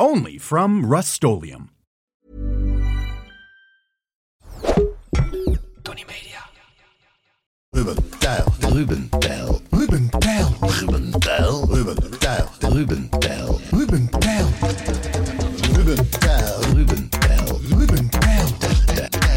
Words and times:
Only 0.00 0.38
from 0.38 0.86
rustolium 0.86 1.68
Tony 5.84 6.04
Media. 6.08 6.40
Ruben 7.74 7.96
Tijl. 8.18 8.46
Ruben 8.72 9.10
Tijl. 9.20 9.60
Ruben 9.70 10.08
Tijl. 10.08 10.54
Ruben 10.62 11.12
Tijl. 11.20 11.66
Ruben 11.68 12.10
Tijl. 12.18 12.48
Ruben 12.62 13.10
Tijl. 13.20 13.60
Ruben 13.72 14.08
Tijl. 14.08 14.46
Ruben 15.76 15.96
Tijl. 16.16 16.62
Ruben 16.72 17.10
Tijl. 17.10 17.60
Ruben 17.68 18.08
Tijl. 18.08 19.29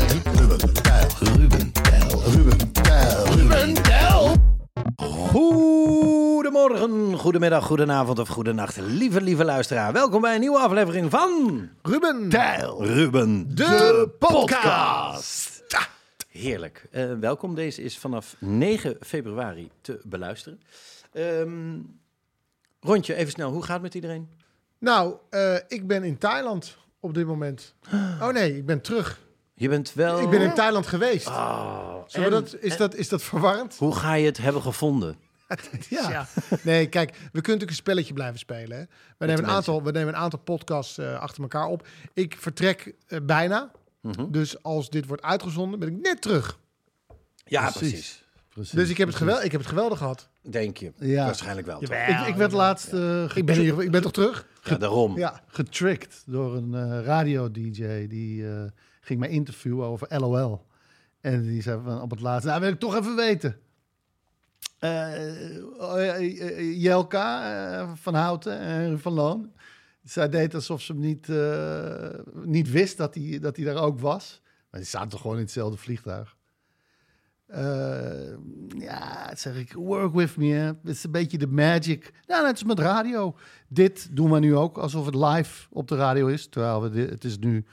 Goedemorgen, 4.96 7.18
goedemiddag, 7.18 7.66
goedenavond 7.66 8.20
of 8.20 8.28
goedenacht, 8.28 8.78
lieve, 8.78 9.22
lieve 9.22 9.46
luisteraar. 9.46 9.94
Welkom 9.94 10.22
bij 10.22 10.34
een 10.34 10.40
nieuwe 10.40 10.60
aflevering 10.60 11.12
van 11.12 11.70
Ruben 11.82 12.30
Tijl. 12.30 12.86
Ruben, 12.86 13.56
De 13.56 14.10
podcast. 14.20 15.64
Heerlijk. 16.30 16.88
Eh, 16.92 17.14
welkom, 17.20 17.56
deze 17.56 17.82
is 17.82 17.98
vanaf 17.98 18.36
9 18.40 18.98
februari 19.00 19.70
te 19.82 20.00
beluisteren. 20.04 20.62
Ehm, 21.12 21.80
rondje, 22.82 23.16
even 23.16 23.32
snel, 23.32 23.52
hoe 23.52 23.64
gaat 23.64 23.74
het 23.74 23.82
met 23.82 23.96
iedereen? 23.96 24.30
Nou, 24.80 25.16
eh, 25.30 25.56
ik 25.68 25.88
ben 25.88 26.04
in 26.04 26.18
Thailand 26.18 26.78
op 27.00 27.14
dit 27.14 27.26
moment. 27.26 27.74
Oh 28.22 28.30
nee, 28.30 28.58
ik 28.58 28.66
ben 28.66 28.82
terug. 28.82 29.20
Je 29.64 29.70
bent 29.70 29.94
wel... 29.94 30.22
Ik 30.22 30.30
ben 30.30 30.42
in 30.42 30.54
Thailand 30.54 30.88
geweest. 30.88 31.28
Oh, 31.28 31.96
en- 32.12 32.30
dat, 32.32 32.56
is, 32.60 32.72
en- 32.72 32.78
dat, 32.78 32.96
is 32.96 33.10
dat 33.10 33.24
verwarrend? 33.24 33.76
Hoe 33.78 33.96
ga 33.96 34.14
je 34.14 34.26
het 34.26 34.38
hebben 34.38 34.62
gevonden? 34.62 35.16
Ja. 35.90 36.28
Nee, 36.62 36.88
kijk, 36.88 37.10
we 37.10 37.18
kunnen 37.18 37.32
natuurlijk 37.32 37.70
een 37.70 37.76
spelletje 37.76 38.14
blijven 38.14 38.40
spelen. 38.40 38.78
Hè? 38.78 38.84
We, 39.18 39.26
nemen 39.26 39.44
een 39.44 39.50
aantal, 39.50 39.84
we 39.84 39.92
nemen 39.92 40.14
een 40.14 40.20
aantal 40.20 40.40
podcasts 40.40 40.98
eh, 40.98 41.20
achter 41.20 41.42
elkaar 41.42 41.68
op. 41.68 41.88
Ik 42.14 42.36
vertrek 42.40 42.94
eh, 43.08 43.20
bijna. 43.24 43.72
Mhm. 44.02 44.32
Dus 44.32 44.64
als 44.64 44.90
dit 44.90 45.06
wordt 45.06 45.22
uitgezonden, 45.24 45.80
ben 45.80 45.88
ik 45.88 46.02
net 46.02 46.22
terug. 46.22 46.60
Ja, 47.46 47.72
precies. 47.72 48.24
Dus 48.72 48.90
ik 48.90 48.98
heb, 48.98 49.08
het 49.08 49.18
geweldig, 49.18 49.44
ik 49.44 49.52
heb 49.52 49.60
het 49.62 49.70
geweldig 49.70 49.98
gehad. 49.98 50.30
Denk 50.42 50.78
je? 50.78 50.92
Ja. 50.98 51.26
Waarschijnlijk 51.26 51.68
wel. 51.68 51.80
toch? 51.80 51.90
Ik, 52.08 52.28
ik 52.28 52.36
werd 52.36 52.52
laatst 52.52 52.94
eh, 52.94 53.36
Ik 53.36 53.46
ben, 53.46 53.60
hier, 53.60 53.82
ik 53.84 53.92
ben 53.92 54.02
toch 54.02 54.12
terug? 54.12 54.48
Ja, 54.64 54.76
daarom. 54.76 55.18
Ja. 55.18 55.42
getricked 55.48 56.24
door 56.26 56.56
een 56.56 56.74
eh, 56.74 57.06
radio-dj. 57.06 58.08
Die 58.08 58.48
eh, 58.50 58.64
ging 59.04 59.20
mij 59.20 59.30
interviewen 59.30 59.88
over 59.88 60.20
LOL. 60.20 60.66
En 61.22 61.42
die 61.42 61.62
zei 61.62 61.82
van 61.84 62.02
op 62.02 62.10
het 62.10 62.20
laatste, 62.20 62.50
nou 62.50 62.62
wil 62.62 62.72
ik 62.72 62.80
toch 62.80 62.96
even 62.96 63.16
weten. 63.16 63.58
Eh, 64.84 65.64
oh, 65.78 66.02
eh, 66.02 66.42
eh, 66.42 66.82
Jelka 66.82 67.96
van 67.96 68.14
Houten 68.14 68.60
en 68.60 69.00
van 69.00 69.14
Loon. 69.14 69.52
Zij 70.04 70.30
deed 70.30 70.56
alsof 70.56 70.82
ze 70.82 70.92
hem 70.92 71.02
niet, 71.02 71.28
niet 72.46 72.72
wist 72.72 72.98
dat 72.98 73.16
hij, 73.16 73.40
dat 73.40 73.56
hij 73.56 73.66
daar 73.66 73.84
ook 73.84 74.00
was. 74.00 74.42
Maar 74.70 74.80
die 74.80 74.90
zaten 74.90 75.10
toch 75.10 75.22
gewoon 75.22 75.36
in 75.36 75.42
hetzelfde 75.42 75.78
vliegtuig. 75.78 76.36
Ja, 78.78 79.36
zeg 79.36 79.56
ik, 79.56 79.74
work 79.74 80.14
with 80.14 80.38
me. 80.38 80.54
Het 80.54 80.78
is 80.84 81.04
een 81.04 81.12
beetje 81.12 81.38
de 81.38 81.48
magic. 81.48 82.12
Nou, 82.28 82.46
net 82.46 82.56
is 82.56 82.64
met 82.64 82.80
radio. 82.80 83.36
Dit 83.68 84.16
doen 84.16 84.32
we 84.32 84.40
nu 84.40 84.56
ook 84.56 84.78
alsof 84.78 85.06
het 85.06 85.16
live 85.16 85.68
op 85.70 85.88
de 85.88 85.96
radio 85.96 86.28
is. 86.28 86.48
Terwijl 86.48 86.82
we 86.82 86.90
dit, 86.90 87.10
het 87.10 87.24
is 87.24 87.38
nu 87.38 87.66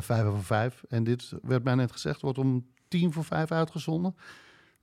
vijf 0.00 0.24
over 0.24 0.44
vijf. 0.44 0.82
En 0.88 1.04
dit 1.04 1.32
werd 1.42 1.64
mij 1.64 1.74
net 1.74 1.92
gezegd, 1.92 2.20
wordt 2.20 2.38
om 2.38 2.66
tien 2.88 3.12
voor 3.12 3.24
vijf 3.24 3.50
uitgezonden. 3.52 4.16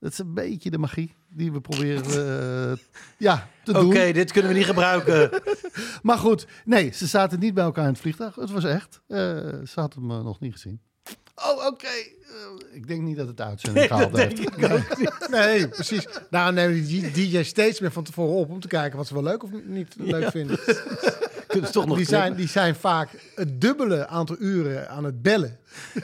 Dat 0.00 0.12
is 0.12 0.18
een 0.18 0.34
beetje 0.34 0.70
de 0.70 0.78
magie 0.78 1.14
die 1.28 1.52
we 1.52 1.60
proberen 1.60 2.04
eh, 2.04 2.76
ja, 3.18 3.48
te 3.64 3.70
Oké, 3.70 3.80
doen. 4.04 4.12
dit 4.12 4.32
kunnen 4.32 4.50
we 4.50 4.56
niet 4.56 4.66
gebruiken. 4.66 5.30
Maar 6.02 6.18
goed, 6.18 6.46
nee, 6.64 6.90
ze 6.92 7.06
zaten 7.06 7.38
niet 7.38 7.54
bij 7.54 7.64
elkaar 7.64 7.84
in 7.84 7.90
het 7.90 8.00
vliegtuig. 8.00 8.34
Het 8.34 8.50
was 8.50 8.64
echt. 8.64 9.00
eh, 9.06 9.18
ze 9.64 9.72
hadden 9.74 10.06
me 10.06 10.22
nog 10.22 10.40
niet 10.40 10.52
gezien. 10.52 10.80
Oh, 11.34 11.66
oké. 11.66 11.86
Eh, 11.86 12.74
ik 12.76 12.86
denk 12.86 13.02
niet 13.02 13.16
dat 13.16 13.26
het 13.26 13.40
uitzending 13.40 13.86
gehaald 13.86 14.16
heeft. 14.22 14.58
Nee, 15.30 15.68
precies. 15.68 16.06
Daarom 16.30 16.54
nemen 16.54 16.84
die 16.86 17.10
DJ 17.10 17.42
steeds 17.42 17.80
meer 17.80 17.92
van 17.92 18.04
tevoren 18.04 18.34
op 18.34 18.50
om 18.50 18.60
te 18.60 18.68
kijken 18.68 18.96
wat 18.98 19.06
ze 19.06 19.14
wel 19.14 19.22
leuk 19.22 19.42
of 19.42 19.50
niet 19.64 19.94
leuk 19.98 20.30
vinden. 20.30 20.58
Kunnen 21.54 21.72
ze 21.72 21.78
toch 21.78 21.86
nog 21.88 21.96
Die 21.96 22.06
zijn, 22.06 22.34
die 22.34 22.48
zijn 22.48 22.74
vaak 22.74 23.08
het 23.34 23.60
dubbele 23.60 24.06
aantal 24.06 24.36
uren 24.38 24.88
aan 24.90 25.04
het 25.04 25.22
bellen. 25.22 25.58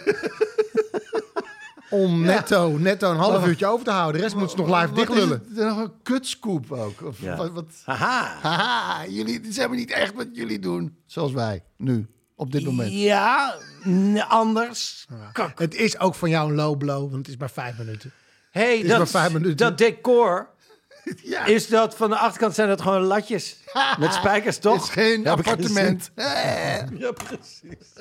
Om 1.90 2.20
netto, 2.20 2.76
netto 2.78 3.10
een 3.10 3.16
half 3.16 3.46
uurtje 3.46 3.66
over 3.66 3.84
te 3.84 3.90
houden. 3.90 4.16
De 4.16 4.22
rest 4.26 4.36
moeten 4.36 4.56
ze 4.58 4.64
nog 4.64 4.80
live 4.80 4.92
is 4.92 4.98
dichtlullen. 4.98 5.42
het? 5.48 5.56
Nog 5.66 5.78
een 5.78 5.92
kutscoop 6.02 6.72
ook. 6.72 7.02
Of 7.02 7.20
Ja. 7.20 7.36
wat, 7.36 7.50
wat, 7.50 7.64
Haha. 7.84 8.36
haha, 8.42 9.06
jullie 9.06 9.52
ze 9.52 9.60
hebben 9.60 9.78
niet 9.78 9.90
echt 9.90 10.14
wat 10.14 10.26
jullie 10.32 10.58
doen. 10.58 10.96
Zoals 11.06 11.32
wij, 11.32 11.62
nu, 11.76 12.06
op 12.36 12.52
dit 12.52 12.64
moment. 12.64 12.92
Ja, 12.92 13.54
n- 13.88 14.18
anders. 14.28 15.06
Kak. 15.32 15.58
Het 15.58 15.74
is 15.74 15.98
ook 15.98 16.14
van 16.14 16.30
jou 16.30 16.48
een 16.50 16.56
low 16.56 16.78
blow, 16.78 17.00
want 17.00 17.16
het 17.16 17.28
is 17.28 17.36
maar 17.36 17.50
vijf 17.50 17.78
minuten. 17.78 18.12
Hey, 18.50 18.78
is 18.78 18.96
maar 18.98 19.08
vijf 19.08 19.32
minuten. 19.32 19.56
dat 19.56 19.78
decor, 19.78 20.48
Ja, 21.22 21.44
is 21.44 21.68
dat 21.68 21.96
van 21.96 22.10
de 22.10 22.16
achterkant 22.16 22.54
zijn 22.54 22.68
dat 22.68 22.80
gewoon 22.80 23.02
latjes 23.02 23.56
met 23.98 24.12
spijkers, 24.12 24.58
toch? 24.68 24.74
het 24.74 24.82
is 24.82 24.88
geen 24.90 25.26
appartement. 25.26 26.10
Eh. 26.14 26.78
Ja, 26.98 27.12
precies. 27.12 27.92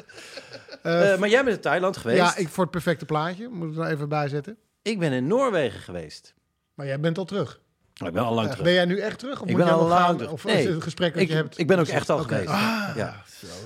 Eh, 0.82 1.18
maar 1.18 1.30
jij 1.30 1.44
bent 1.44 1.56
in 1.56 1.62
Thailand 1.62 1.98
geweest. 1.98 2.20
Ja, 2.20 2.36
ik 2.36 2.50
voor 2.50 2.64
het 2.64 2.72
perfecte 2.72 3.06
plaatje. 3.06 3.48
Moet 3.48 3.68
ik 3.68 3.74
er 3.74 3.80
nou 3.80 3.94
even 3.94 4.10
bij 4.10 4.28
zetten. 4.28 4.58
Ik 4.82 5.00
ben 5.00 5.12
in 5.12 5.28
Noorwegen 5.28 5.80
geweest. 5.80 6.34
Maar 6.74 6.86
jij 6.86 7.00
bent 7.00 7.18
al 7.18 7.26
terug. 7.26 7.60
Oh, 8.02 8.08
ik 8.08 8.14
ben 8.14 8.24
al 8.24 8.34
lang 8.34 8.50
terug. 8.50 8.64
Ben 8.64 8.74
jij 8.74 8.86
nu 8.86 9.00
echt 9.00 9.20
terug? 9.20 9.42
Of 9.42 9.48
ik 9.48 9.56
moet 9.58 9.66
ben 9.66 9.74
al 9.74 9.88
lang 9.88 10.02
gaan? 10.06 10.16
terug. 10.18 10.31
Of 10.31 10.44
Nee, 10.44 10.58
is 10.58 10.66
het 10.66 10.74
een 10.74 10.81
gesprek 10.81 11.14
dat 11.14 11.22
ik, 11.22 11.28
je 11.28 11.34
hebt? 11.36 11.58
ik 11.60 11.68
ben 11.68 11.80
ook 11.80 11.88
echt 11.88 12.10
al 12.10 12.18
geweest. 12.18 12.50
ja. 12.50 13.24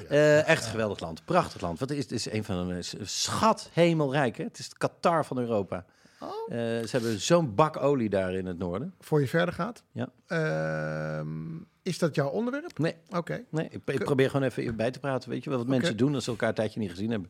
Eh, 0.10 0.48
echt 0.48 0.64
een 0.64 0.70
geweldig 0.72 1.00
land. 1.00 1.26
Prachtig 1.26 1.62
land. 1.62 1.80
Wat 1.80 1.92
is, 1.92 1.98
het 1.98 2.12
is 2.12 2.32
een 2.32 2.44
van 2.44 2.68
de 2.68 2.80
schat 3.04 3.70
hemelrijk. 3.74 4.38
Hè? 4.38 4.44
Het 4.44 4.60
is 4.60 4.66
het 4.66 4.78
Qatar 4.78 5.26
van 5.26 5.38
Europa. 5.38 5.86
Oh. 6.24 6.54
Eh, 6.54 6.58
ze 6.58 6.90
hebben 6.92 7.20
zo'n 7.20 7.56
bak 7.56 7.78
olie 7.78 8.10
daar 8.10 8.34
in 8.34 8.46
het 8.46 8.58
noorden. 8.58 8.94
Voor 9.00 9.20
je 9.22 9.28
verder 9.28 9.54
gaat. 9.54 9.84
Ja. 9.92 10.10
Ehm, 10.28 11.58
is 11.82 12.00
dat 12.00 12.16
jouw 12.16 12.30
onderwerp? 12.30 12.78
Nee, 12.78 12.96
Oké. 13.10 13.44
nee 13.50 13.68
ik, 13.70 13.82
ik 13.86 14.04
probeer 14.04 14.30
gewoon 14.30 14.48
even 14.48 14.76
bij 14.76 14.92
te 14.92 15.00
praten. 15.00 15.30
Weet 15.30 15.44
je 15.44 15.50
wel 15.50 15.60
wat 15.60 15.68
mensen 15.68 15.98
doen 15.98 16.16
als 16.16 16.24
ze 16.24 16.30
elkaar 16.30 16.50
een 16.50 16.56
tijdje 16.56 16.80
niet 16.80 16.90
gezien 16.90 17.12
hebben? 17.12 17.30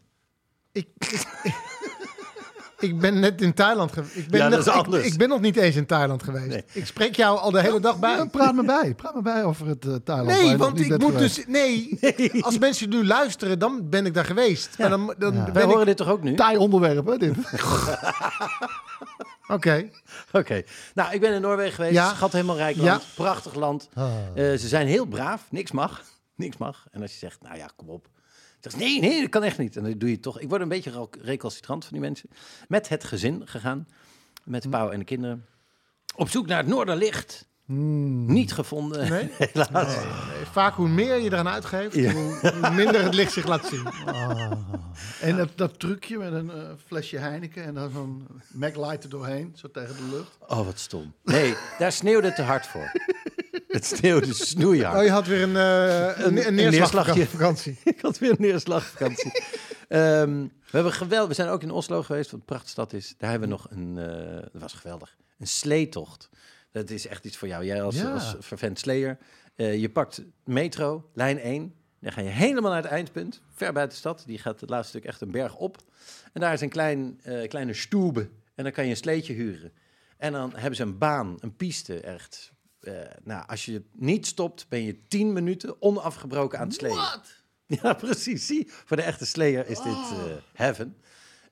Ik, 0.71 0.87
ik, 1.43 1.72
ik 2.83 2.99
ben 2.99 3.19
net 3.19 3.41
in 3.41 3.53
Thailand 3.53 3.91
geweest. 3.91 4.15
Ik 4.15 4.27
ben, 4.29 4.39
Ja, 4.39 4.49
dat 4.49 4.57
nog- 4.65 4.67
is 4.67 4.73
ik- 4.79 4.85
anders. 4.85 5.05
Ik, 5.05 5.17
ben 5.17 5.29
nog 5.29 5.41
niet 5.41 5.55
eens 5.57 5.75
in 5.75 5.85
Thailand 5.85 6.23
geweest. 6.23 6.47
Nee. 6.47 6.63
Ik 6.71 6.85
spreek 6.85 7.15
jou 7.15 7.39
al 7.39 7.51
de 7.51 7.61
hele 7.61 7.79
dag 7.79 7.99
bij. 7.99 8.15
Ja, 8.15 8.25
praat 8.25 8.53
me 8.53 8.63
bij. 8.81 8.93
Praat 8.95 9.15
me 9.15 9.21
bij 9.21 9.43
over 9.43 9.67
het 9.67 9.85
uh, 9.85 9.95
Thailand. 10.03 10.41
Nee, 10.41 10.57
want 10.57 10.79
ik 10.79 10.97
moet 10.97 11.11
geweest. 11.13 11.35
dus... 11.35 11.45
Nee, 11.61 11.97
als 12.43 12.57
mensen 12.59 12.89
nu 12.89 13.05
luisteren, 13.05 13.59
dan 13.59 13.89
ben 13.89 14.05
ik 14.05 14.13
daar 14.13 14.25
geweest. 14.25 14.77
Maar 14.77 14.89
dan, 14.89 15.15
dan 15.17 15.33
Ja. 15.33 15.43
ben 15.43 15.53
Wij 15.53 15.63
ik... 15.63 15.69
horen 15.69 15.85
dit 15.85 15.97
toch 15.97 16.09
ook 16.09 16.23
nu? 16.23 16.35
Taai 16.35 16.57
onderwerp, 16.57 17.05
hè, 17.05 17.17
dit. 17.17 17.33
Oké. 19.47 19.89
Oké. 20.31 20.61
Nou, 20.93 21.13
ik 21.13 21.19
ben 21.21 21.33
in 21.33 21.41
Noorwegen 21.41 21.73
geweest. 21.73 21.93
Ja. 21.93 22.09
Schat 22.13 22.31
helemaal 22.31 22.55
rijk 22.57 22.75
Ja. 22.75 22.83
land. 22.83 23.03
Prachtig 23.15 23.53
land. 23.55 23.89
Ah. 23.93 24.05
Eh, 24.35 24.57
ze 24.59 24.67
zijn 24.67 24.87
heel 24.87 25.05
braaf. 25.05 25.41
Niks 25.49 25.71
mag. 25.71 26.01
Niks 26.35 26.57
mag. 26.57 26.85
En 26.91 27.01
als 27.01 27.11
je 27.11 27.17
zegt, 27.17 27.41
nou 27.41 27.57
ja, 27.57 27.69
kom 27.75 27.89
op. 27.89 28.07
Nee, 28.77 28.99
nee, 28.99 29.21
dat 29.21 29.29
kan 29.29 29.43
echt 29.43 29.57
niet. 29.57 29.77
En 29.77 29.83
dan 29.83 29.97
doe 29.97 30.09
je 30.09 30.19
toch. 30.19 30.39
Ik 30.39 30.49
word 30.49 30.61
een 30.61 30.67
beetje 30.67 30.91
re- 30.91 31.21
recalcitrant 31.21 31.83
van 31.83 31.93
die 31.93 32.01
mensen. 32.01 32.29
Met 32.67 32.89
het 32.89 33.03
gezin 33.03 33.41
gegaan. 33.47 33.87
Met 34.43 34.61
de 34.63 34.69
pauw 34.69 34.89
en 34.89 34.99
de 34.99 35.05
kinderen. 35.05 35.45
Op 36.15 36.29
zoek 36.29 36.47
naar 36.47 36.57
het 36.57 36.67
Noorderlicht. 36.67 37.47
Niet 37.65 38.53
gevonden, 38.53 39.09
Nee? 39.09 39.29
helaas. 39.37 39.95
Nee, 39.95 40.45
vaak 40.51 40.73
hoe 40.73 40.87
meer 40.87 41.17
je 41.19 41.31
eraan 41.31 41.47
uitgeeft, 41.47 41.95
hoe, 41.95 42.51
hoe 42.61 42.71
minder 42.71 43.03
het 43.03 43.13
licht 43.13 43.31
zich 43.31 43.47
laat 43.47 43.65
zien. 43.65 43.87
En 45.21 45.37
dat, 45.37 45.49
dat 45.55 45.79
trucje 45.79 46.17
met 46.17 46.33
een 46.33 46.51
eh, 46.51 46.69
flesje 46.85 47.17
Heineken 47.17 47.63
en 47.63 47.73
dan 47.73 47.91
zo'n 47.91 48.27
Maglite 48.51 49.03
er 49.03 49.09
doorheen, 49.09 49.53
zo 49.55 49.71
tegen 49.71 49.95
de 49.95 50.15
lucht. 50.15 50.37
Oh, 50.47 50.65
wat 50.65 50.79
stom. 50.79 51.13
Nee, 51.23 51.55
daar 51.79 51.91
sneeuwde 51.91 52.27
het 52.27 52.35
te 52.35 52.41
hard 52.41 52.67
voor. 52.67 52.91
Het 53.67 53.85
sneeuwde 53.85 54.33
snoeihard. 54.33 54.97
Oh, 54.97 55.03
je 55.03 55.09
had 55.09 55.27
weer 55.27 55.41
een, 55.41 55.55
eh 55.55 56.25
een, 56.25 56.47
een, 56.47 56.53
neerslagje. 56.55 57.27
vakantie. 57.27 57.79
Ik 57.83 58.01
had 58.01 58.19
weer 58.19 58.29
een 58.29 58.35
neerslagvakantie. 58.39 59.31
Ehm, 59.87 60.41
we, 60.41 60.71
hebben 60.71 60.93
geweld, 60.93 61.27
we 61.27 61.33
zijn 61.33 61.49
ook 61.49 61.61
in 61.61 61.71
Oslo 61.71 62.03
geweest, 62.03 62.31
wat 62.31 62.39
een 62.39 62.45
prachtstad 62.45 62.93
is. 62.93 63.15
Daar 63.17 63.29
hebben 63.29 63.49
we 63.49 63.55
nog 63.55 63.67
een, 63.69 63.97
eh, 63.97 64.41
dat 64.51 64.61
was 64.61 64.73
geweldig, 64.73 65.15
een 65.39 65.47
sleetocht. 65.47 66.29
Dat 66.73 66.89
is 66.89 67.07
echt 67.07 67.25
iets 67.25 67.37
voor 67.37 67.47
jou. 67.47 67.65
Jij 67.65 67.81
als, 67.83 67.95
Ja. 67.95 68.13
als 68.13 68.35
vervent 68.39 68.79
sleeër. 68.79 69.17
Eh, 69.55 69.79
je 69.79 69.89
pakt 69.89 70.21
metro, 70.43 71.09
lijn 71.13 71.39
1. 71.39 71.75
Dan 71.99 72.11
ga 72.11 72.21
je 72.21 72.29
helemaal 72.29 72.71
naar 72.71 72.81
het 72.81 72.91
eindpunt, 72.91 73.41
ver 73.53 73.73
buiten 73.73 73.93
de 73.93 73.99
stad. 73.99 74.23
Die 74.25 74.37
gaat 74.37 74.61
het 74.61 74.69
laatste 74.69 74.97
stuk 74.97 75.09
echt 75.09 75.21
een 75.21 75.31
berg 75.31 75.55
op. 75.55 75.77
En 76.33 76.41
daar 76.41 76.53
is 76.53 76.61
een 76.61 76.69
klein, 76.69 77.19
eh, 77.23 77.47
kleine 77.47 77.73
stoebe. 77.73 78.29
En 78.55 78.63
dan 78.63 78.73
kan 78.73 78.83
je 78.83 78.89
een 78.89 78.95
sleetje 78.97 79.33
huren. 79.33 79.71
En 80.17 80.31
dan 80.31 80.51
hebben 80.55 80.75
ze 80.75 80.83
een 80.83 80.97
baan, 80.97 81.37
een 81.39 81.55
piste 81.55 81.99
echt. 81.99 82.51
Eh, 82.79 82.93
nou, 83.23 83.47
als 83.47 83.65
je 83.65 83.81
niet 83.91 84.27
stopt, 84.27 84.65
ben 84.69 84.83
je 84.83 85.01
10 85.07 85.33
minuten 85.33 85.81
onafgebroken 85.81 86.59
aan 86.59 86.67
het 86.67 86.75
sleeën. 86.75 87.07
Ja, 87.67 87.93
precies. 87.93 88.45
Zie, 88.45 88.67
voor 88.85 88.97
de 88.97 89.03
echte 89.03 89.25
slayer 89.25 89.67
is 89.67 89.77
dit 89.77 89.93
eh, 89.93 90.23
heaven. 90.53 90.97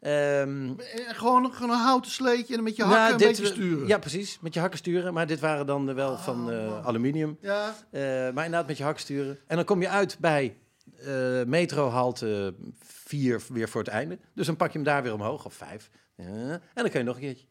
En 0.02 0.78
gewoon, 1.08 1.54
gewoon 1.54 1.70
een 1.70 1.84
houten 1.84 2.12
sleetje 2.12 2.58
en 2.58 2.64
met 2.64 2.76
je 2.76 2.84
nou, 2.84 2.96
hakken 2.96 3.22
een 3.22 3.28
beetje 3.28 3.46
sturen. 3.46 3.88
Ja, 3.88 3.98
precies. 3.98 4.40
Met 4.40 4.54
je 4.54 4.60
hakken 4.60 4.80
sturen. 4.80 5.14
Maar 5.14 5.28
dit 5.28 5.40
waren 5.40 5.66
dan 5.66 5.90
eh, 5.90 5.96
wel 5.96 6.18
van 6.18 6.52
eh, 6.52 6.86
aluminium. 6.86 7.38
Ja. 7.42 7.76
Maar 7.92 8.46
inderdaad 8.46 8.68
met 8.68 8.78
je 8.78 8.84
hakken 8.84 9.02
sturen. 9.02 9.40
En 9.48 9.56
dan 9.56 9.66
kom 9.66 9.82
je 9.82 9.90
uit 9.90 10.18
bij 10.20 10.58
eh 10.98 11.44
metrohalte 11.46 12.56
4 12.80 13.42
weer 13.48 13.70
voor 13.70 13.82
het 13.82 13.90
einde. 13.90 14.20
Dus 14.34 14.46
dan 14.46 14.56
pak 14.56 14.72
je 14.72 14.78
hem 14.78 14.88
daar 14.88 15.04
weer 15.04 15.14
omhoog, 15.14 15.46
of 15.46 15.54
5. 15.54 15.90
en 16.16 16.62
dan 16.74 16.90
kun 16.90 17.00
je 17.00 17.06
nog 17.06 17.16
een 17.16 17.22
keertje. 17.22 17.46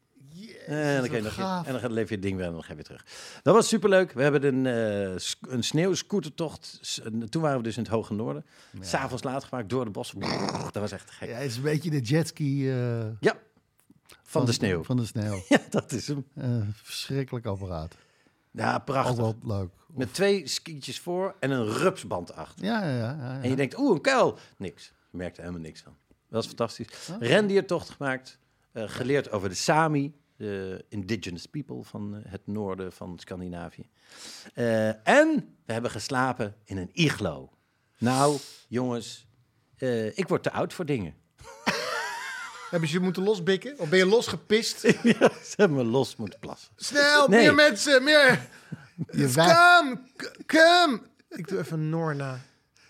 En, 0.67 1.01
dan 1.01 1.11
je 1.11 1.21
nog 1.21 1.33
gaaf. 1.33 1.67
en 1.67 1.81
dan 1.81 1.91
leef 1.93 2.07
je 2.09 2.13
het 2.13 2.23
ding 2.23 2.37
weer 2.37 2.45
en 2.45 2.51
dan 2.51 2.61
ga 2.63 2.67
je 2.69 2.75
weer 2.75 2.83
terug. 2.83 3.05
Dat 3.41 3.55
was 3.55 3.67
superleuk. 3.67 4.11
We 4.11 4.21
hebben 4.23 4.43
een, 4.43 4.65
eh, 5.11 5.17
sk- 5.17 5.45
een 5.47 5.63
sneeuwscootertocht. 5.63 6.79
Toen 7.29 7.41
waren 7.41 7.57
we 7.57 7.63
dus 7.63 7.77
in 7.77 7.83
het 7.83 7.91
hoge 7.91 8.13
noorden. 8.13 8.45
S'avonds 8.79 9.23
laat 9.23 9.43
gemaakt 9.43 9.69
door 9.69 9.85
de 9.85 9.91
bossen. 9.91 10.19
Dat 10.19 10.73
was 10.73 10.91
echt 10.91 11.11
gek. 11.11 11.29
Ja, 11.29 11.35
het 11.35 11.49
is 11.49 11.55
een 11.55 11.61
beetje 11.63 11.89
de 11.89 11.99
jetski 11.99 12.69
eh, 12.69 12.99
Ja, 13.19 13.37
van, 14.23 14.45
de 14.45 14.51
sneeuw. 14.51 14.83
Van 14.83 14.97
de 14.97 15.05
sneeuw. 15.05 15.43
Ja, 15.49 15.59
dat 15.69 15.91
is 15.91 16.07
hem. 16.07 16.25
Eh, 16.35 16.49
verschrikkelijk 16.73 17.45
apparaat. 17.45 17.95
Ja, 18.51 18.75
Ook 18.75 18.85
prachtig. 18.85 19.15
wel 19.15 19.35
leuk. 19.43 19.69
Met 19.87 20.13
twee 20.13 20.47
skietjes 20.47 20.99
voor 20.99 21.35
en 21.39 21.51
een 21.51 21.65
rupsband 21.67 22.35
achter. 22.35 22.65
Ja, 22.65 22.83
ja, 22.87 22.97
ja. 22.97 23.17
ja, 23.19 23.39
En 23.41 23.49
je 23.49 23.55
denkt, 23.55 23.77
oeh, 23.79 23.95
een 23.95 24.01
kuil. 24.01 24.37
Niks. 24.57 24.93
Je 25.11 25.17
merkt 25.17 25.35
er 25.37 25.43
helemaal 25.43 25.63
niks 25.63 25.81
van. 25.81 25.95
Dat 26.29 26.41
is 26.41 26.47
fantastisch. 26.47 26.87
Rendiertocht 27.19 27.89
gemaakt. 27.89 28.39
eh, 28.71 28.83
geleerd 28.87 29.31
over 29.31 29.49
de 29.49 29.55
Sami, 29.55 30.13
de 30.41 30.85
indigenous 30.89 31.45
people 31.45 31.83
van 31.83 32.15
eh, 32.15 32.31
het 32.31 32.47
noorden 32.47 32.93
van 32.93 33.19
Scandinavië. 33.19 33.89
Eh, 34.53 35.07
en 35.07 35.55
we 35.65 35.73
hebben 35.73 35.91
geslapen 35.91 36.55
in 36.63 36.77
een 36.77 36.89
iglo. 36.93 37.49
Nou, 37.97 38.37
jongens, 38.67 39.27
eh, 39.77 40.17
ik 40.17 40.27
word 40.27 40.43
te 40.43 40.51
oud 40.51 40.73
voor 40.73 40.85
dingen. 40.85 41.15
Hebben 42.69 42.89
ze 42.89 42.95
je 42.95 43.03
moeten 43.03 43.23
losbikken? 43.23 43.79
Of 43.79 43.89
ben 43.89 43.97
je 43.97 44.05
losgepist? 44.05 44.81
ja, 45.03 45.31
ze 45.43 45.53
hebben 45.55 45.77
me 45.77 45.83
los 45.83 46.15
moeten 46.15 46.39
plassen. 46.39 46.71
Snel, 46.75 47.27
Nee. 47.27 47.39
meer 47.41 47.55
mensen, 47.55 48.03
meer. 48.03 48.49
Kom, 49.07 50.07
kom. 50.45 51.01
Ik 51.29 51.47
doe 51.47 51.59
even 51.59 51.89
Norna. 51.89 52.39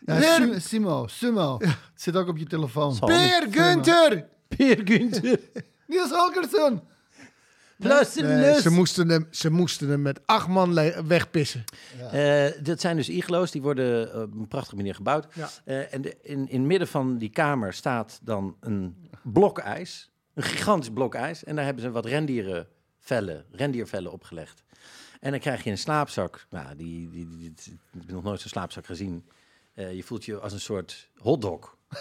Ja, 0.06 0.60
Simo, 0.60 1.08
Simo. 1.08 1.58
Het 1.60 1.78
zit 1.96 2.16
ook 2.16 2.28
op 2.28 2.38
je 2.38 2.46
telefoon. 2.46 3.00
Peer 3.00 3.48
Gunther. 3.52 4.28
Peer 4.48 4.82
Günther. 4.84 5.40
Niels 5.88 6.10
Holgersson. 6.10 6.82
Plassen 7.82 8.24
Nee, 8.28 8.36
lus. 8.54 8.62
ze, 8.62 8.70
moesten 8.70 9.10
hem, 9.10 9.28
ze 9.32 9.50
moesten 9.50 9.90
hem 9.90 10.02
met 10.02 10.20
acht 10.26 10.48
man 10.48 10.74
wegpissen. 11.08 11.64
Eh, 12.12 12.46
dat 12.64 12.82
zijn 12.82 12.96
dus 12.96 13.10
iglo's, 13.10 13.52
die 13.52 13.62
worden 13.62 14.22
op 14.24 14.34
een 14.34 14.48
prachtige 14.48 14.76
manier 14.76 14.96
gebouwd. 14.96 15.28
Ja. 15.34 15.50
Eh, 15.66 15.94
en 15.94 16.02
de, 16.02 16.18
in, 16.22 16.50
in 16.50 16.60
het 16.60 16.68
midden 16.68 16.88
van 16.88 17.18
die 17.18 17.30
kamer 17.30 17.74
staat 17.74 18.20
dan 18.24 18.56
een 18.60 19.10
blok 19.24 19.60
ijs. 19.60 20.10
Een 20.34 20.44
gigantisch 20.44 20.90
blok 20.94 21.16
ijs. 21.16 21.44
En 21.44 21.56
daar 21.56 21.66
hebben 21.66 21.84
ze 21.84 21.92
wat 21.92 22.06
rendierenvellen, 22.06 23.46
rendiervellen 23.52 24.12
opgelegd. 24.12 24.64
En 25.20 25.32
dan 25.32 25.40
krijg 25.40 25.64
je 25.64 25.70
een 25.70 25.78
slaapzak. 25.78 26.46
Nou, 26.50 26.76
die, 26.76 27.10
die, 27.10 27.28
die, 27.38 27.54
die- 27.64 27.80
ik 27.94 28.02
heb 28.06 28.12
nog 28.12 28.24
nooit 28.24 28.40
zo'n 28.42 28.50
slaapzak 28.50 28.86
gezien. 28.86 29.26
Eh, 29.74 29.94
je 29.94 30.04
voelt 30.04 30.26
je 30.26 30.40
als 30.40 30.54
een 30.54 30.60
soort 30.60 31.10
hotdog. 31.18 31.76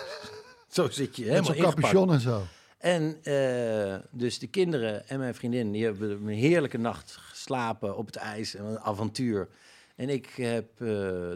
Zo 0.69 0.88
zit 0.91 1.17
je 1.17 1.23
Met 1.23 1.31
helemaal 1.31 1.44
zo'n 1.44 1.55
ingepakt. 1.55 1.81
capuchon 1.81 2.12
en 2.12 2.21
zo. 2.21 2.43
En 2.81 3.19
eh, 3.23 3.99
dus 4.11 4.38
de 4.38 4.47
kinderen 4.47 5.09
en 5.09 5.19
mijn 5.19 5.35
vriendin, 5.35 5.73
die 5.73 5.85
hebben 5.85 6.11
een 6.11 6.29
heerlijke 6.29 6.79
nacht 6.79 7.11
geslapen 7.11 7.97
op 7.97 8.06
het 8.06 8.17
ijs. 8.17 8.55
en 8.55 8.65
Een 8.65 8.79
avontuur. 8.79 9.49
En 9.97 10.09
ik 10.09 10.27
heb 10.27 10.81
eh, 10.81 11.32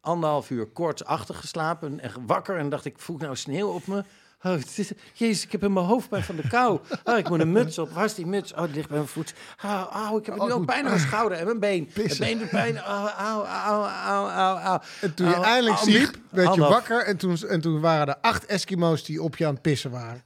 anderhalf 0.00 0.50
uur 0.50 0.66
koortsachtig 0.66 1.40
geslapen 1.40 2.00
en 2.00 2.26
wakker. 2.26 2.56
En 2.56 2.68
dacht 2.68 2.84
ik, 2.84 2.98
voel 2.98 3.16
nou 3.16 3.36
sneeuw 3.36 3.68
op 3.68 3.86
me? 3.86 4.04
Oh, 4.44 4.52
het 4.52 4.78
is, 4.78 4.92
jezus, 5.12 5.44
ik 5.44 5.52
heb 5.52 5.62
in 5.62 5.72
mijn 5.72 5.86
hoofdpijn 5.86 6.22
van 6.22 6.36
de 6.36 6.48
kou. 6.48 6.80
Oh, 7.04 7.18
ik 7.18 7.28
moet 7.28 7.40
een 7.40 7.52
muts 7.52 7.78
op. 7.78 7.90
Waar 7.90 8.04
is 8.04 8.14
die 8.14 8.26
muts? 8.26 8.52
Oh, 8.54 8.64
die 8.64 8.74
ligt 8.74 8.88
bij 8.88 8.96
mijn 8.96 9.08
voet. 9.08 9.34
Oh, 9.64 10.10
oh, 10.10 10.18
ik 10.20 10.26
heb 10.26 10.40
Oh, 10.40 10.46
nu 10.46 10.52
ook 10.52 10.66
pijn 10.66 10.84
aan 10.84 10.90
mijn 10.90 11.00
schouder 11.00 11.38
en 11.38 11.44
mijn 11.44 11.58
been. 11.60 11.90
Mijn 11.94 12.18
been 12.18 12.38
doet 12.38 12.48
pijn. 12.48 12.76
Oh, 12.76 13.18
au, 13.18 13.44
au, 13.46 13.86
au, 13.86 14.28
au, 14.28 14.58
au. 14.58 14.80
En 15.00 15.14
toen 15.14 15.28
je 15.28 15.34
Au, 15.34 15.44
eindelijk 15.44 15.76
au, 15.76 15.90
sliep, 15.90 16.16
werd 16.30 16.54
je 16.54 16.60
wakker. 16.60 17.04
En 17.04 17.16
toen, 17.16 17.36
en 17.48 17.60
toen 17.60 17.80
waren 17.80 18.06
er 18.06 18.16
acht 18.20 18.46
Eskimo's 18.46 19.04
die 19.04 19.22
op 19.22 19.36
je 19.36 19.46
aan 19.46 19.52
het 19.52 19.62
pissen 19.62 19.90
waren. 19.90 20.22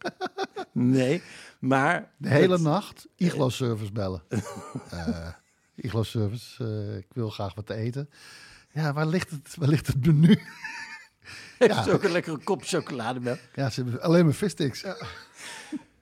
Nee, 0.73 1.23
maar... 1.59 2.11
De 2.17 2.29
hele 2.29 2.53
het- 2.53 2.63
nacht 2.63 3.07
Iglo-service 3.17 3.93
bellen. 3.93 4.23
Eh 4.91 5.29
Iglo-service, 5.75 6.65
eh, 6.65 6.97
ik 6.97 7.07
wil 7.13 7.31
graag 7.31 7.55
wat 7.55 7.67
te 7.67 7.75
eten. 7.75 8.11
Ja, 8.73 8.93
waar 8.93 9.07
ligt 9.07 9.31
het, 9.31 9.55
waar 9.59 9.69
ligt 9.69 9.87
het 9.87 10.07
menu? 10.07 10.39
Heeft 11.69 11.85
Ja. 11.85 11.93
ook 11.93 12.03
een 12.03 12.11
lekkere 12.13 12.39
kop 12.39 12.63
chocolademelk. 12.65 13.39
Ja, 13.55 13.71
ze 13.71 13.83
hebben 13.83 14.01
alleen 14.03 14.25
maar 14.25 14.35
vissticks. 14.35 14.85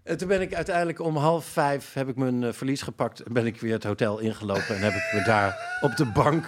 En 0.03 0.17
toen 0.19 0.29
ben 0.29 0.41
ik 0.41 0.55
uiteindelijk 0.55 1.00
om 1.00 1.17
half 1.17 1.44
vijf 1.47 1.93
heb 1.93 2.08
ik 2.08 2.17
mijn 2.17 2.44
eh, 2.44 2.53
verlies 2.53 2.82
gepakt 2.82 3.20
en 3.23 3.32
ben 3.32 3.47
ik 3.47 3.61
weer 3.61 3.73
het 3.73 3.85
hotel 3.85 4.19
ingelopen 4.19 4.76
en 4.76 4.81
heb 4.82 4.93
ik 4.93 5.11
me 5.12 5.23
daar 5.25 5.79
op 5.81 5.97
de 5.97 6.05
bank 6.06 6.47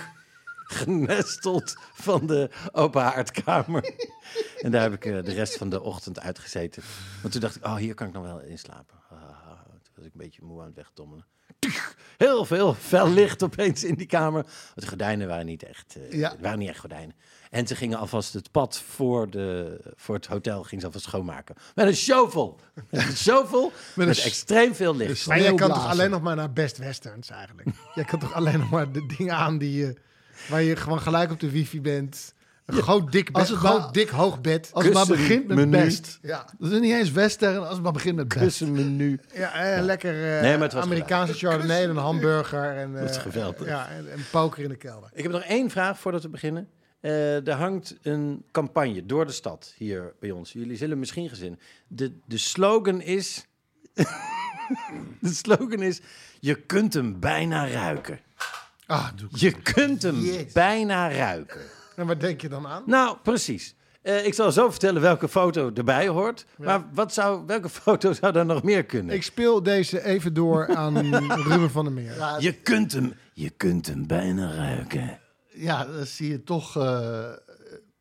genesteld 0.65 1.75
van 1.95 2.27
de 2.27 2.51
open 2.73 3.03
haardkamer. 3.03 3.95
En 4.61 4.71
daar 4.71 4.83
heb 4.83 4.93
ik 4.93 5.05
eh, 5.05 5.23
de 5.25 5.33
rest 5.33 5.57
van 5.57 5.71
de 5.71 5.83
ochtend 5.83 6.21
uitgezeten. 6.21 6.83
Want 7.21 7.33
toen 7.33 7.41
dacht 7.43 7.57
ik, 7.57 7.65
oh, 7.65 7.75
hier 7.77 7.95
kan 7.95 8.07
ik 8.07 8.13
nog 8.13 8.25
wel 8.25 8.41
inslapen. 8.41 8.97
Ah, 9.11 9.19
toen 9.83 9.93
was 9.95 10.05
ik 10.07 10.13
een 10.13 10.21
beetje 10.21 10.43
moe 10.45 10.61
aan 10.61 10.67
het 10.67 10.75
wegdommelen. 10.77 11.25
Heel 12.17 12.45
veel 12.45 12.75
fel 12.75 13.09
licht 13.11 13.43
opeens 13.43 13.85
in 13.85 13.95
die 13.95 14.07
kamer. 14.07 14.43
Want 14.43 14.81
de 14.81 14.87
gordijnen 14.87 15.29
waren 15.29 15.47
niet 15.47 15.63
echt, 15.63 15.97
eh, 15.97 16.13
Ja. 16.19 16.31
het 16.31 16.41
waren 16.41 16.59
niet 16.59 16.69
echt 16.69 16.79
gordijnen. 16.79 17.15
En 17.51 17.67
ze 17.67 17.77
gingen 17.77 17.99
alvast 17.99 18.33
het 18.33 18.51
pad 18.51 18.83
voor, 18.89 19.31
de, 19.31 19.79
voor 19.97 20.15
het 20.15 20.27
hotel 20.27 20.63
gingen 20.63 20.81
ze 20.81 20.87
alvast 20.87 21.05
schoonmaken. 21.05 21.55
Met 21.75 21.87
een 21.87 21.97
shovel. 21.97 22.61
Met 22.91 23.07
een 23.07 23.17
shovel 23.17 23.73
met, 23.95 24.07
een 24.19 24.25
extreem 24.25 24.75
veel 24.75 24.97
licht. 24.97 25.27
Maar 25.27 25.41
jij 25.41 25.55
kan 25.55 25.69
toch 25.69 25.87
alleen 25.91 26.11
nog 26.11 26.23
maar 26.23 26.37
naar 26.37 26.53
Best 26.53 26.79
Westerns 26.79 27.31
eigenlijk? 27.31 27.69
jij 27.95 28.05
kan 28.05 28.19
toch 28.19 28.33
alleen 28.35 28.59
nog 28.59 28.71
maar 28.71 28.93
de 28.93 29.07
dingen 29.17 29.35
aan 29.35 29.59
die 29.59 29.79
je, 29.79 29.95
waar 30.49 30.63
je 30.63 30.77
gewoon 30.77 31.01
gelijk 31.01 31.31
op 31.31 31.41
de 31.41 31.51
wifi 31.51 31.81
bent. 31.81 32.37
Een 32.67 32.83
groot 32.83 33.13
dik, 33.13 33.29
Als 33.33 33.43
bed, 33.49 33.49
het 33.57 33.67
groot 33.67 33.81
maar- 33.81 33.93
dik 33.93 34.09
hoog 34.09 34.41
bed. 34.41 34.71
Als 34.73 34.85
het 34.85 34.95
maar 34.95 35.07
begint 35.07 35.47
met 35.47 35.57
menu. 35.57 35.71
best. 35.71 36.19
Ja, 36.23 36.45
Dat 36.59 36.73
is 36.73 36.79
niet 36.81 36.93
eens 36.93 37.11
western, 37.13 37.59
als 37.59 37.73
het 37.75 37.83
maar 37.83 37.93
begint 37.93 38.17
met 38.17 38.29
best. 38.29 38.41
Kussenmenu. 38.41 39.21
ja, 39.35 39.53
en 39.55 39.83
lekker 39.85 40.37
eh, 40.37 40.59
Nee, 40.59 40.71
Amerikaanse 40.71 41.33
chardonnay 41.33 41.83
en 41.83 41.91
een 41.91 41.97
hamburger. 41.97 42.77
En, 42.77 42.93
Dat 42.93 43.11
is 43.11 43.17
eh, 43.17 43.23
geweldig. 43.23 43.67
Ja, 43.67 43.89
en, 43.89 44.13
en 44.13 44.25
poker 44.31 44.63
in 44.63 44.69
de 44.69 44.77
kelder. 44.77 45.11
Ik 45.13 45.23
heb 45.23 45.33
nog 45.33 45.43
één 45.43 45.71
vraag 45.71 45.99
voordat 45.99 46.23
we 46.23 46.29
beginnen. 46.29 46.69
Eh, 47.01 47.49
er 47.49 47.55
hangt 47.55 47.97
een 48.03 48.45
campagne 48.51 49.07
door 49.07 49.27
de 49.27 49.33
stad 49.33 49.75
hier 49.77 50.15
bij 50.21 50.31
ons. 50.31 50.53
Jullie 50.53 50.77
zullen 50.77 50.99
misschien 50.99 51.29
gezien. 51.29 51.59
De, 51.87 52.19
de 52.27 52.39
slogan 52.39 53.01
is. 53.01 53.47
de 55.21 55.33
slogan 55.33 55.83
is. 55.83 56.01
Je 56.41 56.55
kunt 56.55 56.95
hem 56.95 57.21
bijna 57.21 57.69
ruiken. 57.69 58.21
Ah, 58.87 59.09
doe 59.17 59.29
ik. 59.31 59.37
Je 59.37 59.53
kunt 59.63 60.03
hem 60.03 60.47
bijna 60.53 61.11
ruiken. 61.11 61.61
En 61.97 62.07
wat 62.07 62.21
denk 62.21 62.41
je 62.41 62.49
dan 62.49 62.67
aan? 62.67 62.83
Nou, 62.87 63.17
precies. 63.23 63.75
Eh, 64.03 64.27
ik 64.27 64.35
zal 64.35 64.53
zo 64.53 64.71
vertellen 64.71 65.03
welke 65.03 65.29
foto 65.29 65.71
erbij 65.75 66.09
hoort. 66.09 66.47
Maar 66.57 66.85
wat 66.93 67.15
zou, 67.15 67.47
welke 67.47 67.69
foto 67.69 68.13
zou 68.13 68.33
daar 68.33 68.47
nog 68.47 68.63
meer 68.63 68.85
kunnen? 68.85 69.15
Ik 69.15 69.23
speel 69.23 69.63
deze 69.63 70.05
even 70.05 70.35
door 70.35 70.75
aan 70.75 71.15
Ruben 71.49 71.71
van 71.71 71.85
der 71.85 71.93
Meer. 71.93 72.37
Je 72.39 72.53
kunt 72.53 72.93
hem, 72.93 73.15
je 73.33 73.51
kunt 73.51 73.87
hem 73.87 74.07
bijna 74.07 74.55
ruiken. 74.55 75.19
Ja, 75.59 75.85
dan 75.85 76.07
zie 76.07 76.31
je 76.31 76.45
toch... 76.45 76.77
eh, 76.77 77.31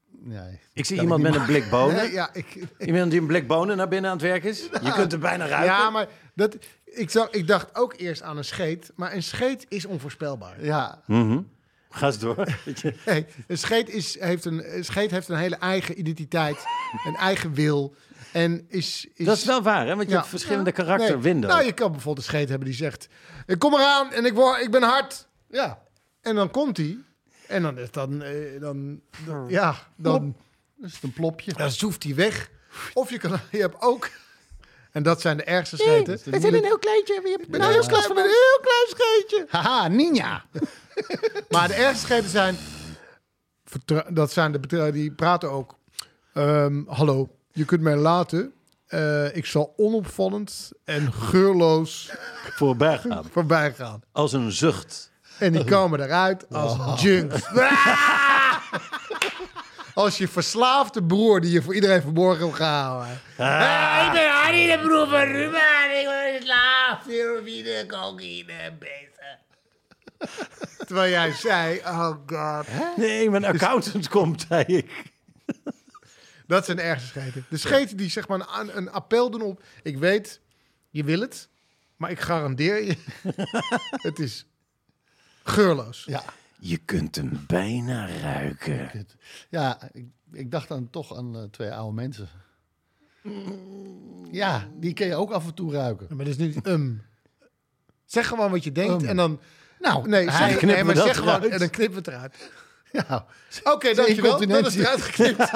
nee. 0.09 0.59
Ik 0.73 0.85
zie 0.85 1.01
iemand 1.01 1.25
ik 1.25 1.31
met 1.31 1.35
een 1.41 1.45
blik 1.45 1.69
bonen. 1.69 1.95
Nee, 2.01 2.11
ja, 2.11 2.29
ik, 2.33 2.57
Iemand 2.79 3.11
die 3.11 3.19
een 3.21 3.27
blik 3.27 3.47
bonen 3.47 3.77
naar 3.77 3.87
binnen 3.87 4.11
aan 4.11 4.17
het 4.17 4.25
werk 4.25 4.43
is. 4.43 4.63
Je 4.83 4.91
kunt 4.91 5.11
hem 5.11 5.21
bijna 5.21 5.45
ruiken. 5.47 5.73
ja, 5.75 5.89
maar 5.89 6.07
dat, 6.35 6.57
Ik, 6.85 7.09
zag, 7.09 7.29
ik 7.29 7.47
dacht 7.47 7.75
ook 7.75 7.93
eerst 7.97 8.21
aan 8.21 8.37
een 8.37 8.45
scheet, 8.45 8.91
maar 8.95 9.13
een 9.13 9.23
scheet 9.23 9.65
is 9.69 9.85
onvoorspelbaar. 9.85 10.63
Ja, 10.63 11.01
Mhm. 11.05 11.39
Ga 11.89 12.05
eens 12.05 12.19
door. 12.19 12.35
Nee, 13.05 13.25
een 13.47 13.57
scheet, 13.57 13.89
is, 13.89 14.19
heeft 14.19 14.45
een, 14.45 14.75
een 14.77 14.85
scheet 14.85 15.11
heeft 15.11 15.27
een 15.29 15.37
hele 15.37 15.55
eigen 15.55 15.99
identiteit, 15.99 16.57
een 17.05 17.15
eigen 17.15 17.53
wil. 17.53 17.95
En 18.33 18.65
is, 18.69 19.07
is, 19.13 19.25
Dat 19.25 19.37
is 19.37 19.45
wel 19.45 19.61
waar, 19.61 19.87
hè? 19.87 19.95
Want 19.95 20.01
je 20.07 20.09
Ja. 20.09 20.15
hebt 20.17 20.29
verschillende 20.29 20.69
Ja. 20.75 20.83
karakter 20.83 21.09
Nee, 21.13 21.21
window. 21.23 21.49
Nou, 21.51 21.65
je 21.65 21.71
kan 21.71 21.91
bijvoorbeeld 21.91 22.25
een 22.25 22.31
scheet 22.33 22.49
hebben 22.49 22.67
die 22.67 22.77
zegt... 22.77 23.07
Ik 23.45 23.59
kom 23.59 23.73
eraan 23.73 24.11
en 24.11 24.25
ik, 24.25 24.33
word, 24.33 24.61
ik 24.61 24.71
ben 24.71 24.83
hard. 24.83 25.27
ja. 25.49 25.81
En 26.21 26.35
dan 26.35 26.51
komt 26.51 26.77
hij. 26.77 26.97
En 27.47 27.61
dan 27.61 27.77
is 27.77 27.91
dan, 27.91 28.21
eh, 28.23 28.59
dan, 28.61 29.01
dan 29.25 29.45
ja, 29.49 29.75
dan, 29.95 30.35
is 30.81 30.99
een 31.01 31.13
plopje. 31.13 31.53
dan 31.53 31.71
zoeft 31.71 32.03
hij 32.03 32.15
weg. 32.15 32.49
Of 32.93 33.09
je, 33.09 33.17
kan, 33.17 33.31
je 33.51 33.57
hebt 33.59 33.81
ook, 33.81 34.09
en 34.91 35.03
dat 35.03 35.21
zijn 35.21 35.37
de 35.37 35.43
ergste 35.43 35.77
scheten. 35.77 36.13
is 36.13 36.25
een 36.25 36.53
heel 36.53 36.79
kleintje. 36.79 37.13
Je 37.13 37.29
hebt 37.39 37.53
een 37.55 37.61
heel 37.71 37.85
klein, 37.87 38.09
een 38.09 38.15
heel 38.17 38.59
klein 38.61 38.87
scheetje. 38.87 39.45
Haha, 39.49 39.87
ninja. 39.87 40.45
Maar 41.49 41.67
de 41.67 41.73
ergste 41.73 42.05
scheten 42.05 42.29
zijn, 42.29 42.57
vertra- 43.65 44.05
dat 44.09 44.31
zijn 44.31 44.51
de 44.51 44.59
betra- 44.59 44.91
die 44.91 45.11
praten 45.11 45.51
ook. 45.51 45.75
Ehm, 46.33 46.83
hallo, 46.87 47.29
je 47.51 47.65
kunt 47.65 47.81
mij 47.81 47.95
laten. 47.95 48.53
Eh, 48.87 49.35
ik 49.35 49.45
zal 49.45 49.73
onopvallend 49.77 50.71
en 50.83 51.13
geurloos 51.13 52.11
Voorbij 52.55 52.97
gaan. 52.97 53.25
voorbij 53.31 53.73
gaan. 53.73 54.01
Als 54.11 54.33
een 54.33 54.51
zucht. 54.51 55.11
En 55.39 55.51
die 55.51 55.63
komen 55.63 56.01
eruit 56.01 56.45
als 56.49 57.01
junks. 57.01 57.41
Als 59.93 60.17
je 60.17 60.27
verslaafde 60.27 61.03
broer 61.03 61.41
die 61.41 61.51
je 61.51 61.61
voor 61.61 61.75
iedereen 61.75 62.01
verborgen 62.01 62.45
hebt 62.45 62.55
gehouden. 62.55 63.11
ik 63.11 64.11
ben 64.11 64.29
Harry 64.29 64.67
de 64.67 64.79
broer 64.81 65.07
van 65.07 65.21
Ruben. 65.21 65.99
Ik 65.99 66.05
ben 66.05 66.41
slaaf. 66.43 67.05
Heroïne, 67.05 67.85
cocaïne, 67.87 68.73
bezig. 68.79 69.17
Terwijl 70.85 71.09
jij 71.11 71.31
zei, 71.31 71.77
oh 71.77 72.11
god. 72.25 72.67
Nee, 72.97 73.29
mijn 73.29 73.45
accountant 73.45 74.07
komt, 74.09 74.45
zei 74.47 74.63
ik. 74.63 74.91
Dat 76.47 76.65
zijn 76.65 76.77
de 76.77 76.83
ergste 76.83 77.07
scheten. 77.07 77.45
De 77.49 77.57
scheten 77.57 77.97
die 77.97 78.09
zeg 78.09 78.27
maar 78.27 78.47
een, 78.59 78.77
een 78.77 78.91
appel 78.91 79.29
doen 79.29 79.41
op... 79.41 79.63
Ik 79.83 79.97
weet, 79.97 80.41
je 80.89 81.03
wil 81.03 81.19
het, 81.19 81.49
maar 81.95 82.11
ik 82.11 82.19
garandeer 82.19 82.83
je... 82.83 82.97
het 84.07 84.19
is 84.19 84.46
geurloos. 85.47 86.03
Ja, 86.07 86.23
Je 86.59 86.77
kunt 86.77 87.15
hem 87.15 87.43
bijna 87.47 88.07
ruiken. 88.21 89.07
ja 89.49 89.79
ik, 89.93 90.05
ik 90.31 90.51
dacht 90.51 90.67
dan 90.67 90.89
toch 90.89 91.15
aan 91.17 91.35
eh, 91.35 91.43
twee 91.51 91.71
oude 91.71 91.93
mensen. 91.95 92.29
Ja, 94.31 94.67
die 94.73 94.93
kun 94.93 95.07
je 95.07 95.15
ook 95.15 95.31
af 95.31 95.45
en 95.45 95.53
toe 95.53 95.71
ruiken. 95.73 96.07
Maar 96.09 96.25
dat 96.25 96.39
is 96.39 96.45
niet 96.47 96.67
um. 96.67 97.05
Zeg 98.05 98.27
gewoon 98.27 98.51
wat 98.51 98.63
je 98.63 98.71
denkt 98.71 99.01
Um. 99.03 99.09
en 99.09 99.15
dan... 99.15 99.39
Nou, 99.79 100.07
Nee, 100.09 100.29
hij- 100.29 100.37
zeg, 100.37 100.57
knippen 100.57 100.67
nee 100.67 100.77
we 100.77 100.83
maar 100.83 100.95
dat 100.95 101.05
zeg 101.05 101.17
gewoon 101.17 101.43
en 101.51 101.59
dan 101.59 101.69
knippen 101.69 102.03
we 102.03 102.09
het 102.11 102.17
eruit. 102.17 102.35
Ja, 102.91 103.25
Oké, 103.63 103.93
dankjewel. 103.93 104.47
Dat 104.47 104.65
is 104.67 104.75
eruit 104.75 105.01
geknipt. 105.01 105.49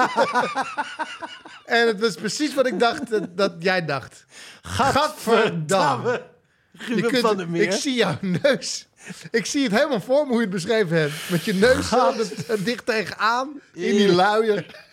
en 1.65 1.87
het 1.87 1.99
was 1.99 2.15
precies 2.15 2.53
wat 2.53 2.65
ik 2.67 2.79
dacht 2.79 3.09
dat, 3.09 3.37
dat 3.37 3.53
jij 3.59 3.85
dacht. 3.85 4.25
Gadverdamme. 4.61 6.25
Je 6.71 7.01
kunt, 7.01 7.17
van 7.19 7.51
Meer. 7.51 7.61
ik 7.61 7.71
zie 7.71 7.93
jouw 7.93 8.17
neus. 8.21 8.87
Ik 9.31 9.45
zie 9.45 9.63
het 9.63 9.71
helemaal 9.71 10.01
voor 10.01 10.23
me 10.23 10.27
hoe 10.27 10.35
je 10.35 10.41
het 10.41 10.49
beschreven 10.49 10.97
hebt. 10.99 11.13
Met 11.29 11.43
je 11.45 11.53
neus 11.53 11.89
zo 11.89 12.11
er- 12.11 12.31
er 12.47 12.63
dicht 12.63 12.85
tegenaan. 12.85 13.49
in 13.73 13.95
die 13.95 14.11
luier. 14.13 14.89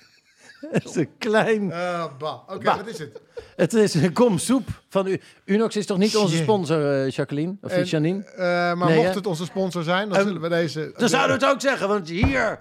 Het 0.70 0.84
is 0.84 0.94
een 0.94 1.10
klein... 1.18 1.62
Uh, 1.62 2.04
bah. 2.18 2.48
Oké, 2.48 2.64
wat 2.76 2.86
is 2.86 2.98
het? 2.98 3.20
Het 3.56 3.74
is 3.74 3.94
een 3.94 4.12
kom 4.12 4.38
soep 4.38 4.68
van 4.88 5.06
u. 5.06 5.20
Unox 5.44 5.76
is 5.76 5.86
toch 5.86 5.98
niet 5.98 6.16
onze 6.16 6.36
sponsor, 6.36 6.92
eh, 7.04 7.10
Jacqueline? 7.10 7.56
Of 7.62 7.70
En, 7.70 7.84
Janine? 7.84 8.24
eh, 8.24 8.38
maar 8.46 8.76
Nee, 8.76 8.94
mocht 8.96 9.08
hè? 9.08 9.14
het 9.14 9.26
onze 9.26 9.44
sponsor 9.44 9.82
zijn, 9.82 10.08
dan 10.08 10.18
Ehm, 10.18 10.26
zullen 10.26 10.40
we 10.42 10.48
deze... 10.48 10.92
Dan 10.96 11.08
zouden 11.08 11.38
we 11.38 11.44
het 11.44 11.54
ook 11.54 11.60
zeggen, 11.60 11.88
want 11.88 12.08
hier 12.08 12.58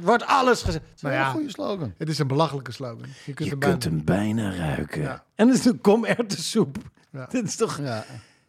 wordt 0.00 0.24
alles 0.26 0.62
gezegd. 0.62 0.84
Nou 1.00 1.14
Ja, 1.14 1.26
een 1.26 1.32
goede 1.32 1.50
slogan. 1.50 1.94
het 1.98 2.08
is 2.08 2.18
een 2.18 2.26
belachelijke 2.26 2.72
slogan. 2.72 3.06
Je 3.24 3.32
kunt, 3.34 3.38
Je 3.38 3.44
hem 3.50 3.58
bijna- 3.58 3.76
kunt 3.78 3.84
hem 3.84 4.04
bijna 4.04 4.54
ruiken. 4.56 5.02
Ja. 5.02 5.24
En 5.34 5.48
het 5.48 5.58
is 5.58 5.64
een 5.64 5.80
kom 5.80 6.04
erwtensoep. 6.04 6.76
Ja. 7.12 7.26
Dit 7.30 7.44
is 7.44 7.56
toch... 7.56 7.78
Ja. 7.78 8.04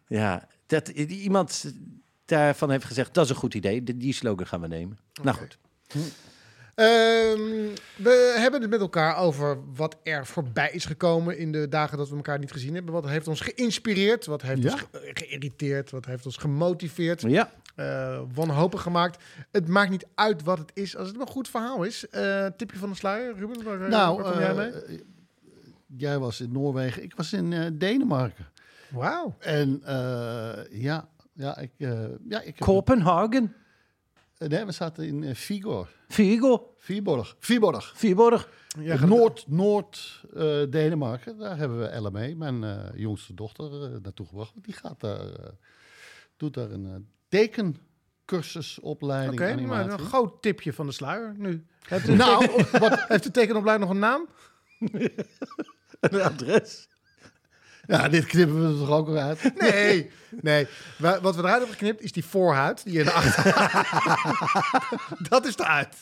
Ja, 0.07 0.47
dat 0.67 0.87
iemand 0.87 1.65
daarvan 2.25 2.71
heeft 2.71 2.85
gezegd, 2.85 3.13
dat 3.13 3.23
is 3.23 3.29
een 3.29 3.35
goed 3.35 3.53
idee. 3.53 3.83
Die, 3.83 3.97
die 3.97 4.13
slogan 4.13 4.47
gaan 4.47 4.61
we 4.61 4.67
nemen. 4.67 4.97
Nou 5.23 5.37
goed. 5.37 5.57
Ehm, 6.75 7.67
we 7.95 8.35
hebben 8.37 8.61
het 8.61 8.69
met 8.69 8.79
elkaar 8.79 9.17
over 9.17 9.57
wat 9.75 9.97
er 10.03 10.25
voorbij 10.25 10.69
is 10.71 10.85
gekomen 10.85 11.37
in 11.37 11.51
de 11.51 11.67
dagen 11.69 11.97
dat 11.97 12.09
we 12.09 12.15
elkaar 12.15 12.39
niet 12.39 12.51
gezien 12.51 12.73
hebben. 12.73 12.93
Wat 12.93 13.07
heeft 13.07 13.27
ons 13.27 13.41
geïnspireerd? 13.41 14.25
Wat 14.25 14.41
heeft 14.41 14.61
Ja. 14.63 14.71
ons 14.71 14.81
ge- 14.81 15.11
geïrriteerd? 15.13 15.91
Wat 15.91 16.05
heeft 16.05 16.25
ons 16.25 16.37
gemotiveerd? 16.37 17.21
Ja, 17.21 17.51
eh 17.75 18.21
wanhopig 18.33 18.81
gemaakt? 18.81 19.23
Het 19.51 19.67
maakt 19.67 19.89
niet 19.89 20.05
uit 20.15 20.43
wat 20.43 20.57
het 20.57 20.71
is, 20.73 20.97
als 20.97 21.07
het 21.07 21.19
een 21.19 21.27
goed 21.27 21.49
verhaal 21.49 21.83
is. 21.83 22.09
Eh, 22.09 22.45
tipje 22.57 22.77
van 22.77 22.89
de 22.89 22.95
sluier, 22.95 23.35
Ruben, 23.37 23.63
waar, 23.63 23.81
eh, 23.81 23.89
Nou, 23.89 24.21
waar 24.21 24.31
kom 24.31 24.39
jij 24.41 24.49
eh, 24.49 24.55
mee? 24.55 24.69
eh, 24.71 24.99
jij 25.97 26.19
was 26.19 26.41
in 26.41 26.51
Noorwegen, 26.51 27.03
ik 27.03 27.15
was 27.15 27.33
in 27.33 27.53
eh, 27.53 27.65
Denemarken. 27.73 28.47
Wauw. 28.89 29.35
En 29.39 29.81
eh, 29.85 30.53
ja, 30.81 31.07
ja, 31.35 31.57
ik, 31.57 31.71
eh, 31.77 32.05
ja, 32.29 32.41
ik 32.41 32.55
Kopenhagen, 32.59 33.55
eh, 34.37 34.47
nee, 34.47 34.65
we 34.65 34.71
zaten 34.71 35.07
in 35.07 35.23
eh, 35.23 35.35
Vigor. 35.35 35.89
Vigo, 36.07 36.73
Viborg. 36.77 37.35
Viborg. 37.39 37.93
Viborg. 37.95 38.49
Ja, 38.79 39.05
Noord, 39.05 39.43
Noord 39.47 40.23
eh, 40.33 40.61
Denemarken. 40.69 41.37
Daar 41.37 41.57
hebben 41.57 41.79
we 41.79 41.99
LME, 42.01 42.35
mijn 42.35 42.63
eh, 42.63 42.79
jongste 42.95 43.33
dochter, 43.33 43.83
eh, 43.83 43.89
naartoe 44.01 44.25
gebracht. 44.27 44.53
Die 44.61 44.73
gaat 44.73 44.99
daar, 44.99 45.19
eh, 45.29 45.49
doet 46.37 46.53
daar 46.53 46.71
een 46.71 46.85
uh, 46.85 46.95
tekencursusopleiding 47.27 49.41
Oké, 49.41 49.55
maar 49.61 49.89
een 49.91 49.99
groot 49.99 50.41
tipje 50.41 50.73
van 50.73 50.85
de 50.85 50.91
sluier 50.91 51.33
nu. 51.37 51.65
Heeft 51.87 52.05
de, 52.05 52.13
Nou. 52.13 52.47
teken- 52.47 52.79
wat, 52.89 53.07
heeft 53.07 53.23
de 53.23 53.31
tekenopleiding 53.31 53.87
nog 53.89 53.97
een 53.97 54.03
naam? 54.03 54.27
Een 55.99 56.21
adres. 56.21 56.87
Ja, 57.87 58.09
dit 58.09 58.25
knippen 58.25 58.61
we 58.61 58.73
er 58.73 58.87
toch 58.87 58.97
ook 58.97 59.07
weer 59.07 59.21
uit. 59.21 59.51
Nee, 59.59 60.09
nee. 60.41 60.67
Wa- 60.97 61.21
Wat 61.21 61.35
we 61.35 61.41
eruit 61.41 61.57
hebben 61.57 61.75
geknipt 61.77 62.01
is 62.01 62.11
die 62.11 62.25
voorhuid 62.25 62.83
die 62.83 62.93
je 62.93 62.99
in 62.99 63.05
de 63.05 63.11
achter. 63.11 63.53
dat 65.29 65.45
is 65.45 65.57
eruit. 65.57 65.95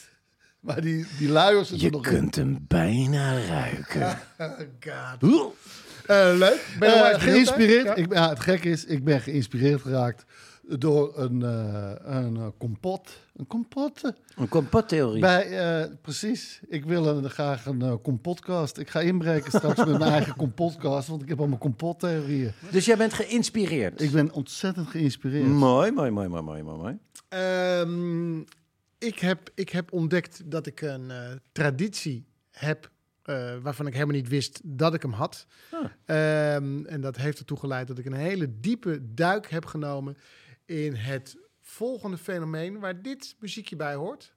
Maar 0.60 0.82
die, 0.82 1.06
die 1.18 1.30
luiers 1.30 1.68
zitten 1.70 1.88
Je 1.88 1.94
nog 1.94 2.06
in. 2.06 2.12
kunt 2.14 2.36
hem 2.36 2.66
bijna 2.68 3.38
ruiken. 3.48 4.20
Oh 4.38 4.52
god. 5.32 5.56
Eh, 6.06 6.32
leuk. 6.36 6.66
Ben 6.80 6.90
je 6.90 6.96
Eh, 6.96 7.22
geïnspireerd. 7.22 7.98
Ik, 7.98 8.14
ja, 8.14 8.30
het 8.30 8.40
gekke 8.40 8.70
is, 8.70 8.86
ik 8.86 9.04
ben 9.04 9.22
geïnspireerd 9.22 9.82
geraakt 9.82 10.24
door 10.68 11.20
een, 11.20 11.44
eh, 11.44 11.94
een 12.04 12.38
eh, 12.38 12.48
kompot. 12.58 13.20
Een 13.36 13.48
kompot. 13.48 14.14
Een 14.36 14.50
kompottheorie. 14.50 15.22
Bij, 15.22 15.82
eh, 15.82 15.92
precies. 16.02 16.60
Ik 16.68 16.86
wil 16.86 17.08
een, 17.08 17.30
graag 17.30 17.66
een 17.66 18.02
kompotcast. 18.02 18.78
Ik 18.78 18.90
ga 18.90 19.00
inbreken 19.00 19.52
straks 19.52 19.78
met 19.78 20.00
mijn 20.00 20.12
eigen 20.12 20.36
kompotcast, 20.36 21.08
want 21.08 21.22
ik 21.22 21.28
heb 21.30 21.40
allemaal 21.40 21.58
kompottheorieën. 21.58 22.52
Dus 22.72 22.86
jij 22.86 22.98
bent 22.98 23.14
geïnspireerd. 23.14 24.02
Ik 24.02 24.12
ben 24.12 24.32
ontzettend 24.32 24.88
geïnspireerd. 24.88 25.48
Mooi, 25.48 25.92
mooi, 25.92 26.12
mooi, 26.12 26.28
mooi, 26.28 26.42
mooi, 26.44 26.64
mooi, 26.64 26.78
mooi. 26.78 26.98
Ehm, 27.30 28.40
ik, 28.98 29.20
heb, 29.20 29.50
ik 29.56 29.70
heb 29.70 29.94
ontdekt 29.94 30.52
dat 30.52 30.66
ik 30.66 30.82
een 30.82 31.12
eh, 31.12 31.32
traditie 31.52 32.26
heb 32.52 32.92
eh, 33.24 33.56
waarvan 33.62 33.88
ik 33.88 33.94
helemaal 33.94 34.16
niet 34.16 34.28
wist 34.28 34.62
dat 34.64 34.94
ik 34.94 35.02
hem 35.02 35.12
had. 35.12 35.46
Ehm, 36.06 36.86
en 36.86 37.02
dat 37.02 37.16
heeft 37.16 37.40
ertoe 37.40 37.58
geleid 37.58 37.88
dat 37.88 37.98
ik 37.98 38.06
een 38.06 38.14
hele 38.14 38.60
diepe 38.60 39.14
duik 39.14 39.50
heb 39.50 39.66
genomen 39.66 40.18
in 40.74 40.96
het 40.96 41.38
volgende 41.62 42.18
fenomeen 42.18 42.80
waar 42.80 43.02
dit 43.02 43.36
muziekje 43.40 43.76
bij 43.76 43.96
hoort. 43.96 44.34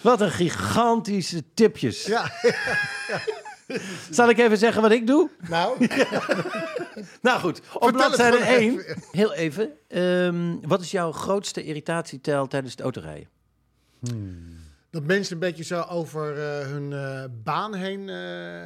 Wat 0.00 0.20
een 0.20 0.30
gigantische 0.30 1.54
tipjes. 1.54 2.04
Ja, 2.04 2.32
Zal 4.10 4.28
ik 4.28 4.38
even 4.38 4.58
zeggen 4.58 4.82
wat 4.82 4.90
ik 4.92 5.06
doe? 5.06 5.30
nou, 5.48 5.86
Nou 7.22 7.40
goed, 7.40 7.58
op 7.58 7.64
Vertel 7.82 7.90
bladzijde 7.90 8.36
gewoon 8.36 8.58
1. 8.58 8.78
even. 8.78 9.02
Heel 9.20 9.32
even. 9.34 9.70
ehm, 9.88 10.56
wat 10.68 10.80
is 10.80 10.90
jouw 10.90 11.12
grootste 11.12 11.64
irritatietel 11.64 12.46
tijdens 12.46 12.72
het 12.72 12.80
autorijden? 12.80 13.28
dat 14.90 15.02
mensen 15.02 15.32
een 15.34 15.38
beetje 15.40 15.64
zo 15.64 15.80
over 15.80 16.38
eh, 16.38 16.66
hun 16.66 16.92
eh, 16.92 17.24
baan 17.44 17.74
heen, 17.74 18.08
eh, 18.08 18.16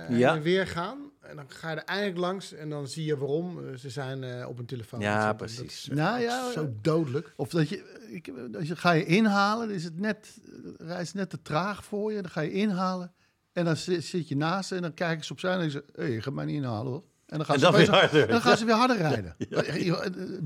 heen 0.07 0.19
Ja. 0.19 0.35
en 0.35 0.43
weer 0.43 0.67
gaan. 0.67 0.99
En 1.21 1.37
dan 1.37 1.45
ga 1.49 1.71
je 1.71 1.77
er 1.77 1.85
eindelijk 1.85 2.19
langs 2.19 2.53
en 2.53 2.69
dan 2.71 2.89
zie 2.89 3.05
je 3.05 3.17
waarom. 3.17 3.77
Ze 3.77 3.91
zijn 3.91 4.25
eh, 4.25 4.49
op 4.49 4.59
een 4.59 4.67
telefoon. 4.67 5.01
Ja, 5.01 5.33
precies. 5.33 5.57
zitten. 5.83 5.97
Dat 5.97 6.07
is 6.07 6.13
Nou 6.13 6.21
ja, 6.23 6.51
zo 6.53 6.73
dodelijk. 6.81 7.33
Of 7.37 7.49
dat 7.49 7.69
je, 7.69 7.83
ik, 8.11 8.33
als 8.59 8.69
je 8.69 8.77
ga 8.77 8.91
je 8.93 9.05
inhalen, 9.05 9.67
dan 9.67 9.77
is 9.77 9.85
het 9.85 9.99
net, 9.99 10.37
reis 10.79 11.13
net 11.13 11.31
te 11.31 11.43
traag 11.43 11.85
voor 11.85 12.13
je. 12.13 12.23
Dan 12.23 12.31
ga 12.31 12.41
je 12.41 12.53
inhalen 12.53 13.13
en 13.57 13.65
dan 13.65 13.77
zit, 13.77 14.29
je 14.29 14.37
naast 14.37 14.73
en 14.73 14.83
dan 14.83 14.95
kijken 14.95 15.25
ze 15.25 15.33
opzij 15.33 15.53
en 15.53 15.59
dan 15.59 15.71
zeggen 15.71 15.93
ze, 15.95 16.01
hé, 16.03 16.07
je 16.07 16.23
gaat 16.23 16.35
mij 16.35 16.45
niet 16.45 16.55
inhalen 16.55 16.93
hoor. 16.93 17.05
En 17.27 17.37
dan 17.37 17.47
gaan, 17.47 17.55
En 17.55 17.61
ze, 17.61 17.71
weer 17.77 17.91
harder. 17.91 18.23
en 18.23 18.29
dan 18.29 18.41
gaan 18.41 18.57
ze 18.57 18.65
weer 18.65 18.75
harder 18.75 18.97
rijden. 18.97 19.37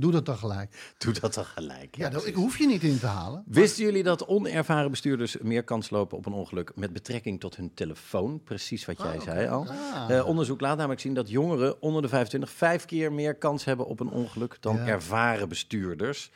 Doe 0.01 0.13
dat 0.13 0.27
dan 0.27 0.37
gelijk. 0.37 0.95
Doe 0.99 1.13
dat 1.21 1.35
dan 1.35 1.45
gelijk. 1.45 1.97
Ja, 1.97 2.09
dat, 2.09 2.27
ik 2.27 2.35
hoef 2.35 2.59
je 2.59 2.67
niet 2.67 2.83
in 2.83 2.99
te 2.99 3.07
halen. 3.07 3.43
Wisten 3.47 3.85
jullie 3.85 4.03
dat 4.03 4.27
onervaren 4.27 4.91
bestuurders 4.91 5.37
meer 5.41 5.65
kans 5.65 5.91
lopen 5.91 6.19
op 6.19 6.27
een 6.27 6.33
ongeluk 6.33 6.73
met 6.75 6.93
betrekking 6.93 7.41
tot 7.41 7.57
hun 7.57 7.75
telefoon? 7.75 8.43
Precies 8.45 8.85
wat 8.85 8.99
jij 9.03 9.21
zei 9.21 9.49
al. 9.49 9.67
Eh, 10.09 10.27
onderzoek 10.27 10.61
laat 10.61 10.77
namelijk 10.77 11.01
zien 11.01 11.15
dat 11.15 11.29
jongeren 11.31 11.83
onder 11.83 12.03
de 12.03 12.09
25 12.09 12.51
vijf 12.51 12.85
keer 12.85 13.13
meer 13.13 13.35
kans 13.35 13.65
hebben 13.65 13.87
op 13.87 14.01
een 14.01 14.11
ongeluk 14.11 14.57
dan 14.61 14.79
ervaren 14.79 15.49
bestuurders. 15.49 16.31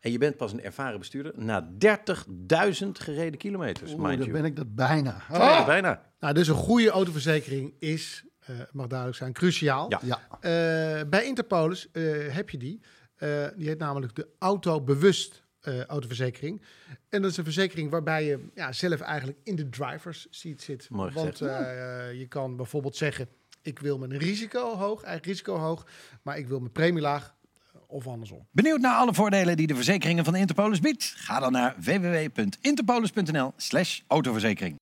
En 0.00 0.12
je 0.12 0.18
bent 0.18 0.36
pas 0.36 0.52
een 0.52 0.62
ervaren 0.62 0.98
bestuurder 0.98 1.32
na 1.36 1.68
30.000 1.78 2.88
gereden 2.92 3.38
kilometers, 3.38 3.92
Oeh, 3.92 4.02
mind 4.02 4.18
you. 4.20 4.30
ben 4.32 4.44
ik 4.44 4.56
dat 4.56 4.74
bijna. 4.74 5.22
Ja, 5.32 5.64
bijna. 5.64 6.02
Nou, 6.20 6.34
dus 6.34 6.48
een 6.48 6.54
goede 6.54 6.90
autoverzekering 6.90 7.74
is, 7.78 8.24
eh, 8.24 8.29
mag 8.72 8.86
duidelijk 8.86 9.18
zijn, 9.18 9.32
cruciaal. 9.32 9.90
Ja. 9.90 10.00
Ja. 10.02 10.20
Eh, 10.40 11.08
bij 11.08 11.24
Interpolis 11.24 11.88
eh, 11.92 12.02
heb 12.28 12.50
je 12.50 12.58
die. 12.58 12.80
Eh, 13.16 13.46
die 13.56 13.68
heet 13.68 13.78
namelijk 13.78 14.14
de 14.14 14.28
Autobewust 14.38 15.42
eh 15.60 15.84
autoverzekering. 15.84 16.62
En 17.08 17.22
dat 17.22 17.30
is 17.30 17.36
een 17.36 17.44
verzekering 17.44 17.90
waarbij 17.90 18.24
je 18.24 18.48
ja, 18.54 18.72
zelf 18.72 19.00
eigenlijk 19.00 19.38
in 19.44 19.56
de 19.56 19.68
driver's 19.68 20.26
seat 20.30 20.60
zit. 20.60 20.90
Mooi 20.90 21.12
Want 21.12 21.36
gezegd. 21.36 21.60
eh, 21.60 22.18
je 22.18 22.26
kan 22.28 22.56
bijvoorbeeld 22.56 22.96
zeggen, 22.96 23.28
ik 23.62 23.78
wil 23.78 23.98
mijn 23.98 24.18
risico 24.18 24.76
hoog, 24.76 25.02
eigen 25.02 25.24
risico 25.24 25.56
hoog, 25.56 25.86
maar 26.22 26.38
ik 26.38 26.48
wil 26.48 26.58
mijn 26.58 26.72
premie 26.72 27.02
laag 27.02 27.34
eh, 27.74 27.80
of 27.86 28.06
andersom. 28.06 28.46
Benieuwd 28.50 28.80
naar 28.80 28.94
alle 28.96 29.14
voordelen 29.14 29.56
die 29.56 29.66
de 29.66 29.74
verzekeringen 29.74 30.24
van 30.24 30.36
Interpolis 30.36 30.80
biedt? 30.80 31.04
Ga 31.16 31.40
dan 31.40 31.52
naar 31.52 31.74
www.interpolis.nl 31.78 33.52
slash 33.56 34.00
autoverzekering. 34.06 34.76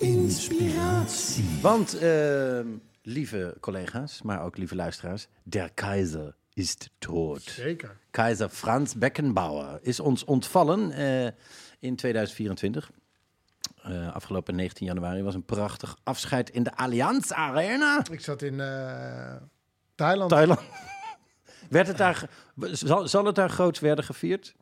Inspiratie. 0.00 1.44
Want, 1.62 1.98
ehm, 1.98 2.66
lieve 3.02 3.56
collega's, 3.60 4.22
maar 4.22 4.42
ook 4.42 4.56
lieve 4.56 4.74
luisteraars, 4.74 5.28
der 5.42 5.70
Keizer 5.72 6.34
is 6.54 6.76
dood. 6.98 7.42
Zeker. 7.42 7.96
Keizer 8.10 8.48
Frans 8.48 8.94
Beckenbauer 8.94 9.78
is 9.82 10.00
ons 10.00 10.24
ontvallen 10.24 10.92
eh, 10.92 11.26
in 11.78 11.96
2024. 11.96 12.90
Eh, 13.82 14.14
afgelopen 14.14 14.54
19 14.54 14.86
januari 14.86 15.22
was 15.22 15.34
een 15.34 15.44
prachtig 15.44 15.96
afscheid 16.02 16.50
in 16.50 16.62
de 16.62 16.76
Allianz 16.76 17.30
Arena. 17.30 18.04
Ik 18.10 18.20
zat 18.20 18.42
in 18.42 18.60
eh, 18.60 19.36
Thailand. 19.94 20.30
Thailand. 20.30 20.60
Werd 21.68 21.86
het 21.86 21.96
daar, 21.96 22.30
zal, 22.56 23.08
zal 23.08 23.24
het 23.24 23.34
daar 23.34 23.50
groots 23.50 23.80
werden 23.80 24.04
gevierd? 24.04 24.54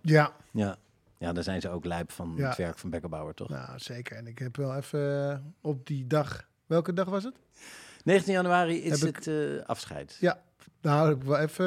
ja, 0.00 0.32
Ja. 0.52 0.76
Ja, 1.22 1.32
daar 1.32 1.42
zijn 1.44 1.60
ze 1.60 1.68
ook 1.68 1.84
lijp 1.84 2.12
van 2.12 2.34
Ja. 2.36 2.48
het 2.48 2.56
werk 2.56 2.78
van 2.78 2.90
Beckenbauer, 2.90 3.34
toch? 3.34 3.48
nou 3.48 3.78
zeker. 3.78 4.16
En 4.16 4.26
ik 4.26 4.38
heb 4.38 4.56
wel 4.56 4.76
even 4.76 5.30
eh, 5.30 5.38
op 5.60 5.86
die 5.86 6.06
dag, 6.06 6.48
welke 6.66 6.92
dag 6.92 7.08
was 7.08 7.24
het? 7.24 7.34
19 8.04 8.32
januari 8.32 8.82
is 8.82 9.00
Heb 9.00 9.08
ik- 9.08 9.14
het 9.24 9.26
eh, 9.26 9.64
afscheid. 9.66 10.16
Ja, 10.20 10.42
nou 10.80 11.08
heb 11.08 11.16
ik 11.16 11.22
wel 11.22 11.38
even 11.38 11.64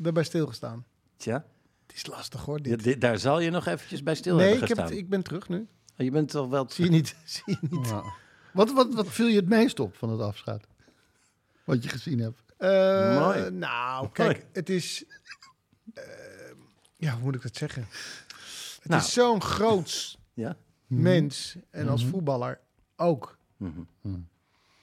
uh, 0.00 0.06
erbij 0.06 0.22
stilgestaan. 0.24 0.84
Tja, 1.16 1.44
Het 1.86 1.96
is 1.96 2.06
lastig 2.06 2.44
hoor, 2.44 2.58
Ja, 2.62 2.76
dit. 2.76 3.00
daar 3.00 3.18
zal 3.18 3.40
je 3.40 3.50
nog 3.50 3.66
eventjes 3.66 4.02
bij 4.02 4.14
stil 4.14 4.36
nee, 4.36 4.48
hebben 4.48 4.66
gestaan. 4.68 4.84
het, 4.86 4.94
ik 4.96 5.08
ben 5.08 5.22
terug 5.22 5.48
nu. 5.48 5.66
Je 5.96 6.10
bent 6.10 6.30
toch 6.30 6.48
wel... 6.48 6.66
Zie 6.70 6.84
je 6.84 6.90
niet? 6.90 7.16
Zie 7.24 7.42
je 7.60 7.68
niet? 7.70 7.88
Ja. 7.88 8.02
Wat, 8.52 8.72
wat, 8.72 8.94
wat 8.94 9.08
viel 9.08 9.26
je 9.26 9.36
het 9.36 9.48
meest 9.48 9.80
op 9.80 9.96
van 9.96 10.10
het 10.10 10.20
afscheid? 10.20 10.66
Wat 11.64 11.82
je 11.82 11.88
gezien 11.88 12.18
hebt. 12.18 12.42
Eh, 12.56 13.18
Mooi. 13.20 13.50
Nou, 13.50 14.08
kijk, 14.12 14.36
Mooi. 14.36 14.46
het 14.52 14.68
is... 14.70 15.04
eh, 15.94 16.02
ja, 16.96 17.12
hoe 17.14 17.22
moet 17.22 17.34
ik 17.34 17.42
dat 17.42 17.56
zeggen? 17.56 17.86
Het 18.82 18.90
Nou. 18.90 19.02
is 19.02 19.12
zo'n 19.12 19.42
groot 19.42 20.18
Ja? 20.34 20.56
mens. 20.86 21.56
En 21.70 21.88
als 21.88 22.04
voetballer 22.04 22.60
ook. 22.96 23.38
Mhm. 23.56 23.80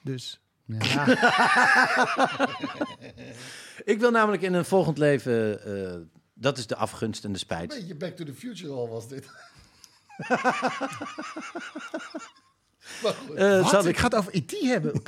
Dus 0.02 0.40
Ja. 0.64 1.06
Ik 3.84 3.98
wil 4.00 4.10
namelijk 4.10 4.42
in 4.42 4.54
een 4.54 4.64
volgend 4.64 4.98
leven... 4.98 5.64
eh, 5.64 5.96
dat 6.34 6.58
is 6.58 6.66
de 6.66 6.76
afgunst 6.76 7.24
en 7.24 7.32
de 7.32 7.38
spijt. 7.38 7.68
beetje 7.68 7.94
Back 7.96 8.16
to 8.16 8.24
the 8.24 8.34
Future 8.34 8.72
al 8.72 8.88
was 8.88 9.08
dit. 9.08 9.26
Eh, 13.36 13.60
Wat? 13.60 13.70
zal 13.70 13.80
Ik 13.82 13.88
ik 13.88 13.96
ga 13.96 14.04
het 14.04 14.14
over 14.14 14.34
IT 14.34 14.50
hebben. 14.60 15.02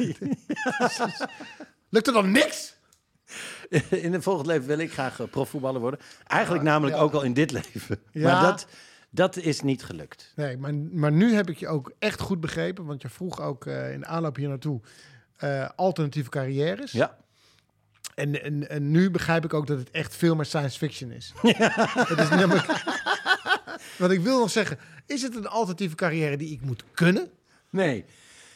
Lukt 1.88 2.06
er 2.06 2.12
dan 2.12 2.30
niks? 2.30 2.76
in 4.04 4.14
een 4.14 4.22
volgend 4.22 4.46
leven 4.46 4.66
wil 4.66 4.78
ik 4.78 4.92
graag 4.92 5.20
eh, 5.20 5.26
profvoetballer 5.26 5.80
worden. 5.80 6.00
Eigenlijk 6.26 6.64
namelijk 6.64 6.96
ook 6.96 7.12
al 7.12 7.22
in 7.22 7.32
dit 7.32 7.50
leven. 7.60 7.98
Ja. 8.12 8.32
Maar 8.32 8.42
dat, 8.42 8.66
dat 9.10 9.36
is 9.36 9.60
niet 9.60 9.84
gelukt. 9.84 10.32
Nee, 10.36 10.56
maar, 10.56 10.74
maar 10.74 11.12
nu 11.12 11.34
heb 11.34 11.50
ik 11.50 11.58
je 11.58 11.68
ook 11.68 11.92
echt 11.98 12.20
goed 12.20 12.40
begrepen. 12.40 12.84
Want 12.84 13.02
je 13.02 13.08
vroeg 13.08 13.40
ook 13.40 13.66
eh, 13.66 13.92
in 13.92 14.06
aanloop 14.06 14.36
hier 14.36 14.48
naartoe 14.48 14.80
eh, 15.36 15.68
alternatieve 15.76 16.30
carrières. 16.30 16.92
Ja. 16.92 17.16
En, 18.14 18.42
en, 18.42 18.68
en 18.68 18.90
nu 18.90 19.10
begrijp 19.10 19.44
ik 19.44 19.54
ook 19.54 19.66
dat 19.66 19.78
het 19.78 19.90
echt 19.90 20.16
veel 20.16 20.34
meer 20.34 20.44
science 20.44 20.78
fiction 20.78 21.10
is. 21.10 21.32
Het 22.08 22.18
is 22.18 22.28
namelijk... 22.28 22.66
Want 23.98 24.12
ik 24.12 24.20
wil 24.20 24.38
nog 24.38 24.50
zeggen, 24.50 24.78
is 25.06 25.22
het 25.22 25.36
een 25.36 25.46
alternatieve 25.46 25.94
carrière 25.94 26.36
die 26.36 26.52
ik 26.52 26.60
moet 26.60 26.84
kunnen? 26.94 27.30
Nee. 27.70 28.04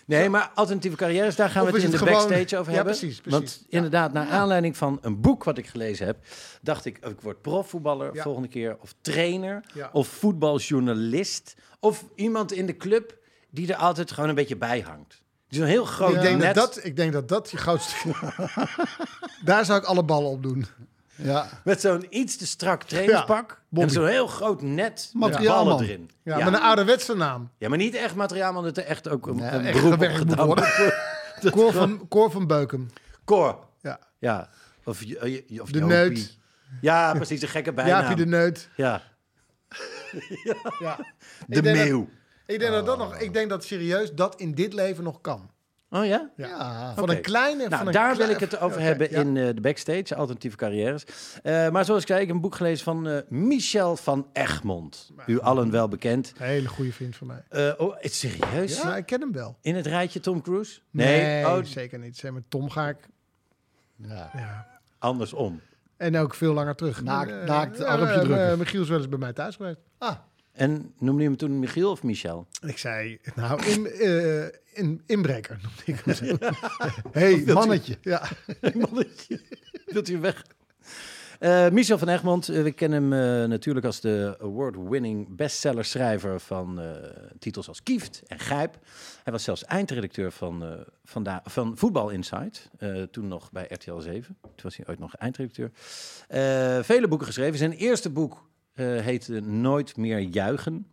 Nee, 0.06 0.28
maar 0.28 0.50
alternatieve 0.54 0.96
carrières, 0.96 1.36
daar 1.36 1.50
gaan 1.50 1.62
Of 1.62 1.68
we 1.70 1.74
het 1.74 1.84
in 1.84 1.90
de 1.90 1.98
gewoon- 1.98 2.12
backstage 2.12 2.56
over 2.58 2.70
Ja, 2.72 2.76
hebben. 2.76 2.96
precies, 2.98 3.20
precies. 3.20 3.38
Want 3.40 3.64
inderdaad, 3.68 4.12
naar 4.12 4.28
aanleiding 4.28 4.76
van 4.76 4.98
een 5.02 5.20
boek 5.20 5.44
wat 5.44 5.58
ik 5.58 5.66
gelezen 5.66 6.06
heb, 6.06 6.16
dacht 6.62 6.84
ik, 6.84 6.98
ik 7.06 7.20
word 7.20 7.40
profvoetballer 7.42 8.10
volgende 8.14 8.48
keer, 8.48 8.76
of 8.80 8.94
trainer, 9.00 9.64
of 9.92 10.08
voetbaljournalist, 10.08 11.54
of 11.80 12.04
iemand 12.14 12.52
in 12.52 12.66
de 12.66 12.76
club 12.76 13.16
die 13.50 13.68
er 13.72 13.78
altijd 13.78 14.12
gewoon 14.12 14.28
een 14.28 14.34
beetje 14.34 14.56
bij 14.56 14.80
hangt. 14.80 15.22
Dus 15.48 15.58
een 15.58 15.66
heel 15.66 15.84
groot 15.84 16.14
ik, 16.14 16.20
denk 16.20 16.40
net. 16.40 16.54
dat 16.54 16.74
dat, 16.74 16.84
ik 16.84 16.96
denk 16.96 17.12
dat 17.12 17.28
dat 17.28 17.50
je 17.50 17.56
grootste... 17.56 17.94
Daar 19.44 19.64
zou 19.64 19.78
ik 19.78 19.84
alle 19.84 20.02
ballen 20.04 20.30
op 20.30 20.42
doen. 20.42 20.66
Ja. 21.16 21.48
Met 21.64 21.80
zo'n 21.80 22.06
iets 22.10 22.36
te 22.36 22.46
strak 22.46 22.82
trainingspak. 22.82 23.50
en 23.50 23.56
Bobby. 23.68 23.92
zo'n 23.92 24.06
heel 24.06 24.26
groot 24.26 24.62
net 24.62 25.10
met 25.14 25.44
ballen 25.44 25.80
erin. 25.82 26.10
Ja, 26.22 26.38
Ja, 26.38 26.44
met 26.44 26.54
een 26.54 26.60
ouderwetse 26.60 27.14
naam. 27.14 27.50
Ja, 27.58 27.68
maar 27.68 27.78
niet 27.78 27.94
echt 27.94 28.14
materiaal, 28.14 28.52
maar 28.52 28.62
dat 28.62 28.76
er 28.76 28.84
echt 28.84 29.08
ook 29.08 29.26
een, 29.26 29.38
een 29.54 29.64
echt 29.64 29.80
beroep 29.80 29.92
op 30.02 30.08
gedaan. 30.08 30.54
Cor 31.50 31.72
van, 31.72 32.08
Cor 32.08 32.30
van 32.30 32.46
Beuken. 32.46 32.90
Cor. 33.24 33.58
Ja. 33.80 33.98
Ja. 34.18 34.48
Of, 34.84 35.02
je- 35.04 35.18
eh, 35.48 35.60
of 35.62 35.70
De 35.70 35.80
neut. 35.80 36.38
Ja, 36.80 37.12
precies, 37.14 37.42
een 37.42 37.48
gekke 37.48 37.72
bijnaam. 37.72 38.00
Jaapie 38.00 38.16
de 38.16 38.26
Neut. 38.26 38.68
Ja, 38.76 39.02
Ja. 40.78 40.96
de 41.46 41.56
Ik 41.56 41.62
denk 41.62 41.64
dat- 41.64 41.74
meeuw. 41.86 42.08
Ik 42.46 42.58
denk, 42.58 42.72
dat 42.72 42.86
dat 42.86 42.98
nog, 42.98 43.16
ik 43.16 43.32
denk 43.32 43.48
dat 43.50 43.64
serieus 43.64 44.12
dat 44.12 44.40
in 44.40 44.54
dit 44.54 44.72
leven 44.72 45.04
nog 45.04 45.20
kan. 45.20 45.50
Oh 45.90 46.06
ja? 46.06 46.30
Ja. 46.36 46.94
Van 46.94 47.10
een 47.10 47.20
kleine... 47.20 47.58
Nou, 47.68 47.76
van 47.76 47.86
een 47.86 47.92
daar 47.92 48.16
wil 48.16 48.28
ik 48.28 48.38
het 48.40 48.58
over 48.60 48.80
hebben 48.80 49.10
ja. 49.10 49.20
in 49.20 49.36
eh, 49.36 49.46
de 49.54 49.60
backstage, 49.60 50.14
alternatieve 50.14 50.56
carrières. 50.56 51.04
Eh, 51.42 51.68
maar 51.68 51.84
zoals 51.84 52.00
ik 52.00 52.06
zei, 52.06 52.20
ik 52.20 52.26
heb 52.26 52.36
een 52.36 52.42
boek 52.42 52.54
gelezen 52.54 52.84
van 52.84 53.08
eh, 53.08 53.18
Michel 53.28 53.96
van 53.96 54.28
Egmond. 54.32 55.10
U 55.26 55.40
allen 55.40 55.70
wel 55.70 55.88
bekend. 55.88 56.32
Een 56.38 56.46
hele 56.46 56.68
goede 56.68 56.92
vriend 56.92 57.16
van 57.16 57.26
mij. 57.26 57.44
Eh, 57.48 57.72
oh, 57.76 57.96
is 58.00 58.02
het 58.02 58.32
serieus? 58.32 58.82
Ja, 58.82 58.96
ik 58.96 59.06
ken 59.06 59.20
hem 59.20 59.32
wel. 59.32 59.56
In 59.60 59.74
het 59.74 59.86
rijtje 59.86 60.20
Tom 60.20 60.42
Cruise? 60.42 60.80
Nee, 60.90 61.46
oh, 61.46 61.58
zeker 61.64 61.98
niet. 61.98 62.16
Zeg 62.16 62.30
maar, 62.32 62.42
Tom 62.48 62.70
ga 62.70 62.88
ik... 62.88 63.08
Ja. 63.96 64.30
Ja. 64.34 64.66
andersom. 64.98 65.60
En 65.96 66.16
ook 66.16 66.34
veel 66.34 66.52
langer 66.52 66.74
terug. 66.74 67.02
Naakt- 67.02 67.30
Eh, 67.30 67.44
naakt 67.44 67.82
armpje 67.84 68.20
drukken. 68.20 68.58
Michiel 68.58 68.82
is 68.82 68.88
wel 68.88 68.98
eens 68.98 69.08
bij 69.08 69.18
mij 69.18 69.32
thuis 69.32 69.56
geweest. 69.56 69.80
Ah, 69.98 70.16
En 70.56 70.92
noemde 70.98 71.22
je 71.22 71.28
hem 71.28 71.36
toen 71.36 71.58
Michiel 71.58 71.90
of 71.90 72.02
Michel? 72.02 72.46
Ik 72.66 72.78
zei, 72.78 73.18
nou, 73.34 73.64
in, 73.64 74.00
in, 74.74 75.02
inbreker 75.06 75.58
noemde 75.62 75.82
ik 75.84 76.00
hem 76.04 76.14
zo. 76.38 76.48
hey, 77.12 77.42
mannetje. 77.46 77.96
Ja. 78.00 78.28
Mannetje. 78.90 79.40
Wilt 79.86 80.08
u 80.08 80.18
weg? 80.18 80.44
Eh, 81.38 81.68
Michel 81.68 81.98
van 81.98 82.08
Egmond, 82.08 82.48
eh, 82.48 82.62
we 82.62 82.72
kennen 82.72 83.12
hem 83.12 83.48
natuurlijk 83.48 83.86
als 83.86 84.00
de 84.00 84.36
award-winning 84.40 85.36
bestsellerschrijver 85.36 86.40
van 86.40 86.80
titels 87.38 87.68
als 87.68 87.82
Kieft 87.82 88.22
en 88.26 88.38
Gijp. 88.38 88.78
Hij 89.22 89.32
was 89.32 89.44
zelfs 89.44 89.64
eindredacteur 89.64 90.32
van, 90.32 90.84
vanda- 91.04 91.42
van 91.44 91.76
Voetbal 91.78 92.10
Insight, 92.10 92.70
toen 93.10 93.28
nog 93.28 93.52
bij 93.52 93.66
RTL 93.68 93.98
7. 93.98 94.36
Toen 94.42 94.52
was 94.62 94.76
hij 94.76 94.86
ooit 94.88 94.98
nog 94.98 95.14
eindredacteur. 95.16 95.70
Vele 96.84 97.08
boeken 97.08 97.26
geschreven. 97.26 97.58
Zijn 97.58 97.72
eerste 97.72 98.10
boek 98.10 98.44
eh, 98.76 98.86
heette 99.00 99.40
Nooit 99.40 99.96
meer 99.96 100.18
juichen. 100.18 100.86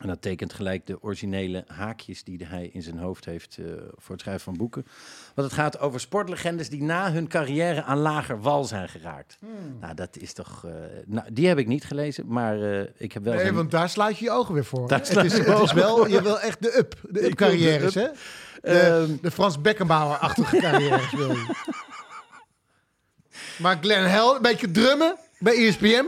En 0.00 0.08
dat 0.08 0.22
tekent 0.22 0.52
gelijk 0.52 0.86
de 0.86 1.02
originele 1.02 1.64
haakjes 1.66 2.24
die 2.24 2.46
hij 2.46 2.70
in 2.72 2.82
zijn 2.82 2.98
hoofd 2.98 3.24
heeft 3.24 3.56
eh, 3.58 3.64
voor 3.96 4.10
het 4.12 4.20
schrijven 4.20 4.44
van 4.44 4.56
boeken. 4.56 4.86
Want 5.34 5.50
het 5.50 5.58
gaat 5.60 5.78
over 5.80 6.00
sportlegendes 6.00 6.68
die 6.68 6.82
na 6.82 7.12
hun 7.12 7.28
carrière 7.28 7.82
aan 7.82 7.98
lager 7.98 8.40
wal 8.40 8.64
zijn 8.64 8.88
geraakt. 8.88 9.38
Nou, 9.80 9.94
dat 9.94 10.16
is 10.16 10.32
toch... 10.32 10.64
eh, 10.64 10.72
nou, 11.06 11.32
die 11.32 11.48
heb 11.48 11.58
ik 11.58 11.66
niet 11.66 11.84
gelezen, 11.84 12.24
maar 12.26 12.58
ik 12.96 13.12
heb 13.12 13.24
wel... 13.24 13.32
Nee, 13.34 13.42
zijn- 13.42 13.54
want 13.54 13.70
daar 13.70 13.88
sluit 13.88 14.18
je 14.18 14.24
je 14.24 14.30
ogen 14.30 14.54
weer 14.54 14.64
voor. 14.64 14.88
Daar 14.88 14.98
het 14.98 15.08
is, 15.08 15.14
je 15.36 15.42
het 15.42 15.60
is 15.62 15.72
wel, 15.72 16.06
je 16.06 16.22
wil 16.22 16.40
echt 16.40 16.62
de 16.62 16.78
up, 16.78 16.94
de 17.10 17.22
up 17.24 17.28
de 17.30 17.34
carrières, 17.34 17.96
up. 17.96 18.02
hè? 18.02 18.08
De, 18.60 18.78
Ehm. 18.78 19.16
de 19.22 19.30
Frans 19.30 19.60
Beckenbauer-achtige 19.60 20.56
carrières 20.66 21.12
wil 21.12 21.30
je. 21.30 21.54
Maar 23.58 23.78
Glenn 23.80 24.08
Hell, 24.10 24.34
een 24.36 24.42
beetje 24.42 24.70
drummen 24.70 25.16
bij 25.38 25.66
ESPN 25.66 26.06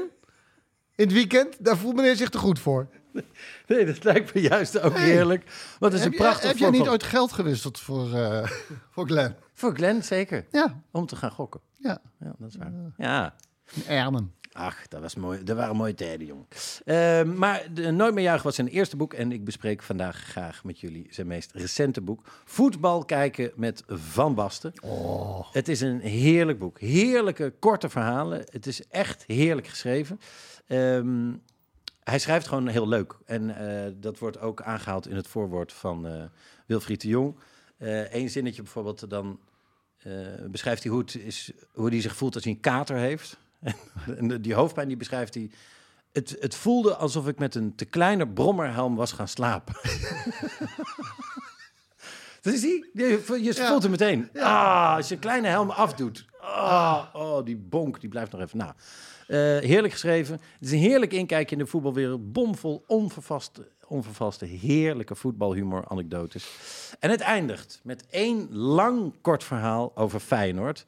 in 1.01 1.07
het 1.07 1.13
weekend, 1.13 1.57
daar 1.65 1.77
voelt 1.77 1.95
meneer 1.97 2.17
zich 2.17 2.29
te 2.29 2.39
goed 2.39 2.59
voor. 2.59 2.89
Nee, 3.67 3.87
dat 3.87 4.05
lijkt 4.05 4.35
me 4.35 4.41
juist 4.41 4.81
ook 4.81 4.97
heerlijk. 4.97 5.45
Is 5.45 5.53
heb 5.81 5.93
een 5.93 6.11
je- 6.11 6.17
prachtig 6.17 6.49
heb 6.49 6.57
jij 6.59 6.71
niet 6.71 6.89
ooit 6.89 7.03
geld 7.03 7.33
gewisseld 7.33 7.79
voor, 7.81 8.15
eh 8.15 8.51
voor 8.95 9.07
Glenn? 9.07 9.35
Voor 9.55 9.75
Glenn 9.75 10.03
zeker. 10.03 10.47
Ja, 10.51 10.83
Om 10.91 11.07
te 11.07 11.17
gaan 11.17 11.31
gokken. 11.31 11.61
ja. 11.77 11.99
Ja, 12.21 12.35
dat 12.39 12.49
is 12.49 12.57
waar. 12.57 12.73
Ja. 12.97 13.35
Ernen. 13.87 14.35
Ach, 14.53 14.89
dat, 14.89 15.01
was 15.01 15.15
mooi. 15.15 15.45
dat 15.45 15.57
waren 15.57 15.77
mooie 15.77 15.95
tijden, 15.95 16.27
jongen. 16.27 16.47
Ehm, 16.85 17.35
maar 17.39 17.67
de 17.75 17.91
Nooit 17.91 18.15
meer 18.15 18.23
juichen 18.25 18.45
was 18.45 18.55
zijn 18.55 18.69
eerste 18.69 18.97
boek. 18.97 19.15
En 19.15 19.33
ik 19.33 19.45
bespreek 19.45 19.83
vandaag 19.83 20.17
graag 20.17 20.65
met 20.65 20.81
jullie 20.81 21.07
zijn 21.11 21.27
meest 21.27 21.53
recente 21.53 22.01
boek. 22.01 22.27
Voetbal 22.45 23.05
kijken 23.05 23.53
met 23.57 23.83
Van 23.87 24.35
Basten. 24.35 24.73
Het 25.53 25.69
is 25.69 25.81
een 25.81 26.01
heerlijk 26.01 26.59
boek. 26.59 26.81
Heerlijke, 26.81 27.53
korte 27.59 27.89
verhalen. 27.89 28.45
Het 28.51 28.67
is 28.67 28.87
echt 28.89 29.25
heerlijk 29.27 29.67
geschreven. 29.67 30.21
Ehm, 30.71 31.33
hij 32.05 32.19
schrijft 32.19 32.49
gewoon 32.49 32.69
heel 32.69 32.89
leuk. 32.89 33.17
En 33.27 33.57
eh, 33.57 33.93
dat 33.97 34.19
wordt 34.19 34.41
ook 34.41 34.63
aangehaald 34.63 35.09
in 35.09 35.17
het 35.17 35.27
voorwoord 35.27 35.73
van 35.73 36.07
eh, 36.07 36.23
Wilfried 36.67 37.01
de 37.01 37.09
Jong. 37.09 37.37
Eén 38.11 38.31
zinnetje 38.31 38.63
bijvoorbeeld, 38.63 39.11
dan 39.11 39.41
eh, 39.99 40.13
beschrijft 40.51 40.83
hij 40.83 40.93
hoe, 40.93 41.01
het 41.01 41.15
is, 41.15 41.53
hoe 41.73 41.89
hij 41.89 42.01
zich 42.01 42.17
voelt 42.17 42.35
als 42.35 42.45
hij 42.45 42.53
een 42.53 42.61
kater 42.61 42.97
heeft. 42.97 43.37
en 44.19 44.43
die 44.43 44.55
hoofdpijn 44.55 44.89
die 44.89 44.97
beschrijft 44.97 45.35
hij. 45.35 45.51
Het, 46.13 46.37
het 46.41 46.55
voelde 46.55 46.97
alsof 46.97 47.29
ik 47.29 47.39
met 47.39 47.55
een 47.55 47.75
te 47.75 47.85
kleine 47.85 48.29
brommerhelm 48.29 48.97
was 48.97 49.13
gaan 49.13 49.29
slapen. 49.29 49.75
Dat 52.41 52.53
is 52.53 52.61
die? 52.61 52.91
Je 52.93 53.53
voelt 53.55 53.83
hem 53.83 53.91
meteen. 53.91 54.31
Ah, 54.35 54.97
als 54.97 55.09
je 55.09 55.15
een 55.15 55.21
kleine 55.21 55.49
helm 55.49 55.71
afdoet. 55.71 56.25
Ah, 56.41 57.05
oh, 57.13 57.45
die 57.45 57.57
bonk, 57.57 58.01
die 58.01 58.09
blijft 58.09 58.33
nog 58.33 58.41
even 58.41 58.59
na. 58.59 58.75
Eh, 59.31 59.37
heerlijk 59.39 59.93
geschreven. 59.93 60.35
Het 60.35 60.69
is 60.69 60.73
een 60.73 60.79
heerlijk 60.79 61.13
inkijkje 61.13 61.57
in 61.57 61.63
de 61.63 61.69
voetbalwereld. 61.69 62.33
Bomvol 62.33 62.85
onvervaste, 62.87 63.69
onvervaste, 63.87 64.45
heerlijke 64.45 65.15
voetbalhumor, 65.15 65.85
anekdotes. 65.89 66.51
En 66.99 67.11
het 67.11 67.21
eindigt 67.21 67.81
met 67.83 68.07
één 68.07 68.57
lang 68.57 69.13
kort 69.21 69.45
verhaal 69.45 69.97
over 69.97 70.21
Feyenoord. 70.21 70.85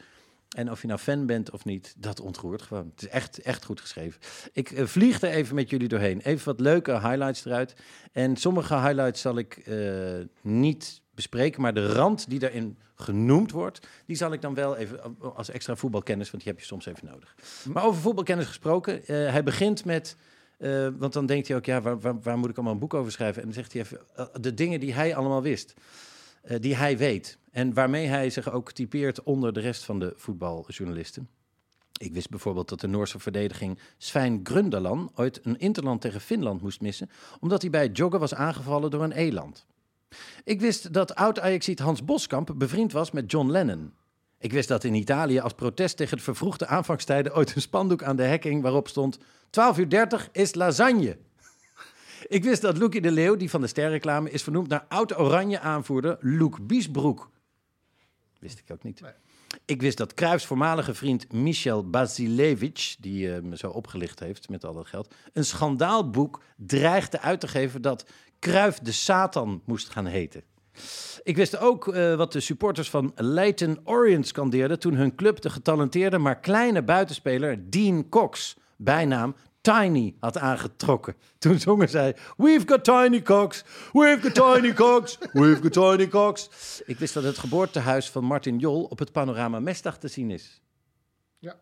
En 0.56 0.70
of 0.70 0.80
je 0.80 0.86
nou 0.86 0.98
fan 0.98 1.26
bent 1.26 1.50
of 1.50 1.64
niet, 1.64 1.94
dat 1.96 2.20
ontroert 2.20 2.62
gewoon. 2.62 2.90
Het 2.94 3.02
is 3.02 3.08
echt, 3.08 3.38
echt 3.38 3.64
goed 3.64 3.80
geschreven. 3.80 4.20
Ik 4.52 4.70
eh, 4.70 4.86
vlieg 4.86 5.20
er 5.20 5.30
even 5.30 5.54
met 5.54 5.70
jullie 5.70 5.88
doorheen. 5.88 6.20
Even 6.20 6.44
wat 6.44 6.60
leuke 6.60 6.92
highlights 6.92 7.44
eruit. 7.44 7.74
En 8.12 8.36
sommige 8.36 8.74
highlights 8.74 9.20
zal 9.20 9.38
ik 9.38 9.56
eh, 9.56 9.76
niet 10.40 11.02
bespreken, 11.14 11.62
maar 11.62 11.74
de 11.74 11.92
rand 11.92 12.30
die 12.30 12.38
daarin 12.38 12.78
genoemd 13.04 13.50
wordt, 13.50 13.86
die 14.06 14.16
zal 14.16 14.32
ik 14.32 14.40
dan 14.40 14.54
wel 14.54 14.76
even 14.76 15.00
eh, 15.00 15.36
als 15.36 15.50
extra 15.50 15.76
voetbalkennis, 15.76 16.30
want 16.30 16.42
die 16.42 16.52
heb 16.52 16.60
je 16.60 16.66
soms 16.66 16.86
even 16.86 17.06
nodig. 17.06 17.34
Maar 17.72 17.84
over 17.84 18.00
voetbalkennis 18.00 18.46
gesproken, 18.46 19.06
eh, 19.06 19.06
hij 19.06 19.42
begint 19.42 19.84
met, 19.84 20.16
eh, 20.58 20.88
want 20.98 21.12
dan 21.12 21.26
denkt 21.26 21.48
hij 21.48 21.56
ook, 21.56 21.64
ja, 21.64 21.80
waar, 21.80 22.20
waar, 22.20 22.38
moet 22.38 22.50
ik 22.50 22.56
allemaal 22.56 22.74
een 22.74 22.78
boek 22.78 22.94
over 22.94 23.12
schrijven? 23.12 23.42
En 23.42 23.48
dan 23.48 23.56
zegt 23.56 23.72
hij 23.72 23.82
even 23.82 24.00
de 24.40 24.54
dingen 24.54 24.80
die 24.80 24.94
hij 24.94 25.14
allemaal 25.14 25.42
wist 25.42 25.74
die 26.58 26.76
hij 26.76 26.98
weet. 26.98 27.38
En 27.50 27.74
waarmee 27.74 28.06
hij 28.06 28.30
zich 28.30 28.52
ook 28.52 28.72
typeert 28.72 29.22
onder 29.22 29.52
de 29.52 29.60
rest 29.60 29.84
van 29.84 29.98
de 29.98 30.12
voetbaljournalisten. 30.16 31.28
Ik 32.02 32.12
wist 32.12 32.30
bijvoorbeeld 32.30 32.68
dat 32.68 32.80
de 32.80 32.86
Noorse 32.86 33.18
verdediging 33.18 33.78
Svein 33.98 34.40
Grundalan 34.42 35.10
ooit 35.14 35.40
een 35.42 35.58
interland 35.58 36.00
tegen 36.00 36.20
Finland 36.20 36.62
moest 36.62 36.80
missen, 36.80 37.10
omdat 37.40 37.62
hij 37.62 37.70
bij 37.70 37.82
het 37.82 37.96
joggen 37.96 38.20
was 38.20 38.34
aangevallen 38.34 38.90
door 38.90 39.02
een 39.02 39.12
eland. 39.12 39.66
Ik 40.44 40.60
wist 40.60 40.92
dat 40.92 41.14
oud-Ajaxiet 41.14 41.78
Hans 41.78 42.04
Boskamp 42.04 42.54
bevriend 42.56 42.92
was 42.92 43.10
met 43.10 43.30
John 43.30 43.50
Lennon. 43.50 43.92
Ik 44.38 44.52
wist 44.52 44.68
dat 44.68 44.84
in 44.84 44.94
Italië 44.94 45.40
als 45.40 45.52
protest 45.52 45.96
tegen 45.96 46.16
de 46.16 46.22
vervroegde 46.22 46.66
aanvangstijden 46.66 47.34
ooit 47.34 47.54
een 47.54 47.60
spandoek 47.60 48.02
aan 48.02 48.16
de 48.16 48.22
hekking 48.22 48.62
waarop 48.62 48.88
stond 48.88 49.18
12 49.50 49.78
uur 49.78 49.88
30 49.88 50.28
is 50.32 50.54
lasagne. 50.54 51.18
Ik 52.28 52.44
wist 52.44 52.62
dat 52.62 52.78
Loekie 52.78 53.00
de 53.00 53.10
Leeuw, 53.10 53.36
die 53.36 53.50
van 53.50 53.60
de 53.60 53.66
sterreclame, 53.66 54.30
is 54.30 54.42
vernoemd 54.42 54.68
naar 54.68 54.84
oud-oranje 54.88 55.60
aanvoerder 55.60 56.16
Loek 56.20 56.66
Biesbroek. 56.66 57.30
Wist 58.38 58.58
ik 58.58 58.70
ook 58.70 58.82
niet. 58.82 59.02
Ik 59.72 59.82
wist 59.82 59.96
dat 59.96 60.14
Cruijffs 60.14 60.46
voormalige 60.46 60.94
vriend 60.94 61.32
Michel 61.32 61.90
Basilevich, 61.90 62.96
die 63.00 63.34
eh, 63.34 63.42
me 63.42 63.56
zo 63.56 63.68
opgelicht 63.68 64.20
heeft 64.20 64.48
met 64.48 64.64
al 64.64 64.74
dat 64.74 64.86
geld, 64.86 65.14
een 65.32 65.44
schandaalboek 65.44 66.42
dreigde 66.56 67.20
uit 67.20 67.40
te 67.40 67.48
geven 67.48 67.82
dat 67.82 68.06
Cruijff 68.38 68.78
de 68.78 68.92
Satan 68.92 69.62
moest 69.64 69.88
gaan 69.88 70.06
heten. 70.06 70.42
Ik 71.22 71.36
wist 71.36 71.58
ook 71.58 71.88
eh, 71.88 72.14
wat 72.14 72.32
de 72.32 72.40
supporters 72.40 72.90
van 72.90 73.12
Leyton 73.14 73.80
Orient 73.84 74.26
scandeerden 74.26 74.78
toen 74.78 74.94
hun 74.94 75.14
club 75.14 75.40
de 75.40 75.50
getalenteerde 75.50 76.18
maar 76.18 76.40
kleine 76.40 76.82
buitenspeler 76.82 77.70
Dean 77.70 78.08
Cox, 78.08 78.56
bijnaam 78.76 79.34
Tiny, 79.62 80.16
had 80.20 80.38
aangetrokken. 80.38 81.16
Toen 81.38 81.58
zongen 81.60 81.88
zij, 81.88 82.16
We've 82.36 82.66
got 82.66 82.84
Tiny 82.84 83.22
Cox, 83.22 83.64
we've 83.92 84.20
got 84.20 84.34
Tiny 84.34 84.72
Cox, 84.72 85.18
we've 85.32 85.62
got 85.62 85.72
Tiny 85.72 86.08
Cox. 86.08 86.48
Ik 86.86 86.98
wist 86.98 87.14
dat 87.14 87.22
het 87.22 87.38
geboortehuis 87.38 88.10
van 88.10 88.24
Martin 88.24 88.58
Jol 88.58 88.84
op 88.84 88.98
het 88.98 89.12
panorama 89.12 89.60
Mestdag 89.60 89.98
te 89.98 90.08
zien 90.08 90.30
is. 90.30 90.62
Ja. 91.38 91.56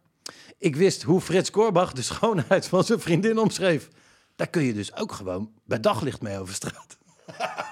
Ik 0.59 0.77
wist 0.77 1.03
hoe 1.03 1.21
Frits 1.21 1.51
Korbach 1.51 1.93
de 1.93 2.03
schoonheid 2.03 2.67
van 2.67 2.85
zijn 2.85 3.01
vriendin 3.01 3.39
omschreef. 3.39 3.89
Daar 4.37 4.49
kun 4.49 4.63
je 4.63 4.75
dus 4.75 4.97
ook 4.97 5.13
gewoon 5.13 5.53
bij 5.65 5.81
daglicht 5.81 6.21
mee 6.21 6.39
over 6.39 6.55
straat. 6.55 6.99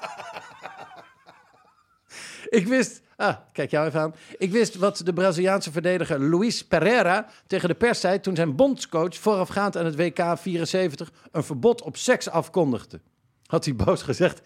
Ik 2.48 2.66
wist, 2.66 3.00
ah, 3.26 3.36
kijk 3.52 3.70
jou 3.70 3.86
even 3.86 4.00
aan. 4.00 4.14
Ik 4.38 4.50
wist 4.50 4.74
wat 4.74 5.00
de 5.04 5.12
Braziliaanse 5.12 5.72
verdediger 5.72 6.20
Luis 6.20 6.64
Pereira 6.64 7.26
tegen 7.46 7.68
de 7.68 7.74
pers 7.74 8.00
zei 8.00 8.20
toen 8.20 8.36
zijn 8.36 8.56
bondscoach 8.56 9.16
voorafgaand 9.16 9.76
aan 9.76 9.84
het 9.84 9.96
WK 9.96 10.38
74 10.38 11.12
een 11.32 11.44
verbod 11.44 11.82
op 11.82 11.96
seks 11.96 12.28
afkondigde. 12.28 13.00
Had 13.46 13.64
hij 13.64 13.74
boos 13.74 14.02
gezegd. 14.02 14.40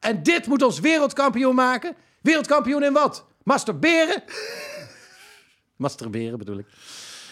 En 0.00 0.22
dit 0.22 0.46
moet 0.46 0.62
ons 0.62 0.80
wereldkampioen 0.80 1.54
maken? 1.54 1.94
Wereldkampioen 2.20 2.82
in 2.82 2.92
wat? 2.92 3.26
Masturberen? 3.42 4.22
Masturberen 5.76 6.38
bedoel 6.38 6.58
ik. 6.58 6.66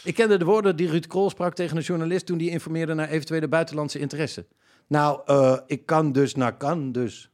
Ik 0.05 0.15
kende 0.15 0.37
de 0.37 0.45
woorden 0.45 0.77
die 0.77 0.91
Ruud 0.91 1.07
Krol 1.07 1.31
sprak 1.31 1.55
tegen 1.55 1.77
een 1.77 1.83
journalist 1.83 2.27
toen 2.27 2.39
die 2.39 2.51
informeerde 2.51 2.95
naar 2.95 3.09
eventuele 3.09 3.49
buitenlandse 3.49 3.99
interesse. 3.99 4.47
Nou, 4.87 5.21
eh, 5.27 5.59
ik 5.67 5.87
kan 5.87 6.13
dus 6.13 6.35
naar 6.35 6.57
kan 6.57 6.93
dus. 6.93 7.31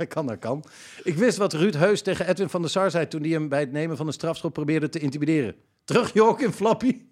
Hij 0.00 0.08
kan 0.16 0.24
naar 0.24 0.38
kan. 0.38 0.64
Ik 1.02 1.14
wist 1.14 1.36
wat 1.36 1.52
Ruud 1.52 1.74
Heus 1.74 2.02
tegen 2.02 2.28
Edwin 2.28 2.48
van 2.48 2.60
der 2.60 2.70
Sar 2.70 2.90
zei 2.90 3.08
toen 3.08 3.20
hij 3.20 3.30
hem 3.30 3.48
bij 3.48 3.60
het 3.60 3.72
nemen 3.72 3.96
van 3.96 4.06
een 4.06 4.12
strafschop 4.12 4.52
probeerde 4.52 4.88
te 4.88 4.98
intimideren. 4.98 5.54
Terug, 5.84 6.12
Jork 6.12 6.40
in 6.40 6.52
Flappy. 6.52 7.02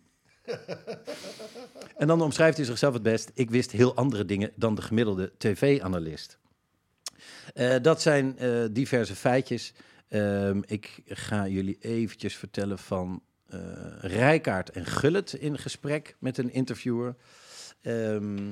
en 1.96 2.07
dan 2.07 2.22
omschrijft 2.22 2.57
hij 2.57 2.66
zichzelf 2.66 2.94
het 2.94 3.03
best. 3.03 3.31
Ik 3.35 3.51
wist 3.51 3.70
heel 3.70 3.94
andere 3.94 4.24
dingen 4.24 4.51
dan 4.55 4.74
de 4.74 4.83
gemiddelde 4.83 5.33
tv-analyst. 5.38 6.38
Eh, 7.55 7.77
dat 7.83 8.03
zijn 8.03 8.38
eh, 8.38 8.64
diverse 8.70 9.14
feitjes. 9.14 9.72
Ehm, 10.09 10.61
ik 10.66 11.01
ga 11.07 11.46
jullie 11.46 11.79
eventjes 11.81 12.37
vertellen 12.37 12.79
van 12.79 13.22
eh 13.48 13.59
Rijkaard 14.01 14.70
en 14.70 14.87
Gullit 14.87 15.33
in 15.33 15.59
gesprek 15.59 16.16
met 16.18 16.38
een 16.38 16.53
interviewer. 16.53 17.16
Ehm, 17.83 18.51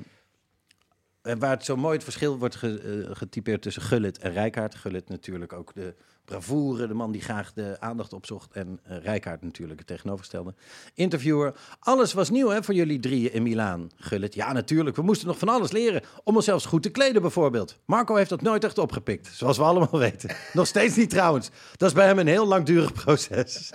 waar 1.38 1.50
het 1.50 1.64
zo 1.64 1.76
mooi 1.76 1.94
het 1.94 2.04
verschil 2.04 2.38
wordt 2.38 2.62
eh, 2.62 2.70
getypeerd 3.10 3.62
tussen 3.62 3.82
Gullit 3.82 4.18
en 4.18 4.32
Rijkaard. 4.32 4.74
Gullit 4.74 5.08
natuurlijk 5.08 5.52
ook 5.52 5.74
de 5.74 5.94
bravoure, 6.26 6.86
de 6.86 6.94
man 6.94 7.12
die 7.12 7.20
graag 7.20 7.52
de 7.52 7.76
aandacht 7.80 8.12
opzocht. 8.12 8.52
En 8.52 8.80
eh 8.82 8.96
Rijkaard 9.02 9.42
natuurlijk 9.42 9.78
het 9.78 9.88
tegenovergestelde. 9.88 10.54
Interviewer, 10.94 11.54
alles 11.78 12.12
was 12.12 12.30
nieuw 12.30 12.48
hè, 12.48 12.62
voor 12.62 12.74
jullie 12.74 13.00
drieën 13.00 13.32
in 13.32 13.42
Milaan. 13.42 13.90
Gullit, 13.96 14.34
ja 14.34 14.52
natuurlijk, 14.52 14.96
we 14.96 15.02
moesten 15.02 15.26
nog 15.26 15.38
van 15.38 15.48
alles 15.48 15.70
leren. 15.72 16.02
Om 16.24 16.36
onszelf 16.36 16.64
goed 16.64 16.82
te 16.82 16.90
kleden 16.90 17.22
bijvoorbeeld. 17.22 17.78
Marco 17.84 18.14
heeft 18.14 18.30
dat 18.30 18.42
nooit 18.42 18.64
echt 18.64 18.78
opgepikt, 18.78 19.30
zoals 19.32 19.56
we 19.56 19.62
allemaal 19.62 19.98
weten. 20.08 20.36
Nog 20.52 20.66
steeds 20.66 20.96
niet 20.96 21.10
trouwens. 21.10 21.50
Dat 21.76 21.88
is 21.88 21.94
bij 21.94 22.06
hem 22.06 22.18
een 22.18 22.26
heel 22.26 22.46
langdurig 22.46 22.92
proces, 23.04 23.70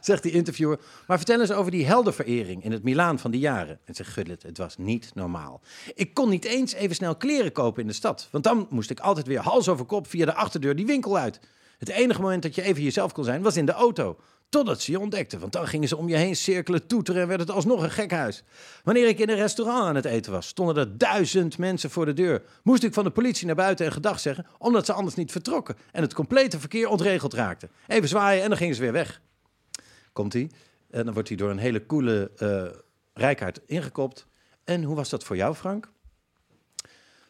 zegt 0.00 0.22
die 0.22 0.32
interviewer. 0.32 0.78
Maar 1.06 1.16
vertel 1.16 1.40
eens 1.40 1.52
over 1.52 1.70
die 1.70 1.86
heldenverering 1.86 2.64
in 2.64 2.72
het 2.72 2.82
Milaan 2.82 3.18
van 3.18 3.30
die 3.30 3.40
jaren. 3.40 3.78
En 3.84 3.94
zegt 3.94 4.10
Gullit, 4.10 4.42
het 4.42 4.58
was 4.58 4.76
niet 4.76 5.10
normaal. 5.14 5.60
Ik 5.94 6.14
kon 6.14 6.28
niet 6.28 6.44
eens 6.44 6.72
even 6.72 6.96
snel 6.96 7.16
kleren 7.16 7.52
kopen 7.52 7.82
in 7.82 7.88
de 7.88 7.94
stad. 7.94 8.28
Want 8.30 8.44
dan 8.44 8.66
moest 8.70 8.90
ik 8.90 9.00
altijd 9.00 9.26
weer 9.26 9.40
hals 9.40 9.68
over 9.68 9.84
kop 9.84 10.06
via 10.06 10.24
de 10.24 10.34
achterdeur 10.34 10.76
die 10.76 10.86
winkel 10.86 11.18
uit. 11.18 11.40
Het 11.78 11.88
enige 11.88 12.20
moment 12.20 12.42
dat 12.42 12.54
je 12.54 12.62
even 12.62 12.82
jezelf 12.82 13.12
kon 13.12 13.24
zijn, 13.24 13.42
was 13.42 13.56
in 13.56 13.66
de 13.66 13.72
auto. 13.72 14.16
Totdat 14.48 14.80
ze 14.80 14.90
je 14.90 15.00
ontdekten, 15.00 15.40
want 15.40 15.52
dan 15.52 15.66
gingen 15.66 15.88
ze 15.88 15.96
om 15.96 16.08
je 16.08 16.16
heen 16.16 16.36
cirkelen, 16.36 16.86
toeteren 16.86 17.22
en 17.22 17.28
werd 17.28 17.40
het 17.40 17.50
alsnog 17.50 17.82
een 17.82 17.90
gek 17.90 18.10
huis. 18.10 18.42
Wanneer 18.84 19.08
ik 19.08 19.18
in 19.18 19.28
een 19.28 19.36
restaurant 19.36 19.84
aan 19.84 19.94
het 19.94 20.04
eten 20.04 20.32
was, 20.32 20.46
stonden 20.46 20.76
er 20.76 20.98
duizend 20.98 21.58
mensen 21.58 21.90
voor 21.90 22.04
de 22.04 22.12
deur. 22.12 22.42
Moest 22.62 22.82
ik 22.82 22.94
van 22.94 23.04
de 23.04 23.10
politie 23.10 23.46
naar 23.46 23.54
buiten 23.54 23.86
en 23.86 23.92
gedag 23.92 24.20
zeggen, 24.20 24.46
omdat 24.58 24.86
ze 24.86 24.92
anders 24.92 25.16
niet 25.16 25.32
vertrokken 25.32 25.76
en 25.92 26.02
het 26.02 26.14
complete 26.14 26.60
verkeer 26.60 26.88
ontregeld 26.88 27.34
raakte. 27.34 27.68
Even 27.86 28.08
zwaaien 28.08 28.42
en 28.42 28.48
dan 28.48 28.58
gingen 28.58 28.74
ze 28.74 28.80
weer 28.80 28.92
weg. 28.92 29.20
Komt 30.12 30.32
hij? 30.32 30.50
En 30.90 31.04
dan 31.04 31.14
wordt 31.14 31.28
hij 31.28 31.36
door 31.36 31.50
een 31.50 31.58
hele 31.58 31.86
coole 31.86 32.30
eh 32.36 32.84
Rijkaard 33.18 33.60
ingekopt. 33.66 34.26
En 34.64 34.82
hoe 34.82 34.96
was 34.96 35.08
dat 35.08 35.24
voor 35.24 35.36
jou, 35.36 35.54
Frank? 35.54 35.90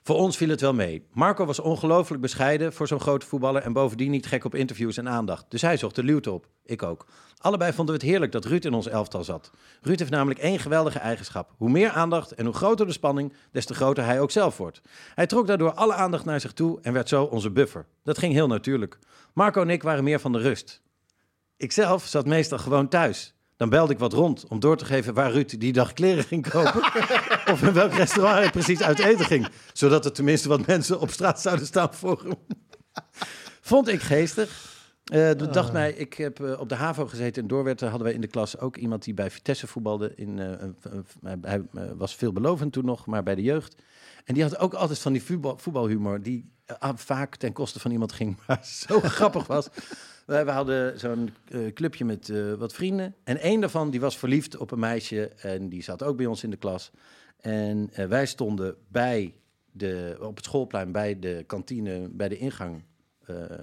Voor 0.07 0.17
ons 0.17 0.37
viel 0.37 0.49
het 0.49 0.61
wel 0.61 0.75
mee. 0.75 1.07
Marco 1.13 1.45
was 1.45 1.59
ongelooflijk 1.59 2.23
bescheiden 2.23 2.73
voor 2.73 2.87
zo'n 2.87 3.01
grote 3.01 3.27
voetballer 3.27 3.63
en 3.63 3.73
bovendien 3.73 4.11
niet 4.11 4.27
gek 4.27 4.45
op 4.45 4.55
interviews 4.55 4.97
en 4.97 5.09
aandacht. 5.09 5.45
Dus 5.49 5.63
hij 5.63 5.77
zocht 5.77 5.95
de 5.95 6.03
luwte 6.03 6.31
op. 6.31 6.49
Ik 6.65 6.83
ook. 6.83 7.07
Allebei 7.39 7.73
vonden 7.73 7.95
we 7.95 8.01
het 8.01 8.11
heerlijk 8.11 8.33
dat 8.33 8.45
Ruud 8.45 8.65
in 8.65 8.75
ons 8.75 8.89
elftal 8.89 9.25
zat. 9.25 9.51
Ruud 9.81 9.99
heeft 9.99 10.11
namelijk 10.11 10.41
één 10.41 10.59
geweldige 10.59 10.99
eigenschap. 10.99 11.55
Hoe 11.57 11.71
meer 11.71 11.91
aandacht 11.91 12.33
en 12.33 12.45
hoe 12.45 12.55
groter 12.55 12.87
de 12.87 12.93
spanning, 12.93 13.33
des 13.53 13.67
te 13.67 13.75
groter 13.75 14.05
hij 14.05 14.21
ook 14.21 14.31
zelf 14.31 14.57
wordt. 14.57 14.81
Hij 15.15 15.27
trok 15.27 15.47
daardoor 15.47 15.73
alle 15.73 15.95
aandacht 15.95 16.25
naar 16.25 16.41
zich 16.41 16.53
toe 16.53 16.79
en 16.83 16.93
werd 16.93 17.09
zo 17.09 17.25
onze 17.25 17.51
buffer. 17.51 17.87
Dat 18.03 18.19
ging 18.19 18.33
heel 18.33 18.47
natuurlijk. 18.47 18.99
Marco 19.33 19.63
en 19.63 19.71
ik 19.71 19.83
waren 19.83 20.05
meer 20.05 20.21
van 20.21 20.33
de 20.33 20.39
rust. 20.39 20.83
Ikzelf 21.57 22.07
zat 22.07 22.27
meestal 22.27 22.59
gewoon 22.59 22.89
thuis. 22.89 23.36
Dan 23.57 23.69
belde 23.69 23.93
ik 23.93 23.99
wat 23.99 24.13
rond 24.13 24.47
om 24.49 24.61
door 24.61 24.77
te 24.77 24.85
geven 24.85 25.15
waar 25.15 25.33
Ruud 25.33 25.61
die 25.61 25.73
dag 25.73 25.93
kleren 25.93 26.25
ging 26.25 26.49
kopen. 26.49 26.83
of 27.53 27.63
in 27.63 27.73
welk 27.73 27.93
restaurant 27.93 28.39
hij 28.39 28.51
precies 28.51 28.83
uit 28.83 28.99
eten 28.99 29.25
ging. 29.25 29.49
Zodat 29.73 30.05
er 30.05 30.13
tenminste 30.13 30.49
wat 30.49 30.67
mensen 30.67 31.01
op 31.01 31.11
straat 31.11 31.41
zouden 31.41 31.67
staan 31.67 31.95
voor 31.95 32.23
hem. 32.23 32.35
Vond 33.61 33.89
ik 33.89 34.01
geestig. 34.01 34.75
De 35.05 35.49
dacht 35.53 35.73
mij, 35.73 35.93
ik 35.93 36.15
heb 36.15 36.41
eh, 36.41 36.61
op 36.61 36.69
de 36.69 36.75
HAVO 36.75 37.07
gezeten 37.07 37.43
in 37.43 37.49
Doorwerth. 37.49 37.81
Hadden 37.81 38.03
wij 38.03 38.13
in 38.13 38.21
de 38.21 38.27
klas 38.27 38.59
ook 38.59 38.77
iemand 38.77 39.05
die 39.05 39.15
bij 39.15 39.31
Vitesse 39.31 39.67
voetbalde. 39.67 40.13
In, 40.15 40.39
eh, 40.39 41.31
hij 41.41 41.63
eh, 41.75 41.83
was 41.97 42.15
veelbelovend 42.15 42.73
toen 42.73 42.85
nog, 42.85 43.07
maar 43.07 43.23
bij 43.23 43.35
de 43.35 43.43
jeugd. 43.43 43.83
En 44.25 44.35
die 44.35 44.43
had 44.43 44.59
ook 44.59 44.75
altijd 44.75 44.99
van 44.99 45.13
die 45.13 45.23
voetbal, 45.23 45.59
voetbalhumor. 45.59 46.23
Die 46.23 46.53
vaak 46.95 47.37
ten 47.37 47.53
koste 47.53 47.81
van 47.81 47.91
iemand 47.91 48.13
ging, 48.13 48.39
maar 48.47 48.65
zo 48.65 49.01
grappig 49.01 49.47
was. 49.47 49.69
We 50.27 50.51
hadden 50.51 50.99
zo'n 50.99 51.31
eh, 51.45 51.73
clubje 51.73 52.05
met 52.05 52.29
eh, 52.29 52.53
wat 52.53 52.73
vrienden. 52.73 53.15
En 53.25 53.39
één 53.39 53.61
daarvan 53.61 53.91
die 53.91 54.01
was 54.01 54.19
verliefd 54.19 54.57
op 54.57 54.71
een 54.71 54.79
meisje. 54.79 55.29
En 55.29 55.69
die 55.69 55.83
zat 55.83 56.03
ook 56.03 56.17
bij 56.17 56.27
ons 56.27 56.43
in 56.43 56.51
de 56.51 56.57
klas. 56.57 56.91
En 57.41 57.89
eh, 57.93 58.07
wij 58.07 58.27
stonden 58.27 58.77
bij 58.89 59.35
de, 59.73 60.17
op 60.21 60.37
het 60.37 60.45
schoolplein 60.45 60.93
bij 60.93 61.19
de 61.19 61.45
kantine, 61.47 62.09
bij 62.09 62.29
de 62.29 62.39
ingang, 62.39 62.83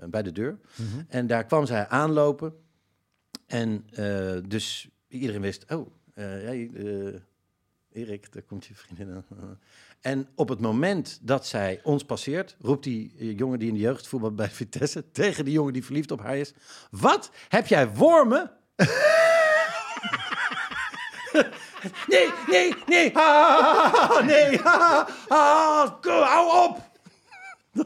bij 0.10 0.23
de 0.23 0.32
deur. 0.32 0.60
En 1.08 1.28
daar 1.28 1.45
kwam 1.45 1.65
zij 1.65 1.88
aanlopen. 1.88 2.54
En 3.45 3.86
dus 4.47 4.89
iedereen 5.08 5.41
wist, 5.41 5.71
oh, 5.71 5.88
eh, 6.13 7.19
Erik, 7.91 8.32
daar 8.32 8.41
komt 8.41 8.65
je 8.65 8.76
vriendin 8.76 9.10
aan. 9.12 9.26
En 10.04 10.28
op 10.36 10.50
het 10.50 10.60
moment 10.60 11.20
dat 11.22 11.48
zij 11.48 11.80
ons 11.84 12.04
passeert, 12.04 12.56
roept 12.60 12.84
die 12.84 13.13
eh, 13.20 13.38
jongen 13.38 13.60
die 13.60 13.68
in 13.68 13.74
de 13.74 13.80
jeugdvoetbal 13.80 14.32
bij 14.32 14.50
Vitesse 14.62 15.12
tegen 15.12 15.46
die 15.46 15.54
jongen 15.54 15.74
die 15.74 15.86
verliefd 15.86 16.12
op 16.12 16.22
haar 16.22 16.38
is: 16.38 16.54
Wat? 16.92 17.32
Heb 17.48 17.68
jij 17.68 17.89
wormen? 17.89 18.52
nee, 22.08 22.30
nee, 22.48 22.74
nee. 22.86 23.12
Nee. 24.24 24.60
Ah, 24.62 25.08
ah, 25.28 26.02
hou 26.02 26.70
op. 26.70 26.82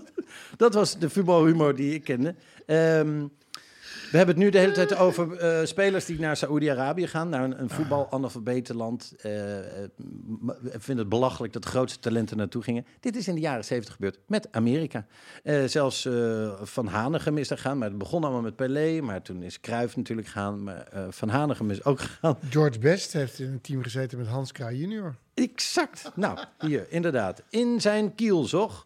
Dat 0.58 0.74
was 0.74 1.00
de 1.00 1.10
voetbalhumor 1.10 1.76
die 1.76 1.94
ik 1.94 2.04
kende. 2.04 2.36
Ehm, 2.66 3.26
we 4.12 4.18
hebben 4.18 4.36
het 4.36 4.44
nu 4.44 4.50
de 4.50 4.58
hele 4.58 4.72
tijd 4.72 4.96
over 4.98 5.38
eh, 5.38 5.66
spelers 5.66 6.06
die 6.06 6.20
naar 6.20 6.38
Saoedi-Arabië 6.38 7.08
gaan, 7.08 7.30
naar 7.30 7.44
een, 7.44 7.62
een 7.62 7.70
voetbal-analfabetenland. 7.70 9.14
Eh, 9.22 9.60
eh, 9.60 9.90
ik 10.72 10.82
vind 10.82 11.00
het 11.00 11.10
belachelijk 11.10 11.54
dat 11.54 11.64
de 11.64 11.70
grootste 11.70 12.00
talenten 12.00 12.38
naartoe 12.38 12.64
gingen. 12.64 12.86
Dit 13.00 13.16
is 13.16 13.28
in 13.28 13.36
de 13.36 13.42
jaren 13.42 13.66
zeventig 13.66 13.94
gebeurd 13.94 14.20
met 14.28 14.48
Amerika. 14.52 15.06
Eh, 15.44 15.64
zelfs 15.64 16.06
eh, 16.06 16.62
Van 16.62 16.88
Hanegem 16.88 17.38
is 17.38 17.50
er 17.50 17.58
gaan, 17.58 17.78
maar 17.78 17.90
het 17.90 17.98
begon 17.98 18.24
allemaal 18.24 18.42
met 18.42 18.56
Pelé. 18.56 19.02
Maar 19.02 19.22
toen 19.22 19.44
is 19.44 19.60
Cruijff 19.60 19.96
natuurlijk 19.96 20.28
gegaan, 20.28 20.64
maar 20.64 20.88
eh, 20.88 21.06
Van 21.10 21.30
Hanegem 21.30 21.72
is 21.72 21.84
ook 21.84 22.00
gegaan. 22.00 22.38
George 22.50 22.80
Best 22.80 23.14
heeft 23.14 23.40
in 23.40 23.52
een 23.52 23.62
team 23.62 23.84
gezeten 23.84 24.18
met 24.18 24.28
Hans 24.28 24.52
Kraaij 24.52 24.76
junior. 24.76 25.16
Exact. 25.44 26.12
Nou, 26.16 26.38
hier, 26.60 26.86
inderdaad. 26.90 27.44
In 27.50 27.82
zijn 27.82 28.16
kielzog 28.16 28.86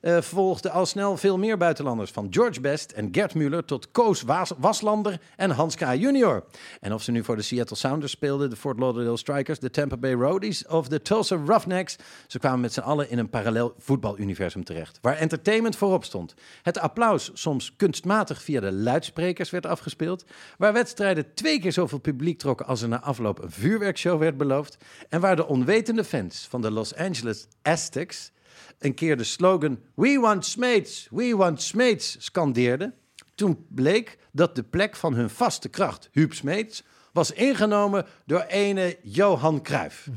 eh 0.00 0.20
volgden 0.20 0.70
al 0.70 0.86
snel 0.86 1.16
veel 1.16 1.38
meer 1.38 1.56
buitenlanders. 1.56 2.10
Van 2.10 2.26
George 2.30 2.60
Best 2.60 2.90
en 2.90 3.08
Gert 3.12 3.34
Muller 3.34 3.64
tot 3.64 3.90
Koos 3.90 4.22
Was- 4.22 4.52
Waslander 4.58 5.20
en 5.36 5.50
Hans 5.50 5.76
K. 5.76 5.80
Jr. 5.80 6.42
En 6.80 6.92
of 6.94 7.02
ze 7.02 7.10
nu 7.10 7.24
voor 7.24 7.36
de 7.36 7.42
Seattle 7.42 7.76
Sounders 7.76 8.12
speelden, 8.12 8.50
de 8.50 8.56
Fort 8.56 8.78
Lauderdale 8.78 9.16
Strikers, 9.16 9.58
de 9.58 9.70
Tampa 9.70 9.96
Bay 9.96 10.12
Roadies 10.12 10.66
of 10.66 10.88
de 10.88 11.02
Tulsa 11.02 11.36
Roughnecks, 11.46 11.96
ze 12.26 12.38
kwamen 12.38 12.60
met 12.60 12.72
z'n 12.72 12.80
allen 12.80 13.10
in 13.10 13.18
een 13.18 13.30
parallel 13.30 13.74
voetbaluniversum 13.78 14.64
terecht, 14.64 14.98
waar 15.02 15.16
entertainment 15.16 15.76
voorop 15.76 16.04
stond. 16.04 16.34
Het 16.62 16.78
applaus 16.78 17.30
soms 17.34 17.76
kunstmatig 17.76 18.42
via 18.42 18.60
de 18.60 18.72
luidsprekers 18.72 19.50
werd 19.50 19.66
afgespeeld, 19.66 20.24
waar 20.58 20.72
wedstrijden 20.72 21.34
twee 21.34 21.60
keer 21.60 21.72
zoveel 21.72 21.98
publiek 21.98 22.38
trokken 22.38 22.66
als 22.66 22.82
er 22.82 22.88
na 22.88 23.00
afloop 23.00 23.42
een 23.42 23.50
vuurwerkshow 23.50 24.18
werd 24.18 24.36
beloofd, 24.36 24.76
en 25.08 25.20
waar 25.20 25.36
de 25.36 25.46
onwetende 25.46 25.88
fans 26.04 26.46
van 26.48 26.60
de 26.60 26.70
Los 26.70 26.94
Angeles 26.94 27.46
Aztecs 27.62 28.30
een 28.78 28.94
keer 28.94 29.16
de 29.16 29.24
slogan 29.24 29.80
We 29.94 30.18
want 30.18 30.46
Smeets, 30.46 31.08
we 31.10 31.36
want 31.36 31.62
Smeets 31.62 32.16
scandeerden. 32.18 32.94
Toen 33.34 33.66
bleek 33.68 34.18
dat 34.32 34.54
de 34.54 34.62
plek 34.62 34.96
van 34.96 35.14
hun 35.14 35.30
vaste 35.30 35.68
kracht, 35.68 36.08
Huub 36.12 36.34
Smeets, 36.34 36.82
was 37.12 37.30
ingenomen 37.30 38.06
door 38.26 38.40
ene 38.40 38.98
Johan 39.02 39.62
Cruijff. 39.62 40.08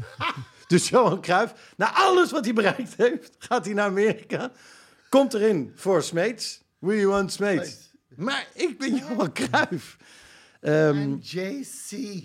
dus 0.66 0.88
Johan 0.88 1.20
Cruijff, 1.20 1.74
na 1.76 1.94
alles 1.94 2.30
wat 2.30 2.44
hij 2.44 2.54
bereikt 2.54 2.96
heeft, 2.96 3.34
gaat 3.38 3.64
hij 3.64 3.74
naar 3.74 3.86
Amerika, 3.86 4.52
komt 5.08 5.34
erin 5.34 5.72
voor 5.74 6.02
Smeets. 6.02 6.62
We 6.78 7.06
want 7.06 7.32
Smeets. 7.32 7.90
Maar 8.16 8.46
ik 8.54 8.78
ben 8.78 8.96
Johan 8.96 9.32
Cruijff. 9.32 9.96
Ehm, 10.60 11.16
JC. 11.20 12.22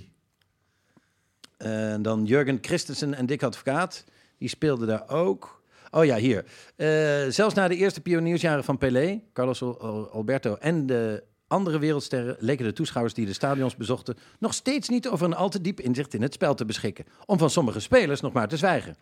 En 1.62 2.02
dan 2.02 2.26
Jurgen 2.26 2.58
Christensen 2.62 3.14
en 3.14 3.26
Dick 3.26 3.44
Advocaat. 3.44 4.04
Die 4.38 4.50
speelden 4.50 4.88
daar 4.88 5.10
ook. 5.10 5.62
Oh 5.92 6.06
ja, 6.06 6.16
hier. 6.18 6.46
Eh, 6.76 6.88
zelfs 7.30 7.56
na 7.56 7.68
de 7.68 7.76
eerste 7.76 8.02
pioniersjaren 8.02 8.64
van 8.64 8.78
Pelé, 8.78 9.22
Carlos 9.34 9.62
Al- 9.62 9.82
Al- 9.82 10.10
Alberto 10.12 10.56
en 10.56 10.86
de 10.86 11.24
andere 11.48 11.80
wereldsterren 11.80 12.36
leken 12.40 12.66
de 12.66 12.74
toeschouwers 12.74 13.14
die 13.14 13.26
de 13.26 13.34
stadions 13.34 13.76
bezochten 13.76 14.18
nog 14.40 14.54
steeds 14.54 14.90
niet 14.90 15.08
over 15.08 15.26
een 15.26 15.36
al 15.36 15.50
te 15.50 15.62
diep 15.62 15.80
inzicht 15.80 16.14
in 16.14 16.22
het 16.22 16.34
spel 16.34 16.54
te 16.56 16.66
beschikken. 16.66 17.06
Om 17.26 17.38
van 17.38 17.50
sommige 17.50 17.80
spelers 17.80 18.22
nog 18.22 18.34
maar 18.34 18.48
te 18.48 18.58
zwijgen. 18.58 18.96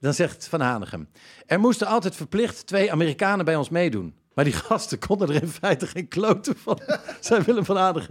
Dan 0.00 0.14
zegt 0.14 0.48
Van 0.48 0.60
Hanegem. 0.60 1.08
Er 1.46 1.60
moesten 1.60 1.86
altijd 1.86 2.14
verplicht 2.16 2.66
twee 2.66 2.92
Amerikanen 2.92 3.44
bij 3.44 3.56
ons 3.56 3.68
meedoen. 3.68 4.14
Maar 4.38 4.46
die 4.46 4.56
gasten 4.56 4.98
konden 4.98 5.28
er 5.28 5.42
in 5.42 5.48
feite 5.48 5.86
geen 5.86 6.08
kloten 6.08 6.56
van. 6.56 6.80
Zei 7.20 7.42
Willem 7.42 7.64
van. 7.64 8.02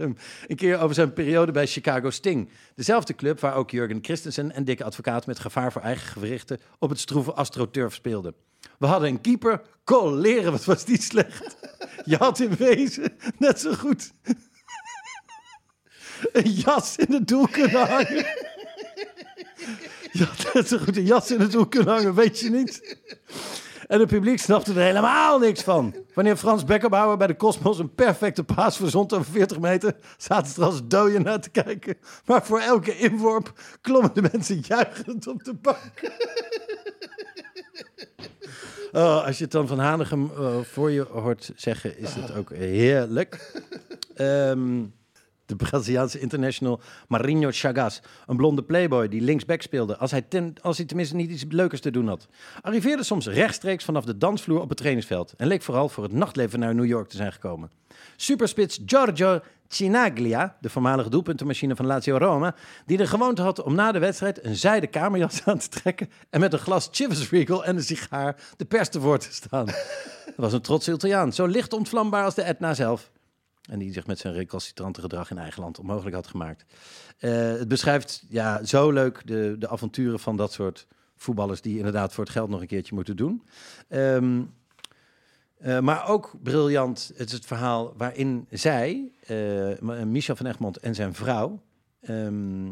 Een 0.46 0.56
keer 0.56 0.80
over 0.80 0.94
zijn 0.94 1.12
periode 1.12 1.52
bij 1.52 1.66
Chicago 1.66 2.10
Sting. 2.10 2.48
Dezelfde 2.74 3.14
club 3.14 3.40
waar 3.40 3.54
ook 3.54 3.70
Jurgen 3.70 3.98
Christensen 4.02 4.52
en 4.52 4.64
Dikke 4.64 4.84
Advocaat... 4.84 5.26
met 5.26 5.38
gevaar 5.38 5.72
voor 5.72 5.82
eigen 5.82 6.08
gewrichten 6.08 6.60
op 6.78 6.90
het 6.90 6.98
stroeve 6.98 7.32
AstroTurf 7.32 7.94
speelden. 7.94 8.34
We 8.78 8.86
hadden 8.86 9.08
een 9.08 9.20
keeper. 9.20 9.62
Coleren, 9.84 10.52
wat 10.52 10.64
was 10.64 10.84
die 10.84 11.02
slecht. 11.02 11.56
Je 12.04 12.16
had 12.16 12.40
in 12.40 12.56
wezen 12.56 13.16
net 13.38 13.60
zo 13.60 13.72
goed... 13.72 14.12
een 16.32 16.50
jas 16.50 16.96
in 16.96 17.12
het 17.14 17.28
doel 17.28 17.48
kunnen 17.48 17.88
hangen. 17.88 18.26
Je 20.12 20.24
had 20.24 20.54
net 20.54 20.68
zo 20.68 20.78
goed 20.78 20.96
een 20.96 21.06
jas 21.06 21.30
in 21.30 21.40
het 21.40 21.52
doel 21.52 21.66
kunnen 21.66 21.94
hangen, 21.94 22.14
weet 22.14 22.40
je 22.40 22.50
niet. 22.50 22.96
En 23.88 24.00
het 24.00 24.08
publiek 24.08 24.38
snapte 24.38 24.72
er 24.72 24.80
helemaal 24.80 25.38
niks 25.38 25.62
van. 25.62 25.94
Wanneer 26.14 26.36
Frans 26.36 26.64
Beckerbauer 26.64 27.16
bij 27.16 27.26
de 27.26 27.36
Cosmos 27.36 27.78
een 27.78 27.94
perfecte 27.94 28.44
paas 28.44 28.76
verzond 28.76 29.12
over 29.12 29.32
40 29.32 29.60
meter, 29.60 29.96
zaten 30.16 30.52
ze 30.52 30.60
er 30.60 30.66
als 30.66 30.80
dooien 30.84 31.22
naar 31.22 31.40
te 31.40 31.50
kijken. 31.50 31.96
Maar 32.24 32.44
voor 32.44 32.60
elke 32.60 32.98
inworp 32.98 33.52
klommen 33.80 34.10
de 34.14 34.22
mensen 34.32 34.60
juichend 34.66 35.26
op 35.26 35.44
de 35.44 35.54
bank. 35.54 35.92
Oh, 38.92 39.24
als 39.24 39.38
je 39.38 39.42
het 39.42 39.52
dan 39.52 39.66
van 39.66 39.78
Hanegem 39.78 40.30
eh, 40.36 40.56
voor 40.62 40.90
je 40.90 41.06
hoort 41.10 41.52
zeggen, 41.56 41.98
is 41.98 42.14
het 42.14 42.36
ook 42.36 42.52
heerlijk. 42.52 43.62
Ehm, 44.14 44.84
de 45.48 45.56
Braziliaanse 45.56 46.20
international 46.20 46.80
Marinho 47.08 47.48
Chagas, 47.52 48.00
een 48.26 48.36
blonde 48.36 48.62
playboy 48.62 49.08
die 49.08 49.20
linksback 49.20 49.62
speelde 49.62 49.96
als 49.96 50.10
hij, 50.10 50.22
ten, 50.22 50.54
als 50.62 50.76
hij 50.76 50.86
tenminste 50.86 51.16
niet 51.16 51.30
iets 51.30 51.44
leukers 51.48 51.80
te 51.80 51.90
doen 51.90 52.08
had. 52.08 52.28
Arriveerde 52.60 53.02
soms 53.02 53.26
rechtstreeks 53.26 53.84
vanaf 53.84 54.04
de 54.04 54.18
dansvloer 54.18 54.60
op 54.60 54.68
het 54.68 54.78
trainingsveld 54.78 55.34
en 55.36 55.46
leek 55.46 55.62
vooral 55.62 55.88
voor 55.88 56.04
het 56.04 56.12
nachtleven 56.12 56.58
naar 56.58 56.74
New 56.74 56.84
York 56.84 57.08
te 57.08 57.16
zijn 57.16 57.32
gekomen. 57.32 57.70
Superspits 58.16 58.80
Giorgio 58.86 59.40
Cinaglia, 59.68 60.56
de 60.60 60.70
voormalige 60.70 61.10
doelpuntenmachine 61.10 61.76
van 61.76 61.86
Lazio 61.86 62.16
Roma, 62.16 62.54
die 62.86 62.96
de 62.96 63.06
gewoonte 63.06 63.42
had 63.42 63.62
om 63.62 63.74
na 63.74 63.92
de 63.92 63.98
wedstrijd 63.98 64.44
een 64.44 64.56
zijden 64.56 64.90
kamerjas 64.90 65.42
aan 65.44 65.58
te 65.58 65.68
trekken 65.68 66.10
en 66.30 66.40
met 66.40 66.52
een 66.52 66.58
glas 66.58 66.88
Chivas 66.92 67.30
Regal 67.30 67.64
en 67.64 67.76
een 67.76 67.82
sigaar 67.82 68.36
de 68.56 68.64
pers 68.64 68.88
te 68.88 69.00
woord 69.00 69.20
te 69.20 69.32
staan. 69.32 69.66
Dat 70.26 70.46
was 70.46 70.52
een 70.52 70.60
trotse 70.60 70.92
Italiaan, 70.92 71.32
zo 71.32 71.46
licht 71.46 71.72
ontvlambaar 71.72 72.24
als 72.24 72.34
de 72.34 72.42
Etna 72.42 72.74
zelf. 72.74 73.10
En 73.68 73.78
die 73.78 73.92
zich 73.92 74.06
met 74.06 74.18
zijn 74.18 74.34
recalcitrante 74.34 75.00
gedrag 75.00 75.30
in 75.30 75.38
eigen 75.38 75.62
land 75.62 75.78
onmogelijk 75.78 76.14
had 76.14 76.26
gemaakt. 76.26 76.64
Eh, 77.18 77.30
het 77.32 77.68
beschrijft 77.68 78.24
ja, 78.28 78.64
zo 78.64 78.90
leuk 78.90 79.22
de, 79.26 79.56
de 79.58 79.68
avonturen 79.68 80.18
van 80.18 80.36
dat 80.36 80.52
soort 80.52 80.86
voetballers... 81.16 81.60
die 81.60 81.76
inderdaad 81.76 82.12
voor 82.12 82.24
het 82.24 82.32
geld 82.32 82.48
nog 82.48 82.60
een 82.60 82.66
keertje 82.66 82.94
moeten 82.94 83.16
doen. 83.16 83.42
Ehm, 83.88 84.42
eh, 85.58 85.80
maar 85.80 86.08
ook 86.08 86.34
briljant, 86.42 87.12
het 87.16 87.26
is 87.26 87.32
het 87.32 87.46
verhaal 87.46 87.94
waarin 87.96 88.46
zij, 88.50 89.12
eh, 89.26 89.78
Michel 90.04 90.36
van 90.36 90.46
Egmond 90.46 90.76
en 90.76 90.94
zijn 90.94 91.14
vrouw... 91.14 91.62
ehm, 92.00 92.70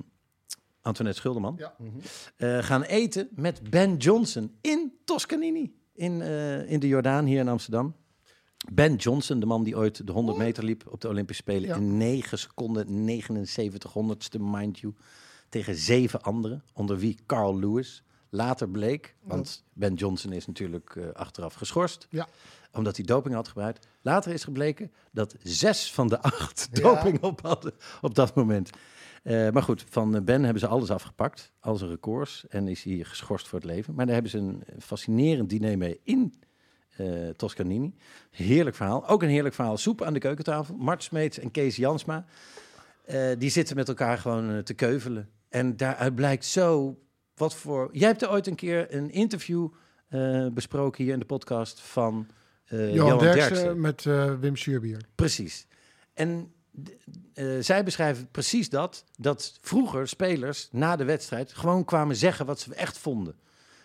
Antoinette 0.81 1.21
Schulderman, 1.21 1.61
Ja. 2.37 2.63
gaan 2.63 2.83
eten 2.83 3.29
met 3.31 3.71
Ben 3.71 3.97
Johnson 3.97 4.57
in 4.61 4.93
Toscanini. 5.05 5.75
In, 5.95 6.21
in 6.67 6.81
de 6.81 6.89
Jordaan, 6.89 7.25
hier 7.25 7.41
in 7.41 7.49
Amsterdam. 7.49 7.95
Ben 8.73 8.95
Johnson, 8.95 9.41
de 9.41 9.47
man 9.47 9.63
die 9.63 9.77
ooit 9.77 10.07
de 10.07 10.13
100 10.13 10.39
meter 10.39 10.65
liep 10.65 10.85
op 10.89 11.01
de 11.01 11.09
Olympische 11.09 11.43
Spelen. 11.43 11.69
Ja. 11.69 11.75
In 11.77 11.97
9 11.97 12.39
seconden, 12.39 13.05
79 13.05 13.93
honderdste, 13.93 14.39
mind 14.39 14.79
you. 14.79 14.95
Tegen 15.49 15.75
zeven 15.75 16.23
anderen, 16.23 16.63
onder 16.73 16.99
wie 16.99 17.19
Carl 17.27 17.59
Lewis. 17.59 18.03
Later 18.31 18.69
bleek, 18.69 19.17
want 19.23 19.65
Ben 19.73 19.95
Johnson 19.95 20.33
is 20.33 20.47
natuurlijk 20.47 20.97
eh, 20.97 21.09
achteraf 21.13 21.55
geschorst. 21.55 22.07
Ja. 22.11 22.29
Omdat 22.73 22.97
hij 22.97 23.05
doping 23.05 23.35
had 23.35 23.49
gebruikt. 23.49 23.89
Later 24.03 24.33
is 24.33 24.45
gebleken 24.45 24.93
dat 25.13 25.35
zes 25.43 25.93
van 25.93 26.09
de 26.09 26.23
acht 26.23 26.69
Ja. 26.73 26.81
doping 26.83 27.23
op 27.23 27.41
hadden 27.41 27.73
op 28.01 28.15
dat 28.15 28.35
moment. 28.35 28.71
Eh, 29.23 29.51
maar 29.51 29.63
goed, 29.63 29.85
van 29.89 30.15
eh, 30.17 30.23
Ben 30.23 30.43
hebben 30.43 30.61
ze 30.61 30.67
alles 30.67 30.91
afgepakt, 30.91 31.53
al 31.61 31.77
zijn 31.77 31.91
records. 31.91 32.45
En 32.49 32.69
is 32.69 32.83
hij 32.83 33.05
geschorst 33.05 33.49
voor 33.49 33.59
het 33.59 33.69
leven. 33.69 33.95
Maar 33.95 34.05
daar 34.05 34.15
hebben 34.15 34.33
ze 34.33 34.39
een 34.39 34.63
fascinerend 34.79 35.51
diner 35.51 35.79
mee 35.79 36.01
in 36.03 36.35
eh, 36.97 37.29
Toscanini. 37.37 37.95
Heerlijk 38.31 38.77
verhaal. 38.77 39.09
Ook 39.09 39.23
een 39.23 39.29
heerlijk 39.29 39.55
verhaal. 39.55 39.77
Soep 39.77 40.03
aan 40.03 40.13
de 40.13 40.19
keukentafel. 40.19 40.75
Mart 40.77 41.03
Smeets 41.03 41.39
en 41.39 41.51
Kees 41.51 41.77
Jansma. 41.77 42.25
eh, 43.05 43.29
die 43.39 43.51
zitten 43.51 43.77
met 43.77 43.89
elkaar 43.89 44.19
gewoon 44.19 44.51
eh, 44.51 44.59
te 44.59 44.75
keuvelen. 44.75 45.29
En 45.49 45.77
daaruit 45.77 46.15
blijkt 46.15 46.45
zo 46.45 46.99
wat 47.35 47.55
voor... 47.55 47.89
Jij 47.93 48.09
hebt 48.09 48.23
er 48.23 48.31
ooit 48.31 48.47
een 48.47 48.55
keer 48.55 48.95
een 48.95 49.11
interview 49.11 49.69
besproken 50.53 51.05
hier 51.05 51.13
in 51.13 51.19
de 51.19 51.25
podcast 51.25 51.81
van 51.81 52.27
Johan, 52.65 52.93
Johan, 52.93 53.19
Derksen, 53.19 53.55
Derksen. 53.55 53.81
met 53.81 54.03
Wim 54.41 54.57
Suurbier. 54.57 55.01
Precies. 55.15 55.67
En 56.15 56.53
zij 57.61 57.85
beschrijven 57.85 58.29
precies 58.31 58.69
dat, 58.69 59.05
dat 59.19 59.59
vroeger 59.61 60.09
spelers 60.09 60.69
na 60.73 60.97
de 60.97 61.05
wedstrijd 61.05 61.53
gewoon 61.53 61.85
kwamen 61.85 62.17
zeggen 62.17 62.47
wat 62.47 62.61
ze 62.61 62.75
echt 62.75 62.99
vonden. 62.99 63.35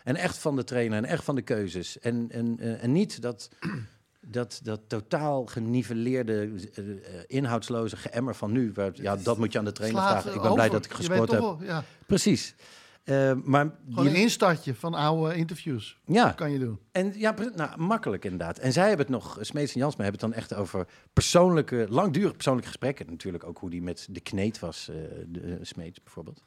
En 0.03 0.15
echt 0.15 0.37
van 0.37 0.55
de 0.55 0.63
trainer 0.63 0.97
en 0.97 1.05
echt 1.05 1.23
van 1.23 1.35
de 1.35 1.41
keuzes. 1.41 1.99
En, 1.99 2.27
en, 2.31 2.59
eh, 2.59 2.83
en 2.83 2.91
niet 2.91 3.21
dat, 3.21 3.49
dat, 4.19 4.59
dat 4.63 4.81
totaal 4.87 5.45
geniveleerde, 5.45 6.49
eh, 6.73 6.83
inhoudsloze 7.27 7.97
geëmmer 7.97 8.35
van 8.35 8.51
nu. 8.51 8.71
Waar, 8.73 8.91
ja, 8.93 9.15
dat 9.15 9.37
moet 9.37 9.51
je 9.51 9.59
aan 9.59 9.65
de 9.65 9.71
trainer 9.71 10.01
vragen. 10.01 10.33
Ik 10.33 10.41
ben 10.41 10.53
blij 10.53 10.69
dat 10.69 10.85
ik 10.85 10.93
gescoord 10.93 11.31
heb. 11.31 11.39
toch 11.39 11.57
wel, 11.57 11.67
Ja, 11.67 11.83
Precies. 12.05 12.55
Eh, 13.03 13.33
maar 13.43 13.71
gewoon 13.89 14.07
een 14.07 14.15
instartje 14.15 14.75
van 14.75 14.93
oude 14.93 15.35
interviews. 15.35 15.99
ja, 16.05 16.31
Kan 16.31 16.51
je 16.51 16.59
doen. 16.59 16.79
en 16.91 17.13
ja, 17.19 17.35
nou, 17.55 17.81
makkelijk 17.81 18.23
inderdaad. 18.23 18.57
En 18.57 18.73
zij 18.73 18.87
hebben 18.87 19.05
het 19.05 19.15
nog, 19.15 19.37
Smeets 19.41 19.73
en 19.73 19.79
Jansma 19.79 20.03
hebben 20.03 20.21
het 20.21 20.29
dan 20.31 20.39
echt 20.41 20.53
over 20.53 20.87
persoonlijke, 21.13 21.85
langdurige 21.89 22.33
persoonlijke 22.33 22.69
gesprekken. 22.69 23.05
Natuurlijk 23.09 23.43
ook 23.43 23.57
hoe 23.57 23.69
die 23.69 23.81
met 23.81 24.07
de 24.09 24.19
kneet 24.19 24.59
was, 24.59 24.89
eh 24.89 24.95
de, 25.27 25.39
eh, 25.41 25.53
Smeets 25.61 26.03
bijvoorbeeld. 26.03 26.43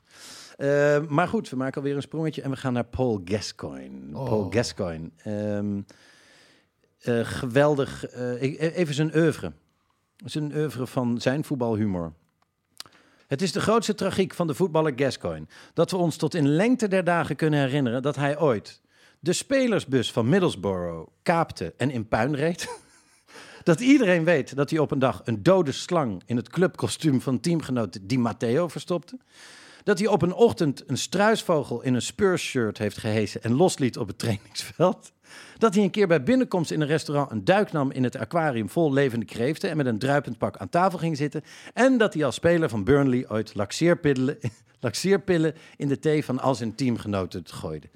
Maar 1.11 1.29
goed, 1.29 1.49
we 1.49 1.57
maken 1.57 1.77
alweer 1.81 1.97
een 1.97 2.03
sprongetje 2.03 2.43
en 2.43 2.51
we 2.51 2.57
gaan 2.57 2.73
naar 2.73 2.85
Paul 2.87 3.21
Gascoigne. 3.25 4.17
Oh. 4.19 4.25
Paul 4.25 4.51
Gascoigne. 4.51 5.11
Ehm, 5.17 5.81
eh, 7.01 7.21
geweldig. 7.27 8.11
ik- 8.40 8.61
even 8.61 8.95
zijn 8.95 9.17
oeuvre. 9.17 9.53
Zijn 10.25 10.55
oeuvre 10.57 10.87
van 10.87 11.21
zijn 11.21 11.45
voetbalhumor. 11.45 12.12
Het 13.35 13.42
is 13.42 13.53
de 13.53 13.61
grootste 13.61 13.94
tragiek 13.94 14.35
van 14.35 14.47
de 14.47 14.55
voetballer 14.55 14.92
Gascoigne 14.97 15.47
dat 15.73 15.90
we 15.90 15.97
ons 15.97 16.16
tot 16.16 16.35
in 16.35 16.49
lengte 16.49 16.88
der 16.88 17.05
dagen 17.05 17.37
kunnen 17.37 17.61
herinneren 17.61 18.03
dat 18.03 18.16
hij 18.16 18.38
ooit 18.38 18.81
de 19.20 19.33
spelersbus 19.33 20.12
van 20.12 20.29
Middlesbrough 20.29 21.11
kaapte 21.23 21.75
en 21.77 21.90
in 21.90 22.09
puin 22.09 22.35
reed. 22.35 22.68
dat 23.62 23.81
iedereen 23.81 24.25
weet 24.25 24.57
dat 24.57 24.70
hij 24.70 24.79
op 24.79 24.90
een 24.90 24.99
dag 24.99 25.20
een 25.25 25.42
dode 25.42 25.73
slang 25.73 26.23
in 26.27 26.37
het 26.37 26.49
clubkostuum 26.49 27.20
van 27.20 27.40
teamgenoot 27.40 27.99
Di 28.03 28.18
Matteo 28.18 28.68
verstopte. 28.68 29.18
Dat 29.85 29.99
hij 29.99 30.09
op 30.09 30.23
een 30.23 30.35
ochtend 30.35 30.83
een 30.87 30.99
struisvogel 30.99 31.83
in 31.83 31.94
een 31.94 32.03
Spurs-shirt 32.03 32.79
heeft 32.79 32.99
gehesen 32.99 33.42
en 33.42 33.55
losliet 33.55 33.99
op 33.99 34.07
het 34.07 34.18
trainingsveld. 34.25 35.12
Dat 35.59 35.75
hij 35.75 35.85
een 35.85 35.91
keer 35.91 36.07
bij 36.07 36.23
binnenkomst 36.23 36.71
in 36.71 36.81
een 36.81 36.87
restaurant 36.87 37.31
een 37.31 37.45
duik 37.45 37.73
nam 37.73 37.91
in 37.91 38.05
het 38.05 38.17
aquarium 38.17 38.69
vol 38.69 38.93
levende 38.93 39.25
kreeften 39.25 39.71
en 39.71 39.77
met 39.77 39.87
een 39.87 39.99
druipend 39.99 40.39
pak 40.39 40.57
aan 40.57 40.69
tafel 40.69 40.99
ging 40.99 41.17
zitten. 41.17 41.43
En 41.75 41.99
dat 41.99 42.15
hij 42.15 42.25
als 42.25 42.35
speler 42.35 42.69
van 42.69 42.85
Burnley 42.85 43.29
ooit 43.29 43.55
laxeerpillen, 43.55 44.39
laxeerpillen 44.81 45.55
in 45.77 45.89
de 45.89 45.99
thee 45.99 46.25
van 46.25 46.41
al 46.41 46.55
zijn 46.55 46.75
teamgenoten 46.75 47.43
gooide. 47.47 47.89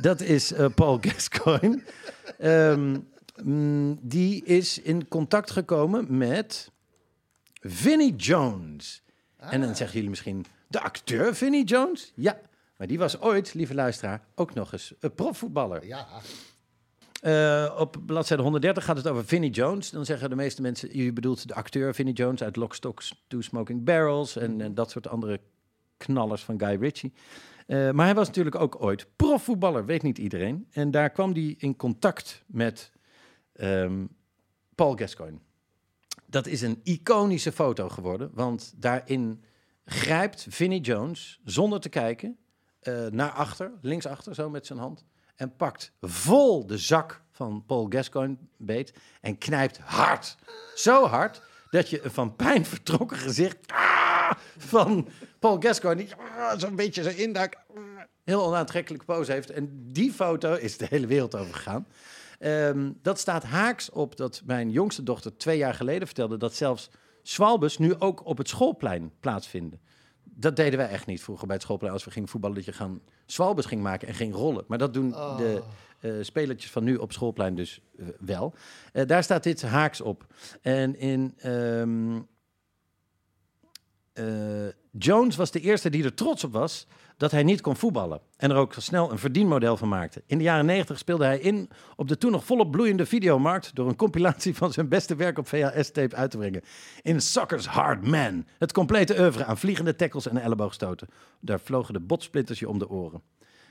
Dat 0.00 0.20
is 0.20 0.52
eh, 0.52 0.66
Paul 0.74 0.98
Gascoigne. 1.06 1.82
Ehm, 2.38 2.96
mm, 3.42 3.98
die 4.02 4.44
is 4.44 4.80
in 4.80 5.08
contact 5.08 5.50
gekomen 5.50 6.16
met 6.16 6.70
Vinnie 7.60 8.16
Jones. 8.16 9.02
En 9.36 9.60
dan 9.60 9.76
zeggen 9.76 9.94
jullie 9.94 10.10
misschien, 10.10 10.44
de 10.68 10.80
acteur 10.80 11.34
Vinnie 11.34 11.64
Jones? 11.64 12.12
Ja, 12.14 12.40
maar 12.76 12.86
die 12.86 12.98
was 12.98 13.20
ooit, 13.20 13.54
lieve 13.54 13.74
luisteraar, 13.74 14.24
ook 14.34 14.54
nog 14.54 14.72
eens 14.72 14.94
een 15.00 15.14
profvoetballer. 15.14 15.86
Ja. 15.86 16.06
Eh, 17.20 17.74
op 17.78 17.96
bladzijde 18.06 18.42
130 18.42 18.84
gaat 18.84 18.96
het 18.96 19.08
over 19.08 19.24
Vinnie 19.24 19.50
Jones. 19.50 19.90
Dan 19.90 20.04
zeggen 20.04 20.30
de 20.30 20.36
meeste 20.36 20.62
mensen, 20.62 20.98
je 20.98 21.12
bedoelt 21.12 21.48
de 21.48 21.54
acteur 21.54 21.94
Vinnie 21.94 22.14
Jones 22.14 22.42
uit 22.42 22.56
Lock, 22.56 22.74
Stock, 22.74 23.02
Two 23.26 23.40
Smoking 23.40 23.84
Barrels 23.84 24.36
en, 24.36 24.60
en 24.60 24.74
dat 24.74 24.90
soort 24.90 25.08
andere 25.08 25.40
knallers 25.96 26.42
van 26.42 26.60
Guy 26.60 26.76
Ritchie. 26.80 27.12
Eh, 27.66 27.90
maar 27.90 28.06
hij 28.06 28.14
was 28.14 28.26
natuurlijk 28.26 28.56
ook 28.56 28.82
ooit 28.82 29.06
profvoetballer, 29.16 29.84
weet 29.84 30.02
niet 30.02 30.18
iedereen. 30.18 30.66
En 30.70 30.90
daar 30.90 31.10
kwam 31.10 31.32
hij 31.32 31.54
in 31.58 31.76
contact 31.76 32.42
met 32.46 32.92
ehm, 33.52 34.04
Paul 34.74 34.96
Gascoigne. 34.96 35.38
Dat 36.26 36.46
is 36.46 36.62
een 36.62 36.80
iconische 36.82 37.52
foto 37.52 37.88
geworden, 37.88 38.30
want 38.34 38.74
daarin 38.76 39.44
grijpt 39.84 40.46
Vinnie 40.48 40.80
Jones 40.80 41.40
zonder 41.44 41.80
te 41.80 41.88
kijken 41.88 42.36
eh, 42.80 43.06
naar 43.06 43.30
achter, 43.30 43.72
linksachter, 43.82 44.34
zo 44.34 44.50
met 44.50 44.66
zijn 44.66 44.78
hand. 44.78 45.04
En 45.36 45.56
pakt 45.56 45.92
vol 46.00 46.66
de 46.66 46.78
zak 46.78 47.22
van 47.30 47.64
Paul 47.66 47.86
Gascoigne 47.88 48.36
beet 48.56 48.94
en 49.20 49.38
knijpt 49.38 49.78
hard. 49.78 50.36
Zo 50.74 51.06
hard 51.06 51.42
dat 51.70 51.90
je 51.90 52.04
een 52.04 52.10
van 52.10 52.36
pijn 52.36 52.64
vertrokken 52.66 53.16
gezicht 53.16 53.58
ah, 53.66 54.30
van 54.56 55.08
Paul 55.38 55.56
Gascoigne, 55.60 56.04
die 56.04 56.14
ah, 56.14 56.58
zo'n 56.58 56.76
beetje 56.76 57.02
zo 57.02 57.08
indak, 57.08 57.54
ah, 57.54 57.82
heel 58.24 58.44
onaantrekkelijke 58.46 59.06
pose 59.06 59.32
heeft. 59.32 59.50
En 59.50 59.92
die 59.92 60.12
foto 60.12 60.54
is 60.54 60.76
de 60.76 60.86
hele 60.88 61.06
wereld 61.06 61.36
over 61.36 61.54
gegaan. 61.54 61.86
Ehm, 62.38 62.92
dat 63.02 63.18
staat 63.18 63.44
haaks 63.44 63.90
op 63.90 64.16
dat 64.16 64.42
mijn 64.44 64.70
jongste 64.70 65.02
dochter 65.02 65.36
twee 65.36 65.58
jaar 65.58 65.74
geleden 65.74 66.06
vertelde 66.06 66.36
dat 66.36 66.54
zelfs 66.54 66.90
Swalbus 67.22 67.78
nu 67.78 67.94
ook 67.98 68.26
op 68.26 68.38
het 68.38 68.48
schoolplein 68.48 69.12
plaatsvinden. 69.20 69.80
Dat 70.38 70.56
deden 70.56 70.78
wij 70.78 70.88
echt 70.88 71.06
niet 71.06 71.22
vroeger 71.22 71.46
bij 71.46 71.56
het 71.56 71.64
schoolplein 71.64 71.92
als 71.92 72.04
we 72.04 72.10
gingen 72.10 72.28
voetballen, 72.28 72.56
dat 72.56 72.64
je 72.64 72.72
gaan 72.72 73.00
Swalbus 73.26 73.64
ging 73.64 73.82
maken 73.82 74.08
en 74.08 74.14
ging 74.14 74.34
rollen. 74.34 74.64
Maar 74.68 74.78
dat 74.78 74.94
doen 74.94 75.10
de 75.10 75.62
eh 76.00 76.12
spelertjes 76.20 76.70
van 76.70 76.84
nu 76.84 76.96
op 76.96 77.12
schoolplein 77.12 77.54
dus 77.54 77.80
eh, 77.98 78.06
wel. 78.18 78.54
Eh, 78.92 79.06
daar 79.06 79.22
staat 79.22 79.42
dit 79.42 79.62
haaks 79.62 80.00
op. 80.00 80.26
En 80.62 80.98
in 80.98 81.34
ehm, 81.36 82.20
eh, 84.12 84.24
Jones 84.98 85.36
was 85.36 85.50
de 85.50 85.60
eerste 85.60 85.90
die 85.90 86.04
er 86.04 86.14
trots 86.14 86.44
op 86.44 86.52
was 86.52 86.86
dat 87.16 87.30
hij 87.30 87.42
niet 87.42 87.60
kon 87.60 87.76
voetballen. 87.76 88.20
En 88.36 88.50
er 88.50 88.56
ook 88.56 88.74
snel 88.78 89.10
een 89.10 89.18
verdienmodel 89.18 89.76
van 89.76 89.88
maakte. 89.88 90.22
In 90.26 90.38
de 90.38 90.44
jaren 90.44 90.66
90 90.66 90.98
speelde 90.98 91.24
hij 91.24 91.38
in 91.38 91.68
op 91.96 92.08
de 92.08 92.18
toen 92.18 92.30
nog 92.30 92.44
volop 92.44 92.70
bloeiende 92.70 93.06
videomarkt... 93.06 93.74
door 93.74 93.88
een 93.88 93.96
compilatie 93.96 94.54
van 94.54 94.72
zijn 94.72 94.88
beste 94.88 95.16
werk 95.16 95.38
op 95.38 95.48
VHS-tape 95.48 96.16
uit 96.16 96.30
te 96.30 96.36
brengen. 96.36 96.62
In 97.02 97.20
Soccer's 97.20 97.66
Hard 97.66 98.06
Man. 98.06 98.46
Het 98.58 98.72
complete 98.72 99.18
oeuvre 99.18 99.44
aan 99.44 99.58
vliegende 99.58 99.96
tackles 99.96 100.28
en 100.28 100.36
elleboogstoten. 100.36 101.08
Daar 101.40 101.60
vlogen 101.60 101.94
de 101.94 102.00
botsplinters 102.00 102.58
je 102.58 102.68
om 102.68 102.78
de 102.78 102.88
oren. 102.88 103.22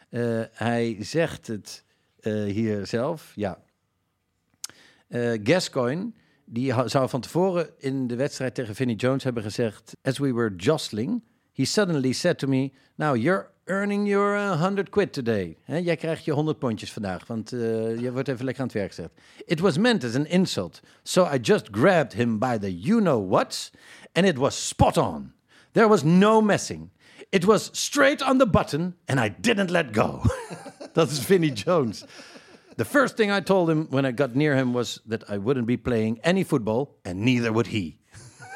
Eh, 0.10 0.42
hij 0.52 0.98
zegt 1.00 1.48
het 1.48 1.84
eh, 2.20 2.44
hier 2.44 2.88
zelf, 2.88 3.32
ja. 3.36 3.64
Eh, 5.08 5.40
Gascoigne, 5.44 6.12
die 6.46 6.74
zou 6.86 7.10
van 7.10 7.22
tevoren 7.22 7.70
in 7.78 8.08
de 8.08 8.16
wedstrijd 8.16 8.56
tegen 8.56 8.76
Vinnie 8.76 8.96
Jones 8.96 9.24
hebben 9.24 9.44
gezegd... 9.44 9.96
As 10.02 10.18
we 10.18 10.34
were 10.34 10.56
jostling, 10.56 11.24
he 11.54 11.66
suddenly 11.66 12.12
said 12.12 12.38
to 12.38 12.48
me... 12.48 12.72
Now, 12.96 13.16
you're 13.16 13.50
earning 13.64 14.08
your 14.08 14.38
uh, 14.38 14.60
100 14.62 14.90
quid 14.90 15.14
today. 15.14 15.58
Jij 15.66 15.96
krijgt 15.96 16.26
je 16.26 16.32
100 16.32 16.60
pondjes 16.60 16.92
vandaag, 16.92 17.28
want 17.28 17.54
eh, 17.54 17.60
je 18.00 18.12
wordt 18.12 18.28
even 18.28 18.46
lekker 18.46 18.62
aan 18.64 18.70
het 18.70 18.78
werk 18.78 18.94
gezet. 18.94 19.12
It 19.46 19.60
was 19.60 19.78
meant 19.78 20.04
as 20.04 20.16
an 20.16 20.26
insult. 20.26 20.82
So 21.04 21.28
I 21.34 21.38
just 21.42 21.68
grabbed 21.72 22.14
him 22.14 22.40
by 22.40 22.58
the 22.58 22.80
you-know-what... 22.80 23.72
and 24.16 24.26
it 24.26 24.38
was 24.38 24.68
spot 24.68 24.98
on. 24.98 25.34
There 25.74 25.88
was 25.88 26.04
no 26.04 26.42
messing. 26.42 26.90
It 27.30 27.46
was 27.46 27.70
straight 27.74 28.22
on 28.22 28.38
the 28.38 28.48
button 28.48 28.96
and 29.06 29.20
I 29.20 29.36
didn't 29.42 29.70
let 29.70 29.94
go. 29.94 30.22
Dat 30.94 31.10
is 31.10 31.20
Vinnie 31.20 31.54
Jones. 31.54 32.06
The 32.76 32.86
first 32.86 33.16
thing 33.16 33.32
I 33.32 33.42
told 33.42 33.70
him 33.70 33.88
when 33.90 34.06
I 34.06 34.12
got 34.12 34.34
near 34.34 34.56
him 34.56 34.74
was 34.74 35.02
that 35.08 35.30
I 35.30 35.38
wouldn't 35.38 35.66
be 35.66 35.78
playing 35.78 36.20
any 36.22 36.44
football 36.44 37.00
and 37.04 37.16
neither 37.16 37.52
would 37.52 37.68
he. 37.68 37.98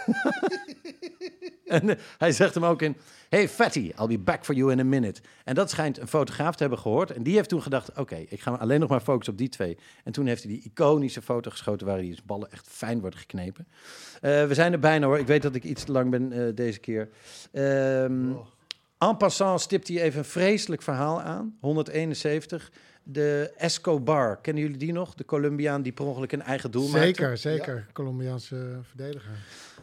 en 1.66 1.98
hij 2.18 2.32
zegt 2.32 2.54
hem 2.54 2.66
ook 2.66 2.82
in: 2.82 2.96
Hey 3.30 3.50
fatty, 3.50 3.92
I'll 4.00 4.08
be 4.08 4.18
back 4.18 4.46
for 4.46 4.56
you 4.56 4.72
in 4.72 4.80
a 4.80 4.84
minute. 4.84 5.22
En 5.44 5.56
dat 5.56 5.70
schijnt 5.70 5.98
een 5.98 6.08
fotograaf 6.08 6.56
te 6.56 6.62
hebben 6.62 6.80
gehoord. 6.80 7.12
En 7.12 7.24
die 7.24 7.36
heeft 7.36 7.50
toen 7.50 7.62
gedacht: 7.62 7.98
Oké, 7.98 8.16
ik 8.16 8.42
ga 8.42 8.52
alleen 8.52 8.80
nog 8.80 8.90
maar 8.90 9.02
focussen 9.02 9.34
op 9.34 9.40
die 9.40 9.50
twee. 9.50 9.78
En 10.04 10.12
toen 10.12 10.26
heeft 10.26 10.44
hij 10.44 10.52
die 10.52 10.64
iconische 10.64 11.22
foto 11.22 11.50
geschoten 11.50 11.88
waar 11.88 11.98
die 11.98 12.20
ballen 12.26 12.52
echt 12.52 12.68
fijn 12.70 13.00
worden 13.00 13.20
geknepen. 13.20 13.68
Eh, 14.22 14.46
we 14.46 14.54
zijn 14.54 14.74
er 14.74 14.80
bijna 14.80 15.06
hoor. 15.06 15.20
Ik 15.20 15.28
weet 15.28 15.42
dat 15.42 15.56
ik 15.56 15.64
iets 15.64 15.84
te 15.84 15.92
lang 15.92 16.10
ben 16.10 16.32
eh, 16.32 16.56
deze 16.56 16.80
keer. 16.80 17.10
Ehm, 17.52 18.32
En 18.98 19.18
passant 19.18 19.62
stipt 19.62 19.88
hij 19.88 20.02
even 20.02 20.20
een 20.20 20.26
vreselijk 20.26 20.82
verhaal 20.82 21.22
aan. 21.22 21.58
171. 21.60 22.72
De 23.12 23.54
Escobar, 23.58 24.38
kennen 24.42 24.64
jullie 24.64 24.78
die 24.78 24.94
nog? 24.94 25.14
De 25.14 25.26
Colombiaan 25.26 25.82
die 25.82 25.92
per 25.92 26.06
ongeluk 26.06 26.32
een 26.32 26.42
eigen 26.42 26.72
doel 26.72 26.88
maakte. 26.88 27.00
Zeker, 27.00 27.38
zeker. 27.38 27.88
Colombiaanse 27.94 28.80
verdediger. 28.82 29.32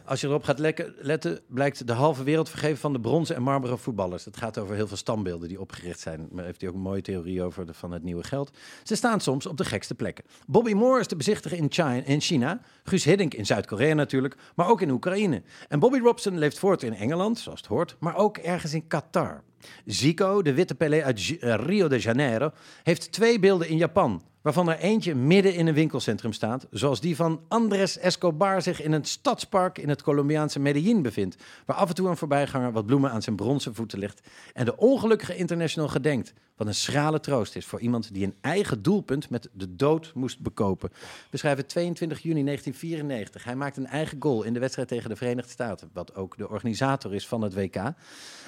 Als 0.05 0.21
je 0.21 0.27
erop 0.27 0.43
gaat 0.43 0.59
letten, 0.99 1.39
blijkt 1.47 1.87
de 1.87 1.93
halve 1.93 2.23
wereld 2.23 2.49
vergeven 2.49 2.77
van 2.77 2.93
de 2.93 2.99
bronzen 2.99 3.35
en 3.35 3.41
marmeren 3.41 3.79
voetballers. 3.79 4.25
Het 4.25 4.37
gaat 4.37 4.57
over 4.57 4.75
heel 4.75 4.87
veel 4.87 4.97
standbeelden 4.97 5.47
die 5.47 5.59
opgericht 5.59 5.99
zijn. 5.99 6.27
Maar 6.31 6.45
heeft 6.45 6.61
hij 6.61 6.69
ook 6.69 6.75
een 6.75 6.81
mooie 6.81 7.01
theorie 7.01 7.43
over 7.43 7.65
de, 7.65 7.73
van 7.73 7.91
het 7.91 8.03
nieuwe 8.03 8.23
geld. 8.23 8.57
Ze 8.83 8.95
staan 8.95 9.19
soms 9.19 9.45
op 9.45 9.57
de 9.57 9.65
gekste 9.65 9.95
plekken. 9.95 10.23
Bobby 10.45 10.73
Moore 10.73 10.99
is 10.99 11.07
de 11.07 11.15
bezichtiger 11.15 11.57
in 11.57 11.67
China, 11.69 12.03
in 12.05 12.21
China. 12.21 12.61
Guus 12.83 13.03
Hiddink 13.03 13.33
in 13.33 13.45
Zuid-Korea 13.45 13.93
natuurlijk, 13.93 14.35
maar 14.55 14.69
ook 14.69 14.81
in 14.81 14.89
Oekraïne. 14.89 15.41
En 15.67 15.79
Bobby 15.79 15.99
Robson 15.99 16.37
leeft 16.37 16.59
voort 16.59 16.83
in 16.83 16.93
Engeland, 16.93 17.39
zoals 17.39 17.59
het 17.59 17.69
hoort, 17.69 17.95
maar 17.99 18.15
ook 18.15 18.37
ergens 18.37 18.73
in 18.73 18.87
Qatar. 18.87 19.43
Zico, 19.85 20.41
de 20.41 20.53
witte 20.53 20.75
Pelé 20.75 21.03
uit 21.03 21.37
eh, 21.39 21.55
Rio 21.65 21.87
de 21.87 21.99
Janeiro, 21.99 22.51
heeft 22.83 23.11
twee 23.11 23.39
beelden 23.39 23.69
in 23.69 23.77
Japan. 23.77 24.21
Waarvan 24.47 24.69
er 24.69 24.79
eentje 24.79 25.15
midden 25.15 25.53
in 25.53 25.67
een 25.67 25.73
winkelcentrum 25.73 26.33
staat. 26.33 26.67
Zoals 26.71 27.01
die 27.01 27.15
van 27.15 27.41
Andres 27.47 27.97
Escobar 27.97 28.61
zich 28.61 28.81
in 28.81 28.91
een 28.91 29.05
stadspark 29.05 29.77
in 29.77 29.89
het 29.89 30.01
Colombiaanse 30.01 30.59
Medellin 30.59 31.01
bevindt. 31.01 31.35
Waar 31.65 31.75
af 31.75 31.89
en 31.89 31.95
toe 31.95 32.09
een 32.09 32.17
voorbijganger 32.17 32.71
wat 32.71 32.85
bloemen 32.85 33.11
aan 33.11 33.21
zijn 33.21 33.35
bronzen 33.35 33.75
voeten 33.75 33.99
legt. 33.99 34.21
En 34.53 34.65
de 34.65 34.77
ongelukkige 34.77 35.35
international 35.35 35.89
gedenkt. 35.89 36.33
Wat 36.55 36.67
een 36.67 36.75
schrale 36.75 37.19
troost 37.19 37.55
is 37.55 37.65
voor 37.65 37.79
iemand 37.79 38.13
die 38.13 38.25
een 38.25 38.35
eigen 38.41 38.81
doelpunt 38.81 39.29
met 39.29 39.49
de 39.53 39.75
dood 39.75 40.11
moest 40.15 40.39
bekopen. 40.39 40.89
We 41.29 41.37
schrijven 41.37 41.65
22 41.65 42.19
juni 42.19 42.43
1994. 42.43 43.43
Hij 43.43 43.55
maakt 43.55 43.77
een 43.77 43.87
eigen 43.87 44.17
goal 44.19 44.43
in 44.43 44.53
de 44.53 44.59
wedstrijd 44.59 44.87
tegen 44.87 45.09
de 45.09 45.15
Verenigde 45.15 45.51
Staten. 45.51 45.89
Wat 45.93 46.15
ook 46.15 46.37
de 46.37 46.49
organisator 46.49 47.13
is 47.13 47.27
van 47.27 47.41
het 47.41 47.53
WK. 47.53 47.75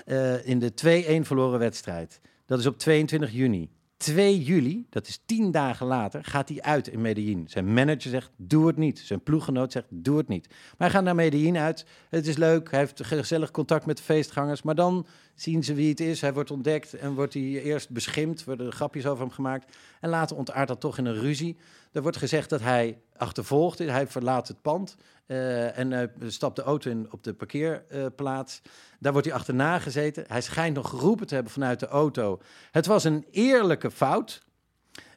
eh, 0.06 0.47
in 0.47 0.60
de 0.60 0.74
2-1 0.74 1.26
verloren 1.26 1.60
wedstrijd. 1.60 2.20
Dat 2.45 2.60
is 2.60 2.66
op 2.66 2.78
22 2.78 3.32
juni. 3.32 3.70
2 4.00 4.43
juli, 4.43 4.86
dat 4.89 5.08
is 5.08 5.20
tien 5.26 5.52
dagen 5.52 5.88
later, 5.88 6.24
gaat 6.24 6.50
hij 6.50 6.62
uit 6.62 6.88
in 6.88 7.02
Medellin. 7.02 7.47
Zijn 7.47 7.74
manager 7.74 8.10
zegt, 8.10 8.32
doe 8.36 8.68
het 8.68 8.78
niet. 8.78 9.00
Zijn 9.00 9.24
ploeggenoot 9.24 9.72
zegt, 9.72 9.88
doe 9.89 10.18
het 10.18 10.28
niet. 10.28 10.47
Maar 10.50 10.78
hij 10.78 10.89
gaat 10.89 11.04
naar 11.04 11.16
Medellin 11.16 11.58
uit. 11.58 11.86
Het 12.10 12.28
is 12.28 12.38
leuk, 12.38 12.72
hij 12.72 12.80
heeft 12.80 13.06
gezellig 13.06 13.52
contact 13.52 13.86
met 13.86 13.97
de 13.97 14.04
feestgangers. 14.04 14.62
Maar 14.62 14.76
dan 14.76 15.06
zien 15.42 15.64
ze 15.64 15.74
wie 15.74 15.90
het 15.90 16.00
is. 16.00 16.22
Hij 16.22 16.34
wordt 16.34 16.52
ontdekt 16.52 16.94
en 16.94 17.14
wordt 17.14 17.34
hij 17.34 17.44
eerst 17.44 17.90
beschimpt. 17.90 18.44
Worden 18.44 18.72
grapjes 18.72 19.06
over 19.06 19.24
hem 19.24 19.34
gemaakt. 19.34 19.76
En 20.02 20.10
later 20.10 20.38
ontaart 20.38 20.68
dat 20.68 20.80
toch 20.80 20.98
in 20.98 21.06
een 21.06 21.20
ruzie. 21.20 21.58
Er 21.92 22.02
wordt 22.02 22.18
gezegd 22.18 22.50
dat 22.50 22.62
hij 22.62 22.98
achtervolgd 23.18 23.80
is. 23.80 23.90
Hij 23.90 24.08
verlaat 24.08 24.48
het 24.48 24.62
pand 24.62 24.96
eh, 25.26 25.78
en 25.78 25.94
eh, 25.94 26.08
stapt 26.28 26.56
de 26.56 26.62
auto 26.62 26.90
in 26.90 27.08
op 27.12 27.24
de 27.24 27.34
parkeerplaats. 27.34 28.62
Daar 29.00 29.12
wordt 29.12 29.28
hij 29.28 29.36
achterna 29.36 29.80
gezeten. 29.80 30.24
Hij 30.28 30.42
schijnt 30.42 30.76
nog 30.76 30.90
geroepen 30.90 31.28
te 31.28 31.34
hebben 31.34 31.54
vanuit 31.54 31.80
de 31.80 31.88
auto. 31.88 32.40
Het 32.72 32.86
was 32.86 33.04
een 33.04 33.26
eerlijke 33.32 33.92
fout. 33.92 34.48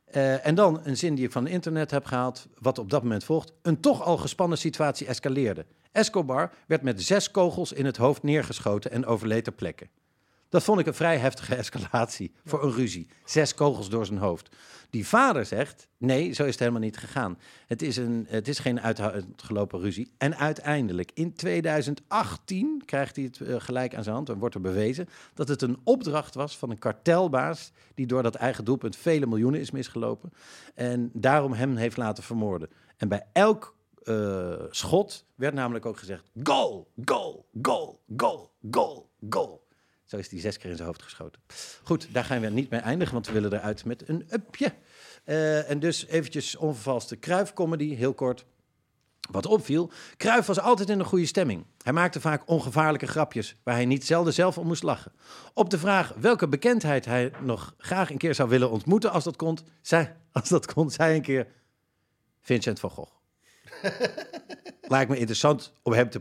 Eh, 0.04 0.46
en 0.46 0.54
dan 0.54 0.80
een 0.84 0.96
zin 0.96 1.14
die 1.14 1.24
ik 1.24 1.32
van 1.32 1.44
het 1.44 1.52
internet 1.52 1.90
heb 1.90 2.04
gehaald, 2.04 2.48
wat 2.58 2.78
op 2.78 2.90
dat 2.90 3.02
moment 3.02 3.24
volgt. 3.24 3.52
Een 3.62 3.80
toch 3.80 4.02
al 4.02 4.16
gespannen 4.16 4.58
situatie 4.58 5.06
escaleerde. 5.06 5.66
Escobar 5.92 6.52
werd 6.66 6.82
met 6.82 7.02
zes 7.02 7.30
kogels 7.30 7.72
in 7.72 7.84
het 7.84 7.96
hoofd 7.96 8.22
neergeschoten 8.22 8.90
en 8.90 9.06
overleed 9.06 9.44
ter 9.44 9.52
plekke. 9.52 9.88
Dat 10.52 10.62
vond 10.62 10.80
ik 10.80 10.86
een 10.86 10.94
vrij 10.94 11.18
heftige 11.18 11.54
escalatie 11.54 12.32
voor 12.44 12.64
een 12.64 12.72
ruzie. 12.72 13.08
Zes 13.24 13.54
kogels 13.54 13.88
door 13.88 14.06
zijn 14.06 14.18
hoofd. 14.18 14.56
Die 14.90 15.06
vader 15.06 15.46
zegt, 15.46 15.88
nee, 15.98 16.32
zo 16.32 16.42
is 16.42 16.50
het 16.50 16.58
helemaal 16.58 16.80
niet 16.80 16.96
gegaan. 16.96 17.38
Het 17.66 17.82
is, 17.82 17.96
een, 17.96 18.26
het 18.28 18.48
is 18.48 18.58
geen 18.58 18.80
uitgelopen 18.80 19.80
ruzie. 19.80 20.12
En 20.18 20.36
uiteindelijk, 20.36 21.10
in 21.14 21.34
2018, 21.34 22.82
krijgt 22.84 23.16
hij 23.16 23.24
het 23.24 23.40
eh, 23.40 23.54
gelijk 23.58 23.94
aan 23.94 24.02
zijn 24.02 24.14
hand... 24.14 24.28
en 24.28 24.38
wordt 24.38 24.54
er 24.54 24.60
bewezen 24.60 25.08
dat 25.34 25.48
het 25.48 25.62
een 25.62 25.80
opdracht 25.84 26.34
was 26.34 26.58
van 26.58 26.70
een 26.70 26.78
kartelbaas... 26.78 27.72
die 27.94 28.06
door 28.06 28.22
dat 28.22 28.34
eigen 28.34 28.64
doelpunt 28.64 28.96
vele 28.96 29.26
miljoenen 29.26 29.60
is 29.60 29.70
misgelopen... 29.70 30.32
en 30.74 31.10
daarom 31.12 31.52
hem 31.52 31.76
heeft 31.76 31.96
laten 31.96 32.22
vermoorden. 32.22 32.70
En 32.96 33.08
bij 33.08 33.26
elk 33.32 33.76
eh, 34.02 34.52
schot 34.70 35.24
werd 35.34 35.54
namelijk 35.54 35.86
ook 35.86 35.98
gezegd... 35.98 36.30
goal, 36.42 36.90
goal, 37.04 37.48
goal, 37.62 38.00
goal, 38.16 38.52
goal, 38.70 39.10
goal. 39.30 39.61
Zo 40.12 40.18
is 40.18 40.30
hij 40.30 40.40
zes 40.40 40.58
keer 40.58 40.70
in 40.70 40.76
zijn 40.76 40.88
hoofd 40.88 41.02
geschoten. 41.02 41.40
Goed, 41.82 42.08
daar 42.10 42.24
gaan 42.24 42.40
we 42.40 42.48
niet 42.48 42.70
mee 42.70 42.80
eindigen, 42.80 43.14
want 43.14 43.26
we 43.26 43.32
willen 43.32 43.52
eruit 43.52 43.84
met 43.84 44.08
een 44.08 44.26
upje. 44.30 44.72
Eh, 45.24 45.70
en 45.70 45.78
dus 45.78 46.06
eventjes 46.06 46.56
onvervalste 46.56 47.16
Kruif-comedy, 47.16 47.94
heel 47.94 48.14
kort. 48.14 48.44
Wat 49.30 49.46
opviel, 49.46 49.90
Kruif 50.16 50.46
was 50.46 50.60
altijd 50.60 50.88
in 50.88 50.98
een 50.98 51.04
goede 51.04 51.26
stemming. 51.26 51.64
Hij 51.82 51.92
maakte 51.92 52.20
vaak 52.20 52.42
ongevaarlijke 52.48 53.06
grapjes, 53.06 53.56
waar 53.62 53.74
hij 53.74 53.84
niet 53.84 54.06
zelden 54.06 54.32
zelf 54.32 54.58
om 54.58 54.66
moest 54.66 54.82
lachen. 54.82 55.12
Op 55.54 55.70
de 55.70 55.78
vraag 55.78 56.14
welke 56.16 56.48
bekendheid 56.48 57.04
hij 57.04 57.32
nog 57.40 57.74
graag 57.78 58.10
een 58.10 58.18
keer 58.18 58.34
zou 58.34 58.48
willen 58.48 58.70
ontmoeten 58.70 59.10
als 59.10 59.24
dat 59.24 59.36
kon, 59.36 59.58
zei, 59.82 60.12
als 60.32 60.48
dat 60.48 60.72
kon, 60.72 60.90
zei 60.90 61.16
een 61.16 61.22
keer 61.22 61.46
Vincent 62.40 62.80
van 62.80 62.90
Gogh. 62.90 63.12
Lijkt 64.80 65.10
me 65.10 65.18
interessant 65.18 65.72
om 65.82 65.92
hem 65.92 66.10
te 66.10 66.20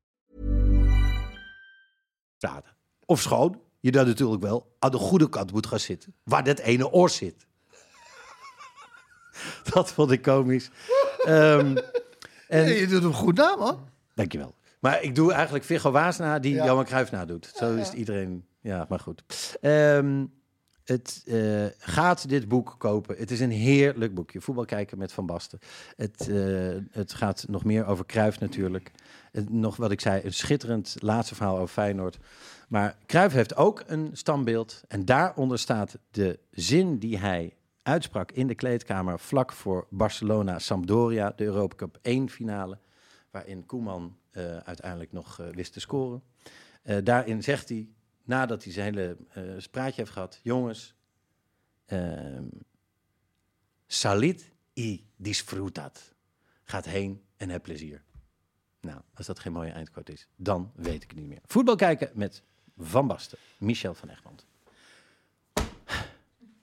Praten. 2.41 2.75
Of 3.05 3.21
schoon, 3.21 3.61
je 3.79 3.91
dan 3.91 4.05
natuurlijk 4.05 4.41
wel 4.41 4.75
aan 4.79 4.91
de 4.91 4.97
goede 4.97 5.29
kant 5.29 5.51
moet 5.51 5.67
gaan 5.67 5.79
zitten, 5.79 6.15
waar 6.23 6.43
dat 6.43 6.59
ene 6.59 6.91
oor 6.91 7.09
zit. 7.09 7.45
dat 9.73 9.91
vond 9.91 10.11
ik 10.11 10.21
komisch. 10.21 10.69
Ehm, 11.25 11.77
en, 12.47 12.73
je 12.73 12.87
doet 12.87 13.03
hem 13.03 13.13
goed 13.13 13.37
na, 13.37 13.55
man. 13.55 13.89
Dankjewel. 14.15 14.55
Maar 14.79 15.03
ik 15.03 15.15
doe 15.15 15.33
eigenlijk 15.33 15.65
Viggo 15.65 15.91
Waasna 15.91 16.39
die 16.39 16.53
Johan 16.53 16.85
Cruijff 16.85 17.11
nadoet. 17.11 17.51
Zo 17.55 17.75
is 17.75 17.87
het 17.87 17.97
iedereen. 17.97 18.45
Ja, 18.59 18.85
maar 18.89 18.99
goed. 18.99 19.23
Ehm, 19.61 20.25
het 20.83 21.23
eh, 21.25 21.65
gaat 21.77 22.29
dit 22.29 22.47
boek 22.47 22.75
kopen. 22.77 23.17
Het 23.17 23.31
is 23.31 23.39
een 23.39 23.51
heerlijk 23.51 24.13
boekje. 24.13 24.41
Voetbal 24.41 24.65
kijken 24.65 24.97
met 24.97 25.11
Van 25.11 25.25
Basten. 25.25 25.59
Het, 25.95 26.29
eh, 26.29 26.77
het 26.91 27.13
gaat 27.13 27.45
nog 27.47 27.63
meer 27.63 27.85
over 27.85 28.05
Cruijff 28.05 28.39
natuurlijk. 28.39 28.91
Nog 29.49 29.75
wat 29.75 29.91
ik 29.91 30.01
zei, 30.01 30.23
een 30.23 30.33
schitterend 30.33 30.95
laatste 30.99 31.35
verhaal 31.35 31.55
over 31.55 31.73
Feyenoord. 31.73 32.17
Maar 32.67 32.97
Cruijff 33.05 33.33
heeft 33.33 33.55
ook 33.55 33.83
een 33.87 34.09
standbeeld. 34.13 34.83
En 34.87 35.05
daaronder 35.05 35.59
staat 35.59 35.97
de 36.11 36.39
zin 36.51 36.97
die 36.97 37.17
hij 37.17 37.55
uitsprak 37.81 38.31
in 38.31 38.47
de 38.47 38.55
kleedkamer... 38.55 39.19
vlak 39.19 39.51
voor 39.51 39.87
Barcelona-Sampdoria, 39.89 41.33
de 41.35 41.43
Europa 41.43 41.75
Cup 41.75 41.99
1 42.01 42.29
finale... 42.29 42.77
waarin 43.31 43.65
Koeman 43.65 44.17
eh, 44.31 44.57
uiteindelijk 44.57 45.11
nog 45.11 45.39
eh, 45.39 45.47
wist 45.47 45.73
te 45.73 45.79
scoren. 45.79 46.23
Eh, 46.81 46.97
daarin 47.03 47.43
zegt 47.43 47.69
hij, 47.69 47.89
nadat 48.23 48.63
hij 48.63 48.73
zijn 48.73 48.93
hele 48.93 49.17
spraatje 49.57 50.01
heeft 50.01 50.11
gehad... 50.11 50.39
jongens, 50.43 50.95
ehm 51.85 52.43
salit 53.91 54.51
y 54.73 55.05
disfrutat. 55.15 56.13
Gaat 56.63 56.85
heen 56.85 57.21
en 57.37 57.49
heb 57.49 57.63
plezier. 57.63 58.03
Nou, 58.81 59.01
als 59.13 59.25
dat 59.25 59.39
geen 59.39 59.51
mooie 59.53 59.71
eindquote 59.71 60.11
is, 60.11 60.27
dan 60.35 60.71
weet 60.75 61.03
ik 61.03 61.09
het 61.09 61.19
niet 61.19 61.27
meer. 61.27 61.39
Voetbal 61.45 61.75
kijken 61.75 62.09
met 62.13 62.43
Van 62.77 63.07
Basten, 63.07 63.37
Michel 63.57 63.93
van 63.93 64.09
Egmond. 64.09 64.45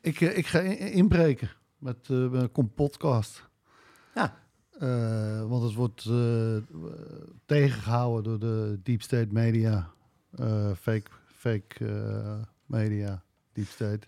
Ik, 0.00 0.20
eh, 0.20 0.36
ik 0.38 0.46
ga 0.46 0.58
in- 0.60 0.92
inbreken 0.92 1.50
met 1.78 2.08
eh, 2.10 2.28
mijn 2.30 2.52
kompotcast. 2.52 3.48
Ja, 4.14 4.46
Eh, 4.78 5.48
want 5.48 5.62
het 5.62 5.74
wordt 5.74 6.04
eh, 6.04 6.56
tegengehouden 7.46 8.40
door 8.40 8.50
de 8.50 8.80
deep 8.82 9.02
state 9.02 9.28
media. 9.32 9.90
Fake 10.76 11.10
fake 11.26 11.84
media, 12.66 13.22
deep 13.52 13.66
state. 13.66 14.06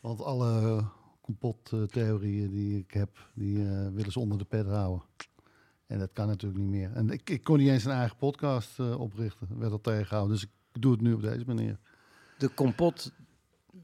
Want 0.00 0.20
alle 0.22 0.84
complottheorieën 1.20 2.50
die 2.50 2.78
ik 2.78 2.90
heb, 2.90 3.18
die 3.34 3.56
willen 3.92 4.12
ze 4.12 4.20
onder 4.20 4.38
de 4.38 4.44
pet 4.44 4.66
houden. 4.66 5.02
En 5.86 5.98
dat 5.98 6.10
kan 6.12 6.26
natuurlijk 6.26 6.60
niet 6.60 6.70
meer. 6.70 6.92
En 6.92 7.10
ik, 7.10 7.30
ik 7.30 7.42
kon 7.44 7.58
niet 7.58 7.68
eens 7.68 7.84
een 7.84 7.90
eigen 7.90 8.16
podcast 8.16 8.78
eh, 8.78 9.00
oprichten. 9.00 9.48
werd 9.58 9.72
al 9.72 9.80
tegengehouden. 9.80 10.34
Dus 10.34 10.42
ik 10.44 10.82
doe 10.82 10.92
het 10.92 11.00
nu 11.00 11.12
op 11.12 11.22
deze 11.22 11.44
manier. 11.46 11.78
de 12.38 12.48
kompot, 12.48 13.12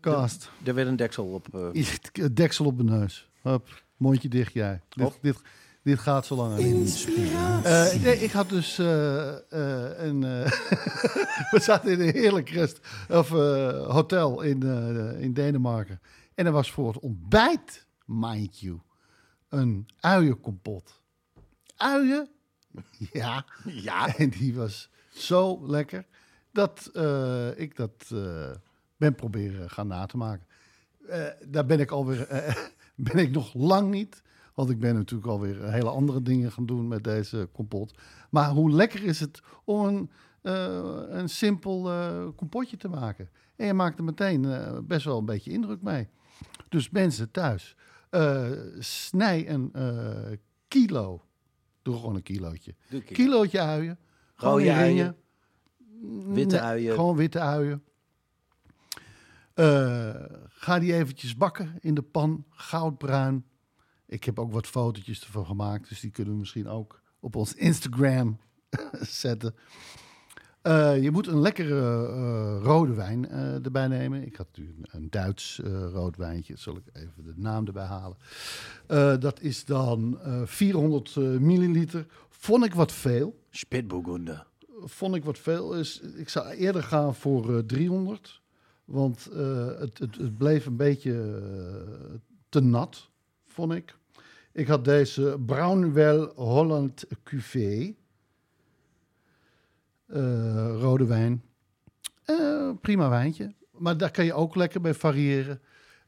Cast. 0.00 0.50
er 0.64 0.74
werd 0.74 0.88
een 0.88 0.96
deksel 0.96 1.24
op. 1.26 1.54
eh, 1.54 2.28
Deksel 2.34 2.64
op 2.66 2.76
de 2.78 2.84
neus. 2.84 3.30
Hup, 3.42 3.84
mondje 3.96 4.28
dicht 4.28 4.52
jij. 4.52 4.80
Dit, 4.88 5.18
dit, 5.22 5.40
Dit 5.82 5.98
gaat 5.98 6.26
zo 6.26 6.34
lang. 6.36 6.58
Inspiratie. 6.58 8.00
nee, 8.00 8.16
ik 8.18 8.30
had 8.30 8.48
dus 8.48 8.78
eh, 8.78 9.28
eh, 9.28 10.04
een. 10.06 10.24
eh, 10.24 10.50
we 11.52 11.58
zaten 11.60 11.92
in 11.92 12.00
een 12.00 12.12
heerlijk 12.14 12.48
rest, 12.48 12.80
of, 13.08 13.32
eh, 13.32 13.86
hotel 13.90 14.40
in, 14.42 14.62
eh, 14.62 15.20
in 15.20 15.32
Denemarken. 15.32 16.00
En 16.34 16.46
er 16.46 16.52
was 16.52 16.70
voor 16.72 16.92
het 16.92 16.98
ontbijt, 17.02 17.86
mind 18.06 18.58
you, 18.60 18.80
een 19.48 19.86
uienkompot. 20.00 21.01
Uien? 21.82 22.28
Ja. 23.12 23.44
Ja. 23.64 24.16
En 24.16 24.28
die 24.28 24.54
was 24.54 24.90
zo 25.10 25.66
lekker 25.66 26.06
dat 26.52 26.90
eh, 26.92 27.58
ik 27.58 27.76
dat 27.76 28.10
eh, 28.12 28.50
ben 28.96 29.14
proberen 29.14 29.70
gaan 29.70 29.86
na 29.86 30.06
te 30.06 30.16
maken. 30.16 30.46
Eh, 31.08 31.26
daar 31.46 31.66
ben 31.66 31.80
ik 31.80 31.90
alweer 31.90 32.26
ben 32.94 33.18
ik 33.18 33.30
nog 33.30 33.54
lang 33.54 33.90
niet. 33.90 34.22
Want 34.54 34.70
ik 34.70 34.80
ben 34.80 34.94
natuurlijk 34.94 35.30
alweer 35.30 35.70
hele 35.70 35.88
andere 35.88 36.22
dingen 36.22 36.52
gaan 36.52 36.66
doen 36.66 36.88
met 36.88 37.04
deze 37.04 37.48
kompot. 37.52 37.98
Maar 38.30 38.50
hoe 38.50 38.70
lekker 38.70 39.04
is 39.04 39.20
het 39.20 39.40
om 39.64 39.86
een, 39.86 40.10
een 41.18 41.28
simpel 41.28 41.82
kompotje 42.36 42.76
te 42.76 42.88
maken. 42.88 43.30
En 43.56 43.66
je 43.66 43.74
maakt 43.74 43.98
er 43.98 44.04
meteen 44.04 44.46
best 44.86 45.04
wel 45.04 45.18
een 45.18 45.24
beetje 45.24 45.50
indruk 45.50 45.82
mee. 45.82 46.08
Dus 46.68 46.90
mensen 46.90 47.30
thuis, 47.30 47.76
snij 48.78 49.48
een 49.48 49.72
kilo. 50.68 51.22
Doe 51.82 51.94
gewoon 51.96 52.14
een 52.14 52.22
kilootje. 52.22 52.74
Ik. 52.88 53.06
Kilootje 53.06 53.60
uien. 53.60 53.98
Gewoon 54.34 54.58
Rode 54.58 54.72
uien, 54.72 54.86
ringen. 54.86 55.16
witte 56.34 56.54
Nee, 56.56 56.64
uien. 56.64 56.94
Gewoon 56.94 57.16
witte 57.16 57.40
uien. 57.40 57.82
Eh, 59.54 60.24
ga 60.48 60.78
die 60.78 60.94
eventjes 60.94 61.36
bakken 61.36 61.76
in 61.80 61.94
de 61.94 62.02
pan, 62.02 62.44
goudbruin. 62.50 63.44
Ik 64.06 64.24
heb 64.24 64.38
ook 64.38 64.52
wat 64.52 64.66
fotootjes 64.66 65.24
ervan 65.24 65.46
gemaakt, 65.46 65.88
dus 65.88 66.00
die 66.00 66.10
kunnen 66.10 66.32
we 66.32 66.38
misschien 66.38 66.68
ook 66.68 67.02
op 67.20 67.36
ons 67.36 67.54
Instagram 67.54 68.38
zetten. 69.00 69.54
Eh, 70.62 71.02
je 71.02 71.10
moet 71.10 71.26
een 71.26 71.40
lekkere 71.40 72.06
eh, 72.06 72.58
rode 72.62 72.94
wijn 72.94 73.28
eh, 73.28 73.64
erbij 73.64 73.88
nemen. 73.88 74.26
Ik 74.26 74.36
had 74.36 74.46
natuurlijk 74.46 74.92
een, 74.92 75.10
Duits 75.10 75.60
rood 75.92 76.16
wijntje. 76.16 76.56
Zal 76.56 76.76
ik 76.76 76.82
even 76.92 77.24
de 77.24 77.32
naam 77.36 77.66
erbij 77.66 77.86
halen. 77.86 78.16
Dat 79.20 79.40
is 79.40 79.64
dan 79.64 80.18
eh 80.20 80.42
400 80.44 81.16
eh, 81.16 81.22
milliliter. 81.22 82.06
Vond 82.28 82.64
ik 82.64 82.74
wat 82.74 82.92
veel 82.92 83.40
Spitburgunder. 83.50 84.46
vond 84.84 85.14
ik 85.14 85.24
wat 85.24 85.38
veel. 85.38 85.74
Is, 85.74 86.00
ik 86.00 86.28
zou 86.28 86.48
eerder 86.48 86.82
gaan 86.82 87.14
voor 87.14 87.56
eh, 87.56 87.62
300. 87.66 88.40
Want 88.84 89.24
het, 89.78 89.98
het, 89.98 90.16
het 90.16 90.36
bleef 90.36 90.66
een 90.66 90.76
beetje 90.76 91.42
te 92.48 92.60
nat, 92.60 93.08
vond 93.46 93.72
ik. 93.72 93.96
Ik 94.52 94.66
had 94.66 94.84
deze 94.84 95.36
Brownwell 95.46 96.30
Holland 96.34 97.04
Cuvée. 97.22 97.96
Eh, 100.12 100.76
rode 100.80 101.06
wijn. 101.06 101.42
Eh, 102.24 102.70
prima 102.80 103.08
wijntje. 103.08 103.54
Maar 103.70 103.96
daar 103.96 104.10
kan 104.10 104.24
je 104.24 104.32
ook 104.32 104.54
lekker 104.54 104.80
bij 104.80 104.94
variëren. 104.94 105.60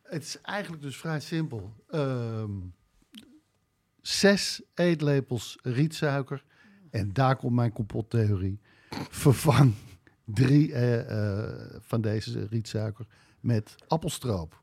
Het 0.03 0.23
is 0.23 0.41
eigenlijk 0.41 0.83
dus 0.83 0.97
vrij 0.97 1.21
simpel. 1.21 1.75
Ehm, 1.89 2.51
zes 4.01 4.63
eetlepels 4.75 5.59
rietsuiker. 5.63 6.45
En 6.91 7.13
daar 7.13 7.37
komt 7.37 7.55
mijn 7.55 7.73
kompottheorie. 7.73 8.61
Vervang 9.11 9.75
drie 10.25 10.73
eh, 10.73 11.41
eh, 11.41 11.81
van 11.81 12.01
deze 12.01 12.47
rietsuiker 12.51 13.07
met 13.41 13.75
appelstroop. 13.89 14.63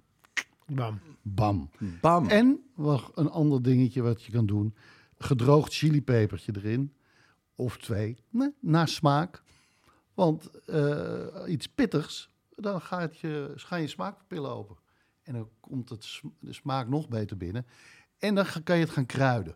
Bam. 0.66 1.00
Bam. 1.22 1.70
Bam. 2.02 2.28
En 2.28 2.60
nog 2.76 3.12
een 3.16 3.30
ander 3.30 3.62
dingetje 3.62 4.02
wat 4.02 4.24
je 4.24 4.32
kan 4.32 4.46
doen. 4.46 4.76
Gedroogd 5.18 5.74
chilipepertje 5.74 6.52
erin. 6.56 6.94
Of 7.56 7.78
twee. 7.78 8.24
Nee, 8.30 8.54
naar 8.60 8.88
smaak. 8.88 9.44
Want 10.14 10.66
eh, 10.66 11.28
iets 11.48 11.68
pittigs, 11.68 12.30
dan 12.56 12.82
gaat 12.82 13.18
je, 13.18 13.54
gaan 13.56 13.82
je 13.82 13.88
smaakpapillen 13.88 14.52
open. 14.52 14.78
En 15.24 15.34
dan 15.34 15.50
komt 15.60 15.90
het, 15.90 16.22
de 16.40 16.54
smaak 16.54 16.88
nog 16.88 17.08
beter 17.08 17.38
binnen. 17.38 17.66
En 18.18 18.36
dan 18.36 18.46
kan 18.64 18.76
je 18.76 18.84
het 18.84 18.94
gaan 18.94 19.06
kruiden. 19.06 19.56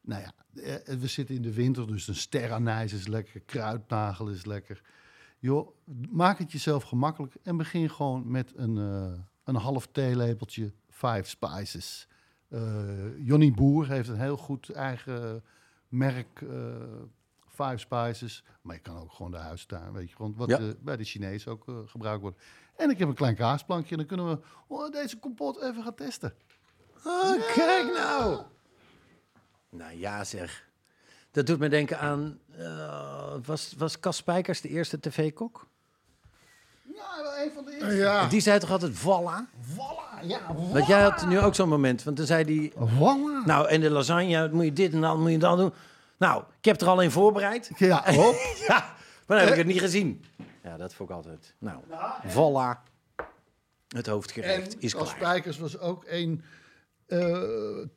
Nou 0.00 0.22
ja, 0.22 0.32
eh, 0.62 0.94
we 0.98 1.06
zitten 1.06 1.34
in 1.34 1.42
de 1.42 1.54
winter, 1.54 1.86
dus 1.86 2.08
een 2.08 2.14
sterrenijs 2.14 2.92
is 2.92 3.06
lekker. 3.06 3.40
Kruidnagel 3.40 4.28
is 4.28 4.44
lekker. 4.44 4.82
Joh, 5.38 5.68
maak 6.10 6.38
het 6.38 6.52
jezelf 6.52 6.82
gemakkelijk 6.82 7.34
en 7.42 7.56
begin 7.56 7.90
gewoon 7.90 8.30
met 8.30 8.52
een, 8.56 8.76
eh, 8.76 9.18
een 9.44 9.54
half 9.54 9.86
theelepeltje 9.86 10.72
Five 10.88 11.24
Spices. 11.24 12.08
Eh 12.48 13.18
Johnny 13.26 13.52
Boer 13.52 13.88
heeft 13.88 14.08
een 14.08 14.20
heel 14.20 14.36
goed 14.36 14.70
eigen 14.70 15.44
merk 15.90 16.40
eh, 16.42 16.48
Five 17.48 17.76
Spices. 17.76 18.44
Maar 18.62 18.74
je 18.74 18.80
kan 18.82 18.96
ook 18.98 19.12
gewoon 19.12 19.30
de 19.30 19.36
huistuin, 19.38 19.92
weet 19.92 20.10
je, 20.10 20.16
gewoon 20.16 20.34
wat 20.36 20.48
Ja. 20.48 20.72
bij 20.80 20.96
de 20.96 21.04
Chinezen 21.04 21.52
ook 21.52 21.68
eh, 21.68 21.74
gebruikt 21.86 22.20
wordt. 22.22 22.42
En 22.76 22.90
ik 22.90 22.98
heb 22.98 23.08
een 23.08 23.14
klein 23.14 23.34
kaasplankje 23.34 23.90
en 23.90 23.96
dan 23.96 24.06
kunnen 24.06 24.28
we 24.28 24.38
oh, 24.66 24.90
deze 24.92 25.18
kompot 25.18 25.62
even 25.62 25.82
gaan 25.82 25.94
testen. 25.94 26.34
Ah, 27.04 27.52
kijk 27.54 27.84
nou. 27.92 28.42
Nou 29.68 29.92
ja, 29.98 30.24
zeg. 30.24 30.68
Dat 31.30 31.46
doet 31.46 31.58
me 31.58 31.68
denken 31.68 31.98
aan... 31.98 32.38
eh, 32.56 33.34
was, 33.44 33.74
was 33.78 34.00
Cas 34.00 34.16
Spijkers 34.16 34.60
de 34.60 34.68
eerste 34.68 35.00
tv-kok? 35.00 35.68
Ja, 36.94 37.22
wel 37.22 37.36
een 37.44 37.52
van 37.54 37.64
de 37.64 37.72
eerste. 37.72 37.94
Ja. 37.94 38.28
Die 38.28 38.40
zei 38.40 38.58
toch 38.58 38.70
altijd 38.70 38.92
voilà? 38.98 39.48
Voilà, 39.74 39.99
ja, 40.22 40.54
Want 40.72 40.86
jij 40.86 41.02
had 41.02 41.26
nu 41.26 41.40
ook 41.40 41.54
zo'n 41.54 41.68
moment. 41.68 42.02
Want 42.02 42.16
dan 42.16 42.26
zei 42.26 42.44
hij... 42.44 42.72
Voilà. 42.88 43.46
Nou, 43.46 43.68
en 43.68 43.80
de 43.80 43.90
lasagne, 43.90 44.48
moet 44.52 44.64
je 44.64 44.72
dit 44.72 44.92
en 44.92 45.00
dan 45.00 45.20
moet 45.20 45.30
je 45.30 45.38
dat 45.38 45.56
doen. 45.56 45.72
Nou, 46.18 46.42
ik 46.58 46.64
heb 46.64 46.80
er 46.80 46.88
al 46.88 47.02
een 47.02 47.10
voorbereid. 47.10 47.70
Ja, 47.76 48.12
hop. 48.14 48.34
Ja, 48.68 48.94
maar 49.26 49.38
dan 49.38 49.38
heb 49.38 49.48
ik 49.48 49.56
het 49.56 49.66
niet 49.66 49.80
gezien. 49.80 50.24
Ja, 50.62 50.76
dat 50.76 50.94
vond 50.94 51.10
ik 51.10 51.16
altijd. 51.16 51.54
Nou, 51.58 51.80
voilà. 52.26 52.88
Het 53.88 54.06
hoofdgerecht 54.06 54.74
En 54.74 54.80
is 54.80 54.94
als 54.94 55.14
klaar. 55.14 55.28
Spijkers 55.28 55.58
was 55.58 55.78
ook 55.78 56.04
een 56.06 56.42
eh, 57.06 57.38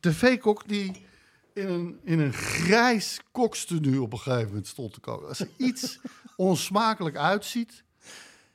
tv-kok 0.00 0.68
die 0.68 1.06
in 1.52 1.68
een, 1.68 2.00
in 2.04 2.18
een 2.18 2.32
grijs 2.32 3.20
kokstenu 3.32 3.98
op 3.98 4.12
een 4.12 4.18
gegeven 4.18 4.48
moment 4.48 4.66
stond 4.66 4.92
te 4.92 5.00
koken. 5.00 5.28
Als 5.28 5.40
er 5.40 5.48
iets 5.56 5.98
onsmakelijk 6.36 7.16
uitziet, 7.16 7.83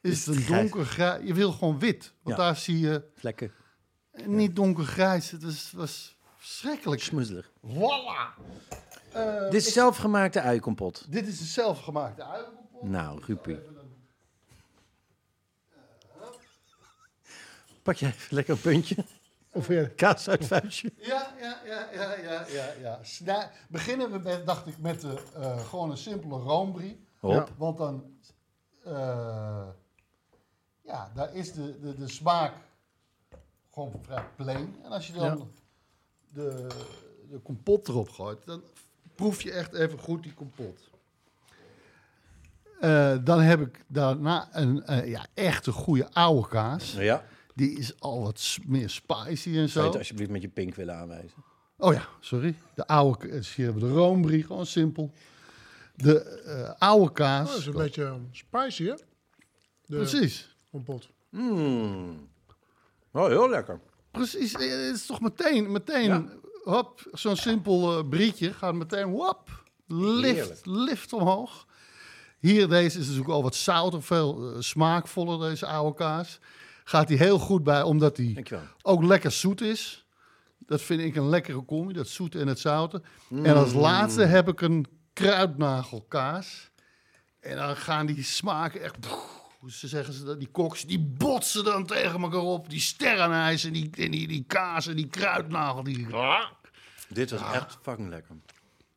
is 0.01 0.25
het 0.25 0.35
een 0.35 0.41
grijs. 0.41 0.61
donkergrijs. 0.71 1.27
Je 1.27 1.33
wil 1.33 1.51
gewoon 1.51 1.79
wit, 1.79 2.13
want 2.23 2.37
Ja. 2.37 2.43
daar 2.43 2.55
zie 2.55 2.79
je 2.79 3.03
Vlekken, 3.15 3.51
niet 4.25 4.55
donkergrijs. 4.55 5.31
Het 5.31 5.43
was, 5.43 5.71
was 5.71 6.17
verschrikkelijk. 6.37 7.01
smuzzelig. 7.01 7.51
Voilà. 7.67 8.43
Eh, 9.13 9.41
Dit 9.49 9.53
is 9.65 9.73
zelfgemaakte 9.73 10.41
uikompot. 10.41 11.11
dit 11.11 11.27
is 11.27 11.39
een 11.39 11.45
zelfgemaakte 11.45 12.23
uienkompot. 12.23 12.83
Nou, 12.83 13.21
Rupie. 13.25 13.59
Pak 17.83 17.95
jij 17.95 18.09
even 18.09 18.35
lekker 18.35 18.53
een 18.53 18.61
puntje. 18.61 18.95
Of 19.53 19.67
weer. 19.67 19.89
Kaas 19.89 20.29
uit 20.29 20.45
vuistje. 20.47 20.93
Ja, 20.97 21.33
ja, 21.39 21.61
ja, 21.65 21.89
ja, 21.93 22.15
ja, 22.17 22.45
ja. 22.47 22.73
ja. 22.81 22.99
Snij- 23.03 23.49
beginnen 23.69 24.11
we 24.11 24.17
met, 24.19 24.45
dacht 24.45 24.67
ik, 24.67 24.77
met 24.79 25.01
de, 25.01 25.23
eh, 25.35 25.65
gewoon 25.65 25.91
een 25.91 25.97
simpele 25.97 26.37
roombrie. 26.37 27.05
Hop. 27.19 27.53
Want 27.57 27.77
dan, 27.77 28.03
eh, 28.83 29.67
ja, 30.89 31.11
daar 31.15 31.35
is 31.35 31.51
de, 31.53 31.79
de, 31.81 31.95
de 31.95 32.07
smaak 32.07 32.53
gewoon 33.73 33.91
vrij 34.01 34.23
plain. 34.35 34.75
En 34.83 34.91
als 34.91 35.07
je 35.07 35.13
dan 35.13 35.51
de, 36.33 36.67
de 37.29 37.37
kompot 37.37 37.87
erop 37.87 38.09
gooit, 38.09 38.45
dan 38.45 38.61
proef 39.15 39.41
je 39.41 39.51
echt 39.51 39.73
even 39.73 39.99
goed 39.99 40.23
die 40.23 40.33
kompot. 40.33 40.79
Eh, 42.79 43.17
dan 43.23 43.39
heb 43.41 43.61
ik 43.61 43.83
daarna 43.87 44.47
een 44.51 44.85
eh, 44.85 45.07
ja, 45.09 45.25
echt 45.33 45.65
een 45.67 45.73
goede 45.73 46.11
oude 46.13 46.47
kaas. 46.47 46.91
Ja. 46.93 47.25
Die 47.55 47.77
is 47.77 47.99
al 47.99 48.21
wat 48.21 48.57
meer 48.65 48.89
spicy 48.89 49.47
en 49.47 49.53
Zou 49.53 49.61
je 49.63 49.69
zo. 49.69 49.83
het 49.85 49.95
alsjeblieft 49.97 50.31
met 50.31 50.41
je 50.41 50.47
pink 50.49 50.75
willen 50.75 50.95
aanwijzen? 50.95 51.43
Oh 51.77 51.93
ja, 51.93 52.07
sorry. 52.19 52.55
De 52.75 52.87
oude, 52.87 53.17
k- 53.27 53.31
dus 53.31 53.55
hier 53.55 53.65
hebben 53.65 53.83
we 53.83 53.89
de 53.89 53.95
roombrie, 53.95 54.43
gewoon 54.43 54.65
simpel. 54.65 55.11
De 55.95 56.19
eh, 56.23 56.73
oude 56.89 57.11
kaas. 57.11 57.45
Oh, 57.47 57.51
dat 57.51 57.59
is 57.61 57.65
een 57.65 57.73
beetje 57.73 58.03
um, 58.03 58.27
spicy, 58.31 58.83
hè? 58.85 58.93
De 59.85 59.95
Precies. 59.97 60.57
Kompot. 60.71 61.09
Mmm. 61.29 62.29
Oh, 63.11 63.27
heel 63.27 63.49
lekker. 63.49 63.79
Precies. 64.11 64.53
Eh, 64.53 64.59
Het 64.69 64.95
is 64.95 65.05
toch 65.05 65.21
meteen, 65.21 65.71
meteen, 65.71 66.03
Ja. 66.07 66.25
hop, 66.63 67.01
zo'n 67.11 67.35
simpel 67.35 67.97
eh, 67.97 68.09
brietje 68.09 68.53
gaat 68.53 68.73
meteen, 68.73 69.09
wop, 69.09 69.63
lift, 69.87 70.35
Heerlijk. 70.37 70.65
lift 70.65 71.13
omhoog. 71.13 71.67
Hier, 72.39 72.67
deze 72.67 72.99
is 72.99 73.05
natuurlijk 73.05 73.33
al 73.33 73.43
wat 73.43 73.55
zouter, 73.55 74.03
veel 74.03 74.51
eh, 74.53 74.61
smaakvoller, 74.61 75.49
deze 75.49 75.65
oude 75.65 75.97
kaas. 75.97 76.39
Gaat 76.83 77.07
hij 77.09 77.17
heel 77.17 77.39
goed 77.39 77.63
bij, 77.63 77.81
omdat 77.81 78.15
Dankjewel. 78.15 78.63
ook 78.81 79.03
lekker 79.03 79.31
zoet 79.31 79.61
is. 79.61 80.05
Dat 80.57 80.81
vind 80.81 81.01
ik 81.01 81.15
een 81.15 81.29
lekkere 81.29 81.65
combi, 81.65 81.93
dat 81.93 82.07
zoete 82.07 82.39
en 82.39 82.47
het 82.47 82.59
zoute. 82.59 83.01
En 83.43 83.55
als 83.55 83.73
laatste 83.73 84.21
heb 84.23 84.47
ik 84.47 84.61
een 84.61 84.85
kruidnagelkaas. 85.13 86.69
En 87.39 87.55
dan 87.55 87.75
gaan 87.75 88.05
die 88.05 88.23
smaken 88.23 88.81
echt... 88.81 88.95
Hoe 89.59 89.71
ze 89.71 89.87
zeggen 89.87 90.13
ze 90.13 90.23
dat? 90.23 90.39
Die 90.39 90.47
koks, 90.47 90.85
die 90.85 90.99
botsen 90.99 91.63
dan 91.63 91.85
tegen 91.85 92.21
elkaar 92.21 92.39
op. 92.39 92.69
Die 92.69 92.79
sterrenijs 92.79 93.63
en 93.63 93.73
die, 93.73 93.89
en 93.97 94.11
die, 94.11 94.27
die 94.27 94.43
kaas 94.47 94.87
en 94.87 94.95
die 94.95 95.07
kruidnagel. 95.07 95.83
Die, 95.83 96.07
Dit 97.09 97.31
was 97.31 97.53
echt 97.53 97.77
fucking 97.81 98.09
lekker. 98.09 98.35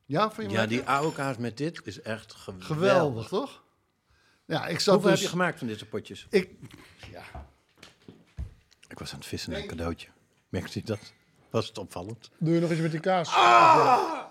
Ja, 0.05 0.31
vind 0.31 0.51
je 0.51 0.57
Ja, 0.57 0.65
die 0.65 0.83
oude 0.83 1.15
kaas 1.15 1.37
met 1.37 1.57
dit 1.57 1.81
is 1.83 2.01
echt 2.01 2.33
geweldig. 2.33 2.67
Geweldig, 2.67 3.27
toch? 3.27 3.63
Ja, 4.45 4.67
ik 4.67 4.79
zat 4.79 4.93
Hoeveel 4.93 5.11
dus... 5.11 5.19
heb 5.19 5.29
je 5.29 5.37
gemaakt 5.37 5.57
van 5.57 5.67
dit 5.67 5.77
soort 5.77 5.89
potjes? 5.89 6.27
Ik, 6.29 6.49
Ik 8.87 8.99
was 8.99 9.11
aan 9.11 9.19
het 9.19 9.27
vissen 9.27 9.51
naar 9.51 9.61
een 9.61 9.67
cadeautje. 9.67 10.07
Merkte 10.49 10.79
je 10.79 10.85
dat? 10.85 11.13
Was 11.49 11.67
het 11.67 11.77
opvallend? 11.77 12.29
Doe 12.37 12.53
je 12.53 12.59
nog 12.59 12.69
eens 12.69 12.79
met 12.79 12.91
die 12.91 12.99
kaas? 12.99 13.29
Ah! 13.29 14.21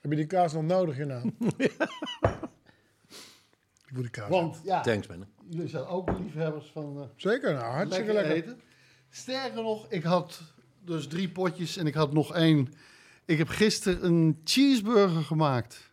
Heb 0.00 0.10
je 0.10 0.16
die 0.16 0.26
kaas 0.26 0.52
nog 0.52 0.62
nodig 0.62 0.96
hierna? 0.96 1.22
Ik 1.56 1.72
moet 3.92 4.02
die 4.02 4.10
kaas. 4.10 4.28
want 4.28 4.60
ja, 4.64 4.80
Thanks, 4.80 5.06
man. 5.06 5.26
jullie 5.48 5.68
zijn 5.68 5.84
ook 5.84 6.18
liefhebbers 6.18 6.70
van 6.70 6.96
eh, 7.00 7.04
Zeker, 7.16 7.54
nou, 7.54 7.72
hartstikke 7.72 8.12
lekker, 8.12 8.32
lekker. 8.32 8.52
eten. 8.52 8.62
Sterker 9.10 9.62
nog, 9.62 9.86
ik 9.88 10.02
had 10.02 10.42
dus 10.80 11.06
drie 11.06 11.28
potjes 11.28 11.76
en 11.76 11.86
ik 11.86 11.94
had 11.94 12.12
nog 12.12 12.34
één. 12.34 12.72
Ik 13.24 13.38
heb 13.38 13.48
gisteren 13.48 14.04
een 14.04 14.40
cheeseburger 14.44 15.22
gemaakt. 15.22 15.90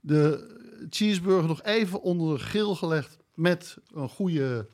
De 0.00 0.56
cheeseburger 0.90 1.48
nog 1.48 1.62
even 1.62 2.02
onder 2.02 2.38
de 2.38 2.44
grill 2.44 2.74
gelegd 2.74 3.18
met 3.34 3.76
een 3.94 4.08
goede 4.08 4.68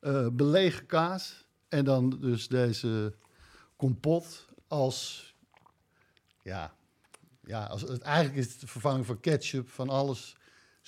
eh, 0.00 0.26
belegen 0.32 0.86
kaas. 0.86 1.46
En 1.68 1.84
dan 1.84 2.10
dus 2.20 2.48
deze 2.48 3.14
kompot 3.76 4.46
als... 4.68 5.26
Ja, 6.42 6.74
ja 7.44 7.64
als, 7.64 7.82
het, 7.82 8.00
eigenlijk 8.02 8.36
is 8.38 8.52
het 8.52 8.60
de 8.60 8.66
vervanging 8.66 9.06
van 9.06 9.20
ketchup, 9.20 9.68
van 9.68 9.88
alles. 9.88 10.36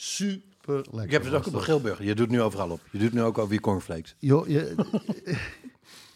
Super 0.02 0.74
lekker. 0.74 1.04
Ik 1.04 1.10
heb 1.10 1.24
het 1.24 1.32
ook 1.32 1.38
op 1.40 1.46
een 1.46 1.52
dat. 1.52 1.62
grillburger. 1.62 2.04
Je 2.04 2.14
doet 2.14 2.28
nu 2.28 2.40
overal 2.42 2.70
op. 2.70 2.80
Je 2.90 2.98
doet 2.98 3.12
nu 3.12 3.22
ook 3.22 3.38
over 3.38 3.54
je 3.54 3.60
cornflakes. 3.60 4.14
Joh, 4.18 4.48
je, 4.48 4.74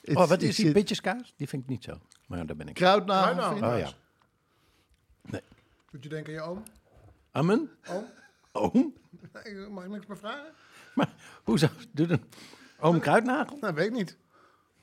Oh, 0.14 0.28
wat 0.28 0.43
is 0.43 0.57
die 0.57 0.72
bitjeskaas? 0.72 1.35
Die 1.37 1.49
vind 1.49 1.62
ik 1.62 1.68
niet 1.68 1.85
zo. 1.85 1.99
Maar 2.26 2.47
daar 2.47 2.57
ben 2.57 2.68
ik. 2.68 2.78
Vind 2.78 3.07
je? 3.07 3.12
Oh 3.12 3.78
ja. 3.78 3.93
Moet 5.91 6.03
je 6.03 6.09
denken 6.09 6.32
aan 6.39 6.41
je 6.45 6.49
oom? 6.51 6.62
Amen? 7.30 7.70
Oom? 7.89 8.05
Oom? 8.53 8.95
Nee, 9.45 9.68
Mag 9.68 9.85
ik 9.85 9.91
niks 9.91 10.07
meer 10.07 10.18
vragen? 10.18 10.53
Maar 10.95 11.14
hoezo? 11.45 11.68
Doe 11.93 12.09
een 12.09 12.24
oom 12.80 13.01
kruidnagel? 13.01 13.57
Nou, 13.61 13.74
weet 13.74 13.87
ik 13.87 13.93
niet. 13.93 14.16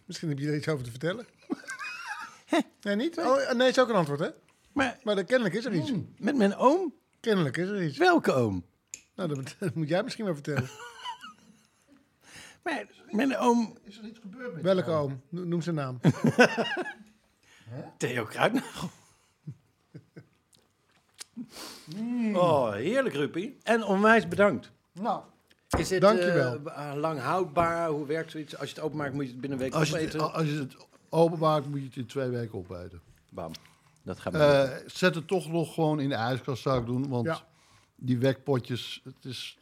Misschien 0.06 0.30
heb 0.30 0.40
je 0.40 0.48
er 0.48 0.56
iets 0.56 0.68
over 0.68 0.84
te 0.84 0.90
vertellen. 0.90 1.26
nee, 2.82 2.96
niet? 2.96 3.18
Oh, 3.18 3.52
nee, 3.52 3.70
is 3.70 3.80
ook 3.80 3.90
een 3.90 3.96
antwoord, 3.96 4.20
hè? 4.20 4.30
Maar 4.74 5.00
Maar 5.04 5.16
dan, 5.16 5.26
kennelijk 5.26 5.56
is 5.56 5.66
er 5.66 5.74
iets. 5.74 5.92
met 6.18 6.36
mijn 6.36 6.56
oom? 6.56 6.94
Kennelijk 7.20 7.58
is 7.58 7.68
er 7.70 7.84
iets. 7.84 7.98
Welke 7.98 8.34
oom? 8.34 8.66
Nou, 9.28 9.34
dat, 9.36 9.56
dat 9.60 9.76
moet 9.76 9.88
jij 9.90 10.04
misschien 10.04 10.26
wel 10.26 10.34
vertellen. 10.34 10.70
Maar 12.64 12.86
mijn 13.10 13.38
oom 13.38 13.78
Is 13.84 13.98
er 13.98 14.04
iets 14.06 14.20
gebeurd 14.20 14.54
met 14.54 14.64
Welke 14.64 14.90
oom? 14.92 15.22
No- 15.30 15.44
Noem 15.44 15.62
zijn 15.62 15.76
naam. 15.76 16.00
Theo 17.98 18.24
Kruidnagel. 18.26 18.90
Oh, 22.34 22.72
heerlijk, 22.74 23.16
Ruppie. 23.16 23.58
En 23.64 23.84
onwijs 23.84 24.28
bedankt. 24.28 24.72
Nou, 24.94 25.22
Is 25.78 25.90
het 25.90 26.02
Dankjewel. 26.02 26.60
eh, 26.66 26.92
lang 26.96 27.20
houdbaar? 27.20 27.90
Hoe 27.90 28.06
werkt 28.06 28.32
zoiets? 28.32 28.58
Als 28.58 28.70
je 28.70 28.76
het 28.76 28.84
openmaakt, 28.84 29.14
moet 29.14 29.26
je 29.26 29.32
het 29.32 29.42
binnen 29.42 29.60
een 29.60 29.64
week 29.66 29.74
als 29.74 29.90
je, 29.90 29.96
opeten? 29.96 30.20
het, 30.24 30.34
als 30.34 30.48
je 30.48 30.58
het 30.60 30.76
openmaakt, 31.10 31.66
moet 31.66 31.80
je 31.80 31.86
het 31.86 31.96
in 31.96 32.06
twee 32.06 32.30
weken 32.30 32.58
opeten. 32.58 33.02
Bam. 33.30 33.52
Dat 34.04 34.20
gaat 34.20 34.34
Eh, 34.34 34.70
zet 34.86 35.16
het 35.16 35.28
toch 35.28 35.48
nog 35.52 35.74
gewoon 35.74 36.00
in 36.00 36.10
de 36.10 36.16
ijskast, 36.16 36.62
zou 36.62 36.80
ik 36.80 36.86
doen. 36.86 37.08
Want 37.10 37.26
Ja. 37.26 37.40
Die 38.02 38.18
wekpotjes, 38.18 39.02
het 39.04 39.26
is... 39.26 39.58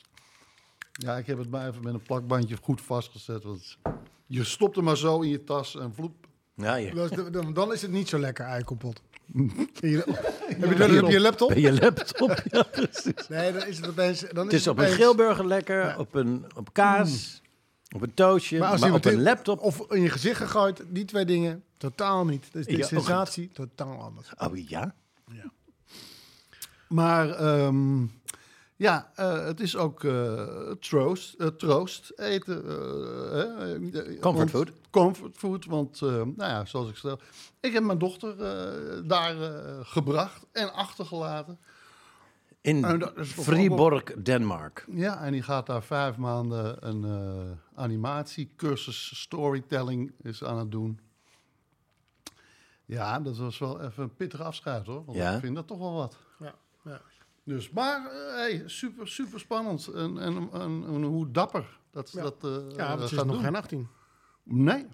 Ja, 0.91 1.17
ik 1.17 1.27
heb 1.27 1.37
het 1.37 1.49
maar 1.49 1.67
even 1.67 1.83
met 1.83 1.93
een 1.93 2.01
plakbandje 2.01 2.57
goed 2.61 2.81
vastgezet. 2.81 3.43
Want 3.43 3.77
je 4.25 4.43
stopt 4.43 4.75
hem 4.75 4.85
maar 4.85 4.97
zo 4.97 5.21
in 5.21 5.29
je 5.29 5.43
tas 5.43 5.75
en 5.75 5.93
vloep. 5.93 6.27
Ja, 6.55 6.75
je. 6.75 6.93
Dat 6.93 7.33
dan, 7.33 7.53
dan 7.53 7.73
is 7.73 7.81
het 7.81 7.91
niet 7.91 8.09
zo 8.09 8.19
lekker 8.19 8.45
eikompot. 8.45 9.01
heb 9.33 9.81
je 9.81 10.85
eens 10.87 11.01
op 11.01 11.09
je 11.09 11.19
laptop? 11.19 11.53
Je 11.53 11.73
laptop. 11.73 12.43
ja, 12.51 12.63
precies. 12.63 13.27
Nee, 13.27 13.51
dan 13.51 13.65
is 13.65 13.77
het 13.77 13.87
opeens... 13.87 14.25
Dan 14.31 14.45
Het 14.45 14.53
is 14.53 14.67
op 14.67 14.77
een 14.77 14.87
grillburger 14.87 15.45
lekker, 15.45 15.97
op, 15.97 16.15
een, 16.15 16.45
op 16.55 16.73
kaas, 16.73 17.41
op 17.95 18.01
een 18.01 18.13
toastje, 18.13 18.59
Maar 18.59 18.69
als 18.69 18.81
op 18.83 19.05
een 19.05 19.21
laptop. 19.21 19.59
Of 19.59 19.91
in 19.91 20.01
je 20.01 20.09
gezicht 20.09 20.37
gegooid, 20.37 20.83
die 20.87 21.05
twee 21.05 21.25
dingen, 21.25 21.63
totaal 21.77 22.25
niet. 22.25 22.47
Dus 22.51 22.65
de 22.65 22.77
Ja, 22.77 22.85
sensatie, 22.85 23.49
totaal 23.53 24.01
anders. 24.01 24.33
Oh 24.37 24.67
ja? 24.69 24.95
Maar 26.89 27.29
ehm, 27.29 28.05
ja, 28.75 29.11
eh, 29.15 29.45
het 29.45 29.59
is 29.59 29.75
ook 29.77 30.03
eh, 30.03 30.71
troost, 30.79 31.33
eh, 31.33 31.47
troost 31.47 32.11
eten. 32.15 32.63
Comfort 34.19 34.21
want- 34.21 34.49
food. 34.49 34.71
Comfort 34.89 35.37
food, 35.37 35.65
want 35.65 36.01
nou 36.01 36.33
ja, 36.37 36.65
zoals 36.65 36.89
ik 36.89 36.95
stel. 36.95 37.19
Ik 37.59 37.73
heb 37.73 37.83
mijn 37.83 37.97
dochter 37.97 38.37
daar 39.07 39.35
gebracht 39.85 40.45
en 40.51 40.73
achtergelaten. 40.73 41.59
In 42.61 43.03
Friborg, 43.17 44.03
Denemark. 44.03 44.85
Ja, 44.91 45.23
en 45.23 45.31
die 45.31 45.41
gaat 45.43 45.65
daar 45.65 45.83
vijf 45.83 46.17
maanden 46.17 46.87
een 46.87 47.05
animatiecursus 47.75 49.19
storytelling 49.19 50.11
is 50.21 50.43
aan 50.43 50.57
het 50.57 50.71
doen. 50.71 50.99
Ja, 52.85 53.19
dat 53.19 53.37
was 53.37 53.57
wel 53.57 53.81
even 53.81 54.03
een 54.03 54.15
pittig 54.15 54.41
afscheid 54.41 54.85
hoor. 54.85 55.05
Want 55.05 55.17
Ja? 55.17 55.33
ik 55.33 55.39
vind 55.39 55.55
dat 55.55 55.67
toch 55.67 55.79
wel 55.79 55.93
wat. 55.93 56.17
Dus, 57.49 57.69
maar 57.69 58.05
eh, 58.05 58.33
hey, 58.35 58.63
super, 58.65 59.07
super 59.07 59.39
spannend. 59.39 59.87
En, 59.87 60.17
en, 60.19 60.49
en, 60.53 60.83
en 60.87 61.03
hoe 61.03 61.31
dapper 61.31 61.77
dat 61.91 62.09
ze 62.09 62.17
Ja. 62.17 62.23
dat 62.23 62.35
eh 62.43 62.49
Ja, 62.77 62.87
want 62.87 63.01
het 63.01 63.11
is 63.11 63.17
gaat 63.17 63.25
nog 63.25 63.35
doen. 63.35 63.43
geen 63.43 63.55
18. 63.55 63.87
Nee, 64.43 64.85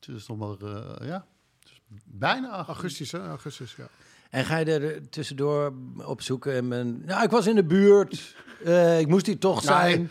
het 0.00 0.08
is 0.08 0.26
nog 0.26 0.38
maar, 0.38 0.70
eh, 0.70 1.06
ja, 1.08 1.26
het 1.60 1.70
is 1.70 1.80
bijna 2.04 2.48
acht. 2.50 2.68
Augustus, 2.68 3.12
hè? 3.12 3.18
Augustus, 3.28 3.76
ja. 3.76 3.88
En 4.30 4.44
ga 4.44 4.56
je 4.56 4.64
er 4.64 5.08
tussendoor 5.08 5.72
opzoeken? 5.96 6.52
En 6.54 6.68
men, 6.68 7.02
nou, 7.04 7.22
ik 7.24 7.30
was 7.30 7.46
in 7.46 7.54
de 7.54 7.64
buurt. 7.64 8.36
Eh, 8.64 9.00
ik 9.00 9.06
moest 9.08 9.26
hier 9.26 9.38
toch 9.38 9.62
zijn. 9.62 9.98
Nee. 9.98 10.08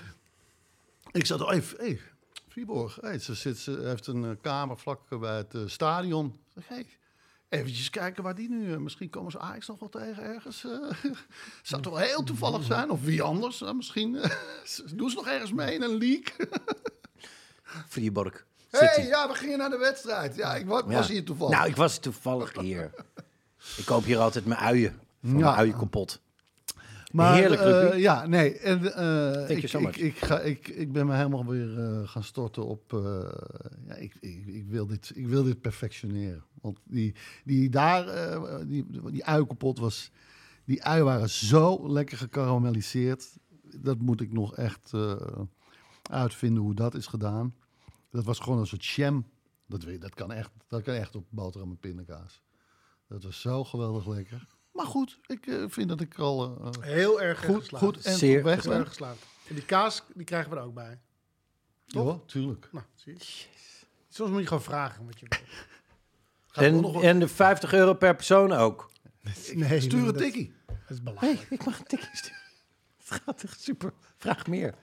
Ik 1.12 1.26
zat, 1.26 1.48
hey, 1.48 1.64
hey 1.78 2.00
Viborg, 2.50 2.98
hey, 3.02 3.20
ze, 3.20 3.34
zit, 3.36 3.58
ze 3.58 3.80
heeft 3.84 4.08
een 4.08 4.24
eh, 4.26 4.32
kamer 4.42 4.78
vlak 4.78 5.20
bij 5.20 5.38
het 5.38 5.54
eh, 5.54 5.62
stadion. 5.66 6.36
Hey, 6.62 6.86
eventjes 7.58 7.90
kijken 7.90 8.24
waar 8.24 8.36
die 8.36 8.50
nu, 8.50 8.72
eh, 8.74 8.78
misschien 8.78 9.10
komen 9.10 9.32
ze 9.32 9.40
Ajax 9.40 9.68
nog 9.68 9.80
wel 9.80 9.90
tegen 9.90 10.24
ergens. 10.24 10.64
eh. 10.66 11.12
zou 11.64 11.82
toch 11.82 12.00
heel 12.00 12.24
toevallig 12.24 12.64
zijn, 12.64 12.90
of 12.90 13.02
wie 13.04 13.22
anders. 13.22 13.64
misschien 13.76 14.16
eh, 14.16 14.30
doen 14.96 15.10
ze 15.10 15.16
nog 15.16 15.28
ergens 15.28 15.54
mee 15.54 15.74
in 15.74 15.82
een 15.82 15.98
league. 15.98 16.34
City. 18.72 18.86
hey, 18.86 19.06
ja, 19.08 19.28
we 19.28 19.34
gingen 19.34 19.58
naar 19.58 19.70
de 19.70 19.78
wedstrijd. 19.78 20.36
Ja, 20.36 20.56
ik 20.56 20.66
wa- 20.66 20.86
was 20.86 21.08
Ja. 21.08 21.14
hier 21.14 21.24
toevallig. 21.24 21.56
Nou, 21.58 21.70
ik 21.70 21.76
was 21.76 21.98
toevallig 22.00 22.60
hier. 22.60 22.92
ik 23.78 23.86
koop 23.86 24.04
hier 24.04 24.18
altijd 24.20 24.46
mijn 24.46 24.60
uien. 24.60 25.00
Van 25.22 25.30
Ja. 25.38 25.44
mijn 25.46 25.56
uien 25.56 25.78
kapot. 25.78 26.20
Maar, 27.16 27.36
Heerlijk, 27.36 27.62
eh, 27.62 28.00
ja, 28.00 28.28
nee. 28.28 28.58
En, 28.58 28.96
eh, 28.96 29.58
ik, 29.58 29.68
so 29.68 29.80
ik, 29.80 29.98
ik, 29.98 30.18
ga, 30.18 30.40
ik, 30.40 30.68
ik 30.68 30.92
ben 30.92 31.06
me 31.06 31.16
helemaal 31.16 31.46
weer 31.46 31.80
eh, 31.80 32.08
gaan 32.08 32.24
storten 32.24 32.66
op... 32.66 32.92
ja, 33.88 33.96
ik, 33.96 34.16
ik, 34.20 34.46
ik, 34.46 34.66
wil 34.68 34.86
dit, 34.88 35.12
ik 35.16 35.28
wil 35.28 35.44
dit 35.44 35.62
perfectioneren. 35.62 36.44
Want 36.62 36.80
die, 36.84 37.16
die 37.44 37.70
daar, 37.70 38.06
die, 38.68 38.86
die 39.12 39.26
ui 39.26 39.48
kapot 39.48 39.80
was... 39.80 40.12
Die 40.66 40.84
ui 40.84 41.04
waren 41.04 41.30
zo 41.30 41.90
lekker 41.90 42.18
gekarameliseerd. 42.18 43.38
Dat 43.62 44.00
moet 44.00 44.22
ik 44.22 44.32
nog 44.32 44.56
echt 44.56 44.92
uitvinden 46.12 46.64
hoe 46.64 46.74
dat 46.74 46.96
is 46.96 47.08
gedaan. 47.08 47.56
Dat 48.12 48.24
was 48.24 48.40
gewoon 48.40 48.60
een 48.60 48.68
soort 48.68 48.86
jam. 48.86 49.26
Dat, 49.68 49.86
dat, 50.00 50.14
kan, 50.14 50.32
echt, 50.32 50.52
dat 50.68 50.82
kan 50.82 50.94
echt 50.94 51.16
op 51.16 51.26
boterham 51.30 51.70
en 51.70 51.78
pindakaas. 51.78 52.44
Dat 53.08 53.24
was 53.24 53.42
zo 53.42 53.64
geweldig 53.64 54.08
lekker. 54.08 54.55
Maar 54.76 54.86
goed, 54.86 55.20
ik 55.26 55.48
eh, 55.48 55.64
vind 55.68 55.90
dat 55.90 56.02
ik 56.02 56.20
al... 56.20 56.58
eh, 56.64 56.82
Heel 56.82 57.22
erg 57.22 57.46
Goed, 57.46 57.56
geslaagd. 57.60 57.86
goed 57.86 58.06
en 58.06 58.18
Zeer 58.18 58.38
op 58.38 58.44
weg 58.44 58.64
ben. 58.64 58.88
geslaagd. 58.88 59.26
En 59.48 59.56
die 59.56 59.66
kaas, 59.66 60.04
die 60.14 60.26
krijgen 60.26 60.50
we 60.52 60.58
er 60.58 60.64
ook 60.64 60.74
bij. 60.74 61.00
Ja, 61.86 62.20
tuurlijk. 62.26 62.70
Nou, 62.72 62.86
zie 62.96 63.14
je. 63.14 63.46
Soms 64.10 64.30
moet 64.32 64.40
je 64.42 64.48
gewoon 64.48 64.64
vragen 64.64 65.06
wat 65.06 65.20
je 65.20 65.26
wil. 65.30 65.40
En, 66.66 67.02
en 67.04 67.20
de 67.20 67.28
50 67.28 67.74
euro 67.74 67.94
per 67.94 68.16
persoon 68.16 68.52
ook. 68.52 68.92
Nee, 69.22 69.34
Stuur 69.34 69.58
nee, 69.58 69.80
een 69.92 70.06
dat- 70.06 70.18
tikkie. 70.18 70.54
Dat 70.68 70.76
is 70.90 71.04
belangrijk. 71.04 71.38
Hey, 71.38 71.46
ik 71.50 71.66
mag 71.66 71.80
een 71.80 71.86
tikje 71.86 72.10
sturen. 72.14 72.40
Het 73.06 73.22
gaat 73.26 73.44
echt 73.44 73.62
super. 73.62 73.94
Vraag 74.18 74.48
meer. 74.48 74.74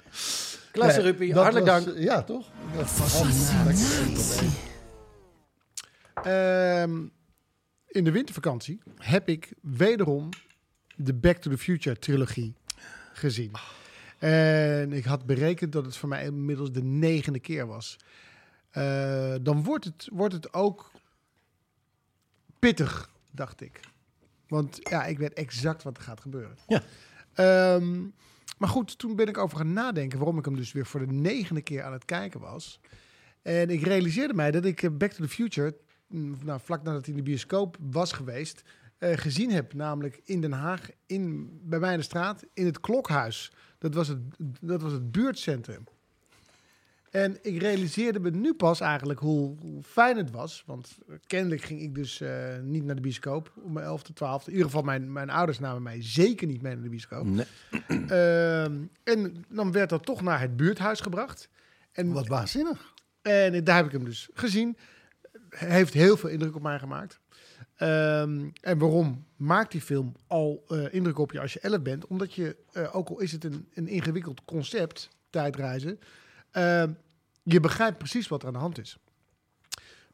Klasse, 0.72 0.96
Nee, 0.96 1.06
Ruppie. 1.06 1.32
dat 1.34 1.42
Hartelijk 1.42 1.70
was, 1.70 1.84
dank. 1.84 1.96
eh, 1.96 2.02
Ja, 2.02 2.22
toch? 2.22 2.48
Ehm, 6.22 7.06
in 7.92 8.04
de 8.04 8.10
wintervakantie 8.10 8.80
heb 8.96 9.28
ik 9.28 9.52
wederom 9.60 10.28
de 10.96 11.14
Back 11.14 11.36
to 11.36 11.50
the 11.50 11.58
Future 11.58 11.98
trilogie 11.98 12.54
gezien. 13.12 13.52
En 14.18 14.92
ik 14.92 15.04
had 15.04 15.26
berekend 15.26 15.72
dat 15.72 15.84
het 15.84 15.96
voor 15.96 16.08
mij 16.08 16.24
inmiddels 16.24 16.72
de 16.72 16.82
negende 16.82 17.40
keer 17.40 17.66
was. 17.66 17.96
Eh, 18.70 19.34
dan 19.42 19.64
wordt 19.64 19.84
het, 19.84 20.08
wordt 20.12 20.34
het 20.34 20.54
ook 20.54 20.90
pittig, 22.58 23.10
dacht 23.30 23.60
ik. 23.60 23.80
Want 24.48 24.78
ja, 24.80 25.04
ik 25.04 25.18
weet 25.18 25.32
exact 25.32 25.82
wat 25.82 25.96
er 25.96 26.02
gaat 26.02 26.20
gebeuren. 26.20 26.56
Ja. 26.66 26.82
Ehm, 27.34 28.00
maar 28.58 28.68
goed, 28.68 28.98
toen 28.98 29.16
ben 29.16 29.26
ik 29.26 29.38
over 29.38 29.56
gaan 29.56 29.72
nadenken 29.72 30.18
waarom 30.18 30.38
ik 30.38 30.44
hem 30.44 30.56
dus 30.56 30.72
weer 30.72 30.86
voor 30.86 31.00
de 31.00 31.12
negende 31.12 31.62
keer 31.62 31.82
aan 31.82 31.92
het 31.92 32.04
kijken 32.04 32.40
was. 32.40 32.80
En 33.42 33.70
ik 33.70 33.82
realiseerde 33.82 34.34
mij 34.34 34.50
dat 34.50 34.64
ik 34.64 34.98
Back 34.98 35.12
to 35.12 35.24
the 35.24 35.30
Future 35.30 35.76
nou, 36.12 36.60
vlak 36.62 36.82
nadat 36.82 37.06
hij 37.06 37.14
in 37.14 37.24
de 37.24 37.30
bioscoop 37.30 37.76
was 37.80 38.12
geweest, 38.12 38.62
eh, 38.98 39.16
gezien 39.16 39.50
heb. 39.50 39.74
Namelijk 39.74 40.20
in 40.24 40.40
Den 40.40 40.52
Haag, 40.52 40.90
in, 41.06 41.50
bij 41.62 41.78
mij 41.78 41.92
in 41.92 41.98
de 41.98 42.04
straat, 42.04 42.44
in 42.54 42.66
het 42.66 42.80
Klokhuis. 42.80 43.52
Dat 43.78 43.94
was 43.94 44.08
het, 44.08 44.18
dat 44.60 44.82
was 44.82 44.92
het 44.92 45.12
buurtcentrum. 45.12 45.84
En 47.10 47.38
ik 47.42 47.60
realiseerde 47.60 48.20
me 48.20 48.30
nu 48.30 48.54
pas 48.54 48.80
eigenlijk 48.80 49.20
hoe, 49.20 49.56
hoe 49.60 49.82
fijn 49.82 50.16
het 50.16 50.30
was. 50.30 50.62
Want 50.66 50.98
kennelijk 51.26 51.62
ging 51.62 51.80
ik 51.80 51.94
dus 51.94 52.20
eh, 52.20 52.58
niet 52.62 52.84
naar 52.84 52.94
de 52.94 53.00
bioscoop 53.00 53.52
om 53.62 53.72
mijn 53.72 53.86
11e, 53.86 54.12
12e. 54.14 54.44
In 54.44 54.52
ieder 54.52 54.64
geval, 54.64 54.82
mijn, 54.82 55.12
mijn 55.12 55.30
ouders 55.30 55.58
namen 55.58 55.82
mij 55.82 56.02
zeker 56.02 56.46
niet 56.46 56.62
mee 56.62 56.74
naar 56.74 56.82
de 56.82 56.88
bioscoop. 56.88 57.24
Nee. 57.24 57.46
Ehm, 58.08 58.76
en 59.04 59.44
dan 59.48 59.72
werd 59.72 59.90
dat 59.90 60.04
toch 60.04 60.22
naar 60.22 60.40
het 60.40 60.56
buurthuis 60.56 61.00
gebracht. 61.00 61.48
En, 61.92 62.12
Wat 62.12 62.26
waanzinnig. 62.26 62.94
en 63.22 63.64
daar 63.64 63.76
heb 63.76 63.86
ik 63.86 63.92
hem 63.92 64.04
dus 64.04 64.28
gezien. 64.34 64.76
Heeft 65.56 65.92
heel 65.92 66.16
veel 66.16 66.28
indruk 66.28 66.54
op 66.54 66.62
mij 66.62 66.78
gemaakt. 66.78 67.20
Ehm, 67.76 68.48
en 68.60 68.78
waarom 68.78 69.26
maakt 69.36 69.72
die 69.72 69.80
film 69.80 70.16
al 70.26 70.64
eh, 70.68 70.94
indruk 70.94 71.18
op 71.18 71.32
je 71.32 71.40
als 71.40 71.52
je 71.52 71.60
11 71.60 71.82
bent? 71.82 72.06
Omdat 72.06 72.34
je, 72.34 72.56
eh, 72.72 72.96
ook 72.96 73.08
al 73.08 73.20
is 73.20 73.32
het 73.32 73.44
een, 73.44 73.68
een 73.74 73.88
ingewikkeld 73.88 74.44
concept, 74.44 75.08
tijdreizen, 75.30 76.00
ehm, 76.50 76.92
je 77.42 77.60
begrijpt 77.60 77.98
precies 77.98 78.28
wat 78.28 78.40
er 78.40 78.46
aan 78.46 78.52
de 78.52 78.58
hand 78.58 78.78
is. 78.78 78.98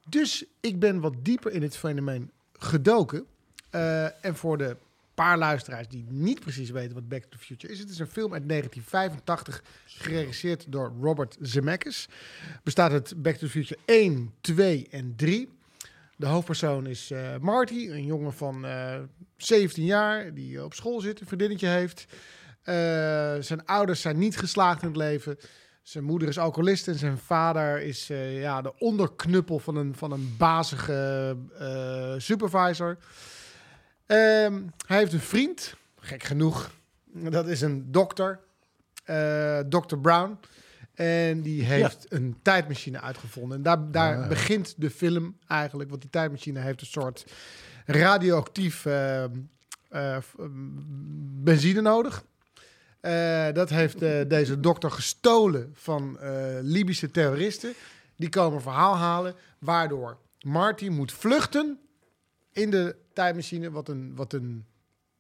Dus 0.09 0.45
ik 0.61 0.79
ben 0.79 1.01
wat 1.01 1.15
dieper 1.23 1.53
in 1.53 1.63
het 1.63 1.77
fenomeen 1.77 2.31
gedoken. 2.53 3.27
Eh, 3.71 4.25
en 4.25 4.37
voor 4.37 4.59
de 4.59 4.77
paar 5.25 5.39
luisteraars 5.39 5.89
die 5.89 6.05
niet 6.09 6.41
precies 6.41 6.71
weten 6.71 6.95
wat 6.95 7.09
Back 7.09 7.23
to 7.23 7.29
the 7.29 7.39
Future 7.39 7.73
is. 7.73 7.79
Het 7.79 7.91
is 7.91 7.99
een 7.99 8.07
film 8.07 8.33
uit 8.33 8.49
1985, 8.49 9.63
geregisseerd 9.87 10.73
door 10.73 10.93
Robert 11.01 11.37
Zemeckis. 11.41 12.09
Bestaat 12.63 12.93
uit 12.93 13.23
Back 13.23 13.35
to 13.35 13.47
the 13.47 13.53
Future 13.53 13.81
1, 13.85 14.35
2 14.41 14.87
en 14.91 15.13
3. 15.17 15.49
De 16.17 16.27
hoofdpersoon 16.27 16.87
is 16.87 17.11
eh, 17.11 17.37
Marty, 17.41 17.89
een 17.91 18.05
jongen 18.05 18.33
van 18.33 18.67
eh 18.67 18.99
17 19.37 19.85
jaar 19.85 20.35
die 20.35 20.65
op 20.65 20.75
school 20.75 21.01
zit, 21.01 21.21
een 21.21 21.27
vriendinnetje 21.27 21.69
heeft. 21.69 22.07
Eh, 22.63 22.75
zijn 23.41 23.65
ouders 23.65 24.01
zijn 24.01 24.19
niet 24.19 24.39
geslaagd 24.39 24.83
in 24.83 24.89
het 24.89 24.97
leven. 24.97 25.39
Zijn 25.83 26.05
moeder 26.05 26.29
is 26.29 26.39
alcoholist 26.39 26.89
en 26.89 26.99
zijn 26.99 27.19
vader 27.19 27.83
is 27.83 28.11
eh, 28.11 28.41
ja, 28.41 28.63
de 28.63 28.79
onderknuppel 28.79 29.59
van 29.59 29.77
een, 29.77 29.95
van 29.95 30.13
een 30.13 30.35
bazige 30.39 31.37
eh, 31.59 32.15
supervisor. 32.17 32.99
Ehm, 34.09 34.61
hij 34.87 34.99
heeft 34.99 35.13
een 35.13 35.21
vriend, 35.21 35.75
gek 36.01 36.23
genoeg. 36.23 36.71
Dat 37.13 37.47
is 37.49 37.61
een 37.61 37.93
dokter, 37.93 38.41
eh 39.05 39.59
Dr. 39.59 39.97
Brown. 39.97 40.39
En 40.95 41.41
die 41.43 41.63
heeft 41.65 42.07
een 42.09 42.37
tijdmachine 42.43 43.01
uitgevonden. 43.01 43.57
En 43.57 43.63
daar, 43.63 43.91
daar 43.91 44.29
begint 44.29 44.75
de 44.77 44.91
film 44.91 45.39
eigenlijk. 45.49 45.91
Want 45.91 46.03
die 46.03 46.11
tijdmachine 46.11 46.61
heeft 46.61 46.81
een 46.81 46.87
soort 46.87 47.25
radioactief 47.87 48.87
eh, 48.87 49.25
eh, 49.25 49.31
f- 50.21 50.35
benzine 51.43 51.81
nodig. 51.81 52.25
Eh, 53.01 53.47
dat 53.53 53.69
heeft 53.71 53.99
deze 54.29 54.61
dokter 54.61 54.91
gestolen 54.91 55.71
van 55.75 56.19
Libische 56.63 57.11
terroristen. 57.11 57.73
Die 58.17 58.29
komen 58.29 58.63
verhaal 58.63 58.97
halen, 58.97 59.35
waardoor 59.59 60.17
Marty 60.41 60.89
moet 60.89 61.13
vluchten 61.13 61.79
in 62.53 62.71
de 62.71 62.97
tijdmachine, 63.13 63.71
wat 63.71 63.89
een, 63.89 64.15
wat 64.17 64.33
een 64.33 64.67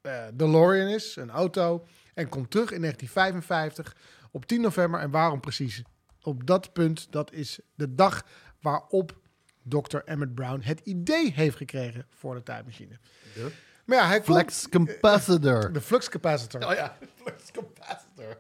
eh, 0.01 0.25
DeLorean 0.35 0.89
is, 0.89 1.17
een 1.17 1.31
auto. 1.31 1.85
En 2.15 2.29
komt 2.29 2.51
terug 2.51 2.71
in 2.71 2.81
1955 2.81 3.97
op 4.31 4.47
10 4.47 4.61
november. 4.61 5.01
En 5.01 5.11
waarom 5.11 5.41
precies? 5.41 5.83
Op 6.23 6.47
dat 6.47 6.73
punt, 6.73 7.07
dat 7.13 7.33
is 7.33 7.59
de 7.75 7.95
dag 7.95 8.25
waarop 8.61 9.17
Dr. 9.63 9.97
Emmett 10.05 10.35
Brown 10.35 10.61
het 10.63 10.81
idee 10.81 11.33
heeft 11.33 11.57
gekregen 11.57 12.07
voor 12.11 12.35
de 12.35 12.43
tijdmachine. 12.43 12.99
Maar 13.85 13.99
ja, 13.99 14.07
hij 14.07 14.21
komt- 14.21 14.37
Flex 14.37 14.69
capacitor. 14.69 15.73
de 15.73 15.81
flux 15.81 16.09
capacitor. 16.09 16.67
Oh 16.67 16.75
ja, 16.75 16.97
flex 17.23 17.51
capacitor. 17.51 18.39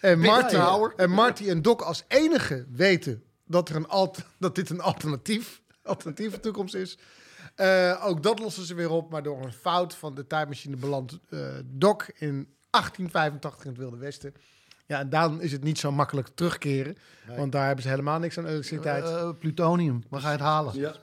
en 0.01 0.19
Marty, 0.19 0.55
en 0.95 1.09
Marty 1.09 1.49
en 1.49 1.61
Doc 1.61 1.81
als 1.81 2.03
enige 2.07 2.65
weten 2.71 3.23
dat, 3.45 3.69
er 3.69 3.75
een 3.75 3.87
alt 3.87 4.19
dat 4.39 4.55
dit 4.55 4.69
een 4.69 4.81
alternatief, 4.81 5.61
alternatieve 5.83 6.39
toekomst 6.39 6.75
is. 6.75 6.97
Eh, 7.55 8.05
ook 8.05 8.23
dat 8.23 8.39
lossen 8.39 8.65
ze 8.65 8.73
weer 8.73 8.89
op, 8.89 9.11
maar 9.11 9.23
door 9.23 9.43
een 9.43 9.53
fout 9.53 9.95
van 9.95 10.15
de 10.15 10.27
tijdmachine 10.27 10.75
belandt 10.75 11.19
eh, 11.29 11.39
Doc 11.65 12.07
in 12.07 12.47
1885 12.69 13.63
in 13.63 13.69
het 13.69 13.79
Wilde 13.79 13.97
Westen. 13.97 14.33
Ja, 14.85 14.99
en 14.99 15.09
dan 15.09 15.41
is 15.41 15.51
het 15.51 15.63
niet 15.63 15.79
zo 15.79 15.91
makkelijk 15.91 16.27
terugkeren, 16.35 16.95
want 17.37 17.51
daar 17.51 17.65
hebben 17.65 17.83
ze 17.83 17.89
helemaal 17.89 18.19
niks 18.19 18.37
aan 18.37 18.45
elektriciteit. 18.45 19.03
Eh, 19.03 19.29
plutonium. 19.39 20.03
Waar 20.09 20.21
ga 20.21 20.27
je 20.27 20.33
het 20.33 20.43
halen? 20.45 20.75
Ja. 20.79 20.95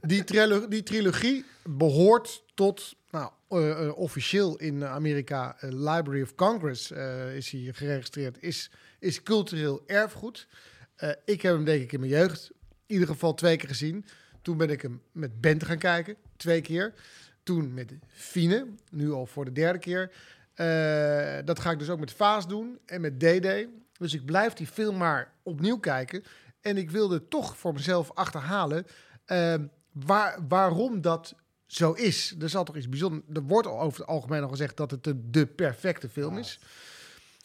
Die, 0.00 0.24
trilo- 0.24 0.68
die 0.68 0.82
trilogie 0.82 1.44
behoort 1.64 2.42
tot, 2.54 2.94
nou, 3.10 3.30
eh, 3.48 3.70
eh, 3.86 3.98
officieel 3.98 4.56
in 4.56 4.84
Amerika, 4.84 5.56
eh, 5.60 5.70
Library 5.70 6.22
of 6.22 6.34
Congress 6.34 6.90
eh, 6.90 7.36
is 7.36 7.50
hij 7.50 7.70
geregistreerd, 7.74 8.36
is, 8.42 8.70
is 8.98 9.22
cultureel 9.22 9.82
erfgoed. 9.86 10.48
Eh, 10.96 11.10
ik 11.24 11.42
heb 11.42 11.54
hem 11.54 11.64
denk 11.64 11.82
ik 11.82 11.92
in 11.92 12.00
mijn 12.00 12.12
jeugd 12.12 12.50
in 12.86 12.94
ieder 12.94 13.08
geval 13.08 13.34
twee 13.34 13.56
keer 13.56 13.68
gezien. 13.68 14.04
Toen 14.42 14.56
ben 14.56 14.70
ik 14.70 14.82
hem 14.82 15.02
met 15.12 15.40
Bente 15.40 15.64
gaan 15.64 15.78
kijken, 15.78 16.16
twee 16.36 16.60
keer. 16.60 16.94
Toen 17.42 17.74
met 17.74 17.92
Fine, 18.08 18.66
nu 18.90 19.10
al 19.12 19.26
voor 19.26 19.44
de 19.44 19.52
derde 19.52 19.78
keer. 19.78 20.10
Eh, 20.58 21.38
dat 21.44 21.58
ga 21.58 21.70
ik 21.70 21.78
dus 21.78 21.90
ook 21.90 21.98
met 21.98 22.12
Vaas 22.12 22.48
doen 22.48 22.78
en 22.86 23.00
met 23.00 23.20
DD. 23.20 23.66
Dus 23.92 24.14
ik 24.14 24.24
blijf 24.24 24.52
die 24.52 24.66
film 24.66 24.96
maar 24.96 25.32
opnieuw 25.42 25.78
kijken. 25.78 26.22
En 26.60 26.76
ik 26.76 26.90
wilde 26.90 27.28
toch 27.28 27.56
voor 27.56 27.72
mezelf 27.72 28.10
achterhalen 28.14 28.86
ehm, 29.24 29.66
waar, 29.92 30.38
waarom 30.48 31.00
dat 31.00 31.34
zo 31.66 31.92
is. 31.92 32.34
Er 32.40 32.48
zal 32.48 32.64
toch 32.64 32.76
iets 32.76 32.88
bijzonders... 32.88 33.24
Er 33.32 33.42
wordt 33.42 33.68
al 33.68 33.80
over 33.80 34.00
het 34.00 34.08
algemeen 34.08 34.42
al 34.42 34.48
gezegd 34.48 34.76
dat 34.76 34.90
het 34.90 35.04
de, 35.04 35.30
de 35.30 35.46
perfecte 35.46 36.08
film 36.08 36.38
is. 36.38 36.60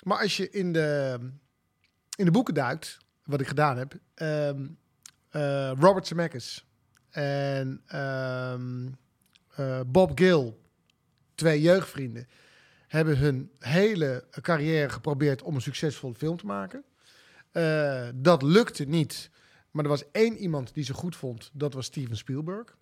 Maar 0.03 0.20
als 0.20 0.38
je 0.38 0.49
in 0.49 0.74
de, 0.74 1.20
in 2.16 2.26
de 2.26 2.32
boeken 2.32 2.53
duikt, 2.53 2.97
wat 3.24 3.41
ik 3.41 3.47
gedaan 3.47 3.78
heb... 3.78 3.93
ehm, 4.14 4.66
eh, 5.30 5.72
Robert 5.80 6.07
Zemeckis 6.07 6.66
en 7.09 7.82
ehm, 7.88 8.88
eh, 9.55 9.80
Bob 9.88 10.18
Gill, 10.20 10.53
twee 11.36 11.61
jeugdvrienden, 11.61 12.28
hebben 12.94 13.18
hun 13.18 13.52
hele 13.60 14.24
carrière 14.41 14.89
geprobeerd 14.89 15.41
om 15.41 15.56
een 15.56 15.62
succesvolle 15.62 16.14
film 16.16 16.38
te 16.38 16.46
maken. 16.46 16.84
Eh, 17.52 18.08
dat 18.16 18.41
lukte 18.41 18.84
niet. 18.84 19.30
Maar 19.72 19.84
er 19.84 19.89
was 19.89 20.12
één 20.12 20.38
iemand 20.38 20.74
die 20.74 20.84
ze 20.84 20.94
goed 20.94 21.16
vond. 21.16 21.50
Dat 21.54 21.74
was 21.74 21.86
Steven 21.86 22.18
Spielberg. 22.18 22.78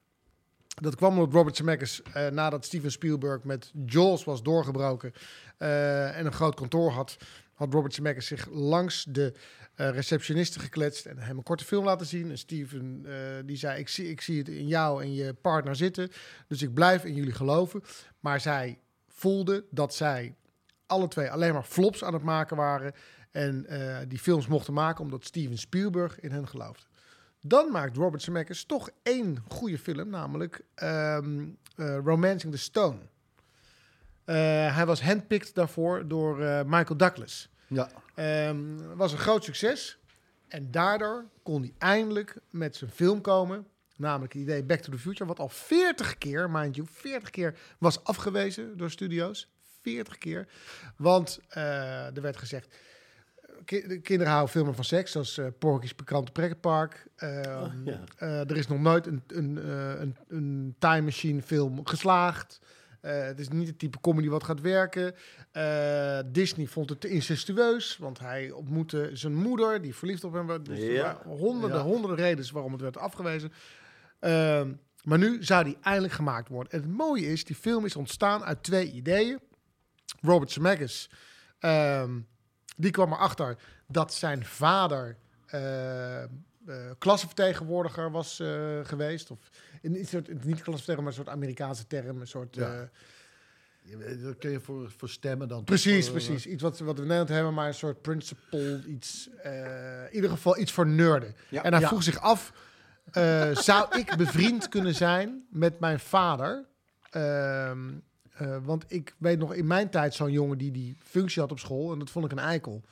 Dat 0.67 0.95
kwam 0.95 1.17
omdat 1.17 1.33
Robert 1.33 1.55
Zemeckis, 1.55 2.01
eh, 2.01 2.27
nadat 2.27 2.65
Steven 2.65 2.91
Spielberg 2.91 3.43
met 3.43 3.71
Jaws 3.85 4.23
was 4.23 4.43
doorgebroken 4.43 5.13
eh, 5.57 6.17
en 6.17 6.25
een 6.25 6.33
groot 6.33 6.55
kantoor 6.55 6.91
had, 6.91 7.17
had 7.53 7.73
Robert 7.73 7.93
Zemeckis 7.93 8.27
zich 8.27 8.47
langs 8.49 9.05
de 9.09 9.33
eh 9.75 9.89
receptioniste 9.89 10.59
gekletst 10.59 11.05
en 11.05 11.17
hem 11.17 11.37
een 11.37 11.43
korte 11.43 11.65
film 11.65 11.85
laten 11.85 12.05
zien. 12.05 12.29
En 12.29 12.37
Steven 12.37 13.05
die 13.45 13.57
zei, 13.57 13.79
ik 13.79 13.87
zie, 13.87 14.09
ik 14.09 14.21
zie 14.21 14.37
het 14.37 14.49
in 14.49 14.67
jou 14.67 15.03
en 15.03 15.13
je 15.13 15.33
partner 15.33 15.75
zitten, 15.75 16.11
dus 16.47 16.61
ik 16.61 16.73
blijf 16.73 17.03
in 17.03 17.13
jullie 17.13 17.33
geloven. 17.33 17.83
Maar 18.19 18.39
zij 18.39 18.79
voelde 19.21 19.65
dat 19.69 19.95
zij 19.95 20.35
alle 20.85 21.07
twee 21.07 21.31
alleen 21.31 21.53
maar 21.53 21.63
flops 21.63 22.03
aan 22.03 22.13
het 22.13 22.23
maken 22.23 22.57
waren 22.57 22.93
en 23.31 23.65
eh, 23.65 23.97
die 24.07 24.19
films 24.19 24.47
mochten 24.47 24.73
maken 24.73 25.03
omdat 25.03 25.25
Steven 25.25 25.57
Spielberg 25.57 26.19
in 26.19 26.31
hen 26.31 26.47
geloofde. 26.47 26.85
Dan 27.41 27.71
maakt 27.71 27.97
Robert 27.97 28.21
Zemeckis 28.21 28.63
toch 28.63 28.89
één 29.03 29.43
goede 29.47 29.77
film, 29.77 30.09
namelijk 30.09 30.61
eh, 30.73 31.17
Romancing 32.03 32.53
the 32.53 32.59
Stone. 32.59 32.97
Eh, 34.23 34.35
hij 34.75 34.85
was 34.85 35.01
handpicked 35.01 35.55
daarvoor 35.55 36.07
door 36.07 36.37
Michael 36.65 36.97
Douglas. 36.97 37.49
Ja. 37.67 37.89
Ehm, 38.15 38.95
was 38.95 39.11
een 39.11 39.17
groot 39.17 39.43
succes. 39.43 39.97
En 40.47 40.71
daardoor 40.71 41.25
kon 41.43 41.61
hij 41.61 41.73
eindelijk 41.77 42.37
met 42.49 42.75
zijn 42.75 42.91
film 42.91 43.21
komen. 43.21 43.67
Namelijk 43.97 44.33
het 44.33 44.41
idee 44.41 44.63
Back 44.63 44.79
to 44.79 44.91
the 44.91 44.97
Future. 44.97 45.25
Wat 45.25 45.39
al 45.39 45.49
40 45.49 46.17
keer, 46.17 46.49
mind 46.49 46.75
you, 46.75 46.87
40 46.91 47.29
keer 47.29 47.57
was 47.77 48.03
afgewezen 48.03 48.77
door 48.77 48.89
studio's. 48.91 49.49
40 49.81 50.17
keer. 50.17 50.47
Want 50.97 51.39
eh, 51.49 52.15
er 52.15 52.21
werd 52.21 52.37
gezegd... 52.37 52.75
ki- 53.65 53.87
de 53.87 53.99
kinderen 54.01 54.31
houden 54.33 54.51
filmen 54.53 54.75
van 54.75 54.83
seks, 54.83 55.11
zoals 55.11 55.37
eh 55.37 55.45
Porky's 55.59 55.93
Pikante 55.93 56.31
Pretpark. 56.31 57.05
Ehm, 57.15 57.85
ja. 57.85 57.99
eh, 58.17 58.39
er 58.49 58.57
is 58.57 58.67
nog 58.67 58.79
nooit 58.79 59.07
een, 59.07 59.23
een, 59.27 59.69
een, 60.01 60.15
een 60.27 60.75
time 60.79 61.01
machine 61.01 61.41
film 61.41 61.85
geslaagd. 61.85 62.59
Het 63.01 63.39
is 63.39 63.47
niet 63.49 63.67
het 63.67 63.79
type 63.79 63.99
comedy 64.01 64.27
wat 64.27 64.43
gaat 64.43 64.61
werken. 64.61 65.13
Disney 66.31 66.65
vond 66.67 66.89
het 66.89 67.01
te 67.01 67.07
incestueus, 67.09 67.97
want 67.97 68.19
hij 68.19 68.51
ontmoette 68.51 69.09
zijn 69.13 69.33
moeder, 69.35 69.81
die 69.81 69.95
verliefd 69.95 70.23
op 70.23 70.33
hem 70.33 70.47
was. 70.47 70.57
Dus 70.63 70.79
er 70.79 71.01
waren 71.01 71.31
honderden, 71.37 71.77
Ja. 71.77 71.83
honderden 71.83 72.17
redenen 72.25 72.53
waarom 72.53 72.71
het 72.71 72.81
werd 72.81 72.97
afgewezen. 72.97 73.51
Ehm, 74.21 74.73
maar 75.03 75.17
nu 75.17 75.43
zou 75.43 75.63
die 75.63 75.77
eindelijk 75.81 76.13
gemaakt 76.13 76.47
worden. 76.49 76.71
En 76.73 76.79
het 76.81 76.89
mooie 76.89 77.25
is, 77.31 77.43
die 77.43 77.55
film 77.55 77.85
is 77.85 77.95
ontstaan 77.95 78.43
uit 78.43 78.63
twee 78.63 78.91
ideeën. 78.91 79.39
Robert 80.21 80.51
Zemeckis, 80.51 81.09
ehm, 81.59 82.19
die 82.77 82.91
kwam 82.91 83.11
erachter 83.13 83.57
dat 83.87 84.13
zijn 84.13 84.45
vader 84.45 85.17
eh, 85.45 86.23
klassenvertegenwoordiger 86.97 88.11
was 88.11 88.39
eh, 88.39 88.79
geweest. 88.83 89.31
Of 89.31 89.39
in 89.81 89.95
een 89.95 90.05
soort, 90.05 90.27
niet 90.27 90.37
klassenvertegenwoordiger, 90.37 90.95
maar 91.03 91.07
een 91.07 91.13
soort 91.13 91.29
Amerikaanse 91.29 91.87
term. 91.87 92.19
Een 92.21 92.27
soort, 92.27 92.55
Ja. 92.55 92.73
eh, 92.81 92.87
Je 93.83 93.97
weet, 93.97 94.23
Dat 94.23 94.37
kun 94.37 94.51
je 94.51 94.59
voor, 94.59 94.91
voor 94.97 95.09
stemmen 95.09 95.47
dan. 95.47 95.63
Precies, 95.63 96.11
precies. 96.11 96.45
Iets 96.45 96.61
wat, 96.61 96.79
wat 96.79 96.95
we 96.95 97.01
in 97.01 97.07
Nederland 97.07 97.29
hebben, 97.29 97.53
maar 97.53 97.67
een 97.67 97.73
soort 97.73 98.01
principle, 98.01 98.83
iets, 98.87 99.29
eh, 99.43 100.03
in 100.09 100.15
ieder 100.15 100.29
geval 100.29 100.57
iets 100.59 100.71
voor 100.71 100.87
nerden. 100.87 101.35
Ja. 101.49 101.63
En 101.63 101.71
hij 101.71 101.81
Ja. 101.81 101.87
vroeg 101.87 102.03
zich 102.03 102.19
af, 102.19 102.53
eh, 103.11 103.55
zou 103.55 103.97
ik 103.97 104.15
bevriend 104.17 104.69
kunnen 104.69 104.95
zijn 104.95 105.45
met 105.49 105.79
mijn 105.79 105.99
vader? 105.99 106.65
Ehm, 107.09 107.89
eh, 108.33 108.57
want 108.63 108.85
ik 108.87 109.15
weet 109.17 109.39
nog 109.39 109.53
in 109.53 109.67
mijn 109.67 109.89
tijd 109.89 110.13
zo'n 110.13 110.31
jongen 110.31 110.57
die 110.57 110.71
die 110.71 110.95
functie 111.03 111.41
had 111.41 111.51
op 111.51 111.59
school 111.59 111.91
en 111.91 111.99
dat 111.99 112.09
vond 112.09 112.25
ik 112.25 112.31
een 112.31 112.39
eikel. 112.39 112.83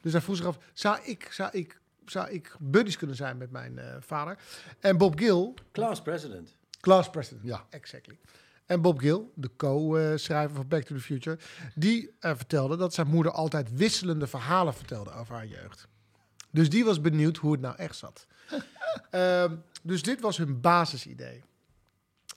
Dus 0.00 0.12
hij 0.12 0.20
vroeg 0.20 0.36
zich 0.36 0.46
af, 0.46 0.58
zou 0.72 0.98
ik, 1.02 1.28
zou 1.32 1.50
ik, 1.52 1.80
zou 2.04 2.30
ik 2.30 2.56
buddies 2.58 2.96
kunnen 2.96 3.16
zijn 3.16 3.36
met 3.36 3.50
mijn 3.50 3.78
eh, 3.78 3.94
vader? 4.00 4.38
En 4.80 4.96
Bob 4.96 5.18
Gill, 5.18 5.54
Class 5.72 6.02
president. 6.02 6.58
Class 6.80 7.10
President. 7.10 7.46
Ja. 7.46 7.66
exactly. 7.70 8.18
En 8.66 8.80
Bob 8.80 8.98
Gill, 8.98 9.22
de 9.34 9.50
co-schrijver 9.56 10.56
van 10.56 10.68
Back 10.68 10.82
to 10.82 10.94
the 10.94 11.00
Future, 11.00 11.38
die 11.74 12.14
vertelde 12.20 12.76
dat 12.76 12.94
zijn 12.94 13.06
moeder 13.06 13.32
altijd 13.32 13.74
wisselende 13.74 14.26
verhalen 14.26 14.74
vertelde 14.74 15.12
over 15.12 15.34
haar 15.34 15.46
jeugd. 15.46 15.88
Dus 16.50 16.70
die 16.70 16.84
was 16.84 17.00
benieuwd 17.00 17.36
hoe 17.36 17.52
het 17.52 17.60
nou 17.60 17.76
echt 17.76 17.96
zat. 17.96 18.26
Ehm, 19.10 19.56
dus 19.82 20.02
dit 20.02 20.20
was 20.20 20.36
hun 20.36 20.60
basisidee. 20.60 21.42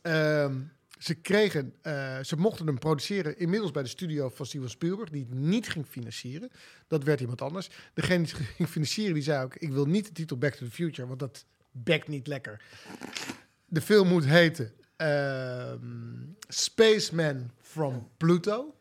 Ehm, 0.02 0.60
ze 1.04 1.14
kregen, 1.14 1.74
eh, 1.82 2.20
ze 2.20 2.38
mochten 2.38 2.68
hem 2.68 2.80
produceren 2.80 3.38
inmiddels 3.38 3.72
bij 3.72 3.84
de 3.84 3.90
studio 3.90 4.30
van 4.30 4.46
Steven 4.46 4.70
Spielberg, 4.70 5.10
die 5.10 5.26
het 5.30 5.40
niet 5.40 5.70
ging 5.70 5.86
financieren. 5.88 6.50
Dat 6.88 7.04
werd 7.04 7.20
iemand 7.20 7.42
anders. 7.42 7.70
Degene 7.94 8.24
die 8.24 8.34
ging 8.34 8.70
financieren, 8.70 9.14
die 9.14 9.24
zei 9.24 9.44
ook: 9.44 9.56
Ik 9.56 9.72
wil 9.72 9.86
niet 9.86 10.06
de 10.06 10.12
titel 10.12 10.38
Back 10.38 10.54
to 10.54 10.66
the 10.66 10.72
Future, 10.72 11.08
want 11.08 11.20
dat 11.20 11.46
bekt 11.72 12.08
niet 12.08 12.28
lekker. 12.28 12.62
De 13.66 13.82
film 13.82 14.08
moet 14.08 14.26
heten 14.26 14.74
ehm, 14.96 15.80
Spaceman 16.48 17.52
from 17.62 18.10
Pluto. 18.18 18.76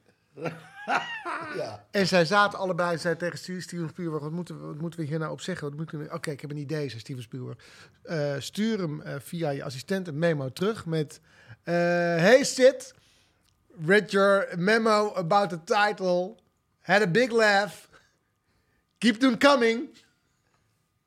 Ja. 1.56 1.86
En 1.90 2.06
zij 2.06 2.24
zaten 2.24 2.58
allebei, 2.58 2.98
zei 2.98 3.16
tegen 3.16 3.38
Ste- 3.38 3.60
Steven 3.60 3.88
Spielberg, 3.88 4.22
wat 4.22 4.32
moeten 4.32 4.60
we, 4.60 4.66
wat 4.66 4.78
moeten 4.80 5.00
we 5.00 5.06
hier 5.06 5.18
nou 5.18 5.32
op 5.32 5.40
zeggen? 5.40 5.86
Oké, 6.12 6.30
ik 6.30 6.40
heb 6.40 6.50
een 6.50 6.56
idee, 6.56 6.88
zei 6.88 7.00
Steven 7.00 7.22
Spielberg. 7.22 7.58
Eh, 8.02 8.34
stuur 8.38 8.78
hem 8.78 9.00
eh, 9.00 9.14
via 9.20 9.50
je 9.50 9.64
assistent 9.64 10.08
een 10.08 10.18
memo 10.18 10.48
terug 10.52 10.86
met... 10.86 11.20
eh, 11.62 11.74
hey 11.74 12.44
Sid, 12.44 12.94
read 13.86 14.10
your 14.10 14.48
memo 14.58 15.12
about 15.14 15.48
the 15.48 15.64
title. 15.64 16.34
Had 16.80 17.02
a 17.02 17.06
big 17.06 17.30
laugh. 17.30 17.74
Keep 18.98 19.14
them 19.20 19.38
coming. 19.38 19.88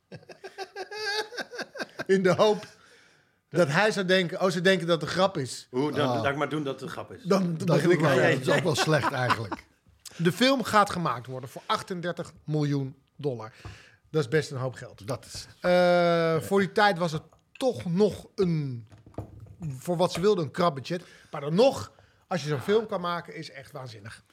In 2.05 2.23
de 2.23 2.33
hoop 2.33 2.65
dat 3.49 3.67
hij 3.67 3.91
zou 3.91 4.05
denken, 4.05 4.41
oh 4.41 4.49
ze 4.49 4.61
denken 4.61 4.87
dat 4.87 5.01
het 5.01 5.09
een 5.09 5.15
grap 5.15 5.37
is. 5.37 5.67
Hoe, 5.69 5.91
dan, 5.91 6.09
Ah. 6.09 6.21
Laat 6.21 6.31
ik 6.31 6.37
maar 6.37 6.49
doen 6.49 6.63
dat 6.63 6.73
het 6.73 6.81
een 6.83 6.89
grap 6.89 7.11
is. 7.11 7.23
Dan, 7.23 7.43
dan 7.43 7.55
Dat, 7.57 7.67
begin 7.67 7.91
ik 7.91 7.99
wel, 7.99 8.15
dat 8.15 8.39
is 8.39 8.49
ook 8.49 8.63
wel 8.63 8.75
slecht 8.75 9.11
eigenlijk. 9.11 9.63
De 10.17 10.31
film 10.31 10.63
gaat 10.63 10.89
gemaakt 10.89 11.27
worden 11.27 11.49
voor 11.49 11.61
38 11.65 12.31
miljoen 12.43 12.95
dollar. 13.15 13.51
Dat 14.11 14.21
is 14.23 14.29
best 14.29 14.51
een 14.51 14.57
hoop 14.57 14.73
geld. 14.73 15.07
Dat 15.07 15.25
is, 15.25 15.47
Eh, 15.59 16.39
voor 16.41 16.59
die 16.59 16.71
tijd 16.71 16.97
was 16.97 17.11
het 17.11 17.21
toch 17.51 17.85
nog 17.85 18.27
een, 18.35 18.87
voor 19.77 19.97
wat 19.97 20.11
ze 20.11 20.19
wilden, 20.21 20.43
een 20.43 20.51
krap 20.51 20.75
budget. 20.75 21.03
Maar 21.31 21.41
dan 21.41 21.55
nog, 21.55 21.91
als 22.27 22.43
je 22.43 22.49
zo'n 22.49 22.59
film 22.59 22.87
kan 22.87 23.01
maken, 23.01 23.35
is 23.35 23.51
echt 23.51 23.71
waanzinnig. 23.71 24.23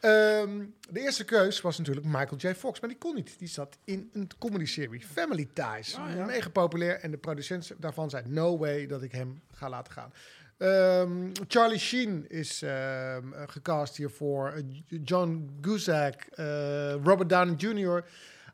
Ehm, 0.00 0.64
de 0.90 1.00
eerste 1.00 1.24
keus 1.24 1.60
was 1.60 1.78
natuurlijk 1.78 2.06
Michael 2.06 2.36
J. 2.36 2.54
Fox, 2.54 2.80
maar 2.80 2.88
die 2.88 2.98
kon 2.98 3.14
niet. 3.14 3.38
Die 3.38 3.48
zat 3.48 3.78
in 3.84 4.10
een 4.12 4.30
comedy-serie, 4.38 5.00
Family 5.00 5.48
Ties. 5.52 5.96
Mega 6.26 6.48
populair. 6.48 7.00
En 7.00 7.10
de 7.10 7.16
producent 7.16 7.72
daarvan 7.78 8.10
zei, 8.10 8.22
no 8.26 8.58
way 8.58 8.86
dat 8.86 9.02
ik 9.02 9.12
hem 9.12 9.42
ga 9.52 9.68
laten 9.68 9.92
gaan. 9.92 10.12
Ehm, 10.56 11.30
Charlie 11.48 11.78
Sheen 11.78 12.28
is 12.28 12.62
ehm, 12.62 13.32
gecast 13.46 13.96
hiervoor. 13.96 14.50
Eh, 14.52 14.62
John 15.04 15.58
Cusack, 15.60 16.14
eh, 16.22 16.92
Robert 16.92 17.28
Downey 17.28 17.54
Jr. 17.56 18.04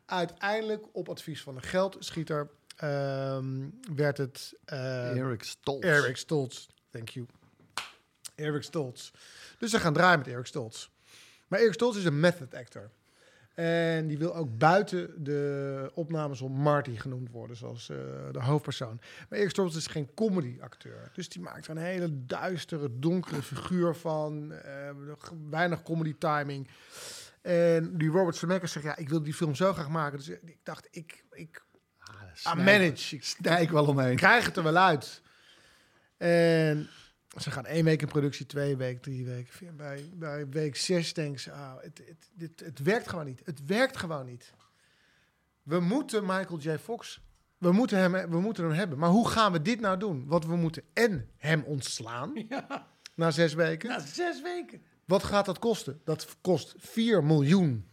Uiteindelijk, 0.06 0.84
op 0.92 1.08
advies 1.08 1.42
van 1.42 1.56
een 1.56 1.62
geldschieter, 1.62 2.48
werd 3.94 4.16
het... 4.16 4.54
Eric 4.64 5.42
Stoltz. 5.42 5.86
Eric 5.86 6.16
Stoltz, 6.16 6.66
thank 6.90 7.08
you. 7.08 7.26
Eric 8.34 8.62
Stoltz. 8.62 9.10
Dus 9.58 9.70
ze 9.70 9.80
gaan 9.80 9.92
draaien 9.92 10.18
met 10.18 10.28
Eric 10.28 10.46
Stoltz. 10.46 10.88
Maar 11.54 11.62
Eric 11.62 11.74
Stoltz 11.74 11.98
is 11.98 12.04
een 12.04 12.20
method 12.20 12.54
actor. 12.54 12.90
En 13.54 14.06
die 14.06 14.18
wil 14.18 14.34
ook 14.34 14.58
buiten 14.58 15.24
de 15.24 15.90
opnames 15.94 16.40
om 16.40 16.52
Marty 16.52 16.96
genoemd 16.96 17.30
worden, 17.30 17.56
zoals 17.56 17.88
eh, 17.88 17.96
de 18.32 18.40
hoofdpersoon. 18.40 19.00
Maar 19.28 19.38
Eric 19.38 19.50
Stoltz 19.50 19.76
is 19.76 19.86
geen 19.86 20.14
comedy-acteur. 20.14 21.10
Dus 21.12 21.28
die 21.28 21.42
maakt 21.42 21.64
er 21.64 21.70
een 21.70 21.82
hele 21.82 22.26
duistere, 22.26 22.98
donkere 22.98 23.42
figuur 23.42 23.94
van. 23.94 24.52
eh, 24.52 24.90
weinig 25.50 25.82
comedy-timing. 25.82 26.68
En 27.42 27.98
die 27.98 28.10
Robert 28.10 28.36
Zemeckis 28.36 28.72
zegt, 28.72 28.84
ja, 28.84 28.96
ik 28.96 29.08
wil 29.08 29.22
die 29.22 29.34
film 29.34 29.54
zo 29.54 29.72
graag 29.72 29.88
maken. 29.88 30.18
Dus 30.18 30.28
ik 30.28 30.58
dacht, 30.62 30.88
ik, 30.90 31.24
ik 31.32 31.64
I 32.54 32.56
manage. 32.56 33.16
Ik 33.16 33.24
Snij 33.24 33.62
ik 33.62 33.70
wel 33.70 33.86
omheen. 33.86 34.16
krijg 34.16 34.44
het 34.44 34.56
er 34.56 34.62
wel 34.62 34.76
uit. 34.76 35.22
En 36.16 36.88
ze 37.36 37.50
gaan 37.50 37.66
één 37.66 37.84
week 37.84 38.02
in 38.02 38.08
productie, 38.08 38.46
twee 38.46 38.76
weken, 38.76 39.00
drie 39.00 39.24
weken. 39.24 39.76
Bij, 39.76 40.10
bij 40.14 40.48
week 40.48 40.76
zes 40.76 41.14
denken 41.14 41.40
ze, 41.40 41.52
ah, 41.52 41.74
het, 41.80 42.02
het, 42.06 42.30
dit, 42.32 42.60
het 42.60 42.78
werkt 42.78 43.08
gewoon 43.08 43.24
niet. 43.24 43.40
Het 43.44 43.66
werkt 43.66 43.96
gewoon 43.96 44.26
niet. 44.26 44.52
We 45.62 45.80
moeten 45.80 46.22
Michael 46.22 46.58
J. 46.58 46.78
Fox, 46.78 47.20
we 47.58 47.72
moeten, 47.72 47.98
hem, 47.98 48.30
we 48.30 48.40
moeten 48.40 48.64
hem 48.64 48.72
hebben. 48.72 48.98
Maar 48.98 49.10
hoe 49.10 49.28
gaan 49.28 49.52
we 49.52 49.62
dit 49.62 49.80
nou 49.80 49.98
doen? 49.98 50.26
Want 50.26 50.46
we 50.46 50.56
moeten 50.56 50.82
en 50.92 51.30
hem 51.36 51.62
ontslaan 51.62 52.32
na 53.14 53.30
zes 53.30 53.54
weken. 53.54 53.88
Na 53.88 54.00
zes 54.00 54.42
weken. 54.42 54.82
Wat 55.04 55.24
gaat 55.24 55.44
dat 55.44 55.58
kosten? 55.58 56.00
Dat 56.04 56.36
kost 56.40 56.74
4 56.76 57.24
miljoen 57.24 57.88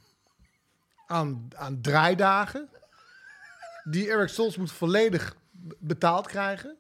aan, 1.08 1.48
aan 1.56 1.82
draaidagen. 1.82 2.70
Die 3.84 4.10
Eric 4.10 4.30
Stoltz 4.30 4.58
moet 4.58 4.72
volledig 4.72 5.36
betaald 5.80 6.28
krijgen. 6.28 6.78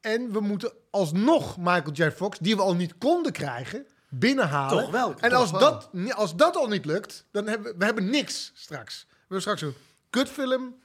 En 0.00 0.32
we 0.32 0.40
moeten 0.40 0.72
alsnog 0.90 1.56
Michael 1.58 1.92
J. 1.92 2.10
Fox, 2.10 2.38
die 2.38 2.56
we 2.56 2.62
al 2.62 2.74
niet 2.74 2.98
konden 2.98 3.32
krijgen, 3.32 3.86
binnenhalen. 4.08 4.82
Toch 4.82 4.90
wel, 4.92 5.14
En 5.18 5.30
toch 5.30 5.38
als, 5.38 5.50
wel. 5.50 5.60
dat, 5.60 5.90
als 6.14 6.36
dat 6.36 6.56
al 6.56 6.68
niet 6.68 6.84
lukt, 6.84 7.24
dan 7.30 7.46
hebben 7.46 7.72
we, 7.72 7.78
we 7.78 7.84
hebben 7.84 8.10
niks 8.10 8.50
straks. 8.54 9.06
We 9.08 9.16
hebben 9.18 9.40
straks 9.40 9.60
een 9.62 9.74
kutfilm. 10.10 10.78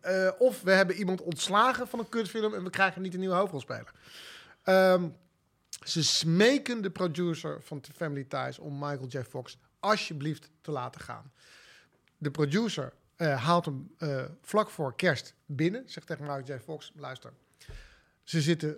eh, 0.00 0.30
of 0.38 0.62
we 0.62 0.70
hebben 0.72 0.96
iemand 0.96 1.20
ontslagen 1.20 1.88
van 1.88 1.98
een 1.98 2.08
kutfilm 2.08 2.54
en 2.54 2.64
we 2.64 2.70
krijgen 2.70 3.02
niet 3.02 3.14
een 3.14 3.20
nieuwe 3.20 3.34
hoofdrolspeler. 3.34 3.92
Ehm, 4.62 5.08
ze 5.84 6.04
smeken 6.04 6.82
de 6.82 6.90
producer 6.90 7.62
van 7.62 7.80
The 7.80 7.92
Family 7.92 8.24
Ties 8.24 8.58
om 8.58 8.78
Michael 8.78 9.06
J. 9.06 9.22
Fox 9.22 9.58
alsjeblieft 9.78 10.50
te 10.60 10.70
laten 10.70 11.00
gaan. 11.00 11.32
De 12.18 12.30
producer 12.30 12.92
eh, 13.16 13.44
haalt 13.44 13.64
hem 13.64 13.94
eh, 13.98 14.24
vlak 14.42 14.70
voor 14.70 14.96
kerst 14.96 15.34
binnen. 15.46 15.82
Zegt 15.86 16.06
tegen 16.06 16.24
Michael 16.24 16.44
J. 16.58 16.62
Fox, 16.64 16.92
luister. 16.96 17.32
Ze 18.22 18.40
zitten, 18.40 18.76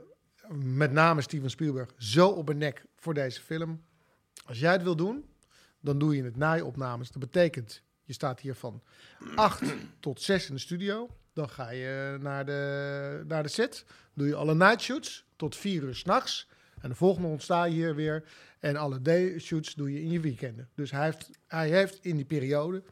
met 0.49 0.93
name 0.93 1.21
Steven 1.21 1.51
Spielberg, 1.51 1.91
zo 1.99 2.29
op 2.29 2.49
een 2.49 2.59
nek 2.59 2.85
voor 2.97 3.15
deze 3.15 3.41
film. 3.41 3.83
Als 4.45 4.61
jij 4.61 4.73
het 4.73 4.83
wil 4.83 4.97
doen, 4.97 5.25
dan 5.81 5.99
doe 5.99 6.17
je 6.17 6.25
het 6.25 6.37
naaiopnames. 6.37 7.11
Dat 7.11 7.23
betekent, 7.23 7.83
je 8.05 8.13
staat 8.13 8.41
hier 8.41 8.55
van 8.55 8.83
8 9.35 9.63
tot 10.01 10.21
6 10.21 10.49
in 10.49 10.55
de 10.55 10.61
studio. 10.61 11.09
Dan 11.33 11.49
ga 11.49 11.71
je 11.71 12.19
naar 12.21 12.47
de, 12.47 13.25
naar 13.27 13.43
de 13.43 13.49
set. 13.49 13.85
Doe 14.15 14.27
je 14.27 14.35
alle 14.35 14.55
night 14.55 14.81
shoots 14.81 15.25
tot 15.37 15.57
4 15.57 15.83
uur 15.83 15.95
s'nachts. 15.95 16.49
En 16.81 16.89
de 16.89 16.95
volgende 16.95 17.29
ontsta 17.29 17.65
je 17.65 17.75
hier 17.75 17.95
weer. 17.95 18.25
En 18.59 18.77
alle 18.77 19.03
day-shoots 19.03 19.75
doe 19.75 19.93
je 19.93 20.03
in 20.03 20.11
je 20.11 20.21
weekenden. 20.21 20.69
Dus 20.75 20.91
hij 20.91 21.05
heeft, 21.05 21.31
hij 21.47 21.69
heeft 21.69 21.99
in 22.05 22.17
die 22.17 22.25
periode 22.25 22.83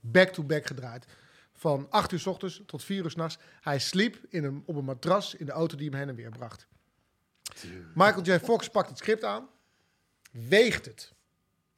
back-to-back 0.00 0.66
gedraaid. 0.66 1.06
Van 1.52 1.86
8 1.90 2.12
uur 2.12 2.18
s 2.18 2.26
ochtends 2.26 2.62
tot 2.66 2.84
4 2.84 3.04
uur 3.04 3.10
s'nachts. 3.10 3.38
Hij 3.60 3.78
sliep 3.78 4.18
in 4.28 4.44
een, 4.44 4.62
op 4.66 4.76
een 4.76 4.84
matras 4.84 5.34
in 5.34 5.46
de 5.46 5.52
auto 5.52 5.76
die 5.76 5.88
hem 5.88 5.98
heen 5.98 6.08
en 6.08 6.14
weer 6.14 6.30
bracht. 6.30 6.66
Michael 7.94 8.22
J. 8.22 8.38
Fox 8.38 8.68
pakt 8.68 8.88
het 8.88 8.98
script 8.98 9.24
aan. 9.24 9.48
Weegt 10.30 10.84
het. 10.84 11.12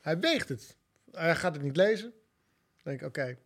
Hij 0.01 0.19
weegt 0.19 0.49
het. 0.49 0.77
Hij 1.13 1.37
gaat 1.37 1.55
het 1.55 1.63
niet 1.63 1.77
lezen. 1.77 2.13
Denk 2.83 3.03
oké, 3.03 3.39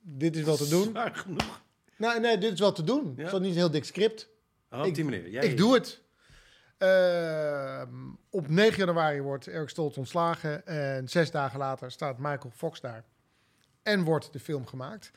dit 0.00 0.36
is 0.36 0.42
wel 0.42 0.56
te 0.56 0.68
doen. 0.68 0.82
Zwaar 0.82 1.14
genoeg. 1.14 1.64
Nou, 1.96 2.20
nee, 2.20 2.38
dit 2.38 2.52
is 2.52 2.60
wel 2.60 2.72
te 2.72 2.84
doen. 2.84 3.14
Het 3.16 3.32
is 3.32 3.38
niet 3.38 3.50
een 3.50 3.56
heel 3.56 3.70
dik 3.70 3.84
script. 3.84 4.28
Oh, 4.70 4.84
op 4.84 4.94
die 4.94 5.04
manier. 5.04 5.28
Jij, 5.28 5.44
Ik 5.44 5.56
doe 5.56 5.74
het. 5.74 6.02
Ehm, 6.78 7.88
op 8.30 8.48
9 8.48 8.78
januari 8.78 9.20
wordt 9.20 9.46
Eric 9.46 9.68
Stoltz 9.68 9.96
ontslagen. 9.96 10.66
En 10.66 11.08
zes 11.08 11.30
dagen 11.30 11.58
later 11.58 11.90
staat 11.90 12.18
Michael 12.18 12.52
Fox 12.56 12.80
daar. 12.80 13.04
En 13.82 14.04
wordt 14.04 14.32
de 14.32 14.40
film 14.40 14.66
gemaakt. 14.66 15.10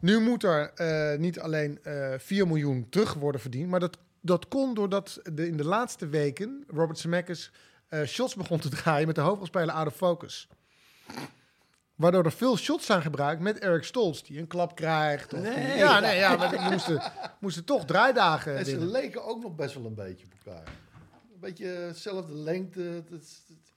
Nu 0.00 0.20
moet 0.20 0.42
er 0.42 0.72
eh, 0.74 1.18
niet 1.18 1.40
alleen 1.40 1.78
eh 1.82 2.14
4 2.18 2.46
miljoen 2.46 2.88
terug 2.88 3.14
worden 3.14 3.40
verdiend. 3.40 3.68
Maar 3.70 3.80
dat, 3.80 3.98
dat 4.20 4.48
kon 4.48 4.74
doordat 4.74 5.20
de, 5.32 5.46
in 5.46 5.56
de 5.56 5.64
laatste 5.64 6.08
weken 6.08 6.64
Robert 6.68 6.98
Zemeckis 6.98 7.50
eh, 7.88 8.02
shots 8.04 8.34
begon 8.34 8.58
te 8.58 8.68
draaien 8.68 9.06
met 9.06 9.14
de 9.16 9.20
hoofdrolspeler 9.20 9.74
out 9.74 9.86
of 9.86 9.94
focus. 9.96 10.48
Waardoor 11.94 12.24
er 12.24 12.32
veel 12.32 12.56
shots 12.56 12.86
zijn 12.86 13.02
gebruikt 13.02 13.40
met 13.42 13.58
Eric 13.58 13.84
Stoltz, 13.84 14.22
die 14.22 14.38
een 14.38 14.46
klap 14.46 14.74
krijgt. 14.76 15.32
Of 15.34 15.40
Nee. 15.40 15.76
Ja, 15.76 16.00
nee, 16.00 16.16
ja, 16.16 16.36
maar 16.36 16.50
die 16.50 16.60
moesten, 16.60 17.02
moesten 17.40 17.64
toch 17.64 17.84
draaidagen 17.84 18.56
En 18.56 18.64
ze 18.64 18.86
leken 18.86 19.24
ook 19.24 19.42
nog 19.42 19.54
best 19.54 19.74
wel 19.74 19.84
een 19.84 19.94
beetje 19.94 20.26
op 20.26 20.32
elkaar. 20.46 20.66
Een 21.32 21.40
beetje 21.40 21.66
hetzelfde 21.66 22.32
lengte. 22.32 22.80
het- 22.80 23.08
het- 23.10 23.67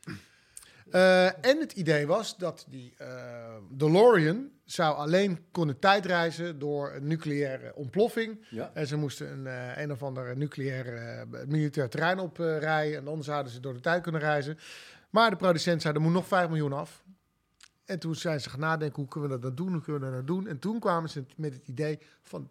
Eh, 0.92 1.26
en 1.46 1.60
het 1.60 1.72
idee 1.72 2.08
was 2.08 2.38
dat 2.38 2.66
die 2.70 2.94
eh, 2.98 3.56
DeLorean 3.70 4.50
zou 4.66 4.96
alleen 4.96 5.46
kunnen 5.52 5.80
tijdreizen 5.80 6.60
door 6.60 6.92
een 6.92 7.08
nucleaire 7.08 7.76
ontploffing. 7.76 8.46
Ja. 8.50 8.72
En 8.74 8.88
ze 8.88 8.96
moesten 8.98 9.32
een, 9.32 9.48
eh, 9.48 9.84
een 9.84 9.92
of 9.92 10.04
ander 10.04 10.38
nucleair 10.38 11.28
militair 11.48 11.90
terrein 11.90 12.20
oprijden. 12.20 12.98
en 12.98 13.06
dan 13.06 13.24
zouden 13.24 13.52
ze 13.52 13.60
door 13.60 13.74
de 13.74 13.80
tijd 13.80 14.04
kunnen 14.04 14.22
reizen. 14.22 14.58
Maar 15.10 15.30
de 15.30 15.36
producent 15.36 15.82
zei, 15.82 15.94
er 15.94 16.02
moet 16.02 16.14
nog 16.14 16.28
5 16.28 16.48
miljoen 16.48 16.74
af. 16.74 17.04
En 17.86 18.00
toen 18.00 18.16
zijn 18.16 18.42
ze 18.42 18.50
gaan 18.50 18.60
nadenken, 18.60 19.02
hoe 19.02 19.08
kunnen 19.08 19.30
we 19.30 19.36
dat 19.36 19.44
nou 19.44 19.56
doen? 19.56 19.74
Hoe 19.74 19.82
kunnen 19.82 20.02
we 20.02 20.08
dat 20.08 20.26
nou 20.26 20.40
doen? 20.40 20.48
En 20.48 20.60
toen 20.60 20.80
kwamen 20.80 21.10
ze 21.10 21.26
met 21.36 21.54
het 21.54 21.68
idee 21.68 22.00
van... 22.22 22.50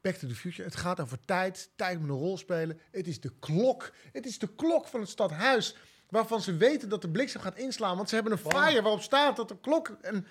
Back 0.00 0.14
to 0.14 0.28
the 0.28 0.34
Future. 0.34 0.68
Het 0.68 0.76
gaat 0.76 1.00
over 1.00 1.18
tijd. 1.24 1.70
Tijd 1.76 2.00
moet 2.00 2.08
een 2.08 2.14
rol 2.14 2.38
spelen. 2.38 2.80
Het 2.90 3.06
is 3.06 3.20
de 3.20 3.32
klok. 3.38 3.92
Het 4.12 4.26
is 4.26 4.38
de 4.38 4.54
klok 4.54 4.86
van 4.86 5.00
het 5.00 5.08
stadhuis. 5.08 5.76
Waarvan 6.08 6.40
ze 6.40 6.56
weten 6.56 6.88
dat 6.88 7.02
de 7.02 7.08
bliksem 7.08 7.40
gaat 7.40 7.56
inslaan. 7.56 7.96
Want 7.96 8.08
ze 8.08 8.14
hebben 8.14 8.32
een 8.32 8.50
flyer 8.50 8.82
waarop 8.82 9.02
staat 9.02 9.36
dat 9.36 9.48
de 9.48 9.60
klok... 9.60 9.88
En, 10.00 10.26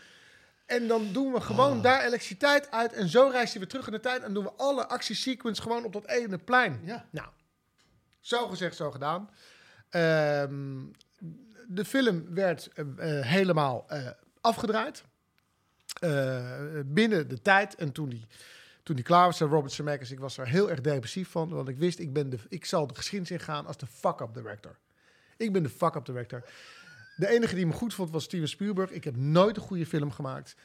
en 0.66 0.88
dan 0.88 1.12
doen 1.12 1.34
we 1.34 1.42
gewoon 1.42 1.82
daar 1.82 2.04
elektriciteit 2.04 2.72
uit. 2.72 2.94
En 2.94 3.10
zo 3.10 3.28
reis 3.32 3.54
je 3.54 3.60
weer 3.60 3.68
terug 3.68 3.86
in 3.86 3.92
de 3.92 4.00
tijd. 4.00 4.24
En 4.24 4.34
doen 4.34 4.44
we 4.44 4.54
alle 4.58 4.88
actiesequence 4.88 5.62
gewoon 5.62 5.84
op 5.84 5.94
dat 5.94 6.08
ene 6.08 6.38
plein. 6.38 6.82
Ja. 6.84 7.06
Nou, 7.10 7.28
zo 8.20 8.48
gezegd, 8.48 8.76
zo 8.76 8.92
gedaan. 8.92 9.30
Ehm, 9.90 10.84
de 11.68 11.86
film 11.86 12.34
werd 12.34 12.70
eh, 12.74 12.86
eh, 13.20 13.26
helemaal 13.26 13.86
eh, 13.88 14.08
afgedraaid. 14.42 15.04
Binnen 16.86 17.28
de 17.28 17.42
tijd. 17.42 17.76
En 17.76 17.92
toen 17.92 18.10
die, 18.10 18.28
toen 18.84 18.96
die 18.96 19.06
klaar 19.06 19.26
was, 19.26 19.38
zei 19.38 19.50
Robert 19.50 19.74
Zemeckis... 19.74 20.12
ik 20.12 20.20
was 20.20 20.38
er 20.38 20.48
heel 20.48 20.70
erg 20.70 20.82
depressief 20.82 21.30
van. 21.30 21.50
Want 21.50 21.68
ik 21.68 21.78
wist, 21.78 22.00
ik, 22.00 22.14
ben 22.14 22.30
de, 22.30 22.38
ik 22.50 22.66
zal 22.66 22.88
de 22.88 22.96
geschiedenis 22.96 23.32
ingaan 23.32 23.66
als 23.66 23.78
de 23.78 23.88
fuck-up 23.88 24.34
director. 24.34 24.78
Ik 25.38 25.54
ben 25.54 25.64
de 25.64 25.70
fuck-up 25.70 26.06
director. 26.06 26.44
De 27.16 27.28
enige 27.28 27.56
die 27.56 27.66
me 27.66 27.74
goed 27.74 27.94
vond 27.94 28.10
was 28.10 28.24
Steven 28.24 28.48
Spielberg. 28.48 28.92
Ik 28.92 29.04
heb 29.04 29.16
nooit 29.16 29.58
een 29.58 29.64
goede 29.64 29.86
film 29.86 30.12
gemaakt. 30.12 30.56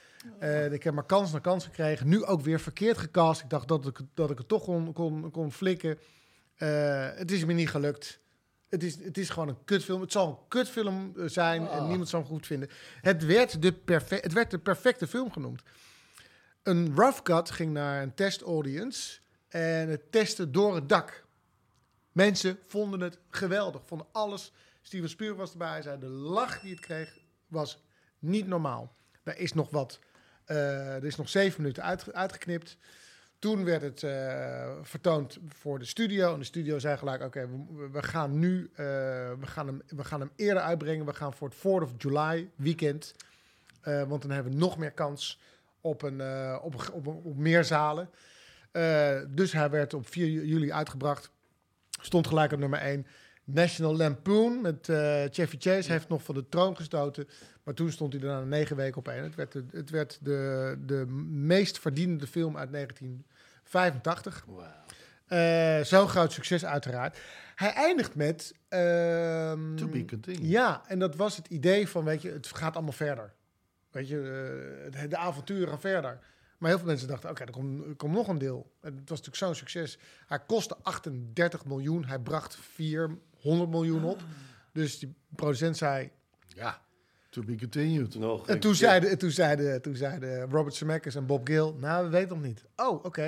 Ik 0.70 0.82
heb 0.82 0.94
maar 0.94 1.06
kans 1.06 1.32
na 1.32 1.38
kans 1.38 1.64
gekregen. 1.64 2.08
Nu 2.08 2.24
ook 2.24 2.40
weer 2.40 2.60
verkeerd 2.60 2.98
gecast. 2.98 3.42
Ik 3.42 3.50
dacht 3.50 3.68
dat 3.68 3.86
ik, 3.86 4.00
dat 4.14 4.30
ik 4.30 4.38
het 4.38 4.48
toch 4.48 4.64
kon, 4.64 4.92
kon, 4.92 5.30
kon 5.30 5.52
flikken. 5.52 5.98
Eh, 6.60 7.08
het 7.14 7.30
is 7.30 7.44
me 7.44 7.52
niet 7.52 7.68
gelukt. 7.68 8.20
Het 8.68 8.82
is, 8.82 9.04
het 9.04 9.18
is 9.18 9.28
gewoon 9.28 9.48
een 9.48 9.64
kutfilm. 9.64 10.00
Het 10.00 10.12
zal 10.12 10.28
een 10.28 10.48
kutfilm 10.48 11.12
eh, 11.16 11.24
zijn 11.26 11.68
en 11.68 11.86
niemand 11.86 12.08
zal 12.08 12.20
hem 12.20 12.28
goed 12.28 12.46
vinden. 12.46 12.68
Het 13.00 13.26
werd, 13.26 13.62
de 13.62 13.72
perfe 13.72 14.14
het 14.14 14.32
werd 14.32 14.50
de 14.50 14.58
perfecte 14.58 15.06
film 15.06 15.32
genoemd. 15.32 15.62
Een 16.62 16.94
rough 16.94 17.22
cut 17.22 17.50
ging 17.50 17.72
naar 17.72 18.02
een 18.02 18.14
test 18.14 18.42
audience 18.42 19.18
en 19.48 19.88
het 19.88 20.12
testte 20.12 20.50
door 20.50 20.74
het 20.74 20.88
dak. 20.88 21.24
Mensen 22.20 22.58
vonden 22.66 23.00
het 23.00 23.18
geweldig, 23.30 23.82
vonden 23.84 24.06
alles. 24.12 24.52
Steven 24.82 25.08
Spielberg 25.08 25.38
was 25.38 25.50
erbij, 25.52 25.68
hij 25.68 25.82
zei 25.82 25.98
de 25.98 26.06
lach 26.08 26.60
die 26.60 26.70
het 26.70 26.80
kreeg 26.80 27.18
was 27.48 27.82
niet 28.18 28.46
normaal. 28.46 28.94
Er 29.22 29.38
is 29.38 29.52
nog 29.52 29.70
wat, 29.70 29.98
eh, 30.44 30.94
er 30.94 31.04
is 31.04 31.16
nog 31.16 31.28
zeven 31.28 31.60
minuten 31.62 31.82
uitge- 31.82 32.12
uitgeknipt. 32.12 32.76
Toen 33.38 33.64
werd 33.64 33.82
het 33.82 34.02
eh, 34.02 34.70
vertoond 34.82 35.38
voor 35.48 35.78
de 35.78 35.84
studio. 35.84 36.32
En 36.32 36.38
de 36.38 36.44
studio 36.44 36.78
zei 36.78 36.96
gelijk, 36.96 37.22
oké, 37.22 37.48
we, 37.48 37.88
we 37.92 38.02
gaan 38.02 38.38
nu, 38.38 38.70
eh, 38.72 38.76
we, 39.40 39.46
gaan 39.46 39.66
hem, 39.66 39.82
we 39.86 40.04
gaan 40.04 40.20
hem 40.20 40.30
eerder 40.36 40.62
uitbrengen. 40.62 41.06
We 41.06 41.14
gaan 41.14 41.34
voor 41.34 41.48
het 41.48 41.58
4th 41.58 41.82
of 41.82 41.92
July 41.98 42.50
weekend. 42.56 43.14
Want 43.82 44.22
dan 44.22 44.30
hebben 44.30 44.52
we 44.52 44.58
nog 44.58 44.78
meer 44.78 44.92
kans 44.92 45.40
op, 45.80 46.02
een, 46.02 46.20
op, 46.60 46.90
op, 46.92 47.06
op 47.06 47.36
meer 47.36 47.64
zalen. 47.64 48.10
Dus 49.28 49.52
hij 49.52 49.70
werd 49.70 49.94
op 49.94 50.08
4 50.08 50.26
ju- 50.26 50.44
juli 50.44 50.72
uitgebracht. 50.72 51.30
Stond 52.00 52.26
gelijk 52.26 52.52
op 52.52 52.58
nummer 52.58 52.78
1. 52.78 53.06
National 53.44 53.96
Lampoon 53.96 54.60
met 54.60 54.88
eh 54.88 55.22
Chevy 55.30 55.56
Chase 55.58 55.92
heeft 55.92 56.08
nog 56.08 56.22
van 56.22 56.34
de 56.34 56.48
troon 56.48 56.76
gestoten. 56.76 57.28
Maar 57.62 57.74
toen 57.74 57.90
stond 57.90 58.12
hij 58.12 58.22
er 58.22 58.28
na 58.28 58.40
negen 58.44 58.76
weken 58.76 58.96
op 58.98 59.08
één. 59.08 59.22
Het 59.22 59.34
werd, 59.34 59.52
de, 59.52 59.64
het 59.70 59.90
werd 59.90 60.18
de, 60.22 60.76
de 60.86 61.06
meest 61.30 61.78
verdienende 61.78 62.26
film 62.26 62.56
uit 62.56 62.72
1985. 62.72 64.44
Eh, 65.26 65.80
Zo'n 65.84 66.08
groot 66.08 66.32
succes 66.32 66.64
uiteraard. 66.64 67.18
Hij 67.54 67.72
eindigt 67.72 68.14
met... 68.14 68.54
ehm, 68.68 69.76
To 69.76 69.88
be 69.88 70.04
continued. 70.04 70.40
Ja, 70.42 70.82
en 70.86 70.98
dat 70.98 71.16
was 71.16 71.36
het 71.36 71.46
idee 71.46 71.88
van, 71.88 72.04
weet 72.04 72.22
je, 72.22 72.30
het 72.30 72.46
gaat 72.46 72.74
allemaal 72.74 72.92
verder. 72.92 73.32
Weet 73.90 74.08
je, 74.08 74.16
eh, 74.92 75.00
de, 75.00 75.08
de 75.08 75.16
avonturen 75.16 75.68
gaan 75.68 75.80
verder. 75.80 76.18
Maar 76.60 76.70
heel 76.70 76.78
veel 76.78 76.88
mensen 76.88 77.08
dachten, 77.08 77.30
oké, 77.30 77.42
er, 77.44 77.50
komt, 77.50 77.84
er 77.86 77.94
komt 77.94 78.14
nog 78.14 78.28
een 78.28 78.38
deel. 78.38 78.70
En 78.80 78.90
het 78.96 79.08
was 79.08 79.18
natuurlijk 79.18 79.36
zo'n 79.36 79.54
succes. 79.54 79.98
Hij 80.26 80.38
kostte 80.46 80.76
38 80.82 81.64
miljoen. 81.64 82.04
Hij 82.04 82.18
bracht 82.18 82.56
400 82.74 83.70
miljoen 83.70 84.04
op. 84.04 84.20
Dus 84.72 84.98
die 84.98 85.14
producent 85.36 85.76
zei... 85.76 86.10
Ja, 86.48 86.80
to 87.30 87.42
be 87.42 87.56
continued. 87.56 88.14
Nog 88.14 88.46
En 88.48 88.60
toen 88.60 88.74
zeiden, 88.74 89.18
toen, 89.18 89.30
zeiden, 89.30 89.82
toen 89.82 89.96
zeiden 89.96 90.50
Robert 90.50 90.74
Zemeckis 90.74 91.14
en 91.14 91.26
Bob 91.26 91.46
Gill... 91.46 91.72
Nou, 91.76 92.04
we 92.04 92.10
weten 92.10 92.28
nog 92.28 92.42
niet. 92.46 92.64
Oh, 92.76 93.04
oké. 93.04 93.22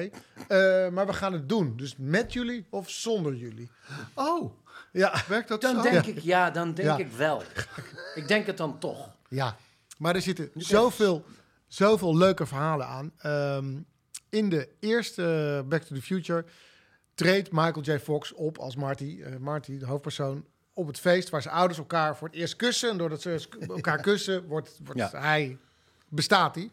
Eh, 0.49 0.89
maar 0.89 1.07
we 1.07 1.13
gaan 1.13 1.33
het 1.33 1.49
doen. 1.49 1.77
Dus 1.77 1.95
met 1.99 2.33
jullie 2.33 2.67
of 2.71 2.91
zonder 2.91 3.35
jullie? 3.35 3.71
Oh, 4.15 4.53
Ja, 4.93 5.23
werkt 5.29 5.49
dat 5.49 5.61
Dan 5.61 5.75
zo? 5.77 5.91
denk 5.91 6.07
ik, 6.07 6.19
ja, 6.19 6.51
dan 6.51 6.75
denk 6.75 6.89
Ja. 6.89 6.97
ik 6.99 7.11
wel. 7.13 7.43
ik 8.15 8.29
denk 8.29 8.47
het 8.47 8.57
dan 8.57 8.79
toch. 8.79 9.17
Ja, 9.29 9.57
maar 9.99 10.15
er 10.15 10.23
zitten 10.23 10.51
zoveel, 10.55 11.25
zoveel 11.75 12.17
leuke 12.17 12.47
verhalen 12.47 12.87
aan. 12.87 13.13
Ehm, 13.19 13.81
in 14.29 14.49
de 14.49 14.69
eerste 14.81 15.65
Back 15.69 15.83
to 15.83 15.95
the 15.95 16.03
Future 16.03 16.45
treedt 17.15 17.53
Michael 17.53 17.81
J. 17.83 17.99
Fox 17.99 18.33
op 18.33 18.59
als 18.59 18.77
Marty, 18.77 19.21
eh, 19.25 19.37
Marty, 19.37 19.79
de 19.79 19.87
hoofdpersoon, 19.87 20.47
op 20.73 20.87
het 20.87 20.99
feest 21.01 21.29
waar 21.29 21.43
zijn 21.43 21.55
ouders 21.55 21.79
elkaar 21.79 22.17
voor 22.17 22.29
het 22.29 22.37
eerst 22.37 22.57
kussen. 22.57 22.91
En 22.91 22.97
doordat 22.97 23.23
ze 23.23 23.47
elkaar 23.69 24.01
kussen, 24.01 24.47
wordt, 24.47 24.79
wordt 24.85 25.01
Ja. 25.01 25.11
hij, 25.21 25.59
bestaat 26.09 26.55
hij. 26.55 26.71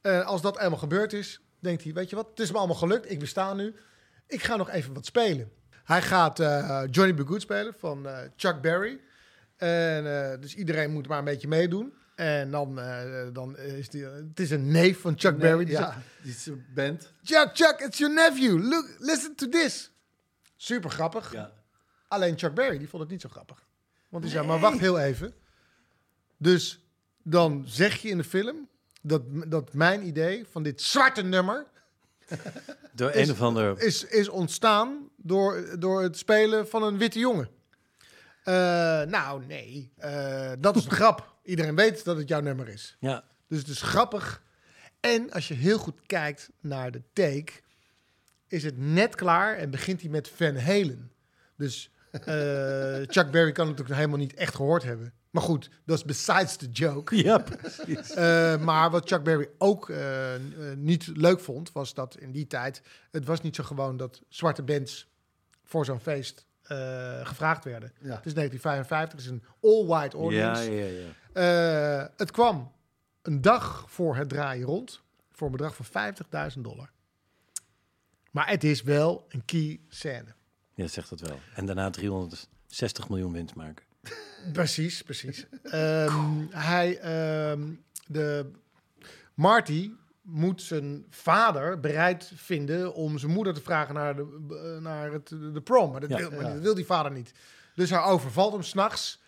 Eh, 0.00 0.26
als 0.26 0.42
dat 0.42 0.58
eenmaal 0.58 0.78
gebeurd 0.78 1.12
is, 1.12 1.40
denkt 1.58 1.84
hij, 1.84 1.92
weet 1.92 2.10
je 2.10 2.16
wat, 2.16 2.26
het 2.30 2.40
is 2.40 2.50
me 2.50 2.58
allemaal 2.58 2.76
gelukt, 2.76 3.10
ik 3.10 3.18
besta 3.18 3.54
nu. 3.54 3.74
Ik 4.26 4.42
ga 4.42 4.56
nog 4.56 4.70
even 4.70 4.94
wat 4.94 5.06
spelen. 5.06 5.50
Hij 5.84 6.02
gaat 6.02 6.40
eh, 6.40 6.82
Johnny 6.90 7.14
B. 7.14 7.26
Good 7.28 7.40
spelen 7.42 7.74
van 7.78 8.06
Chuck 8.36 8.60
Berry. 8.60 9.00
En, 9.56 10.40
dus 10.40 10.54
iedereen 10.54 10.90
moet 10.92 11.08
maar 11.08 11.18
een 11.18 11.24
beetje 11.24 11.48
meedoen. 11.48 11.92
En 12.20 12.50
dan, 12.50 12.80
eh, 12.80 13.26
dan 13.32 13.58
is 13.58 13.88
die, 13.88 14.04
het 14.04 14.40
is 14.40 14.50
een 14.50 14.70
neef 14.70 15.00
van 15.00 15.14
Chuck 15.16 15.38
Berry. 15.38 15.64
Die 15.64 15.74
ja, 15.74 16.02
die 16.22 16.32
is 16.32 16.46
een 16.46 16.64
band. 16.74 17.12
Chuck, 17.22 17.50
Chuck, 17.52 17.80
it's 17.80 17.98
your 17.98 18.14
nephew. 18.14 18.62
Look, 18.62 18.96
listen 18.98 19.34
to 19.34 19.48
this. 19.48 19.90
Super 20.56 20.90
grappig. 20.90 21.32
Ja. 21.32 21.52
Alleen 22.08 22.38
Chuck 22.38 22.54
Berry, 22.54 22.78
die 22.78 22.88
vond 22.88 23.02
het 23.02 23.10
niet 23.12 23.20
zo 23.20 23.28
grappig. 23.28 23.66
Want 24.08 24.22
die 24.22 24.32
zei, 24.32 24.46
maar 24.46 24.58
wacht 24.58 24.78
heel 24.78 24.98
even. 24.98 25.34
Dus 26.36 26.84
dan 27.22 27.64
zeg 27.66 27.96
je 27.96 28.08
in 28.08 28.16
de 28.16 28.24
film 28.24 28.68
dat, 29.02 29.22
dat 29.46 29.72
mijn 29.72 30.06
idee 30.06 30.46
van 30.50 30.62
dit 30.62 30.82
zwarte 30.82 31.22
nummer 31.22 31.66
Door 32.92 33.10
Is- 33.10 33.28
een 33.28 33.34
of 33.34 33.42
ander... 33.42 33.82
is, 33.82 34.04
is 34.04 34.28
ontstaan 34.28 35.08
door, 35.16 35.76
door 35.78 36.02
het 36.02 36.18
spelen 36.18 36.68
van 36.68 36.82
een 36.82 36.98
witte 36.98 37.18
jongen. 37.18 37.48
Eh, 38.44 38.54
nou, 39.02 39.46
nee. 39.46 39.92
Eh, 39.96 40.52
dat 40.58 40.76
is 40.76 40.84
een 40.84 40.90
grap. 40.90 41.38
Iedereen 41.50 41.74
weet 41.74 42.04
dat 42.04 42.16
het 42.16 42.28
jouw 42.28 42.40
nummer 42.40 42.68
is. 42.68 42.96
Ja. 43.00 43.24
Dus 43.48 43.58
het 43.58 43.68
is 43.68 43.82
grappig. 43.82 44.42
En 45.00 45.30
als 45.30 45.48
je 45.48 45.54
heel 45.54 45.78
goed 45.78 46.00
kijkt 46.06 46.50
naar 46.60 46.90
de 46.90 47.02
take, 47.12 47.52
is 48.48 48.62
het 48.62 48.78
net 48.78 49.14
klaar 49.14 49.56
en 49.56 49.70
begint 49.70 50.00
hij 50.00 50.10
met 50.10 50.28
Van 50.28 50.56
Halen. 50.56 51.12
Dus 51.56 51.90
Eh, 52.10 52.20
Chuck 53.14 53.30
Berry 53.30 53.52
kan 53.52 53.66
het 53.66 53.76
natuurlijk 53.76 53.94
helemaal 53.96 54.18
niet 54.18 54.34
echt 54.34 54.54
gehoord 54.54 54.82
hebben. 54.82 55.12
Maar 55.30 55.42
goed, 55.42 55.70
dat 55.86 55.96
is 55.98 56.04
besides 56.04 56.56
the 56.56 56.68
joke. 56.70 57.16
Ja, 57.24 57.38
precies. 57.38 58.10
Eh, 58.14 58.56
maar 58.60 58.90
wat 58.90 59.08
Chuck 59.08 59.22
Berry 59.22 59.48
ook 59.58 59.90
eh, 59.90 60.30
niet 60.76 61.06
leuk 61.14 61.40
vond, 61.40 61.72
was 61.72 61.94
dat 61.94 62.16
in 62.18 62.32
die 62.32 62.46
tijd... 62.46 62.82
het 63.10 63.24
was 63.24 63.40
niet 63.40 63.54
zo 63.56 63.64
gewoon 63.64 63.96
dat 63.96 64.22
zwarte 64.28 64.62
bands 64.62 65.08
voor 65.64 65.84
zo'n 65.84 66.00
feest 66.00 66.46
gevraagd 67.22 67.64
werden. 67.64 67.92
Ja. 68.00 68.14
Het 68.16 68.26
is 68.26 68.34
1955, 68.34 69.10
het 69.12 69.20
is 69.20 69.26
een 69.26 69.44
all-white 69.62 70.16
Ja, 70.16 70.22
audience. 70.22 70.70
ja, 70.74 70.84
ja. 70.84 71.06
Eh, 71.32 72.04
het 72.16 72.30
kwam 72.30 72.72
een 73.22 73.40
dag 73.40 73.84
voor 73.88 74.16
het 74.16 74.28
draaien 74.28 74.66
rond 74.66 75.02
voor 75.32 75.46
een 75.46 75.52
bedrag 75.52 75.74
van 75.76 76.14
50.000 76.54 76.60
dollar. 76.64 76.90
Maar 78.30 78.48
het 78.48 78.64
is 78.64 78.82
wel 78.82 79.26
een 79.28 79.44
key 79.44 79.80
scène. 79.88 80.34
Ja, 80.74 80.86
zegt 80.86 81.10
het 81.10 81.20
wel. 81.20 81.38
En 81.54 81.66
daarna 81.66 81.90
360 81.90 83.08
miljoen 83.08 83.32
winst 83.32 83.54
maken. 83.54 83.84
Precies, 84.52 85.02
precies. 85.02 85.46
Ehm, 85.62 86.46
hij, 86.50 86.98
ehm, 86.98 87.72
de 88.06 88.50
Marty 89.34 89.90
moet 90.22 90.62
zijn 90.62 91.06
vader 91.10 91.80
bereid 91.80 92.32
vinden 92.34 92.94
om 92.94 93.18
zijn 93.18 93.32
moeder 93.32 93.54
te 93.54 93.60
vragen 93.62 93.94
naar 93.94 94.16
de, 94.16 94.78
naar 94.80 95.12
het, 95.12 95.28
de 95.28 95.60
prom. 95.64 95.90
Maar 95.90 96.00
dat, 96.00 96.10
Ja, 96.10 96.16
wil, 96.16 96.30
maar 96.30 96.40
ja. 96.40 96.52
dat 96.52 96.62
wil 96.62 96.74
die 96.74 96.86
vader 96.86 97.12
niet. 97.12 97.32
Dus 97.74 97.90
hij 97.90 98.02
overvalt 98.02 98.52
hem 98.52 98.62
s'nachts 98.62 99.19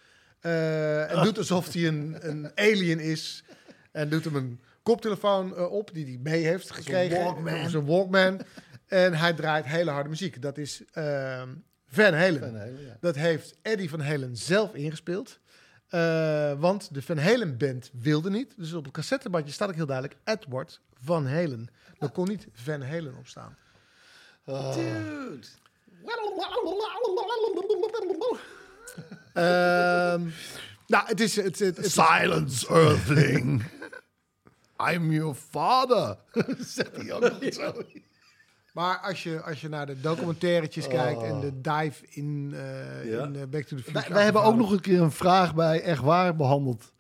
eh 0.43 1.13
en 1.13 1.25
doet 1.25 1.39
alsof 1.39 1.73
hij 1.73 1.87
een, 1.87 2.17
een 2.21 2.51
alien 2.55 3.01
is. 3.01 3.45
En 3.93 4.09
doet 4.09 4.25
hem 4.25 4.37
een 4.37 4.61
koptelefoon 4.83 5.57
eh, 5.57 5.73
op 5.73 5.91
die 5.95 6.05
hij 6.05 6.19
mee 6.23 6.45
heeft 6.45 6.71
gekregen. 6.71 7.25
Walkman. 7.25 7.71
Zo'n 7.71 7.87
Walkman. 7.87 8.41
En 8.87 9.15
hij 9.15 9.33
draait 9.33 9.65
hele 9.65 9.91
harde 9.91 10.09
muziek. 10.09 10.43
Dat 10.43 10.59
is 10.59 10.83
ehm, 10.93 11.49
Van 11.87 12.15
Halen. 12.15 12.41
Van 12.41 12.57
Halen, 12.57 12.81
ja. 12.81 12.97
Dat 13.01 13.15
heeft 13.15 13.55
Eddie 13.63 13.91
Van 13.91 14.01
Halen 14.01 14.37
zelf 14.37 14.75
ingespeeld. 14.75 15.41
Eh, 15.89 16.53
want 16.61 16.95
de 16.95 17.03
Van 17.03 17.19
Halen 17.19 17.59
band 17.59 17.91
wilde 17.93 18.31
niet. 18.31 18.55
Dus 18.57 18.73
op 18.73 18.85
het 18.85 18.93
cassettebandje 18.93 19.53
staat 19.53 19.69
ook 19.69 19.75
heel 19.75 19.87
duidelijk 19.87 20.21
Edward 20.25 20.81
Van 21.05 21.27
Halen. 21.27 21.69
Er 21.99 22.11
kon 22.11 22.29
niet 22.29 22.47
Van 22.53 22.83
Halen 22.83 23.17
op 23.17 23.27
staan. 23.27 23.57
Dude. 24.45 25.47
Ehm, 29.33 30.29
nou, 30.87 31.07
het 31.07 31.21
is... 31.21 31.37
Het, 31.37 31.59
het, 31.59 31.77
het 31.77 31.87
is- 31.87 31.93
Silence, 31.93 32.69
Earthling. 32.69 33.65
I'm 34.93 35.13
your 35.13 35.35
father. 35.35 36.17
Zegt 36.59 36.97
hij 36.97 37.13
ook 37.13 37.21
nog 37.41 37.53
zo. 37.55 37.73
maar 38.73 38.99
als 38.99 39.23
je, 39.23 39.43
als 39.43 39.61
je 39.61 39.69
naar 39.69 39.87
de 39.87 40.01
documentairetjes 40.01 40.87
kijkt 40.87 41.23
en 41.23 41.41
de 41.41 41.61
dive 41.61 42.05
in, 42.09 42.51
eh, 42.55 43.11
Ja. 43.11 43.25
in 43.25 43.37
eh, 43.37 43.43
Back 43.47 43.63
to 43.65 43.77
the 43.77 43.83
Future... 43.83 43.93
Wij, 43.93 44.09
wij 44.09 44.25
hebben 44.25 44.43
ook 44.43 44.57
nog 44.57 44.71
een 44.73 44.81
keer 44.81 45.01
een 45.01 45.13
vraag 45.13 45.55
bij 45.55 45.83
Echt 45.83 46.03
Waar 46.03 46.37
behandeld 46.37 46.93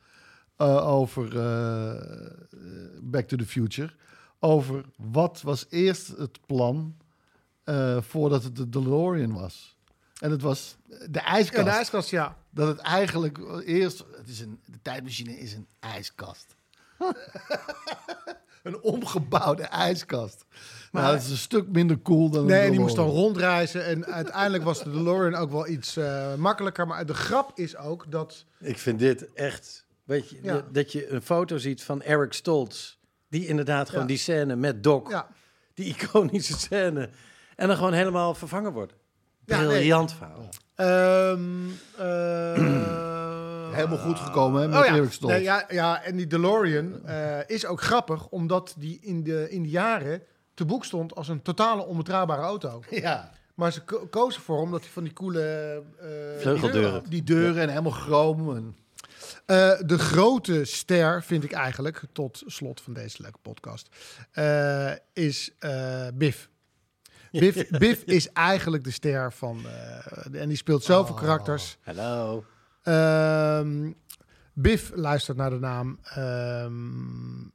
eh, 0.57 0.88
over 0.88 1.28
Back 3.03 3.26
to 3.28 3.36
the 3.36 3.47
Future. 3.47 3.93
Over 4.38 4.84
wat 4.97 5.40
was 5.43 5.66
eerst 5.70 6.09
het 6.16 6.38
plan 6.47 6.97
voordat 8.01 8.43
het 8.43 8.57
de 8.57 8.68
DeLorean 8.68 9.32
was. 9.32 9.72
En 10.23 10.31
het 10.31 10.43
was 10.43 10.77
de 11.11 11.20
ijskast. 11.20 11.57
Ja, 11.59 11.64
de 11.64 11.77
ijskast, 11.77 12.11
ja. 12.11 12.37
Dat 12.51 12.68
het 12.68 12.79
eigenlijk 12.79 13.39
eerst... 13.64 14.05
Het 14.16 14.29
is 14.29 14.41
een, 14.41 14.61
de 14.66 14.79
tijdmachine 14.83 15.39
is 15.39 15.53
een 15.55 15.66
ijskast. 15.81 16.55
een 18.62 18.81
omgebouwde 18.83 19.62
ijskast. 19.62 20.45
Maar 20.93 21.03
nou, 21.03 21.14
dat 21.14 21.25
is 21.25 21.31
een 21.31 21.37
stuk 21.37 21.68
minder 21.68 22.03
cool 22.03 22.31
dan 22.31 22.47
Nee, 22.47 22.70
die 22.70 22.81
moest 22.81 22.97
dan 22.97 23.09
rondreizen. 23.09 23.85
En 23.85 24.07
uiteindelijk 24.07 24.64
was 24.64 24.83
de 24.83 24.91
DeLorean 24.91 25.35
ook 25.35 25.51
wel 25.51 25.68
iets 25.68 25.97
eh, 25.97 26.35
makkelijker. 26.35 26.87
Maar 26.87 27.07
de 27.07 27.14
grap 27.14 27.59
is 27.59 27.77
ook 27.77 28.11
dat... 28.11 28.45
Ik 28.61 28.79
vind 28.79 28.99
dit 28.99 29.33
echt... 29.33 29.87
Weet 30.05 30.31
je, 30.31 30.39
Ja. 30.43 30.53
dat- 30.53 30.75
dat 30.75 30.93
je 30.93 31.11
een 31.11 31.23
foto 31.23 31.59
ziet 31.59 31.83
van 31.83 32.03
Eric 32.03 32.33
Stoltz... 32.33 32.97
die 33.29 33.47
inderdaad 33.47 33.87
gewoon 33.89 34.03
Ja. 34.03 34.09
die 34.09 34.18
scène 34.18 34.57
met 34.57 34.83
Doc... 34.83 35.11
Ja, 35.11 35.29
die 35.75 35.87
iconische 35.95 36.59
scène... 36.59 37.11
en 37.57 37.66
dan 37.66 37.77
gewoon 37.77 37.93
helemaal 37.93 38.35
vervangen 38.35 38.73
wordt. 38.73 38.93
Ja, 39.45 39.59
nee. 39.59 39.66
Briljant 39.66 40.12
verhaal. 40.14 40.49
Ehm, 40.74 41.68
eh, 42.07 43.72
Helemaal 43.72 43.99
goed 43.99 44.18
gekomen 44.18 44.62
hè, 44.62 44.68
met 44.68 44.78
oh 44.78 44.84
ja. 44.86 44.95
Eric 44.95 45.12
Stoltz. 45.12 45.34
Nee, 45.34 45.43
ja, 45.45 45.64
ja, 45.68 46.03
en 46.03 46.16
die 46.16 46.26
DeLorean 46.26 47.07
eh, 47.07 47.38
is 47.47 47.66
ook 47.66 47.80
grappig, 47.82 48.28
omdat 48.28 48.74
die 48.78 48.99
in 49.03 49.22
de, 49.22 49.51
in 49.51 49.62
de 49.62 49.68
jaren 49.68 50.22
te 50.55 50.64
boek 50.64 50.84
stond 50.84 51.14
als 51.14 51.28
een 51.28 51.43
totale 51.43 51.84
onbetrouwbare 51.86 52.43
auto. 52.43 52.82
ja. 52.90 53.30
Maar 53.55 53.72
ze 53.72 53.80
ko- 53.84 54.07
kozen 54.11 54.43
voor, 54.43 54.61
omdat 54.61 54.80
hij 54.80 54.90
van 54.90 55.05
die 55.05 55.12
coole... 55.12 55.43
eh, 56.01 56.40
Vleugeldeuren. 56.40 57.03
Die 57.09 57.22
deuren 57.22 57.62
en 57.62 57.68
helemaal 57.68 57.93
chroom. 57.93 58.57
En... 58.57 58.76
Eh, 59.47 59.72
de 59.86 59.99
grote 59.99 60.64
ster, 60.64 61.22
vind 61.22 61.45
ik 61.45 61.53
eigenlijk, 61.53 62.03
tot 62.12 62.43
slot 62.47 62.80
van 62.80 62.93
deze 62.93 63.22
leuke 63.22 63.38
podcast, 63.43 63.88
eh, 64.30 64.90
is 65.12 65.51
eh, 65.59 66.07
Biff. 66.14 66.51
Biff, 67.41 67.70
Biff 67.70 68.03
is 68.03 68.33
eigenlijk 68.33 68.85
de 68.85 68.91
ster 68.91 69.33
van... 69.33 69.61
eh, 69.66 70.41
en 70.41 70.49
die 70.49 70.57
speelt 70.57 70.85
zoveel 70.85 71.14
karakters. 71.14 71.78
Hallo. 71.80 72.45
Ehm, 72.83 73.93
Biff 74.53 74.93
luistert 74.95 75.37
naar 75.37 75.51
de 75.51 75.59
naam 75.59 75.99
ehm, 76.03 77.49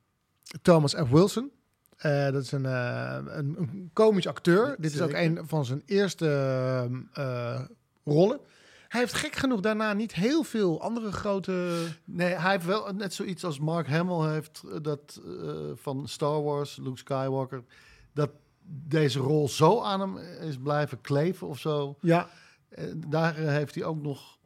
Thomas 0.62 0.94
F. 0.94 1.10
Wilson. 1.10 1.52
Eh, 1.98 2.32
dat 2.32 2.44
is 2.44 2.52
een, 2.52 2.66
eh, 2.66 3.18
een, 3.26 3.56
een 3.58 3.90
komisch 3.94 4.28
acteur. 4.28 4.76
Dit 4.80 4.94
is 4.94 5.02
ook 5.02 5.14
een 5.14 5.40
van 5.46 5.66
zijn 5.66 5.82
eerste 5.86 6.28
ehm, 6.28 7.02
eh, 7.14 7.62
rollen. 8.04 8.40
Hij 8.88 9.00
heeft 9.00 9.14
gek 9.14 9.36
genoeg 9.36 9.60
daarna 9.60 9.94
niet 9.94 10.14
heel 10.14 10.44
veel 10.44 10.82
andere 10.82 11.12
grote... 11.12 11.86
Nee, 12.04 12.34
hij 12.34 12.52
heeft 12.52 12.66
wel 12.66 12.94
net 12.94 13.14
zoiets 13.14 13.44
als 13.44 13.60
Mark 13.60 13.88
Hamill 13.88 14.30
heeft 14.30 14.64
dat 14.82 15.22
van 15.76 16.08
Star 16.08 16.44
Wars, 16.44 16.78
Luke 16.78 16.98
Skywalker, 16.98 17.64
dat 18.14 18.30
deze 18.70 19.20
rol 19.20 19.50
zo 19.50 19.82
aan 19.82 20.00
hem 20.00 20.18
is 20.42 20.58
blijven 20.58 21.02
kleven 21.02 21.48
of 21.48 21.60
zo. 21.60 21.98
Ja, 22.02 22.30
Eh, 22.70 22.84
daar 23.08 23.38
eh, 23.38 23.48
heeft 23.48 23.76
hij 23.76 23.84
ook 23.84 24.02
nog. 24.02 24.38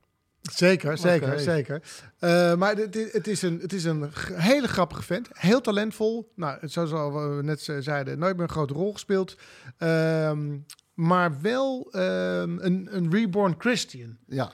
zeker, 0.42 0.98
zeker, 0.98 1.40
zeker. 1.40 1.82
Eh, 2.20 2.56
maar 2.56 2.76
het, 2.76 3.28
is 3.28 3.42
een, 3.42 3.60
het 3.62 3.74
is 3.74 3.84
een 3.84 4.10
hele 4.34 4.68
grappige 4.68 5.04
vent. 5.04 5.28
Heel 5.34 5.62
talentvol. 5.62 6.32
Nou, 6.36 6.58
het- 6.60 6.72
zoals 6.72 6.90
we 6.92 7.40
net 7.44 7.62
ze- 7.62 7.82
zeiden, 7.82 8.20
nooit 8.20 8.34
meer 8.36 8.44
een 8.44 8.50
grote 8.52 8.74
rol 8.74 8.92
gespeeld. 8.94 9.36
Ehm, 9.78 10.58
maar 10.94 11.42
wel 11.42 11.88
ehm, 11.92 12.58
een, 12.60 12.88
een 12.92 13.12
reborn 13.12 13.56
Christian. 13.58 14.18
Ja, 14.28 14.52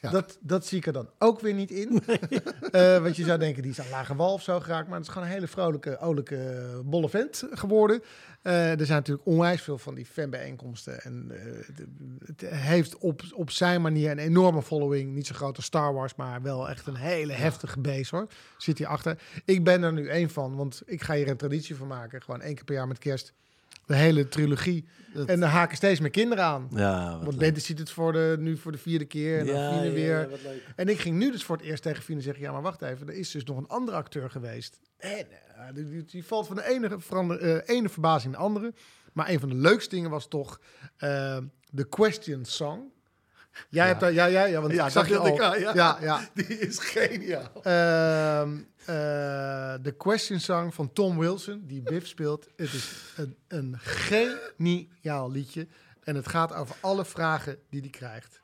Ja. 0.00 0.10
Dat, 0.10 0.38
dat 0.40 0.66
zie 0.66 0.78
ik 0.78 0.86
er 0.86 0.92
dan 0.92 1.08
ook 1.18 1.40
weer 1.40 1.54
niet 1.54 1.70
in. 1.70 2.02
Eh, 2.70 2.98
want 3.02 3.16
je 3.16 3.24
zou 3.24 3.38
denken, 3.38 3.62
die 3.62 3.70
is 3.70 3.80
aan 3.80 3.88
lage 3.90 4.14
wal 4.16 4.32
of 4.32 4.42
zo 4.42 4.60
geraakt. 4.60 4.86
Maar 4.88 4.96
het 4.98 5.06
is 5.06 5.12
gewoon 5.12 5.26
een 5.28 5.34
hele 5.34 5.46
vrolijke, 5.46 5.98
olijke, 5.98 6.66
bolle 6.84 7.08
vent 7.08 7.42
geworden. 7.50 8.02
Eh, 8.48 8.80
er 8.80 8.86
zijn 8.86 8.98
natuurlijk 8.98 9.26
onwijs 9.26 9.62
veel 9.62 9.78
van 9.78 9.94
die 9.94 10.06
fanbijeenkomsten. 10.06 11.02
En 11.02 11.30
eh, 11.30 11.86
het, 12.24 12.50
heeft 12.50 12.98
op, 12.98 13.22
op 13.34 13.50
zijn 13.50 13.82
manier 13.82 14.10
een 14.10 14.18
enorme 14.18 14.62
following. 14.62 15.14
Niet 15.14 15.26
zo 15.26 15.34
groot 15.34 15.56
als 15.56 15.64
Star 15.64 15.94
Wars, 15.94 16.14
maar 16.14 16.42
wel 16.42 16.68
echt 16.68 16.86
een 16.86 16.96
hele 16.96 17.32
heftige 17.32 17.80
base 17.80 18.16
hoor. 18.16 18.26
Zit 18.56 18.78
hierachter. 18.78 19.18
Ik 19.44 19.64
ben 19.64 19.82
er 19.82 19.92
nu 19.92 20.08
één 20.08 20.30
van, 20.30 20.56
want 20.56 20.82
ik 20.86 21.02
ga 21.02 21.14
hier 21.14 21.28
een 21.28 21.36
traditie 21.36 21.76
van 21.76 21.86
maken. 21.86 22.22
Gewoon 22.22 22.40
één 22.40 22.54
keer 22.54 22.64
per 22.64 22.74
jaar 22.74 22.88
met 22.88 22.98
kerst. 22.98 23.32
De 23.86 23.94
hele 23.96 24.28
trilogie. 24.28 24.88
Dat- 25.14 25.28
En 25.28 25.40
dan 25.40 25.48
haken 25.48 25.76
steeds 25.76 26.00
meer 26.00 26.10
kinderen 26.10 26.44
aan. 26.44 26.68
Ja, 26.74 27.18
Want. 27.22 27.38
Bente 27.38 27.60
ziet 27.60 27.78
het 27.78 27.90
voor 27.90 28.12
de, 28.12 28.36
nu 28.38 28.56
voor 28.56 28.72
de 28.72 28.78
vierde 28.78 29.04
keer. 29.04 29.38
En 29.38 29.46
dan 29.46 29.54
Ja, 29.54 29.70
Fine 29.72 29.84
ja, 29.84 29.92
weer. 29.92 30.28
ja. 30.30 30.36
En 30.76 30.88
ik 30.88 30.98
ging 30.98 31.16
nu 31.16 31.30
dus 31.30 31.44
voor 31.44 31.56
het 31.56 31.64
eerst 31.64 31.82
tegen 31.82 32.02
Fine 32.02 32.20
zeggen... 32.20 32.42
ja, 32.42 32.52
maar 32.52 32.62
wacht 32.62 32.82
even, 32.82 33.08
er 33.08 33.14
is 33.14 33.30
dus 33.30 33.44
nog 33.44 33.56
een 33.56 33.68
andere 33.68 33.96
acteur 33.96 34.30
geweest. 34.30 34.80
En 34.98 35.26
eh, 35.74 35.84
die, 36.06 36.24
valt 36.24 36.46
van 36.46 36.56
de 36.56 36.68
ene, 36.68 37.00
verander, 37.00 37.40
eh, 37.40 37.76
ene 37.76 37.88
verbazing 37.88 38.32
in 38.34 38.38
de 38.38 38.44
andere. 38.44 38.72
Maar 39.12 39.28
een 39.28 39.40
van 39.40 39.48
de 39.48 39.54
leukste 39.54 39.94
dingen 39.94 40.10
was 40.10 40.28
toch 40.28 40.60
eh, 40.96 41.38
de 41.70 41.88
Question 41.88 42.44
Song. 42.44 42.80
Jij 43.68 43.86
hebt 43.86 44.00
daar... 44.00 44.12
Ja, 44.12 44.24
ja, 44.26 44.44
ja, 44.44 44.60
want 44.60 44.72
Ja, 44.72 44.84
ik 44.86 44.90
zag 44.92 45.08
dat 45.08 45.12
je 45.12 45.18
al. 45.18 45.26
ik, 45.54 45.60
ja. 45.60 45.74
ja, 45.74 45.98
ja. 46.00 46.28
die 46.34 46.58
is 46.58 46.78
geniaal. 46.78 47.50
Eh, 48.88 48.94
de 49.82 49.94
Question 49.96 50.40
Song 50.40 50.72
van 50.72 50.92
Tom 50.92 51.18
Wilson, 51.18 51.62
die 51.66 51.82
Biff 51.82 52.06
speelt. 52.06 52.48
Het 52.56 52.72
is 52.72 53.12
een, 53.16 53.36
een 53.48 53.76
geniaal 53.78 55.30
liedje. 55.30 55.68
En 56.02 56.14
het 56.14 56.28
gaat 56.28 56.54
over 56.54 56.76
alle 56.80 57.04
vragen 57.04 57.58
die 57.70 57.80
hij 57.80 57.90
krijgt. 57.90 58.40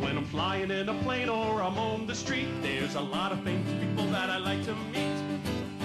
When 0.00 0.16
I'm 0.16 0.26
flying 0.26 0.70
in 0.70 0.88
a 0.88 0.94
plane 1.02 1.32
or 1.32 1.60
I'm 1.60 1.78
on 1.78 2.06
the 2.06 2.14
street, 2.14 2.46
there's 2.62 2.94
a 2.94 3.00
lot 3.00 3.32
of 3.32 3.38
famous 3.42 3.72
people 3.80 4.10
that 4.10 4.28
I 4.38 4.48
like 4.48 4.64
to 4.64 4.74
meet. 4.92 5.18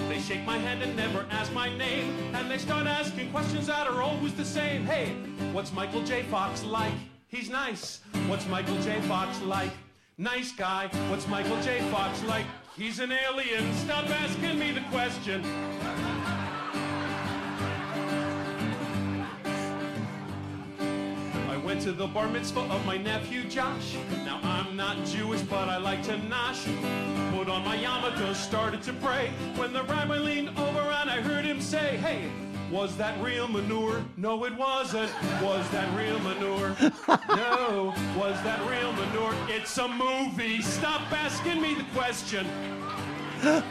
They 0.08 0.20
shake 0.20 0.44
my 0.44 0.58
hand 0.58 0.82
and 0.82 0.96
never 0.96 1.26
ask 1.30 1.52
my 1.52 1.76
name, 1.76 2.34
and 2.34 2.48
they 2.48 2.58
start 2.58 2.86
asking 2.86 3.30
questions 3.30 3.66
that 3.66 3.86
are 3.86 4.02
always 4.02 4.34
the 4.34 4.44
same. 4.44 4.84
Hey, 4.84 5.14
what's 5.52 5.72
Michael 5.72 6.02
J. 6.04 6.22
Fox 6.30 6.62
like? 6.62 6.98
He's 7.26 7.48
nice. 7.48 8.00
What's 8.28 8.46
Michael 8.46 8.78
J. 8.82 9.00
Fox 9.00 9.40
like? 9.40 9.72
Nice 10.16 10.52
guy. 10.52 10.90
What's 11.08 11.26
Michael 11.26 11.60
J. 11.62 11.80
Fox 11.90 12.22
like? 12.24 12.44
He's 12.76 13.00
an 13.00 13.10
alien. 13.10 13.74
Stop 13.74 14.08
asking 14.08 14.58
me 14.58 14.70
the 14.70 14.80
question. 14.92 15.44
I 21.48 21.56
went 21.56 21.80
to 21.82 21.92
the 21.92 22.06
bar 22.06 22.28
mitzvah 22.28 22.60
of 22.60 22.86
my 22.86 22.96
nephew 22.96 23.42
Josh. 23.48 23.96
Now 24.24 24.40
I'm 24.44 24.76
not 24.76 25.04
Jewish, 25.04 25.40
but 25.42 25.68
I 25.68 25.78
like 25.78 26.04
to 26.04 26.16
nosh. 26.18 26.64
Put 27.36 27.48
on 27.48 27.64
my 27.64 27.76
yarmulke, 27.76 28.34
started 28.36 28.82
to 28.84 28.92
pray. 28.94 29.30
When 29.56 29.72
the 29.72 29.82
rabbi 29.82 30.18
leaned 30.18 30.50
over 30.50 30.80
and 30.80 31.10
I 31.10 31.20
heard 31.20 31.44
him 31.44 31.60
say, 31.60 31.96
Hey, 31.96 32.30
was 32.70 32.96
that 32.96 33.20
real 33.22 33.48
manure? 33.48 34.04
No, 34.16 34.44
it 34.44 34.54
wasn't. 34.56 35.10
Was 35.42 35.68
that 35.70 35.96
real 35.96 36.18
manure? 36.20 36.76
No. 37.28 37.94
Was 38.16 38.40
that 38.42 38.60
real 38.68 38.92
manure? 38.92 39.34
It's 39.48 39.76
a 39.78 39.88
movie. 39.88 40.62
Stop 40.62 41.12
asking 41.12 41.60
me 41.60 41.74
the 41.74 41.84
question. 41.94 42.46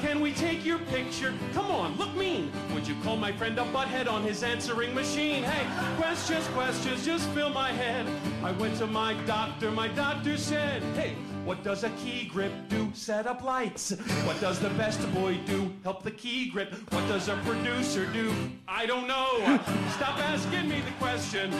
Can 0.00 0.20
we 0.20 0.32
take 0.32 0.64
your 0.64 0.78
picture? 0.78 1.32
Come 1.54 1.70
on, 1.70 1.96
look 1.96 2.14
mean. 2.16 2.52
Would 2.74 2.86
you 2.86 2.94
call 3.02 3.16
my 3.16 3.32
friend 3.32 3.58
a 3.58 3.64
butthead 3.64 4.10
on 4.10 4.22
his 4.22 4.42
answering 4.42 4.94
machine? 4.94 5.42
Hey, 5.42 5.66
questions, 5.96 6.46
questions, 6.48 7.04
just 7.04 7.28
fill 7.30 7.50
my 7.50 7.72
head. 7.72 8.06
I 8.42 8.52
went 8.52 8.76
to 8.78 8.86
my 8.86 9.14
doctor, 9.24 9.70
my 9.70 9.88
doctor 9.88 10.36
said, 10.36 10.82
Hey, 10.94 11.14
what 11.44 11.62
does 11.62 11.84
a 11.84 11.90
key 11.90 12.24
grip 12.24 12.52
do? 12.68 12.90
Set 12.94 13.26
up 13.26 13.42
lights. 13.42 13.90
What 14.24 14.40
does 14.40 14.58
the 14.58 14.70
best 14.70 15.00
boy 15.14 15.38
do? 15.46 15.70
Help 15.82 16.02
the 16.02 16.10
key 16.10 16.48
grip. 16.48 16.72
What 16.92 17.06
does 17.08 17.28
a 17.28 17.36
producer 17.44 18.06
do? 18.06 18.32
I 18.66 18.86
don't 18.86 19.06
know. 19.06 19.38
Stop 19.92 20.18
asking 20.18 20.68
me 20.68 20.80
the 20.80 20.90
question. 20.92 21.52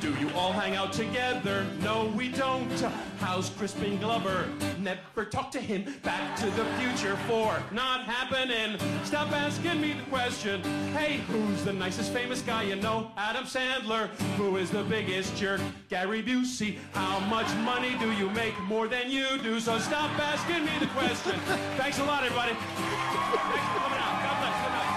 Do 0.00 0.14
you 0.14 0.30
all 0.34 0.52
hang 0.52 0.76
out 0.76 0.92
together? 0.92 1.66
No, 1.82 2.06
we 2.16 2.28
don't. 2.28 2.70
How's 3.18 3.50
Crispin 3.50 3.98
Glover? 3.98 4.48
Never 4.78 5.24
talk 5.24 5.50
to 5.52 5.60
him. 5.60 5.92
Back 6.02 6.36
to 6.36 6.46
the 6.46 6.64
future 6.78 7.16
four. 7.28 7.60
Not 7.72 8.02
happening. 8.02 8.78
Stop 9.04 9.32
asking 9.32 9.80
me 9.80 9.94
the 9.94 10.02
question. 10.10 10.62
Hey, 10.92 11.18
who's 11.28 11.64
the 11.64 11.72
nicest 11.72 12.12
famous 12.12 12.42
guy 12.42 12.62
you 12.62 12.76
know? 12.76 13.10
Adam 13.16 13.44
Sandler. 13.44 14.08
Who 14.36 14.56
is 14.56 14.70
the 14.70 14.84
biggest 14.84 15.36
jerk? 15.36 15.60
Gary 15.88 16.22
Busey. 16.22 16.78
How 16.92 17.18
much 17.20 17.52
money 17.56 17.96
do 17.98 18.12
you 18.12 18.30
make? 18.30 18.58
More 18.62 18.88
than 18.88 19.10
you 19.10 19.31
do. 19.42 19.58
So 19.58 19.78
stop 19.78 20.10
asking 20.18 20.64
me 20.64 20.74
the 20.78 20.88
question. 20.98 21.38
Thanks 21.80 21.98
a 21.98 22.04
lot, 22.04 22.20
everybody. 22.22 22.54
Thanks 22.54 23.66
for 23.72 23.78
coming 23.82 24.00
out. 24.06 24.16
God 24.24 24.36
bless. 24.40 24.56
Good 24.62 24.72
night. 24.72 24.90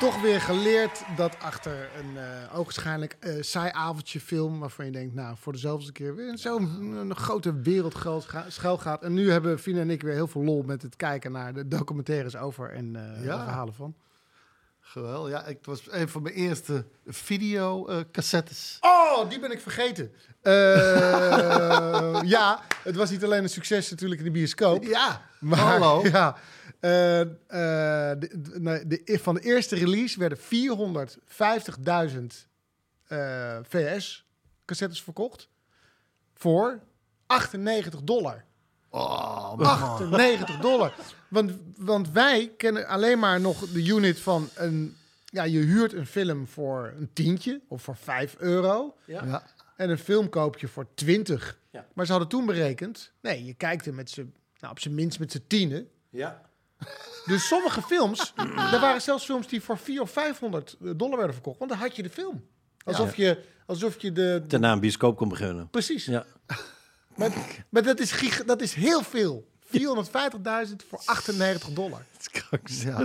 Toch 0.00 0.20
weer 0.20 0.40
geleerd 0.40 1.02
dat 1.16 1.38
achter 1.40 1.88
een 1.98 2.16
eh 2.18 2.58
ogenschijnlijk 2.58 3.16
eh 3.20 3.32
saai 3.42 3.70
avondje 3.72 4.20
film... 4.20 4.58
waarvan 4.58 4.84
je 4.84 4.90
denkt, 4.90 5.14
nou, 5.14 5.36
voor 5.38 5.52
dezelfde 5.52 5.92
keer 5.92 6.14
weer 6.14 6.38
zo'n 6.38 6.92
een 6.96 7.16
grote 7.16 7.60
wereld 7.60 7.94
geld 7.94 8.24
ga- 8.24 8.44
schuil 8.50 8.78
gaat. 8.78 9.02
En 9.02 9.12
nu 9.14 9.30
hebben 9.30 9.58
Fien 9.58 9.78
en 9.78 9.90
ik 9.90 10.02
weer 10.02 10.14
heel 10.14 10.26
veel 10.26 10.42
lol 10.44 10.62
met 10.62 10.82
het 10.82 10.96
kijken 10.96 11.32
naar 11.32 11.54
de 11.54 11.68
documentaires 11.68 12.36
over 12.36 12.70
en 12.72 12.96
eh, 12.96 13.24
Ja. 13.24 13.36
de 13.36 13.42
verhalen 13.44 13.74
van. 13.74 13.94
Geweldig. 14.94 15.30
Ja, 15.32 15.44
ik, 15.46 15.56
het 15.56 15.66
was 15.66 15.80
een 15.90 16.08
van 16.08 16.22
mijn 16.22 16.34
eerste 16.34 16.84
videocassettes. 17.06 18.76
Oh, 18.80 19.28
die 19.28 19.38
ben 19.40 19.50
ik 19.50 19.60
vergeten. 19.60 20.12
Eh, 20.42 22.20
ja, 22.36 22.60
het 22.82 22.96
was 22.96 23.10
niet 23.10 23.24
alleen 23.24 23.42
een 23.42 23.48
succes 23.48 23.90
natuurlijk 23.90 24.20
in 24.20 24.26
de 24.26 24.32
bioscoop. 24.32 24.84
ja, 24.84 25.22
Maar, 25.40 25.58
hallo. 25.58 26.02
Ja, 26.12 26.36
eh, 26.80 27.20
eh, 27.20 27.26
de, 28.18 28.28
de- 28.60 29.02
de- 29.04 29.18
van 29.22 29.34
de 29.34 29.40
eerste 29.40 29.76
release 29.76 30.18
werden 30.18 30.38
450.000 30.38 32.48
eh, 33.06 33.58
VS-cassettes 33.68 35.02
verkocht. 35.02 35.48
Voor 36.34 36.80
98 37.26 38.00
dollar. 38.02 38.44
Oh, 38.90 39.54
man. 39.56 39.66
98 39.66 40.56
dollar. 40.58 40.94
Want, 41.34 41.52
want 41.76 42.10
wij 42.10 42.52
kennen 42.56 42.86
alleen 42.86 43.18
maar 43.18 43.40
nog 43.40 43.68
de 43.68 43.84
unit 43.86 44.20
van 44.20 44.48
een... 44.54 44.96
Ja, 45.24 45.42
je 45.42 45.58
huurt 45.58 45.92
een 45.92 46.06
film 46.06 46.46
voor 46.46 46.92
een 46.98 47.10
tientje 47.12 47.60
of 47.68 47.82
voor 47.82 47.96
5 47.96 48.36
euro. 48.38 48.96
Ja. 49.06 49.42
En 49.76 49.90
een 49.90 49.98
film 49.98 50.28
koop 50.28 50.58
je 50.58 50.68
voor 50.68 50.86
20. 50.94 51.58
Ja. 51.70 51.86
Maar 51.94 52.04
ze 52.06 52.10
hadden 52.10 52.30
toen 52.30 52.46
berekend... 52.46 53.12
Nee, 53.20 53.44
je 53.44 53.54
kijkt 53.54 53.86
er 53.86 53.94
met 53.94 54.10
z'n... 54.10 54.34
Nou, 54.60 54.72
op 54.72 54.80
zijn 54.80 54.94
minst 54.94 55.18
met 55.18 55.32
z'n 55.32 55.44
tienen. 55.46 55.88
Ja. 56.10 56.42
Dus 57.26 57.46
sommige 57.46 57.82
films, 57.82 58.32
er 58.36 58.80
waren 58.80 59.02
zelfs 59.02 59.24
films 59.24 59.46
die 59.48 59.60
voor 59.60 59.78
400 59.78 60.16
of 60.16 60.22
500 60.22 60.76
dollar 60.98 61.16
werden 61.16 61.34
verkocht. 61.34 61.58
Want 61.58 61.70
dan 61.70 61.80
had 61.80 61.96
je 61.96 62.02
de 62.02 62.10
film. 62.10 62.44
Alsof, 62.84 63.16
je, 63.16 63.42
alsof 63.66 64.00
je 64.02 64.12
de... 64.12 64.38
de- 64.42 64.46
Daarna 64.46 64.72
een 64.72 64.80
bioscoop 64.80 65.16
kon 65.16 65.28
beginnen. 65.28 65.68
precies. 65.70 66.04
Ja. 66.04 66.24
Maar, 67.16 67.32
maar 67.68 67.82
dat, 67.82 68.00
is 68.00 68.12
giga- 68.12 68.44
dat 68.44 68.60
is 68.60 68.74
heel 68.74 69.02
veel. 69.02 69.52
450.000 69.80 70.76
voor 70.88 71.00
98 71.04 71.68
dollar. 71.68 72.02
Ja. 72.64 72.98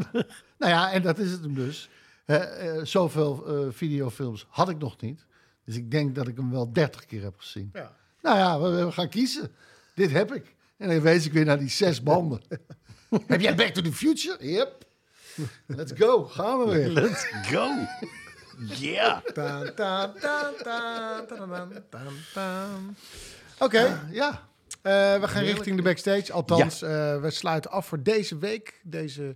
nou 0.58 0.72
ja, 0.72 0.92
en 0.92 1.02
dat 1.02 1.20
is 1.20 1.32
het 1.32 1.42
hem 1.42 1.54
dus. 1.54 1.90
Eh, 2.26 2.44
zoveel 2.84 3.46
eh, 3.48 3.68
videofilms 3.72 4.46
had 4.50 4.70
ik 4.70 4.78
nog 4.78 5.02
niet. 5.02 5.26
Dus 5.66 5.76
ik 5.76 5.92
denk 5.92 6.16
dat 6.16 6.28
ik 6.28 6.36
hem 6.36 6.52
wel 6.52 6.74
30 6.74 7.06
keer 7.06 7.24
heb 7.24 7.34
gezien. 7.38 7.70
Ja. 7.74 7.96
Nou 8.22 8.38
ja, 8.38 8.60
we, 8.60 8.86
we 8.86 8.92
gaan 8.92 9.10
kiezen. 9.10 9.52
Dit 9.96 10.12
heb 10.12 10.34
ik. 10.34 10.56
En 10.78 10.90
dan 10.90 11.02
wees 11.02 11.26
ik 11.26 11.34
weer 11.34 11.46
naar 11.46 11.60
die 11.60 11.70
zes 11.70 12.04
banden. 12.04 12.42
heb 13.28 13.42
jij 13.42 13.56
Back 13.56 13.74
to 13.74 13.82
the 13.82 13.94
Future? 13.94 14.52
Yep. 14.52 14.86
Let's 15.66 15.92
go. 15.96 16.26
Gaan 16.26 16.60
we 16.60 16.72
weer. 16.72 16.90
Let's 16.90 17.26
go. 17.52 17.74
Yeah. 18.60 19.22
Taan, 19.34 19.74
taan, 19.76 20.14
taan, 20.14 20.54
taan, 20.64 21.26
taan, 21.28 21.28
taan, 21.28 21.84
taan, 21.90 22.14
taan. 22.34 22.98
Oké, 23.60 24.08
Ja. 24.12 24.49
Eh, 24.82 25.20
we 25.20 25.28
gaan 25.28 25.44
richting 25.44 25.76
de 25.76 25.82
backstage. 25.82 26.34
Althans, 26.34 26.82
eh, 26.82 27.22
we 27.22 27.30
sluiten 27.30 27.72
af 27.72 27.86
voor 27.86 28.04
deze 28.04 28.38
week. 28.38 28.82
Deze 28.84 29.36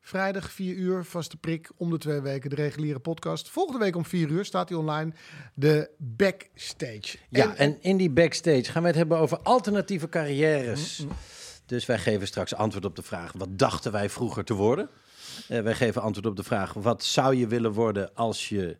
vrijdag, 0.00 0.50
4 0.50 0.74
uur, 0.74 1.04
vaste 1.04 1.36
prik. 1.36 1.70
Om 1.76 1.90
de 1.90 1.98
twee 1.98 2.20
weken 2.20 2.50
de 2.50 2.56
reguliere 2.56 2.98
podcast. 2.98 3.48
Volgende 3.48 3.78
week 3.84 3.96
om 3.96 4.04
4 4.04 4.28
uur 4.28 4.44
staat 4.44 4.68
hij 4.68 4.78
online. 4.78 5.12
De 5.54 5.90
backstage. 5.98 7.18
Ja, 7.28 7.56
en 7.56 7.82
in 7.82 7.96
die 7.96 8.10
backstage 8.10 8.64
gaan 8.64 8.82
we 8.82 8.88
het 8.88 8.96
hebben 8.96 9.18
over 9.18 9.38
alternatieve 9.38 10.08
carrières. 10.08 10.98
Mm, 10.98 11.08
Dus 11.66 11.86
wij 11.86 11.98
geven 11.98 12.26
straks 12.26 12.54
antwoord 12.54 12.84
op 12.84 12.96
de 12.96 13.02
vraag: 13.02 13.32
wat 13.36 13.58
dachten 13.58 13.92
wij 13.92 14.10
vroeger 14.10 14.44
te 14.44 14.54
worden? 14.54 14.88
Eh, 15.48 15.60
wij 15.60 15.74
geven 15.74 16.02
antwoord 16.02 16.26
op 16.26 16.36
de 16.36 16.42
vraag: 16.44 16.72
wat 16.72 17.04
zou 17.04 17.34
je 17.34 17.46
willen 17.46 17.72
worden 17.72 18.14
als 18.14 18.48
je 18.48 18.76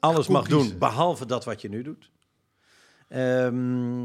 alles 0.00 0.28
mag 0.28 0.48
doen, 0.48 0.78
behalve 0.78 1.26
dat 1.26 1.44
wat 1.44 1.60
je 1.60 1.68
nu 1.68 1.82
doet? 1.82 2.10
Ehm, 3.08 4.04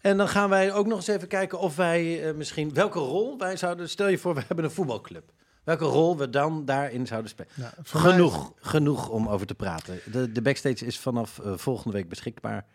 en 0.00 0.16
dan 0.16 0.28
gaan 0.28 0.48
wij 0.48 0.72
ook 0.72 0.86
nog 0.86 0.96
eens 0.96 1.06
even 1.06 1.28
kijken 1.28 1.58
of 1.58 1.76
wij 1.76 2.28
eh, 2.28 2.34
misschien 2.34 2.74
welke 2.74 2.98
rol 2.98 3.38
wij 3.38 3.56
zouden. 3.56 3.88
Stel 3.88 4.08
je 4.08 4.18
voor, 4.18 4.34
we 4.34 4.42
hebben 4.46 4.64
een 4.64 4.70
voetbalclub. 4.70 5.32
Welke 5.64 5.84
rol 5.84 6.16
we 6.16 6.30
dan 6.30 6.64
daarin 6.64 7.06
zouden 7.06 7.30
spelen. 7.30 7.50
Mij- 7.54 7.70
genoeg, 7.82 8.52
genoeg 8.60 9.08
om 9.08 9.28
over 9.28 9.46
te 9.46 9.54
praten. 9.54 10.00
De, 10.12 10.32
de 10.32 10.42
backstage 10.42 10.86
is 10.86 10.98
vanaf 10.98 11.38
eh, 11.38 11.52
volgende 11.56 11.96
week 11.96 12.08
beschikbaar. 12.08 12.66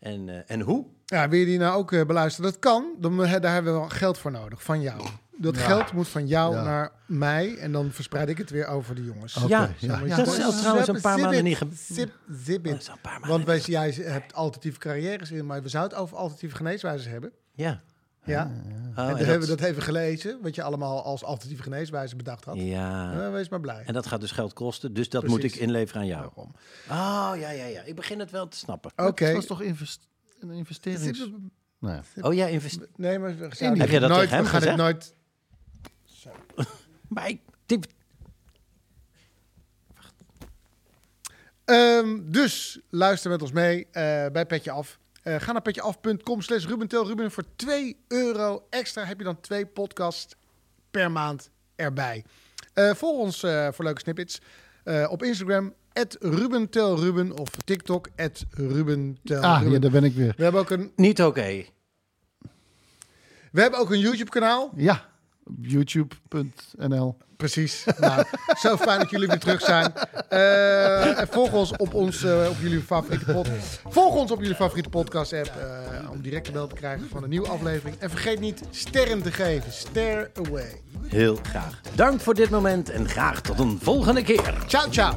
En, 0.00 0.28
eh, 0.28 0.38
en 0.46 0.60
hoe? 0.60 0.86
Ja, 1.04 1.28
wil 1.28 1.38
je 1.38 1.44
die 1.44 1.58
nou 1.58 1.76
ook 1.76 2.06
beluisteren? 2.06 2.50
Dat 2.50 2.60
kan. 2.60 2.94
Dan, 2.98 3.16
daar 3.16 3.52
hebben 3.52 3.72
we 3.72 3.78
wel 3.78 3.88
geld 3.88 4.18
voor 4.18 4.30
nodig, 4.30 4.62
van 4.62 4.80
jou. 4.80 5.02
Dat 5.38 5.58
geld 5.58 5.92
moet 5.92 6.08
van 6.08 6.26
jou 6.26 6.54
Ja. 6.54 6.62
naar 6.62 6.92
mij 7.06 7.56
en 7.56 7.72
dan 7.72 7.90
verspreid 7.90 8.28
ik 8.28 8.38
het 8.38 8.50
weer 8.50 8.66
over 8.66 8.94
de 8.94 9.04
jongens. 9.04 9.34
Ja, 9.46 9.70
ja. 9.78 9.98
Dat 10.16 10.26
is 10.26 10.42
al 10.44 10.52
trouwens 10.52 10.88
een 10.88 11.00
paar 11.00 11.18
maanden 11.18 11.44
niet 11.44 11.56
ge- 11.56 11.66
Zip, 11.74 12.12
zip 12.30 12.64
Dat 12.64 12.72
it. 12.74 12.80
is 12.80 12.88
al 12.88 12.94
een 12.94 13.00
paar 13.00 13.12
maanden 13.12 13.30
Want 13.30 13.44
wij, 13.44 13.58
jij 13.60 13.90
hebt 13.90 14.34
alternatieve 14.34 14.78
carrières 14.78 15.30
in, 15.30 15.46
maar 15.46 15.62
we 15.62 15.68
zouden 15.68 15.92
het 15.92 16.02
over 16.06 16.16
alternatieve 16.16 16.56
geneeswijzen 16.56 17.10
hebben. 17.10 17.32
Ja. 17.54 17.82
Ja. 18.24 18.50
Oh, 18.96 19.08
en 19.08 19.16
en 19.16 19.24
hebben 19.26 19.48
we 19.48 19.56
dat 19.56 19.60
even 19.66 19.82
gelezen, 19.82 20.38
wat 20.42 20.54
je 20.54 20.62
allemaal 20.62 21.04
als 21.04 21.24
alternatieve 21.24 21.62
geneeswijze 21.62 22.16
bedacht 22.16 22.44
had. 22.44 22.56
Ja. 22.58 23.30
Wees 23.30 23.48
maar 23.48 23.60
blij. 23.60 23.82
En 23.86 23.92
dat 23.94 24.06
gaat 24.06 24.20
dus 24.20 24.30
geld 24.30 24.52
kosten, 24.52 24.92
dus 24.94 25.08
dat 25.08 25.24
Precies. 25.24 25.42
moet 25.42 25.52
ik 25.54 25.60
inleveren 25.60 26.00
aan 26.02 26.08
jou. 26.08 26.30
Oh, 26.36 27.30
ja, 27.38 27.50
ja, 27.50 27.64
ja. 27.66 27.82
Ik 27.82 27.94
begin 27.94 28.18
het 28.18 28.30
wel 28.30 28.48
te 28.48 28.56
snappen. 28.56 28.90
Oké. 28.96 29.24
Het 29.24 29.34
was 29.34 29.46
toch 29.46 29.62
invest 29.62 30.08
een 30.40 30.50
investering? 30.50 31.50
Nou 31.80 31.94
ja. 32.14 32.22
Oh 32.22 32.34
ja, 32.34 32.46
investeer. 32.46 32.88
Nee, 32.96 33.18
maar 33.18 33.36
we 33.36 33.48
Heb 33.58 33.88
jij 33.88 33.98
dat 33.98 34.08
nooit, 34.10 34.20
tegen 34.20 34.34
hem 34.36 34.44
we 34.44 34.50
gaan 34.50 34.62
het 34.62 34.70
gezegd? 34.78 35.14
Nooit... 36.26 36.68
Maar 37.08 37.28
ik, 37.28 37.40
dit- 37.66 37.94
Ehm, 41.64 42.18
dus 42.24 42.80
luister 42.90 43.30
met 43.30 43.42
ons 43.42 43.52
mee 43.52 43.86
eh, 43.92 44.26
bij 44.32 44.46
Petje 44.46 44.70
Af. 44.70 44.98
Eh, 45.22 45.36
ga 45.40 45.52
naar 45.52 45.62
petjeaf.com 45.62 46.40
slash 46.42 46.64
Rubentel 46.66 47.06
Ruben. 47.06 47.30
Voor 47.30 47.44
2 47.56 47.96
euro 48.08 48.66
extra 48.70 49.04
heb 49.04 49.18
je 49.18 49.24
dan 49.24 49.40
twee 49.40 49.66
podcasts 49.66 50.34
per 50.90 51.10
maand 51.10 51.50
erbij. 51.76 52.24
Eh 52.72 52.94
volg 52.94 53.18
ons 53.18 53.42
eh, 53.42 53.68
voor 53.72 53.84
leuke 53.84 54.00
snippets 54.00 54.40
eh, 54.84 55.06
op 55.10 55.22
Instagram, 55.22 55.74
@rubentelruben 56.20 57.38
of 57.38 57.48
TikTok, 57.64 58.08
@rubentelruben. 58.50 59.50
Ah, 59.50 59.72
ja, 59.72 59.78
daar 59.78 59.90
ben 59.90 60.04
ik 60.04 60.14
weer. 60.14 60.34
We 60.36 60.42
hebben 60.42 60.60
ook 60.60 60.70
een, 60.70 60.92
niet 60.96 61.22
oké. 61.22 61.64
we 63.52 63.60
hebben 63.60 63.80
ook 63.80 63.90
een 63.90 63.98
YouTube 64.00 64.30
kanaal. 64.30 64.72
Ja, 64.76 65.08
youtube.nl. 65.60 67.16
Precies. 67.36 67.84
Nou, 67.98 68.24
zo 68.58 68.76
fijn 68.76 68.98
dat 68.98 69.10
jullie 69.10 69.28
weer 69.28 69.38
terug 69.38 69.60
zijn. 69.60 69.92
Eh, 70.28 71.20
en 71.20 71.28
volg 71.28 71.52
ons 71.52 71.76
op, 71.76 71.94
ons, 71.94 72.24
eh, 72.24 72.46
op 72.50 72.56
jullie 72.60 72.82
favoriete 72.82 73.32
pod. 73.32 73.48
Volg 73.88 74.14
ons 74.14 74.30
op 74.30 74.40
jullie 74.40 74.54
favoriete 74.54 74.88
podcast 74.88 75.32
app 75.32 75.46
eh, 75.46 76.10
om 76.10 76.20
direct 76.20 76.46
de 76.46 76.52
bel 76.52 76.66
te 76.66 76.74
krijgen 76.74 77.08
van 77.08 77.22
een 77.22 77.28
nieuwe 77.28 77.48
aflevering. 77.48 77.96
En 77.98 78.10
vergeet 78.10 78.40
niet 78.40 78.62
sterren 78.70 79.22
te 79.22 79.32
geven. 79.32 79.72
Stare 79.72 80.30
away. 80.34 80.82
Heel 81.06 81.38
graag. 81.42 81.80
Dank 81.94 82.20
voor 82.20 82.34
dit 82.34 82.50
moment 82.50 82.90
en 82.90 83.08
graag 83.08 83.40
tot 83.40 83.58
een 83.58 83.78
volgende 83.82 84.22
keer. 84.22 84.54
Ciao, 84.66 84.90
ciao. 84.90 85.16